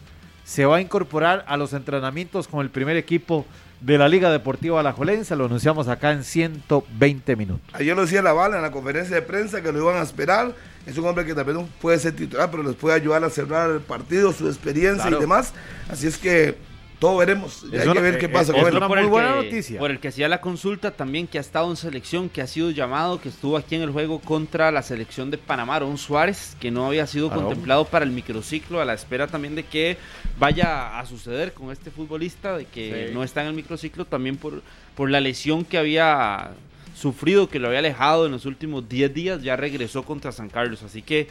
se 0.46 0.66
va 0.66 0.78
a 0.78 0.82
incorporar 0.82 1.44
a 1.48 1.58
los 1.58 1.74
entrenamientos 1.74 2.48
con 2.48 2.62
el 2.62 2.70
primer 2.70 2.98
equipo 2.98 3.46
de 3.82 3.98
la 3.98 4.08
Liga 4.08 4.32
Deportiva 4.32 4.80
Alajuelense. 4.80 5.36
Lo 5.36 5.46
anunciamos 5.46 5.88
acá 5.88 6.12
en 6.12 6.24
120 6.24 7.36
minutos. 7.36 7.68
Ayer 7.74 7.96
lo 7.96 8.04
decía 8.04 8.22
la 8.22 8.34
bala 8.34 8.58
en 8.58 8.62
la 8.62 8.72
conferencia 8.72 9.16
de 9.16 9.22
prensa 9.22 9.62
que 9.62 9.72
lo 9.72 9.80
iban 9.80 9.98
a 9.98 10.04
esperar. 10.04 10.54
Es 10.86 10.98
un 10.98 11.06
hombre 11.06 11.26
que 11.26 11.36
también 11.36 11.58
no 11.58 11.68
puede 11.82 12.00
ser 12.00 12.16
titular, 12.16 12.50
pero 12.50 12.64
les 12.64 12.76
puede 12.76 12.96
ayudar 12.96 13.24
a 13.24 13.30
cerrar 13.30 13.70
el 13.70 13.80
partido, 13.82 14.34
su 14.34 14.48
experiencia 14.48 15.04
Claro. 15.04 15.18
y 15.18 15.20
demás. 15.22 15.54
Así 15.90 16.08
es 16.08 16.18
que 16.18 16.56
todo 17.00 17.18
veremos. 17.18 17.64
Hay 17.72 17.94
que 17.94 18.02
ver 18.02 18.18
qué 18.18 18.28
pasa 18.28 18.52
es 18.52 18.58
una 18.62 18.68
Otro 18.78 18.90
muy 18.90 19.06
buena 19.06 19.30
que- 19.38 19.44
noticia. 19.46 19.80
Por 19.80 19.92
el 19.92 20.00
que 20.00 20.08
hacía 20.10 20.28
la 20.28 20.42
consulta 20.42 20.92
también, 20.92 21.28
que 21.28 21.38
ha 21.38 21.42
estado 21.42 21.70
en 21.70 21.78
selección, 21.78 22.28
que 22.28 22.42
ha 22.42 22.48
sido 22.48 22.72
llamado, 22.72 23.22
que 23.22 23.30
estuvo 23.30 23.56
aquí 23.56 23.76
en 23.76 23.84
el 23.84 23.92
juego 23.92 24.20
contra 24.20 24.70
la 24.72 24.82
selección 24.82 25.30
de 25.32 25.38
Panamá, 25.38 25.76
Aaron 25.76 25.98
Suárez, 25.98 26.58
que 26.60 26.72
no 26.72 26.88
había 26.88 27.06
sido 27.08 27.30
contemplado 27.30 27.86
para 27.86 28.04
el 28.04 28.12
microciclo, 28.12 28.82
a 28.82 28.86
la 28.86 28.94
espera 28.96 29.28
también 29.28 29.56
de 29.56 29.64
que 29.64 29.98
vaya 30.40 31.00
a 31.00 31.06
suceder 31.06 31.54
con 31.54 31.72
este 31.72 31.92
futbolista, 31.92 32.58
de 32.58 32.66
que 32.66 33.08
Sí. 33.10 33.14
no 33.14 33.24
está 33.24 33.42
en 33.44 33.48
el 33.50 33.54
microciclo, 33.54 34.04
también 34.06 34.36
por, 34.38 34.62
por 34.96 35.10
la 35.10 35.22
lesión 35.22 35.64
que 35.64 35.78
había 35.78 36.52
sufrido, 37.00 37.50
que 37.50 37.60
lo 37.60 37.68
había 37.68 37.80
alejado 37.80 38.26
en 38.26 38.32
los 38.32 38.46
últimos 38.46 38.90
10 38.90 39.14
días, 39.14 39.42
ya 39.42 39.56
regresó 39.56 40.04
contra 40.04 40.32
San 40.32 40.50
Carlos. 40.50 40.84
Así 40.84 41.02
que 41.02 41.28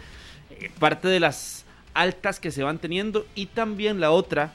eh, 0.50 0.70
parte 0.78 1.08
de 1.08 1.20
las 1.20 1.64
altas 1.94 2.40
que 2.40 2.50
se 2.50 2.62
van 2.62 2.78
teniendo 2.78 3.26
y 3.34 3.46
también 3.46 4.00
la 4.00 4.10
otra 4.10 4.52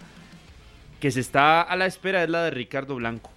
que 1.00 1.12
se 1.12 1.20
está 1.20 1.62
a 1.62 1.76
la 1.76 1.86
espera 1.86 2.24
es 2.24 2.30
la 2.30 2.44
de 2.44 2.52
Ricardo 2.52 2.96
Blanco. 2.96 3.32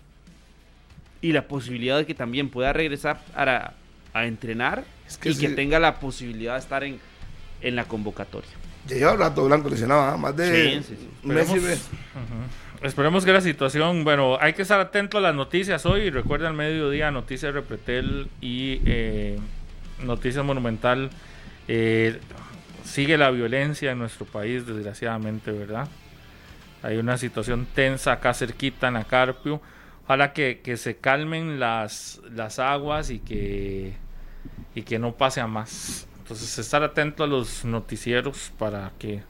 Y 1.20 1.32
la 1.32 1.48
posibilidad 1.48 1.98
de 1.98 2.06
que 2.06 2.14
también 2.14 2.48
pueda 2.50 2.72
regresar 2.72 3.20
a, 3.34 3.72
a 4.12 4.26
entrenar 4.26 4.84
Es 5.06 5.18
que 5.18 5.30
y 5.30 5.36
que 5.36 5.48
tenga 5.50 5.78
la 5.78 5.98
posibilidad 5.98 6.54
de 6.54 6.60
estar 6.60 6.84
en, 6.84 6.98
en 7.60 7.76
la 7.76 7.84
convocatoria. 7.84 8.50
Ya 8.86 8.96
lleva 8.96 9.16
rato 9.16 9.44
Blanco 9.44 9.68
lesionado, 9.68 10.02
¿ah? 10.02 10.16
más 10.16 10.36
de 10.36 10.80
Sí, 10.80 10.84
sí, 10.88 10.96
sí. 11.00 11.08
un 11.24 11.34
mes 11.34 11.50
y 11.50 11.60
mes. 11.60 11.88
Esperemos 12.82 13.24
que 13.24 13.32
la 13.32 13.40
situación, 13.40 14.04
bueno, 14.04 14.38
hay 14.40 14.52
que 14.52 14.62
estar 14.62 14.78
atento 14.80 15.18
a 15.18 15.20
las 15.20 15.34
noticias 15.34 15.86
hoy. 15.86 16.10
Recuerda 16.10 16.48
al 16.48 16.54
mediodía, 16.54 17.10
Noticias 17.10 17.54
Repretel 17.54 18.28
y 18.40 18.80
eh, 18.84 19.38
Noticias 20.02 20.44
Monumental. 20.44 21.10
Eh, 21.68 22.20
sigue 22.84 23.16
la 23.16 23.30
violencia 23.30 23.92
en 23.92 23.98
nuestro 23.98 24.26
país, 24.26 24.66
desgraciadamente, 24.66 25.52
¿verdad? 25.52 25.88
Hay 26.82 26.98
una 26.98 27.16
situación 27.16 27.66
tensa 27.74 28.12
acá 28.12 28.34
cerquita 28.34 28.88
en 28.88 28.96
Acarpio. 28.96 29.60
Ojalá 30.04 30.32
que, 30.32 30.60
se 30.76 30.96
calmen 30.96 31.58
las, 31.58 32.20
las 32.30 32.58
aguas 32.58 33.10
y 33.10 33.18
que, 33.20 33.94
y 34.74 34.82
que 34.82 34.98
no 34.98 35.12
pase 35.12 35.40
a 35.40 35.46
más. 35.46 36.06
Entonces, 36.18 36.58
estar 36.58 36.82
atento 36.82 37.24
a 37.24 37.26
los 37.26 37.64
noticieros 37.64 38.52
para 38.58 38.92
que 38.98 39.22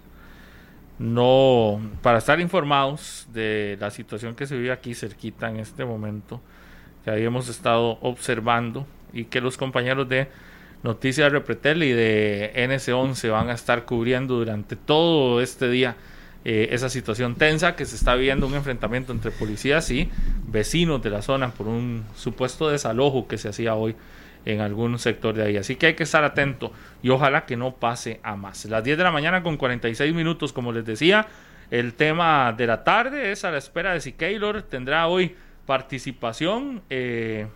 no 0.98 1.81
para 2.02 2.18
estar 2.18 2.40
informados 2.40 3.27
de 3.32 3.77
la 3.81 3.90
situación 3.90 4.35
que 4.35 4.47
se 4.47 4.56
vive 4.56 4.73
aquí 4.73 4.94
cerquita 4.94 5.48
en 5.51 5.56
este 5.56 5.85
momento 5.85 6.40
que 7.05 7.10
habíamos 7.10 7.48
estado 7.48 7.98
observando 8.01 8.86
y 9.12 9.24
que 9.24 9.40
los 9.40 9.56
compañeros 9.56 10.09
de 10.09 10.28
Noticias 10.82 11.32
Repretel 11.32 11.82
y 11.82 11.93
de 11.93 12.52
NC11 12.55 13.31
van 13.31 13.51
a 13.51 13.52
estar 13.52 13.85
cubriendo 13.85 14.36
durante 14.36 14.77
todo 14.77 15.40
este 15.40 15.68
día 15.68 15.97
eh, 16.44 16.68
esa 16.70 16.89
situación 16.89 17.35
tensa 17.35 17.74
que 17.74 17.85
se 17.85 17.97
está 17.97 18.14
viviendo 18.14 18.47
un 18.47 18.55
enfrentamiento 18.55 19.12
entre 19.12 19.32
policías 19.32 19.90
y 19.90 20.09
vecinos 20.47 21.02
de 21.02 21.10
la 21.10 21.23
zona 21.23 21.51
por 21.51 21.66
un 21.66 22.05
supuesto 22.14 22.68
desalojo 22.68 23.27
que 23.27 23.36
se 23.36 23.48
hacía 23.48 23.74
hoy 23.74 23.97
en 24.47 24.60
algún 24.60 24.98
sector 24.98 25.35
de 25.35 25.43
ahí. 25.43 25.56
Así 25.59 25.77
que 25.77 25.89
hay 25.89 25.94
que 25.94 26.05
estar 26.05 26.24
atento 26.24 26.73
y 27.02 27.10
ojalá 27.10 27.44
que 27.44 27.56
no 27.56 27.74
pase 27.74 28.20
a 28.23 28.36
más. 28.36 28.64
Las 28.64 28.82
10 28.82 28.97
de 28.97 29.05
la 29.05 29.10
mañana 29.10 29.43
con 29.43 29.59
46 29.59 30.14
minutos, 30.14 30.52
como 30.55 30.73
les 30.73 30.86
decía, 30.86 31.27
el 31.70 31.94
tema 31.94 32.55
de 32.56 32.66
la 32.66 32.85
tarde 32.85 33.32
es 33.32 33.44
a 33.44 33.51
la 33.51 33.59
espera 33.59 33.93
de 33.93 34.01
si 34.01 34.12
Keylor 34.12 34.62
tendrá 34.62 35.09
hoy 35.09 35.35
participación 35.66 36.81
eh, 36.89 37.48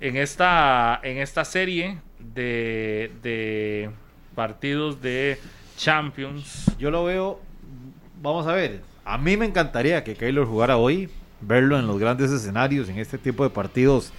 en, 0.00 0.16
esta, 0.16 0.98
en 1.02 1.18
esta 1.18 1.44
serie 1.44 1.98
de, 2.18 3.12
de 3.22 3.90
partidos 4.34 5.02
de 5.02 5.38
Champions. 5.76 6.74
Yo 6.78 6.90
lo 6.90 7.04
veo, 7.04 7.40
vamos 8.22 8.46
a 8.46 8.54
ver, 8.54 8.80
a 9.04 9.18
mí 9.18 9.36
me 9.36 9.44
encantaría 9.44 10.02
que 10.02 10.14
Keylor 10.14 10.46
jugara 10.46 10.78
hoy, 10.78 11.10
verlo 11.42 11.78
en 11.78 11.86
los 11.86 11.98
grandes 11.98 12.30
escenarios, 12.30 12.88
en 12.88 12.98
este 12.98 13.18
tipo 13.18 13.44
de 13.44 13.50
partidos, 13.50 14.12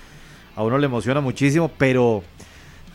a 0.56 0.64
uno 0.64 0.78
le 0.78 0.86
emociona 0.86 1.22
muchísimo, 1.22 1.72
pero 1.78 2.24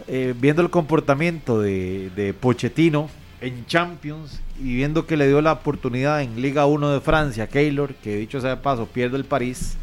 eh, 0.06 0.34
viendo 0.36 0.62
el 0.62 0.70
comportamiento 0.70 1.60
de, 1.60 2.34
Pochettino 2.40 3.08
en 3.40 3.66
Champions 3.66 4.40
y 4.60 4.74
viendo 4.74 5.06
que 5.06 5.16
le 5.16 5.26
dio 5.26 5.40
la 5.40 5.52
oportunidad 5.52 6.22
en 6.22 6.40
Liga 6.40 6.66
1 6.66 6.90
de 6.92 7.00
Francia, 7.00 7.46
Keylor, 7.46 7.94
que 7.94 8.16
dicho 8.16 8.40
sea 8.40 8.50
de 8.50 8.56
paso, 8.56 8.86
pierde 8.86 9.16
el 9.16 9.24
París, 9.24 9.76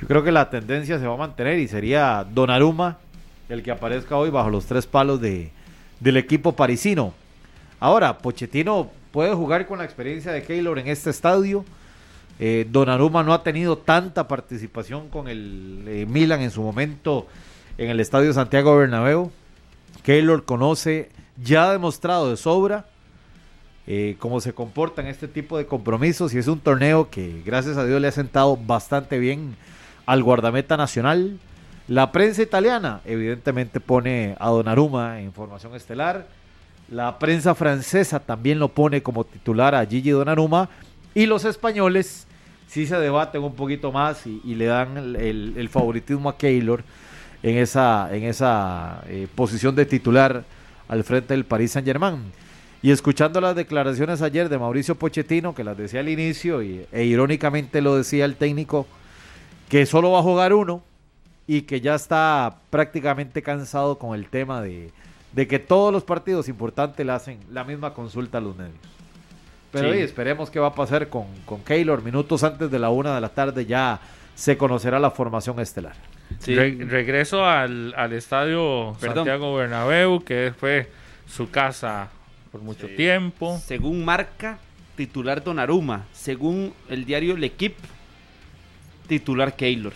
yo 0.00 0.06
creo 0.06 0.22
que 0.22 0.32
la 0.32 0.50
tendencia 0.50 0.98
se 0.98 1.06
va 1.06 1.14
a 1.14 1.18
mantener 1.18 1.58
y 1.58 1.68
sería 1.68 2.26
Donnarumma 2.30 2.98
el 3.48 3.62
que 3.62 3.70
aparezca 3.70 4.16
hoy 4.16 4.30
bajo 4.30 4.50
los 4.50 4.66
tres 4.66 4.86
palos 4.86 5.20
de, 5.20 5.50
del 6.00 6.16
equipo 6.16 6.52
parisino. 6.52 7.14
Ahora, 7.78 8.18
Pochettino 8.18 8.90
puede 9.12 9.34
jugar 9.34 9.66
con 9.66 9.78
la 9.78 9.84
experiencia 9.84 10.32
de 10.32 10.42
Keylor 10.42 10.78
en 10.78 10.88
este 10.88 11.10
estadio. 11.10 11.64
Eh, 12.38 12.66
Donnarumma 12.70 13.22
no 13.22 13.32
ha 13.32 13.42
tenido 13.42 13.78
tanta 13.78 14.28
participación 14.28 15.08
con 15.08 15.28
el 15.28 15.84
eh, 15.86 16.06
Milan 16.06 16.42
en 16.42 16.50
su 16.50 16.62
momento 16.62 17.26
en 17.78 17.90
el 17.90 18.00
estadio 18.00 18.32
Santiago 18.32 18.76
Bernabéu. 18.76 19.30
Keylor 20.02 20.44
conoce, 20.44 21.10
ya 21.42 21.68
ha 21.68 21.72
demostrado 21.72 22.30
de 22.30 22.36
sobra 22.36 22.86
eh, 23.88 24.16
cómo 24.18 24.40
se 24.40 24.52
comporta 24.52 25.00
en 25.00 25.08
este 25.08 25.28
tipo 25.28 25.56
de 25.56 25.66
compromisos 25.66 26.34
y 26.34 26.38
es 26.38 26.48
un 26.48 26.58
torneo 26.58 27.08
que 27.08 27.42
gracias 27.44 27.76
a 27.76 27.84
Dios 27.84 28.00
le 28.00 28.08
ha 28.08 28.12
sentado 28.12 28.56
bastante 28.56 29.18
bien 29.18 29.56
al 30.06 30.22
guardameta 30.22 30.76
nacional. 30.76 31.38
La 31.88 32.10
prensa 32.10 32.42
italiana 32.42 33.00
evidentemente 33.04 33.78
pone 33.78 34.34
a 34.40 34.48
Donnarumma 34.48 35.20
en 35.20 35.32
formación 35.32 35.74
estelar. 35.74 36.26
La 36.90 37.18
prensa 37.18 37.54
francesa 37.54 38.18
también 38.20 38.58
lo 38.58 38.68
pone 38.68 39.02
como 39.02 39.24
titular 39.24 39.74
a 39.74 39.86
Gigi 39.86 40.10
Donnarumma 40.10 40.68
y 41.16 41.26
los 41.26 41.44
españoles 41.44 42.28
sí 42.68 42.86
se 42.86 42.96
debaten 42.96 43.42
un 43.42 43.56
poquito 43.56 43.90
más 43.90 44.24
y, 44.26 44.54
le 44.54 44.66
dan 44.66 45.16
el 45.18 45.68
favoritismo 45.68 46.28
a 46.28 46.36
Keylor 46.36 46.84
en 47.42 47.58
esa, 47.58 48.14
en 48.14 48.24
esa 48.24 49.02
eh, 49.08 49.26
posición 49.34 49.74
de 49.74 49.86
titular 49.86 50.44
al 50.88 51.04
frente 51.04 51.32
del 51.34 51.44
Paris 51.44 51.72
Saint 51.72 51.86
Germain. 51.86 52.20
Y 52.82 52.90
escuchando 52.90 53.40
las 53.40 53.56
declaraciones 53.56 54.20
ayer 54.20 54.48
de 54.48 54.58
Mauricio 54.58 54.94
Pochettino, 54.94 55.54
que 55.54 55.64
las 55.64 55.76
decía 55.76 56.00
al 56.00 56.08
inicio, 56.08 56.62
y, 56.62 56.86
e 56.92 57.04
irónicamente 57.04 57.80
lo 57.80 57.96
decía 57.96 58.24
el 58.24 58.36
técnico, 58.36 58.86
que 59.68 59.86
solo 59.86 60.12
va 60.12 60.18
a 60.18 60.22
jugar 60.22 60.52
uno 60.52 60.82
y 61.46 61.62
que 61.62 61.80
ya 61.80 61.94
está 61.94 62.58
prácticamente 62.70 63.42
cansado 63.42 63.98
con 63.98 64.14
el 64.14 64.28
tema 64.28 64.60
de, 64.60 64.92
de 65.32 65.46
que 65.46 65.58
todos 65.58 65.92
los 65.92 66.04
partidos 66.04 66.48
importantes 66.48 67.04
le 67.06 67.12
hacen 67.12 67.38
la 67.50 67.64
misma 67.64 67.94
consulta 67.94 68.38
a 68.38 68.40
los 68.40 68.56
medios. 68.56 68.95
Pero 69.80 69.92
Sí. 69.94 70.00
esperemos 70.00 70.50
qué 70.50 70.58
va 70.58 70.68
a 70.68 70.74
pasar 70.74 71.08
con, 71.08 71.26
con 71.44 71.60
Keylor. 71.62 72.02
Minutos 72.02 72.42
antes 72.44 72.70
de 72.70 72.78
la 72.78 72.90
una 72.90 73.14
de 73.14 73.20
la 73.20 73.28
tarde 73.28 73.66
ya 73.66 74.00
se 74.34 74.56
conocerá 74.56 74.98
la 74.98 75.10
formación 75.10 75.58
estelar. 75.60 75.94
Sí. 76.40 76.54
Re- 76.54 76.84
regreso 76.86 77.44
al, 77.44 77.94
al 77.96 78.12
estadio 78.12 78.96
Perdón. 79.00 79.16
Santiago 79.26 79.54
Bernabéu, 79.54 80.22
que 80.24 80.52
fue 80.58 80.90
su 81.26 81.50
casa 81.50 82.08
por 82.52 82.60
mucho 82.62 82.88
tiempo. 82.88 83.58
Según 83.64 84.04
marca, 84.04 84.58
titular 84.96 85.42
Donnarumma. 85.42 86.04
Según 86.12 86.72
el 86.88 87.04
diario 87.04 87.36
L'Equipe, 87.36 87.80
titular 89.08 89.54
Keylor. 89.56 89.92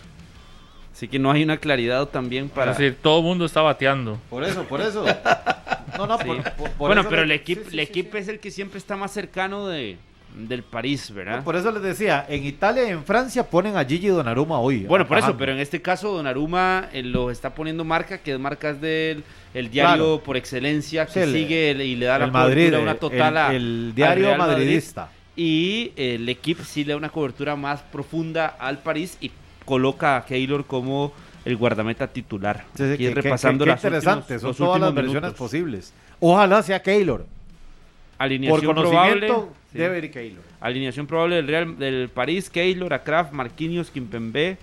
Así 1.00 1.08
que 1.08 1.18
no 1.18 1.30
hay 1.32 1.42
una 1.42 1.56
claridad 1.56 2.08
también 2.08 2.50
para... 2.50 2.72
Es 2.72 2.76
decir, 2.76 2.98
todo 3.00 3.20
el 3.20 3.24
mundo 3.24 3.46
está 3.46 3.62
bateando. 3.62 4.18
Por 4.28 4.44
eso, 4.44 4.64
por 4.64 4.82
eso. 4.82 5.02
No, 5.96 6.06
no, 6.06 6.18
Sí. 6.18 6.24
por- 6.24 6.42
por- 6.42 6.70
por 6.72 6.88
bueno, 6.88 7.00
eso 7.00 7.08
pero 7.10 7.22
le- 7.24 7.36
L'Equipe 7.36 7.64
sí, 7.64 7.70
sí, 7.70 7.76
L'Equipe 7.76 8.10
sí, 8.12 8.18
es 8.18 8.28
el 8.28 8.38
que 8.38 8.50
siempre 8.50 8.76
está 8.78 8.96
más 8.96 9.10
cercano 9.12 9.66
de, 9.66 9.96
del 10.34 10.62
París, 10.62 11.10
¿verdad? 11.12 11.42
Por 11.42 11.56
eso 11.56 11.72
les 11.72 11.82
decía, 11.82 12.24
en 12.28 12.44
Italia 12.44 12.84
y 12.86 12.90
en 12.90 13.02
Francia 13.04 13.44
ponen 13.48 13.76
a 13.78 13.84
Gigi 13.84 14.08
Donnarumma 14.08 14.60
hoy. 14.60 14.80
Bueno, 14.84 15.06
por 15.08 15.16
eso, 15.18 15.34
pero 15.38 15.52
en 15.52 15.58
este 15.58 15.80
caso 15.82 16.12
Donnarumma 16.12 16.88
eh, 16.92 17.02
lo 17.02 17.30
está 17.30 17.54
poniendo 17.54 17.82
marca, 17.84 18.18
que 18.18 18.32
es 18.34 18.38
marcas 18.38 18.78
del 18.80 19.24
el 19.54 19.70
diario 19.70 20.04
Claro. 20.04 20.22
por 20.22 20.36
excelencia 20.36 21.06
que 21.06 21.12
Sí, 21.12 21.20
el- 21.20 21.32
sigue 21.32 21.70
el- 21.70 21.80
y 21.80 21.96
le 21.96 22.04
da 22.06 22.18
la 22.18 22.24
el 22.26 22.32
Madrid, 22.32 22.54
cobertura 22.70 22.82
una 22.82 22.92
el- 22.92 22.98
total 22.98 23.36
a- 23.38 23.48
el, 23.48 23.56
el 23.56 23.86
al 23.88 23.94
diario 23.94 24.36
Madrid. 24.36 24.38
madridista. 24.54 25.10
Y 25.34 25.92
eh, 25.96 26.14
el 26.16 26.28
equipo 26.28 26.62
sí 26.64 26.84
le 26.84 26.92
da 26.92 26.96
una 26.98 27.08
cobertura 27.10 27.56
más 27.56 27.80
profunda 27.82 28.46
al 28.46 28.78
París 28.78 29.16
y 29.20 29.30
coloca 29.64 30.16
a 30.16 30.24
Keylor 30.24 30.64
como 30.66 31.12
el 31.44 31.56
guardameta 31.56 32.06
titular. 32.06 32.64
Sí, 32.74 32.84
Aquí 32.84 33.08
repasando 33.10 33.64
las 33.66 33.82
interesante, 33.82 34.34
últimos- 34.34 34.56
son 34.56 34.66
todas 34.66 34.80
las 34.80 34.94
versiones 34.94 35.32
posibles. 35.34 35.92
Ojalá 36.20 36.62
sea 36.62 36.82
Keylor. 36.82 37.20
Por 37.20 38.26
Alineación 38.26 38.66
conocimiento, 38.74 39.26
probable. 39.26 39.52
debe 39.72 39.98
ir 39.98 40.10
Keylor. 40.10 40.42
Alineación 40.60 41.06
probable 41.06 41.36
del 41.36 41.46
Real 41.48 41.78
del 41.78 42.08
París, 42.10 42.50
Keylor, 42.50 42.92
Akraf, 42.92 43.32
Marquinhos, 43.32 43.90
Kimpembe, 43.90 44.58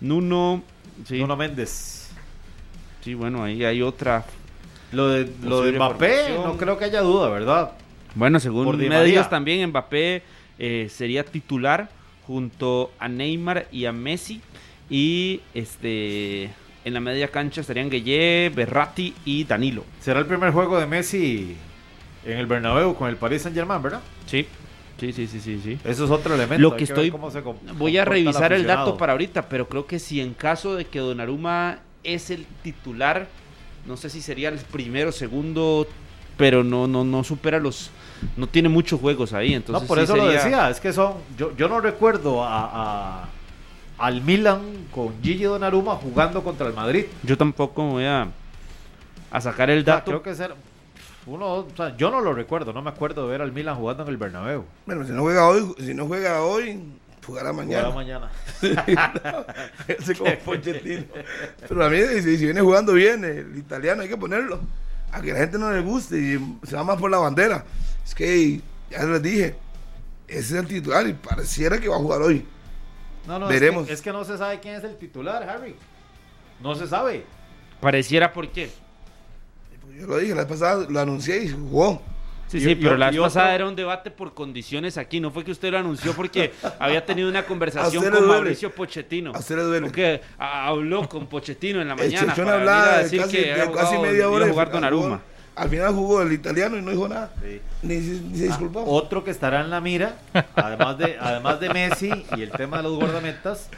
Nuno, 0.00 0.62
Nuno 1.10 1.36
Méndez. 1.36 2.10
sí, 3.02 3.14
bueno, 3.14 3.42
ahí 3.42 3.64
hay 3.64 3.82
otra. 3.82 4.24
Lo 4.92 5.08
de, 5.08 5.28
lo 5.42 5.62
de 5.62 5.72
Mbappé, 5.72 6.34
no 6.44 6.56
creo 6.56 6.78
que 6.78 6.84
haya 6.84 7.00
duda, 7.00 7.28
¿verdad? 7.30 7.72
Bueno, 8.14 8.38
según 8.38 8.66
Por 8.66 8.76
Di 8.76 8.88
medios 8.88 9.28
también 9.30 9.68
Mbappé 9.70 10.22
eh, 10.58 10.88
sería 10.90 11.24
titular 11.24 11.88
junto 12.32 12.90
a 12.98 13.08
Neymar 13.08 13.66
y 13.70 13.84
a 13.84 13.92
Messi 13.92 14.40
y 14.88 15.42
este 15.52 16.44
en 16.84 16.94
la 16.94 17.00
media 17.00 17.28
cancha 17.28 17.60
estarían 17.60 17.90
Gueye, 17.90 18.50
Berratti 18.54 19.14
y 19.26 19.44
Danilo. 19.44 19.84
Será 20.00 20.18
el 20.20 20.26
primer 20.26 20.50
juego 20.50 20.80
de 20.80 20.86
Messi 20.86 21.54
en 22.24 22.38
el 22.38 22.46
Bernabéu 22.46 22.94
con 22.94 23.10
el 23.10 23.16
Paris 23.16 23.42
Saint 23.42 23.54
Germain, 23.54 23.82
¿verdad? 23.82 24.00
Sí. 24.26 24.46
Sí, 24.98 25.12
sí, 25.12 25.26
sí, 25.26 25.40
sí, 25.40 25.60
sí. 25.62 25.78
Eso 25.84 26.04
es 26.06 26.10
otro 26.10 26.34
elemento. 26.34 26.62
Lo 26.62 26.74
que 26.74 26.84
estoy 26.84 27.10
voy 27.76 27.98
a 27.98 28.04
revisar 28.06 28.54
el 28.54 28.66
dato 28.66 28.96
para 28.96 29.12
ahorita, 29.12 29.48
pero 29.48 29.68
creo 29.68 29.86
que 29.86 29.98
si 29.98 30.20
en 30.20 30.32
caso 30.32 30.74
de 30.74 30.86
que 30.86 31.00
Donnarumma 31.00 31.80
es 32.02 32.30
el 32.30 32.46
titular, 32.62 33.28
no 33.86 33.98
sé 33.98 34.08
si 34.08 34.22
sería 34.22 34.48
el 34.48 34.58
primero, 34.58 35.12
segundo, 35.12 35.86
pero 36.38 36.64
no 36.64 36.86
no 36.86 37.04
no 37.04 37.24
supera 37.24 37.58
los 37.58 37.90
no 38.36 38.46
tiene 38.46 38.68
muchos 38.68 39.00
juegos 39.00 39.32
ahí, 39.32 39.54
entonces 39.54 39.82
no, 39.82 39.88
por 39.88 39.98
sí 39.98 40.04
eso 40.04 40.16
lo 40.16 40.26
decía. 40.26 40.70
Es 40.70 40.80
que 40.80 40.92
son. 40.92 41.14
Yo, 41.36 41.56
yo 41.56 41.68
no 41.68 41.80
recuerdo 41.80 42.42
a, 42.44 42.70
a- 43.22 43.28
al 43.98 44.20
Milan 44.22 44.60
con 44.92 45.14
Gigi 45.22 45.44
Donnarumma 45.44 45.94
jugando 45.96 46.42
contra 46.42 46.66
el 46.66 46.74
Madrid. 46.74 47.06
Yo 47.22 47.36
tampoco 47.38 47.84
voy 47.84 48.04
a, 48.04 48.28
a 49.30 49.40
sacar 49.40 49.70
el 49.70 49.82
O 49.82 49.84
sea, 49.84 49.94
dato. 49.96 50.10
creo 50.10 50.22
que 50.22 50.34
ser. 50.34 50.54
Uno, 51.24 51.46
o 51.54 51.68
sea, 51.76 51.96
yo 51.96 52.10
no 52.10 52.20
lo 52.20 52.32
recuerdo, 52.34 52.72
no 52.72 52.82
me 52.82 52.90
acuerdo 52.90 53.24
de 53.24 53.30
ver 53.30 53.42
al 53.42 53.52
Milan 53.52 53.76
jugando 53.76 54.02
en 54.02 54.08
el 54.08 54.16
Bernabéu. 54.16 54.64
Bueno, 54.86 55.06
si 55.06 55.12
no 55.12 55.22
juega 55.22 55.46
hoy, 55.46 55.72
si 55.78 55.94
no 55.94 56.06
juega 56.06 56.42
hoy, 56.42 56.80
jugará 57.24 57.52
mañana. 57.52 57.90
Jugará 57.92 57.94
mañana. 57.94 58.30
Ese 59.88 60.14
como 60.16 60.32
Pochettino. 60.44 61.04
Pero 61.68 61.84
a 61.84 61.88
mí, 61.88 61.98
si, 62.22 62.38
si 62.38 62.44
viene 62.44 62.60
jugando 62.60 62.92
bien, 62.94 63.24
el 63.24 63.56
italiano 63.56 64.02
hay 64.02 64.08
que 64.08 64.16
ponerlo. 64.16 64.60
A 65.12 65.20
que 65.20 65.32
la 65.32 65.38
gente 65.40 65.58
no 65.58 65.70
le 65.70 65.80
guste 65.80 66.16
y 66.18 66.58
se 66.66 66.74
va 66.74 66.84
más 66.84 66.98
por 66.98 67.10
la 67.10 67.18
bandera. 67.18 67.64
Es 68.04 68.14
que, 68.14 68.60
ya 68.90 69.04
les 69.04 69.22
dije, 69.22 69.54
ese 70.28 70.38
es 70.40 70.52
el 70.52 70.66
titular 70.66 71.06
y 71.06 71.12
pareciera 71.14 71.78
que 71.78 71.88
va 71.88 71.96
a 71.96 72.00
jugar 72.00 72.22
hoy. 72.22 72.44
No, 73.26 73.38
no, 73.38 73.46
Veremos. 73.48 73.82
Es 73.82 73.86
que, 73.88 73.92
es 73.94 74.02
que 74.02 74.12
no 74.12 74.24
se 74.24 74.36
sabe 74.36 74.58
quién 74.60 74.74
es 74.74 74.84
el 74.84 74.96
titular, 74.96 75.42
Harry. 75.48 75.74
No 76.60 76.74
se 76.74 76.86
sabe. 76.86 77.24
Pareciera 77.80 78.32
por 78.32 78.48
qué. 78.48 78.70
Yo 79.98 80.06
lo 80.06 80.16
dije, 80.18 80.34
la 80.34 80.42
vez 80.42 80.50
pasada 80.50 80.86
lo 80.88 81.00
anuncié 81.00 81.44
y 81.44 81.48
jugó. 81.50 82.00
Sí, 82.48 82.60
sí, 82.60 82.74
pero 82.74 82.96
la 82.98 83.10
vez 83.10 83.18
pasada 83.18 83.46
otro- 83.46 83.54
era 83.54 83.66
un 83.68 83.76
debate 83.76 84.10
por 84.10 84.34
condiciones 84.34 84.98
aquí. 84.98 85.20
No 85.20 85.30
fue 85.30 85.42
que 85.44 85.52
usted 85.52 85.70
lo 85.70 85.78
anunció 85.78 86.12
porque 86.12 86.52
había 86.78 87.04
tenido 87.04 87.28
una 87.28 87.44
conversación 87.44 88.02
con 88.02 88.12
duele. 88.12 88.26
Mauricio 88.26 88.74
Pochettino. 88.74 89.32
A 89.34 89.38
usted 89.38 89.56
le 89.56 89.62
duele. 89.62 89.86
Porque 89.86 90.20
habló 90.38 91.08
con 91.08 91.26
Pochettino 91.28 91.80
en 91.80 91.88
la 91.88 91.94
El 91.94 92.00
mañana. 92.00 92.32
Chechón 92.32 92.44
para 92.44 92.58
hablaba 92.58 92.94
a 92.94 92.96
de 92.98 93.02
decir 93.04 93.20
casi, 93.22 93.36
que 93.36 93.42
de 93.42 93.54
casi 93.54 93.66
jugado- 93.70 94.02
media 94.02 94.28
hora. 94.28 94.36
iba 94.38 94.44
a 94.44 94.48
y 94.48 94.50
jugar 94.52 94.70
Donnarumma. 94.72 95.16
jugó- 95.18 95.31
Al 95.54 95.68
final 95.68 95.92
jugó 95.92 96.22
el 96.22 96.32
italiano 96.32 96.76
y 96.78 96.82
no 96.82 96.90
dijo 96.90 97.08
nada. 97.08 97.30
Ni, 97.82 98.00
se- 98.00 98.20
ni 98.22 98.38
se 98.38 98.44
disculpó. 98.46 98.80
Ah, 98.80 98.84
otro 98.86 99.22
que 99.22 99.30
estará 99.30 99.60
en 99.60 99.70
la 99.70 99.80
mira, 99.80 100.16
además 100.56 100.96
de, 100.98 101.16
además 101.20 101.60
de 101.60 101.68
Messi 101.68 102.10
y 102.36 102.42
el 102.42 102.50
tema 102.52 102.78
de 102.78 102.84
los 102.84 102.94
guardametas, 102.94 103.68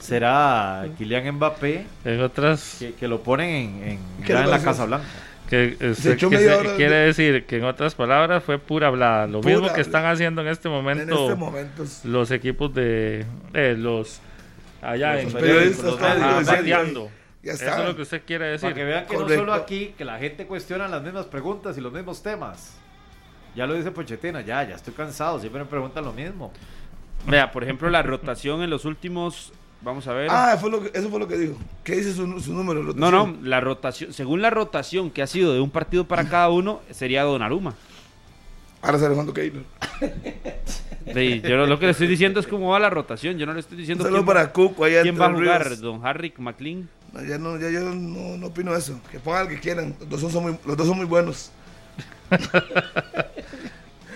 será 0.00 0.84
Kylian 0.98 1.36
Mbappé, 1.36 1.86
En 2.04 2.20
otras, 2.22 2.76
que, 2.78 2.94
que 2.94 3.06
lo 3.08 3.22
ponen 3.22 3.48
en, 3.48 3.88
en, 3.90 3.98
¿Qué 4.26 4.32
ya 4.32 4.38
le 4.40 4.44
en 4.46 4.50
la? 4.50 4.62
Casa 4.62 4.84
Blanca. 4.84 5.06
que, 5.48 5.76
que 5.78 5.86
media 6.28 6.60
se- 6.60 6.68
de- 6.68 6.76
quiere 6.76 6.94
decir 6.96 7.46
que 7.46 7.58
en 7.58 7.64
otras 7.64 7.94
palabras 7.94 8.42
fue 8.42 8.58
pura 8.58 8.88
hablada. 8.88 9.26
Lo 9.28 9.40
Pura 9.42 9.54
mismo 9.54 9.72
que 9.72 9.80
están 9.80 10.04
haciendo 10.06 10.40
en 10.42 10.48
este 10.48 10.68
en 10.68 10.74
momento 10.74 11.22
este 11.28 11.34
momento. 11.36 11.84
los 12.04 12.30
equipos 12.32 12.74
de 12.74 13.24
eh, 13.54 13.76
los 13.78 14.18
allá 14.80 15.14
Los 15.14 15.22
en 15.22 15.32
periodistas 15.34 15.84
los 15.84 15.94
están 15.94 16.20
Ya 17.42 17.52
Eso 17.52 17.64
está. 17.64 17.82
es 17.82 17.88
lo 17.88 17.96
que 17.96 18.02
usted 18.02 18.22
quiere 18.24 18.46
decir. 18.46 18.62
Para 18.70 18.74
que 18.74 18.84
vean 18.84 19.06
que 19.06 19.14
Correcto. 19.16 19.34
no 19.34 19.40
solo 19.40 19.52
aquí, 19.54 19.94
que 19.98 20.04
la 20.04 20.18
gente 20.18 20.46
cuestiona 20.46 20.86
las 20.88 21.02
mismas 21.02 21.26
preguntas 21.26 21.76
y 21.76 21.80
los 21.80 21.92
mismos 21.92 22.22
temas. 22.22 22.74
Ya 23.56 23.66
lo 23.66 23.74
dice 23.74 23.90
Pochettino, 23.90 24.40
ya, 24.40 24.62
ya 24.66 24.76
estoy 24.76 24.94
cansado, 24.94 25.38
siempre 25.40 25.62
me 25.62 25.68
preguntan 25.68 26.04
lo 26.04 26.12
mismo. 26.12 26.52
Vea, 27.26 27.50
por 27.52 27.62
ejemplo, 27.64 27.90
la 27.90 28.02
rotación 28.02 28.62
en 28.62 28.70
los 28.70 28.84
últimos. 28.84 29.52
Vamos 29.82 30.06
a 30.06 30.12
ver. 30.12 30.28
Ah, 30.30 30.56
fue 30.60 30.70
lo 30.70 30.80
que- 30.82 30.96
eso 30.96 31.10
fue 31.10 31.18
lo 31.18 31.26
que 31.26 31.36
dijo. 31.36 31.58
¿Qué 31.82 31.96
dice 31.96 32.12
su, 32.14 32.40
su 32.40 32.54
número? 32.54 32.82
No, 32.94 33.10
no, 33.10 33.36
la 33.42 33.60
rotación. 33.60 34.12
Según 34.12 34.40
la 34.40 34.50
rotación 34.50 35.10
que 35.10 35.22
ha 35.22 35.26
sido 35.26 35.52
de 35.52 35.60
un 35.60 35.70
partido 35.70 36.06
para 36.06 36.28
cada 36.28 36.48
uno, 36.48 36.80
sería 36.92 37.24
Donnarumma. 37.24 37.74
Ahora 38.80 38.98
sale 38.98 39.10
jugando 39.10 39.32
Keylor. 39.34 39.62
Sí, 41.12 41.40
yo 41.42 41.56
lo- 41.56 41.66
lo 41.66 41.78
que 41.80 41.86
le 41.86 41.92
estoy 41.92 42.06
diciendo 42.06 42.38
es 42.40 42.46
cómo 42.46 42.68
va 42.70 42.78
la 42.78 42.90
rotación. 42.90 43.36
Yo 43.38 43.46
no 43.46 43.52
le 43.54 43.60
estoy 43.60 43.76
diciendo 43.76 44.04
saludo 44.04 44.20
quién, 44.20 44.26
para 44.26 44.52
Cuco 44.52 44.84
allá 44.84 45.02
quién 45.02 45.20
va 45.20 45.26
a 45.26 45.32
jugar, 45.32 45.64
Ríos. 45.66 45.80
don 45.80 46.04
Harry 46.06 46.32
McLean. 46.38 46.88
No, 47.12 47.22
ya 47.22 47.38
no, 47.38 47.58
ya 47.58 47.68
yo 47.70 47.80
no, 47.80 48.36
no 48.38 48.46
opino 48.46 48.74
eso. 48.74 48.98
Que 49.10 49.18
pongan 49.18 49.42
al 49.42 49.48
que 49.48 49.60
quieran. 49.60 49.94
Los 50.10 50.20
dos 50.22 50.32
son 50.32 50.44
muy, 50.44 50.58
los 50.64 50.76
dos 50.76 50.86
son 50.86 50.96
muy 50.96 51.06
buenos. 51.06 51.50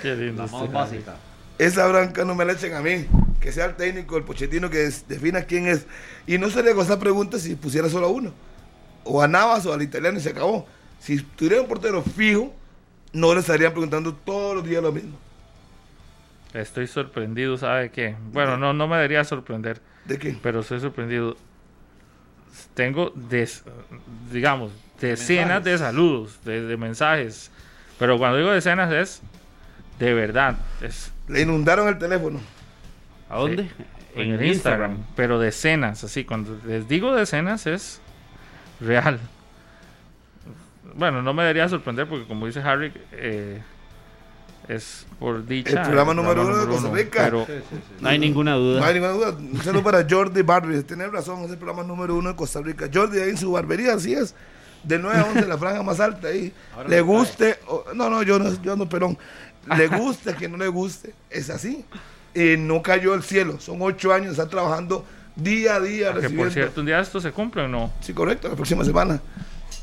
Qué 0.03 0.15
lindo 0.15 0.45
La 0.45 0.53
más 0.53 0.73
básica. 0.73 1.17
Esa 1.59 1.87
branca 1.87 2.25
no 2.25 2.35
me 2.35 2.45
la 2.45 2.53
echen 2.53 2.75
a 2.75 2.81
mí. 2.81 3.07
Que 3.41 3.53
sea 3.53 3.67
el 3.67 3.77
técnico, 3.77 4.17
el 4.17 4.25
pochetino 4.25 4.71
que 4.71 4.91
defina 5.09 5.43
quién 5.43 5.67
es. 5.67 5.87
Y 6.27 6.39
no 6.39 6.51
sería 6.51 6.75
con 6.75 6.85
esa 6.85 6.99
pregunta 6.99 7.39
si 7.39 7.55
pusiera 7.55 7.89
solo 7.89 8.07
a 8.07 8.11
uno. 8.11 8.33
O 9.05 9.23
a 9.23 9.29
Navas 9.29 9.67
o 9.67 9.73
al 9.73 9.83
italiano 9.83 10.19
y 10.19 10.23
se 10.23 10.31
acabó. 10.31 10.67
Si 10.99 11.21
tuviera 11.21 11.61
un 11.61 11.69
portero 11.69 12.03
fijo, 12.03 12.53
no 13.13 13.33
le 13.35 13.41
estarían 13.41 13.73
preguntando 13.73 14.15
todos 14.15 14.57
los 14.57 14.65
días 14.65 14.83
lo 14.83 14.93
mismo. 14.93 15.19
Estoy 16.53 16.87
sorprendido, 16.87 17.57
¿sabe 17.59 17.91
qué? 17.91 18.17
Bueno, 18.33 18.57
no, 18.57 18.73
no 18.73 18.89
me 18.89 18.97
debería 18.97 19.25
sorprender, 19.25 19.81
¿De 20.07 20.19
qué? 20.19 20.39
pero 20.43 20.61
estoy 20.61 20.81
sorprendido. 20.81 21.37
Tengo, 22.75 23.13
des- 23.15 23.65
digamos, 24.33 24.73
decenas 25.01 25.63
de 25.65 25.79
saludos, 25.79 26.39
de, 26.45 26.63
de 26.63 26.77
mensajes. 26.77 27.51
Pero 27.99 28.19
cuando 28.19 28.39
digo 28.39 28.51
decenas 28.51 28.93
es 28.93 29.23
de 29.99 30.13
verdad. 30.15 30.57
Es 30.83 31.11
Le 31.29 31.43
inundaron 31.43 31.89
el 31.89 31.99
teléfono. 31.99 32.41
¿A 33.31 33.37
dónde? 33.39 33.65
Sí. 33.65 33.85
en 34.23 34.33
el 34.33 34.45
Instagram. 34.47 34.99
Pero 35.17 35.39
decenas, 35.39 36.05
así. 36.05 36.25
Cuando 36.25 36.59
les 36.67 36.87
digo 36.89 37.15
decenas 37.15 37.67
es 37.67 38.01
real. 38.81 39.19
Bueno, 40.95 41.23
no 41.23 41.35
me 41.35 41.43
debería 41.43 41.69
sorprender 41.69 42.07
porque 42.07 42.27
como 42.27 42.47
dice 42.47 42.61
Harry, 42.61 42.93
eh, 43.13 43.61
es 44.69 45.07
por 45.19 45.47
dicha. 45.47 45.71
El 45.71 45.83
programa 45.83 46.15
número 46.15 46.43
uno 46.47 46.57
de 46.59 46.67
Costa 46.67 46.91
Rica. 46.91 47.25
Pero 47.25 47.47
No 48.01 48.09
hay 48.09 48.19
ninguna 48.19 48.55
duda. 48.55 48.81
No 48.81 48.87
hay 48.87 48.95
ninguna 48.95 49.13
duda. 49.13 49.31
Un 49.31 49.63
saludo 49.63 49.83
para 49.83 50.07
Jordi 50.09 50.43
Barber. 50.43 50.83
Tiene 50.83 51.07
razón, 51.09 51.45
es 51.45 51.51
el 51.51 51.57
programa 51.59 51.83
número 51.87 52.15
uno 52.17 52.31
de 52.31 52.37
Costa 52.37 52.61
Rica. 52.61 52.89
Jordi 52.93 53.19
ahí 53.21 53.31
en 53.31 53.39
su 53.39 53.53
barbería, 53.53 53.95
así 53.95 54.13
es. 54.15 54.35
De 54.83 54.99
9 54.99 55.19
a 55.19 55.25
11, 55.25 55.47
la 55.47 55.59
franja 55.59 55.83
más 55.83 55.99
alta 56.01 56.29
ahí. 56.29 56.53
Ahora 56.75 56.89
le 56.89 57.01
guste. 57.01 57.59
o- 57.67 57.85
no, 57.95 58.09
no, 58.11 58.23
yo 58.23 58.39
no, 58.39 58.63
yo 58.63 58.77
no, 58.77 58.89
pelón. 58.89 59.17
Le 59.77 59.89
guste, 59.89 60.35
que 60.35 60.49
no 60.49 60.57
le 60.57 60.69
guste. 60.69 61.13
Es 61.31 61.51
así. 61.51 61.85
Y 62.35 62.57
no 62.57 62.83
cayó 62.83 63.15
el 63.15 63.23
cielo. 63.23 63.59
Son 63.59 63.79
ocho 63.81 64.13
años, 64.13 64.33
está 64.33 64.49
trabajando 64.49 65.05
día 65.35 65.77
a 65.77 65.81
día. 65.81 66.13
que 66.21 66.31
por 66.31 66.51
cierto, 66.53 66.81
un 66.81 66.87
día 66.87 67.01
esto 67.01 67.21
se 67.21 67.33
cumple 67.33 67.63
o 67.63 67.69
no. 67.69 67.93
Sí, 68.01 68.13
correcto, 68.13 68.49
la 68.49 68.55
próxima 68.55 68.85
semana. 68.85 69.21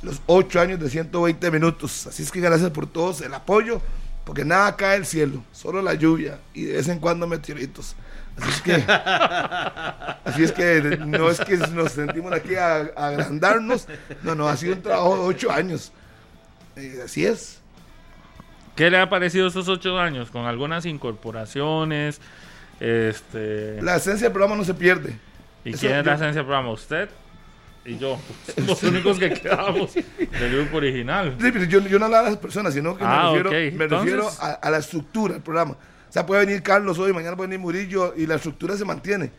Los 0.04 0.22
ocho 0.26 0.60
años 0.62 0.80
de 0.80 0.90
120 0.90 1.52
minutos. 1.52 2.08
Así 2.08 2.24
es 2.24 2.32
que 2.32 2.40
gracias 2.40 2.70
por 2.72 2.88
todos 2.88 3.22
el 3.22 3.34
apoyo, 3.34 3.82
porque 4.26 4.46
nada 4.46 4.76
cae 4.76 4.94
del 4.96 5.06
cielo, 5.06 5.44
solo 5.52 5.82
la 5.82 5.94
lluvia 5.94 6.40
y 6.54 6.64
de 6.66 6.74
vez 6.74 6.88
en 6.88 7.00
cuando 7.00 7.28
meteoritos. 7.28 7.96
Así 8.38 8.50
es 8.52 8.62
que, 8.62 8.74
así 10.26 10.44
es 10.44 10.52
que 10.52 10.98
no 11.06 11.30
es 11.30 11.40
que 11.42 11.58
nos 11.58 11.92
sentimos 11.92 12.32
aquí 12.34 12.56
a, 12.56 12.78
a 12.96 13.08
agrandarnos, 13.10 13.88
no, 14.24 14.34
no, 14.36 14.48
ha 14.48 14.58
sido 14.58 14.74
un 14.76 14.82
trabajo 14.82 15.16
de 15.16 15.22
ocho 15.24 15.52
años. 15.52 15.92
Eh, 16.76 17.02
así 17.06 17.26
es. 17.26 17.60
¿Qué 18.76 18.90
le 18.90 18.98
ha 19.00 19.08
parecido 19.08 19.46
estos 19.48 19.68
ocho 19.70 20.00
años? 20.00 20.32
Con 20.32 20.46
algunas 20.46 20.86
incorporaciones. 20.88 22.20
Este. 22.80 23.80
La 23.84 23.98
esencia 23.98 24.26
del 24.28 24.34
programa 24.34 24.56
no 24.56 24.64
se 24.64 24.74
pierde. 24.74 25.16
¿Y 25.64 25.70
eso 25.74 25.80
quién 25.82 25.92
es 25.98 25.98
yo- 26.04 26.10
la 26.10 26.16
esencia 26.16 26.40
del 26.42 26.46
programa? 26.46 26.72
¿Usted? 26.72 27.10
Y 27.86 27.98
yo. 27.98 28.18
Los 28.66 28.82
únicos 28.84 29.20
que 29.20 29.32
quedamos 29.34 29.94
del 30.18 30.56
grupo 30.58 30.78
original. 30.78 31.36
Sí, 31.40 31.50
pero 31.52 31.66
yo, 31.66 31.80
yo 31.82 32.00
no 32.00 32.06
hablaba 32.06 32.24
de 32.26 32.30
las 32.32 32.40
personas, 32.40 32.74
sino 32.74 32.96
que 32.98 33.04
Ah, 33.06 33.32
me 33.34 33.44
refiero, 33.44 33.50
ok. 33.50 33.78
me 33.78 33.84
Entonces- 33.86 34.14
refiero 34.14 34.30
a, 34.40 34.52
a 34.54 34.70
la 34.72 34.78
estructura 34.78 35.34
del 35.34 35.44
programa. 35.44 35.72
O 35.74 36.14
sea, 36.14 36.26
puede 36.26 36.46
venir 36.46 36.62
Carlos 36.62 36.98
hoy, 37.00 37.12
mañana 37.12 37.36
puede 37.36 37.48
venir 37.50 37.60
Murillo 37.60 38.14
y 38.16 38.26
la 38.28 38.36
estructura 38.36 38.78
se 38.78 38.86
mantiene. 38.86 39.32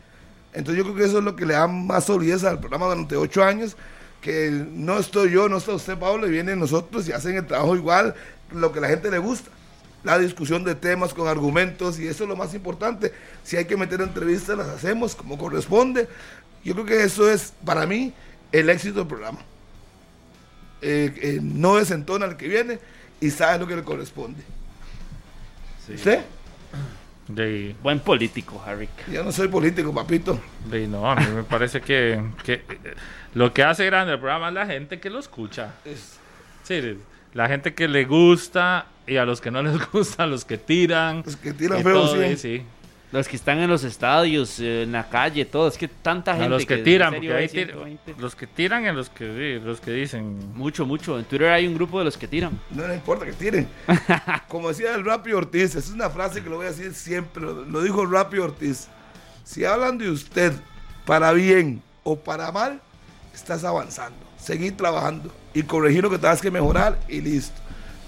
Entonces 0.53 0.77
yo 0.77 0.85
creo 0.85 0.97
que 0.97 1.05
eso 1.05 1.19
es 1.19 1.25
lo 1.25 1.35
que 1.37 1.47
le 1.47 1.55
da 1.55 1.67
más 1.67 2.05
solidez 2.05 2.45
al 2.45 2.59
programa 2.61 2.87
durante 2.87 3.17
ocho 3.17 3.43
años, 3.45 3.77
que 4.21 4.51
no 4.51 4.99
estoy 4.99 5.31
yo, 5.31 5.49
no 5.49 5.57
está 5.59 5.73
usted, 5.73 5.97
Pablo, 5.99 6.27
y 6.27 6.31
vienen 6.31 6.59
nosotros 6.59 7.09
y 7.09 7.13
hacen 7.13 7.37
el 7.37 7.47
trabajo 7.47 7.75
igual, 7.77 8.15
lo 8.53 8.73
que 8.73 8.81
la 8.81 8.89
gente 8.89 9.11
le 9.11 9.19
gusta. 9.19 9.51
La 10.03 10.19
discusión 10.19 10.65
de 10.65 10.75
temas 10.75 11.15
con 11.15 11.29
argumentos 11.29 11.99
y 11.99 12.07
eso 12.07 12.25
es 12.25 12.29
lo 12.29 12.37
más 12.37 12.53
importante. 12.55 13.13
Si 13.43 13.57
hay 13.57 13.65
que 13.65 13.77
meter 13.77 14.01
entrevistas, 14.03 14.57
las 14.59 14.69
hacemos 14.69 15.15
como 15.15 15.39
corresponde. 15.39 16.09
Yo 16.63 16.75
creo 16.75 16.85
que 16.87 17.03
eso 17.05 17.31
es, 17.31 17.53
para 17.65 17.87
mí, 17.87 18.13
el 18.61 18.71
éxito 18.71 19.01
del 19.01 19.09
programa 19.09 19.39
eh, 20.81 21.13
eh, 21.21 21.39
no 21.43 21.77
desentona 21.77 22.27
al 22.27 22.37
que 22.37 22.47
viene 22.49 22.79
y 23.21 23.31
sabe 23.31 23.59
lo 23.59 23.67
que 23.67 23.77
le 23.77 23.83
corresponde. 23.83 24.43
¿Usted? 25.93 26.21
De, 27.29 27.75
Buen 27.83 28.01
político, 28.01 28.63
Harry. 28.67 28.89
Yo 29.11 29.25
no 29.25 29.33
soy 29.33 29.49
político, 29.49 29.95
papito. 29.95 30.39
de- 30.71 30.87
no, 30.87 31.11
a 31.11 31.17
mí 31.17 31.27
me 31.35 31.43
parece 31.43 31.81
que, 31.81 32.23
que, 32.45 32.63
lo 33.35 33.53
que 33.55 33.63
hace 33.63 33.87
grande 33.87 34.13
el 34.15 34.19
programa 34.19 34.49
es 34.49 34.55
la 34.55 34.67
gente 34.67 35.01
que 35.01 35.09
lo 35.11 35.19
escucha. 35.19 35.75
Sí, 36.63 36.99
la 37.33 37.49
gente 37.49 37.75
que 37.75 37.89
le 37.89 38.05
gusta 38.05 38.87
y 39.07 39.17
a 39.17 39.25
los 39.25 39.41
que 39.41 39.51
no 39.51 39.63
les 39.63 39.91
gusta, 39.93 40.27
los 40.27 40.45
que 40.45 40.59
tiran. 40.59 41.23
Los 41.25 41.37
que 41.37 41.53
tiran 41.55 41.83
feo, 41.83 42.09
sí. 42.15 42.37
sí. 42.37 42.63
Los 43.15 43.29
que 43.29 43.37
están 43.37 43.59
en 43.61 43.71
los 43.71 43.85
estadios, 43.85 44.59
en 44.59 44.91
la 44.91 45.09
calle, 45.09 45.45
todo. 45.45 45.69
Es 45.69 45.79
que 45.79 45.87
tanta 45.87 46.33
A 46.33 46.35
gente. 46.35 46.49
los 46.51 46.67
que 46.67 46.75
en 46.75 46.83
tiran, 46.85 47.13
serio 47.13 47.31
porque 47.31 47.37
ahí 47.39 47.43
hay 47.45 47.49
tir- 47.49 47.67
120. 47.73 48.15
los 48.19 48.35
que 48.35 48.47
tiran 48.49 48.85
y 48.85 48.91
los 48.93 49.09
que, 49.09 49.59
sí, 49.61 49.65
los 49.65 49.81
que 49.81 49.93
dicen. 49.93 50.53
Mucho, 50.55 50.85
mucho. 50.85 51.17
En 51.17 51.25
Twitter 51.25 51.49
hay 51.51 51.67
un 51.69 51.75
grupo 51.75 52.01
de 52.01 52.05
los 52.07 52.19
que 52.19 52.27
tiran. 52.27 52.59
No 52.73 52.89
le 52.89 52.95
importa 52.97 53.25
que 53.25 53.33
tiren. 53.33 53.69
Como 54.49 54.69
decía 54.71 54.95
el 54.97 55.05
Rappi 55.05 55.33
Ortiz, 55.33 55.77
es 55.77 55.91
una 55.91 56.11
frase 56.11 56.43
que 56.43 56.51
lo 56.51 56.57
voy 56.57 56.67
a 56.67 56.71
decir 56.71 56.93
siempre, 56.93 57.41
lo, 57.43 57.65
lo 57.65 57.83
dijo 57.83 58.05
Rappi 58.05 58.39
Ortiz. 58.39 58.89
Si 59.45 59.65
hablan 59.65 59.97
de 59.97 60.11
usted 60.11 60.53
para 61.05 61.31
bien 61.33 61.83
o 62.03 62.17
para 62.19 62.51
mal, 62.51 62.81
estás 63.33 63.63
avanzando. 63.63 64.19
Seguir 64.39 64.77
trabajando 64.77 65.33
y 65.55 65.63
corregir 65.63 66.03
lo 66.03 66.11
que 66.11 66.19
tengas 66.19 66.43
que 66.43 66.51
mejorar 66.51 66.99
y 67.09 67.21
listo. 67.21 67.61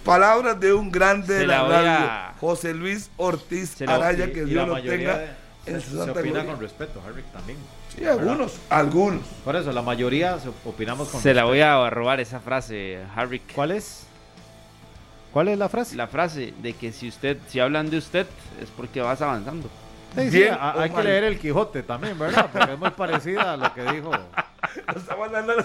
Palabras 0.06 0.58
de 0.60 0.72
un 0.72 0.90
grande 0.90 1.26
Se 1.26 1.34
de 1.40 1.46
la 1.46 1.62
radio, 1.64 1.90
a- 1.90 2.34
José 2.40 2.72
Luis 2.72 3.10
Ortiz 3.16 3.70
Se 3.70 3.84
Araya, 3.84 4.32
que 4.32 4.42
y 4.42 4.44
Dios 4.44 4.66
lo 4.68 4.80
tenga 4.80 5.18
de- 5.18 5.28
en 5.66 5.80
su 5.80 5.90
se 5.90 5.96
santa 5.98 6.12
opina 6.20 6.34
gloria. 6.34 6.44
con 6.52 6.60
respeto, 6.60 7.02
Harry, 7.06 7.22
también. 7.32 7.58
Sí, 7.94 8.04
algunos, 8.04 8.54
algunos. 8.70 9.22
Por 9.44 9.56
eso, 9.56 9.72
la 9.72 9.82
mayoría 9.82 10.38
se 10.38 10.48
opinamos 10.64 11.08
con 11.08 11.20
Se 11.20 11.34
la 11.34 11.44
voy 11.44 11.60
a 11.60 11.90
robar 11.90 12.20
esa 12.20 12.38
frase, 12.40 13.00
Harry. 13.16 13.40
¿Cuál 13.54 13.72
es? 13.72 14.04
¿Cuál 15.32 15.48
es 15.48 15.58
la 15.58 15.68
frase? 15.68 15.96
La 15.96 16.06
frase 16.06 16.54
de 16.62 16.72
que 16.72 16.92
si 16.92 17.08
usted, 17.08 17.36
si 17.48 17.58
hablan 17.60 17.90
de 17.90 17.98
usted, 17.98 18.26
es 18.62 18.70
porque 18.76 19.00
vas 19.00 19.20
avanzando. 19.20 19.68
Sí, 20.16 20.30
sí, 20.30 20.38
Bien 20.38 20.56
a- 20.58 20.74
o 20.76 20.80
hay 20.80 20.90
que 20.90 21.02
leer 21.02 21.24
el 21.24 21.38
Quijote 21.38 21.82
también, 21.82 22.18
¿verdad? 22.18 22.48
Porque 22.52 22.72
es 22.72 22.78
muy 22.78 22.90
parecida 22.90 23.52
a 23.52 23.56
lo 23.56 23.72
que 23.74 23.82
dijo. 23.92 24.10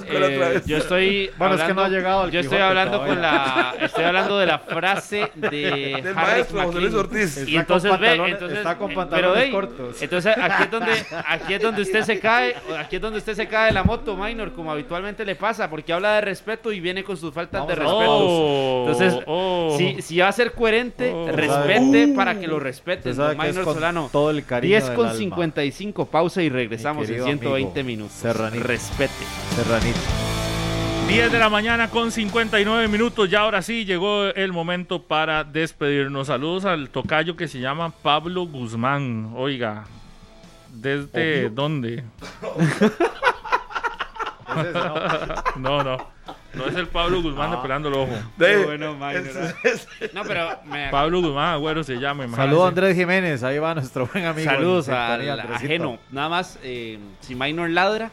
Eh, 0.08 0.36
otra 0.36 0.50
vez. 0.50 0.66
yo 0.66 0.78
estoy 0.78 1.30
Bueno, 1.38 1.56
es 1.56 1.62
que 1.64 1.74
no 1.74 1.82
ha 1.82 1.90
llegado 1.90 2.26
el 2.26 2.32
yo 2.32 2.40
estoy 2.40 2.60
hablando 2.60 2.98
todavía. 2.98 3.14
con 3.14 3.22
la 3.22 3.76
estoy 3.86 4.04
hablando 4.04 4.38
de 4.40 4.46
la 4.46 4.60
frase 4.60 5.32
de 5.36 5.50
Del 6.04 6.08
Harry 6.08 6.14
maestro 6.16 6.62
José 6.64 6.80
Luis 6.80 6.94
McLean. 6.94 6.96
Ortiz. 7.06 7.38
Está 7.38 7.50
y 7.52 7.56
entonces 7.58 8.00
ve, 8.00 8.16
entonces 8.30 8.58
está 8.60 8.78
con 8.78 8.92
eh, 8.92 8.96
pantalones 8.96 9.44
pero, 9.46 9.52
cortos. 9.54 10.02
Entonces 10.02 10.36
aquí 10.38 10.64
es 10.64 10.72
donde 10.72 10.92
aquí 11.28 11.54
es 11.54 11.62
donde 11.62 11.82
usted 11.82 12.04
se 12.04 12.20
cae, 12.20 12.56
aquí 12.80 12.96
es 12.98 13.02
donde 13.02 13.18
usted 13.20 13.36
se 13.36 13.48
cae 13.48 13.68
de 13.68 13.74
la 13.74 13.84
moto, 13.84 14.16
minor, 14.16 14.54
como 14.54 14.72
habitualmente 14.72 15.26
le 15.26 15.36
pasa, 15.36 15.70
porque 15.70 15.94
habla 15.94 16.16
de 16.16 16.22
respeto 16.22 16.72
y 16.72 16.80
viene 16.80 17.04
con 17.04 17.18
sus 17.18 17.34
faltas 17.34 17.68
de 17.68 17.76
Vamos 17.76 17.92
respeto. 17.94 18.18
Oh, 18.18 18.86
Entonces, 18.88 19.24
oh. 19.28 19.76
si, 19.78 20.02
si 20.02 20.20
va 20.20 20.28
a 20.28 20.32
ser 20.32 20.52
coherente, 20.54 21.12
Oh. 21.14 21.28
respete 21.32 22.06
Uh. 22.08 22.16
para 22.16 22.40
que 22.40 22.48
lo 22.48 22.60
es 22.64 23.18
Minor 23.38 23.64
con 23.64 23.74
Solano. 23.76 24.10
todo 24.12 24.30
el 24.32 24.41
cariño 24.44 24.70
10 24.72 24.86
del 24.88 24.96
con 24.96 25.08
alma. 25.08 25.20
55, 25.20 26.06
pausa 26.06 26.42
y 26.42 26.50
regresamos 26.50 27.04
en 27.04 27.08
querido 27.08 27.26
120 27.26 27.80
amigo 27.80 27.88
minutos. 27.88 28.18
Serranito. 28.18 28.64
Respete. 28.64 29.14
Serranito. 29.56 30.00
10 31.08 31.32
de 31.32 31.40
la 31.40 31.50
mañana 31.50 31.90
con 31.90 32.12
59 32.12 32.88
minutos. 32.88 33.30
Ya 33.30 33.42
ahora 33.42 33.62
sí 33.62 33.84
llegó 33.84 34.26
el 34.26 34.54
momento 34.54 35.04
para 35.04 35.44
despedirnos. 35.44 36.28
Saludos 36.28 36.66
al 36.66 36.90
tocayo 36.90 37.36
que 37.36 37.48
se 37.48 37.60
llama 37.60 37.92
Pablo 38.02 38.46
Guzmán. 38.46 39.34
Oiga, 39.36 39.86
¿desde 40.74 41.50
dónde? 41.50 42.04
No, 45.58 45.84
no. 45.84 45.98
No 46.54 46.66
es 46.66 46.76
el 46.76 46.88
Pablo 46.88 47.22
Guzmán 47.22 47.52
de 47.52 47.58
Pelando 47.58 47.88
el 47.90 47.96
Ojo. 47.96 48.14
De- 48.38 48.66
bueno, 48.66 48.94
Minor, 48.96 49.16
es- 49.64 49.88
es- 50.02 50.14
No, 50.14 50.24
pero 50.24 50.50
me 50.66 50.90
Pablo 50.92 51.22
Guzmán, 51.22 51.54
Agüero 51.54 51.84
se 51.84 51.96
llama. 51.96 52.28
Saludos 52.36 52.66
a 52.66 52.68
Andrés 52.68 52.96
Jiménez, 52.96 53.42
ahí 53.44 53.58
va 53.58 53.74
nuestro 53.74 54.06
buen 54.08 54.26
amigo. 54.26 54.50
Saludos 54.50 54.90
al 54.90 55.40
ajeno. 55.40 55.98
Nada 56.12 56.28
más, 56.30 56.60
eh, 56.64 57.00
si 57.22 57.36
Minor 57.36 57.70
ladra, 57.70 58.12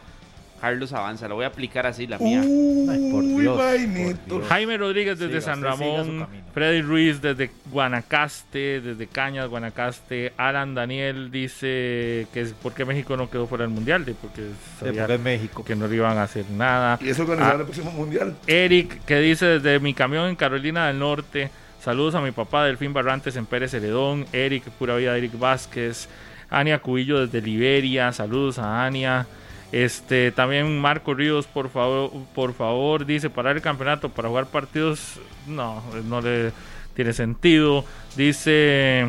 Carlos 0.61 0.93
avanza. 0.93 1.29
Lo 1.29 1.37
voy 1.37 1.45
a 1.45 1.49
aplicar 1.49 1.87
así, 1.87 2.07
la 2.07 2.19
mía. 2.19 2.41
Ay, 2.43 3.11
por 3.11 3.23
Uy, 3.25 3.43
Dios, 3.43 3.57
vainito. 3.59 4.19
por 4.29 4.39
Dios. 4.39 4.49
Jaime 4.49 4.77
Rodríguez 4.77 5.19
desde 5.19 5.41
San 5.41 5.63
Ramón. 5.63 6.27
Freddy 6.53 6.83
Ruiz 6.83 7.21
desde 7.23 7.51
Guanacaste, 7.71 8.81
desde 8.81 9.07
Cañas, 9.07 9.49
Guanacaste, 9.49 10.33
Alan 10.37 10.75
Daniel 10.75 11.31
dice 11.31 12.27
que 12.33 12.41
es 12.41 12.55
porque 12.63 12.85
México 12.85 13.17
no 13.17 13.31
quedó 13.31 13.47
fuera 13.47 13.63
del 13.65 13.73
Mundial, 13.73 14.05
de 14.05 14.15
porque 14.15 14.43
Sí, 14.43 14.85
sabía 14.87 15.05
es 15.07 15.21
México. 15.21 15.65
que 15.65 15.77
no 15.77 15.87
le 15.87 15.97
iban 15.97 16.17
a 16.19 16.23
hacer 16.25 16.45
nada. 16.51 16.99
Y 17.01 17.09
eso 17.11 17.23
organizar 17.23 17.55
Ah. 17.57 17.59
el 17.59 17.65
próximo 17.65 17.91
mundial. 17.93 18.35
Eric 18.47 19.05
que 19.05 19.19
dice 19.21 19.47
desde 19.47 19.79
mi 19.81 19.95
camión 19.95 20.29
en 20.29 20.37
Carolina 20.37 20.87
del 20.89 20.99
Norte, 20.99 21.51
saludos 21.81 22.15
a 22.15 22.21
mi 22.21 22.31
papá 22.33 22.65
Delfín 22.65 22.93
Barrantes 22.93 23.37
en 23.37 23.47
Pérez 23.47 23.71
Celedón, 23.73 24.27
Eric, 24.33 24.65
pura 24.79 24.97
vida 24.97 25.17
Eric 25.17 25.39
Vázquez, 25.39 26.09
Ania 26.51 26.79
Cubillo 26.81 27.27
desde 27.27 27.41
Liberia, 27.47 28.11
saludos 28.13 28.59
a 28.59 28.85
Ania. 28.87 29.27
Este, 29.71 30.33
también 30.33 30.81
Marco 30.81 31.13
Ríos, 31.13 31.47
por 31.47 31.69
favor, 31.69 32.11
por 32.35 32.55
favor, 32.55 33.05
dice 33.05 33.29
parar 33.29 33.57
el 33.57 33.63
campeonato 33.63 34.09
para 34.09 34.29
jugar 34.29 34.47
partidos, 34.47 35.21
no, 35.47 35.83
no 36.05 36.21
le 36.21 36.53
tiene 36.95 37.13
sentido. 37.13 37.85
Dice, 38.17 39.07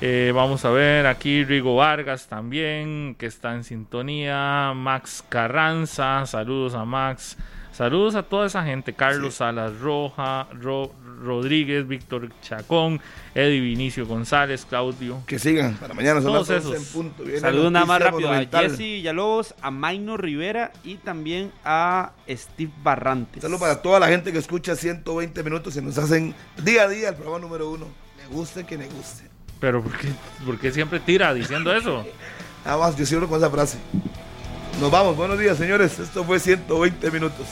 eh, 0.00 0.32
vamos 0.34 0.64
a 0.64 0.70
ver, 0.70 1.06
aquí 1.06 1.44
Rigo 1.44 1.76
Vargas 1.76 2.28
también, 2.28 3.16
que 3.18 3.26
está 3.26 3.54
en 3.54 3.64
sintonía. 3.64 4.72
Max 4.74 5.24
Carranza, 5.28 6.24
saludos 6.26 6.74
a 6.74 6.84
Max. 6.84 7.36
Saludos 7.76 8.14
a 8.14 8.22
toda 8.22 8.46
esa 8.46 8.64
gente. 8.64 8.94
Carlos 8.94 9.34
Salas 9.34 9.78
Roja, 9.80 10.46
Ro- 10.60 10.92
Rodríguez, 11.22 11.86
Víctor 11.86 12.30
Chacón, 12.40 13.00
Eddie 13.34 13.60
Vinicio 13.60 14.06
González, 14.06 14.64
Claudio. 14.66 15.22
Que 15.26 15.38
sigan 15.38 15.74
para 15.74 15.92
mañana, 15.94 16.20
son 16.22 16.32
Todos 16.32 16.48
las 16.48 16.64
11 16.64 16.76
esos. 16.76 16.86
en 16.86 16.92
punto. 16.92 17.22
Viene 17.24 17.40
Saludos 17.40 17.72
nada 17.72 17.84
más 17.86 18.00
rápido 18.02 18.30
a. 18.32 18.38
Jesse 18.44 18.78
Villalobos, 18.78 19.54
a 19.60 19.70
Maino 19.70 20.16
Rivera 20.16 20.72
y 20.84 20.96
también 20.96 21.52
a 21.64 22.12
Steve 22.28 22.72
Barrantes. 22.82 23.42
Saludos 23.42 23.60
para 23.60 23.82
toda 23.82 24.00
la 24.00 24.08
gente 24.08 24.32
que 24.32 24.38
escucha 24.38 24.74
120 24.76 25.42
minutos 25.42 25.76
y 25.76 25.82
nos 25.82 25.98
hacen 25.98 26.34
día 26.62 26.82
a 26.84 26.88
día 26.88 27.10
el 27.10 27.14
programa 27.14 27.40
número 27.40 27.70
uno. 27.70 27.86
Le 28.18 28.34
guste 28.34 28.64
que 28.64 28.76
le 28.78 28.86
guste. 28.86 29.24
Pero 29.60 29.82
¿por 29.82 29.92
qué, 29.98 30.08
por 30.44 30.58
qué 30.58 30.70
siempre 30.70 31.00
tira 31.00 31.32
diciendo 31.34 31.74
eso? 31.74 32.04
Nada 32.64 32.78
más, 32.78 32.96
yo 32.96 33.04
cierro 33.06 33.28
con 33.28 33.38
esa 33.38 33.50
frase. 33.50 33.78
Nos 34.80 34.90
vamos, 34.90 35.16
buenos 35.16 35.38
días 35.38 35.56
señores. 35.56 35.98
Esto 35.98 36.22
fue 36.22 36.38
120 36.38 37.10
minutos. 37.10 37.46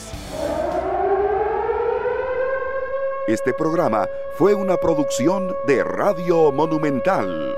Este 3.27 3.51
programa 3.51 4.07
fue 4.37 4.53
una 4.53 4.77
producción 4.77 5.55
de 5.65 5.83
Radio 5.83 6.51
Monumental. 6.51 7.55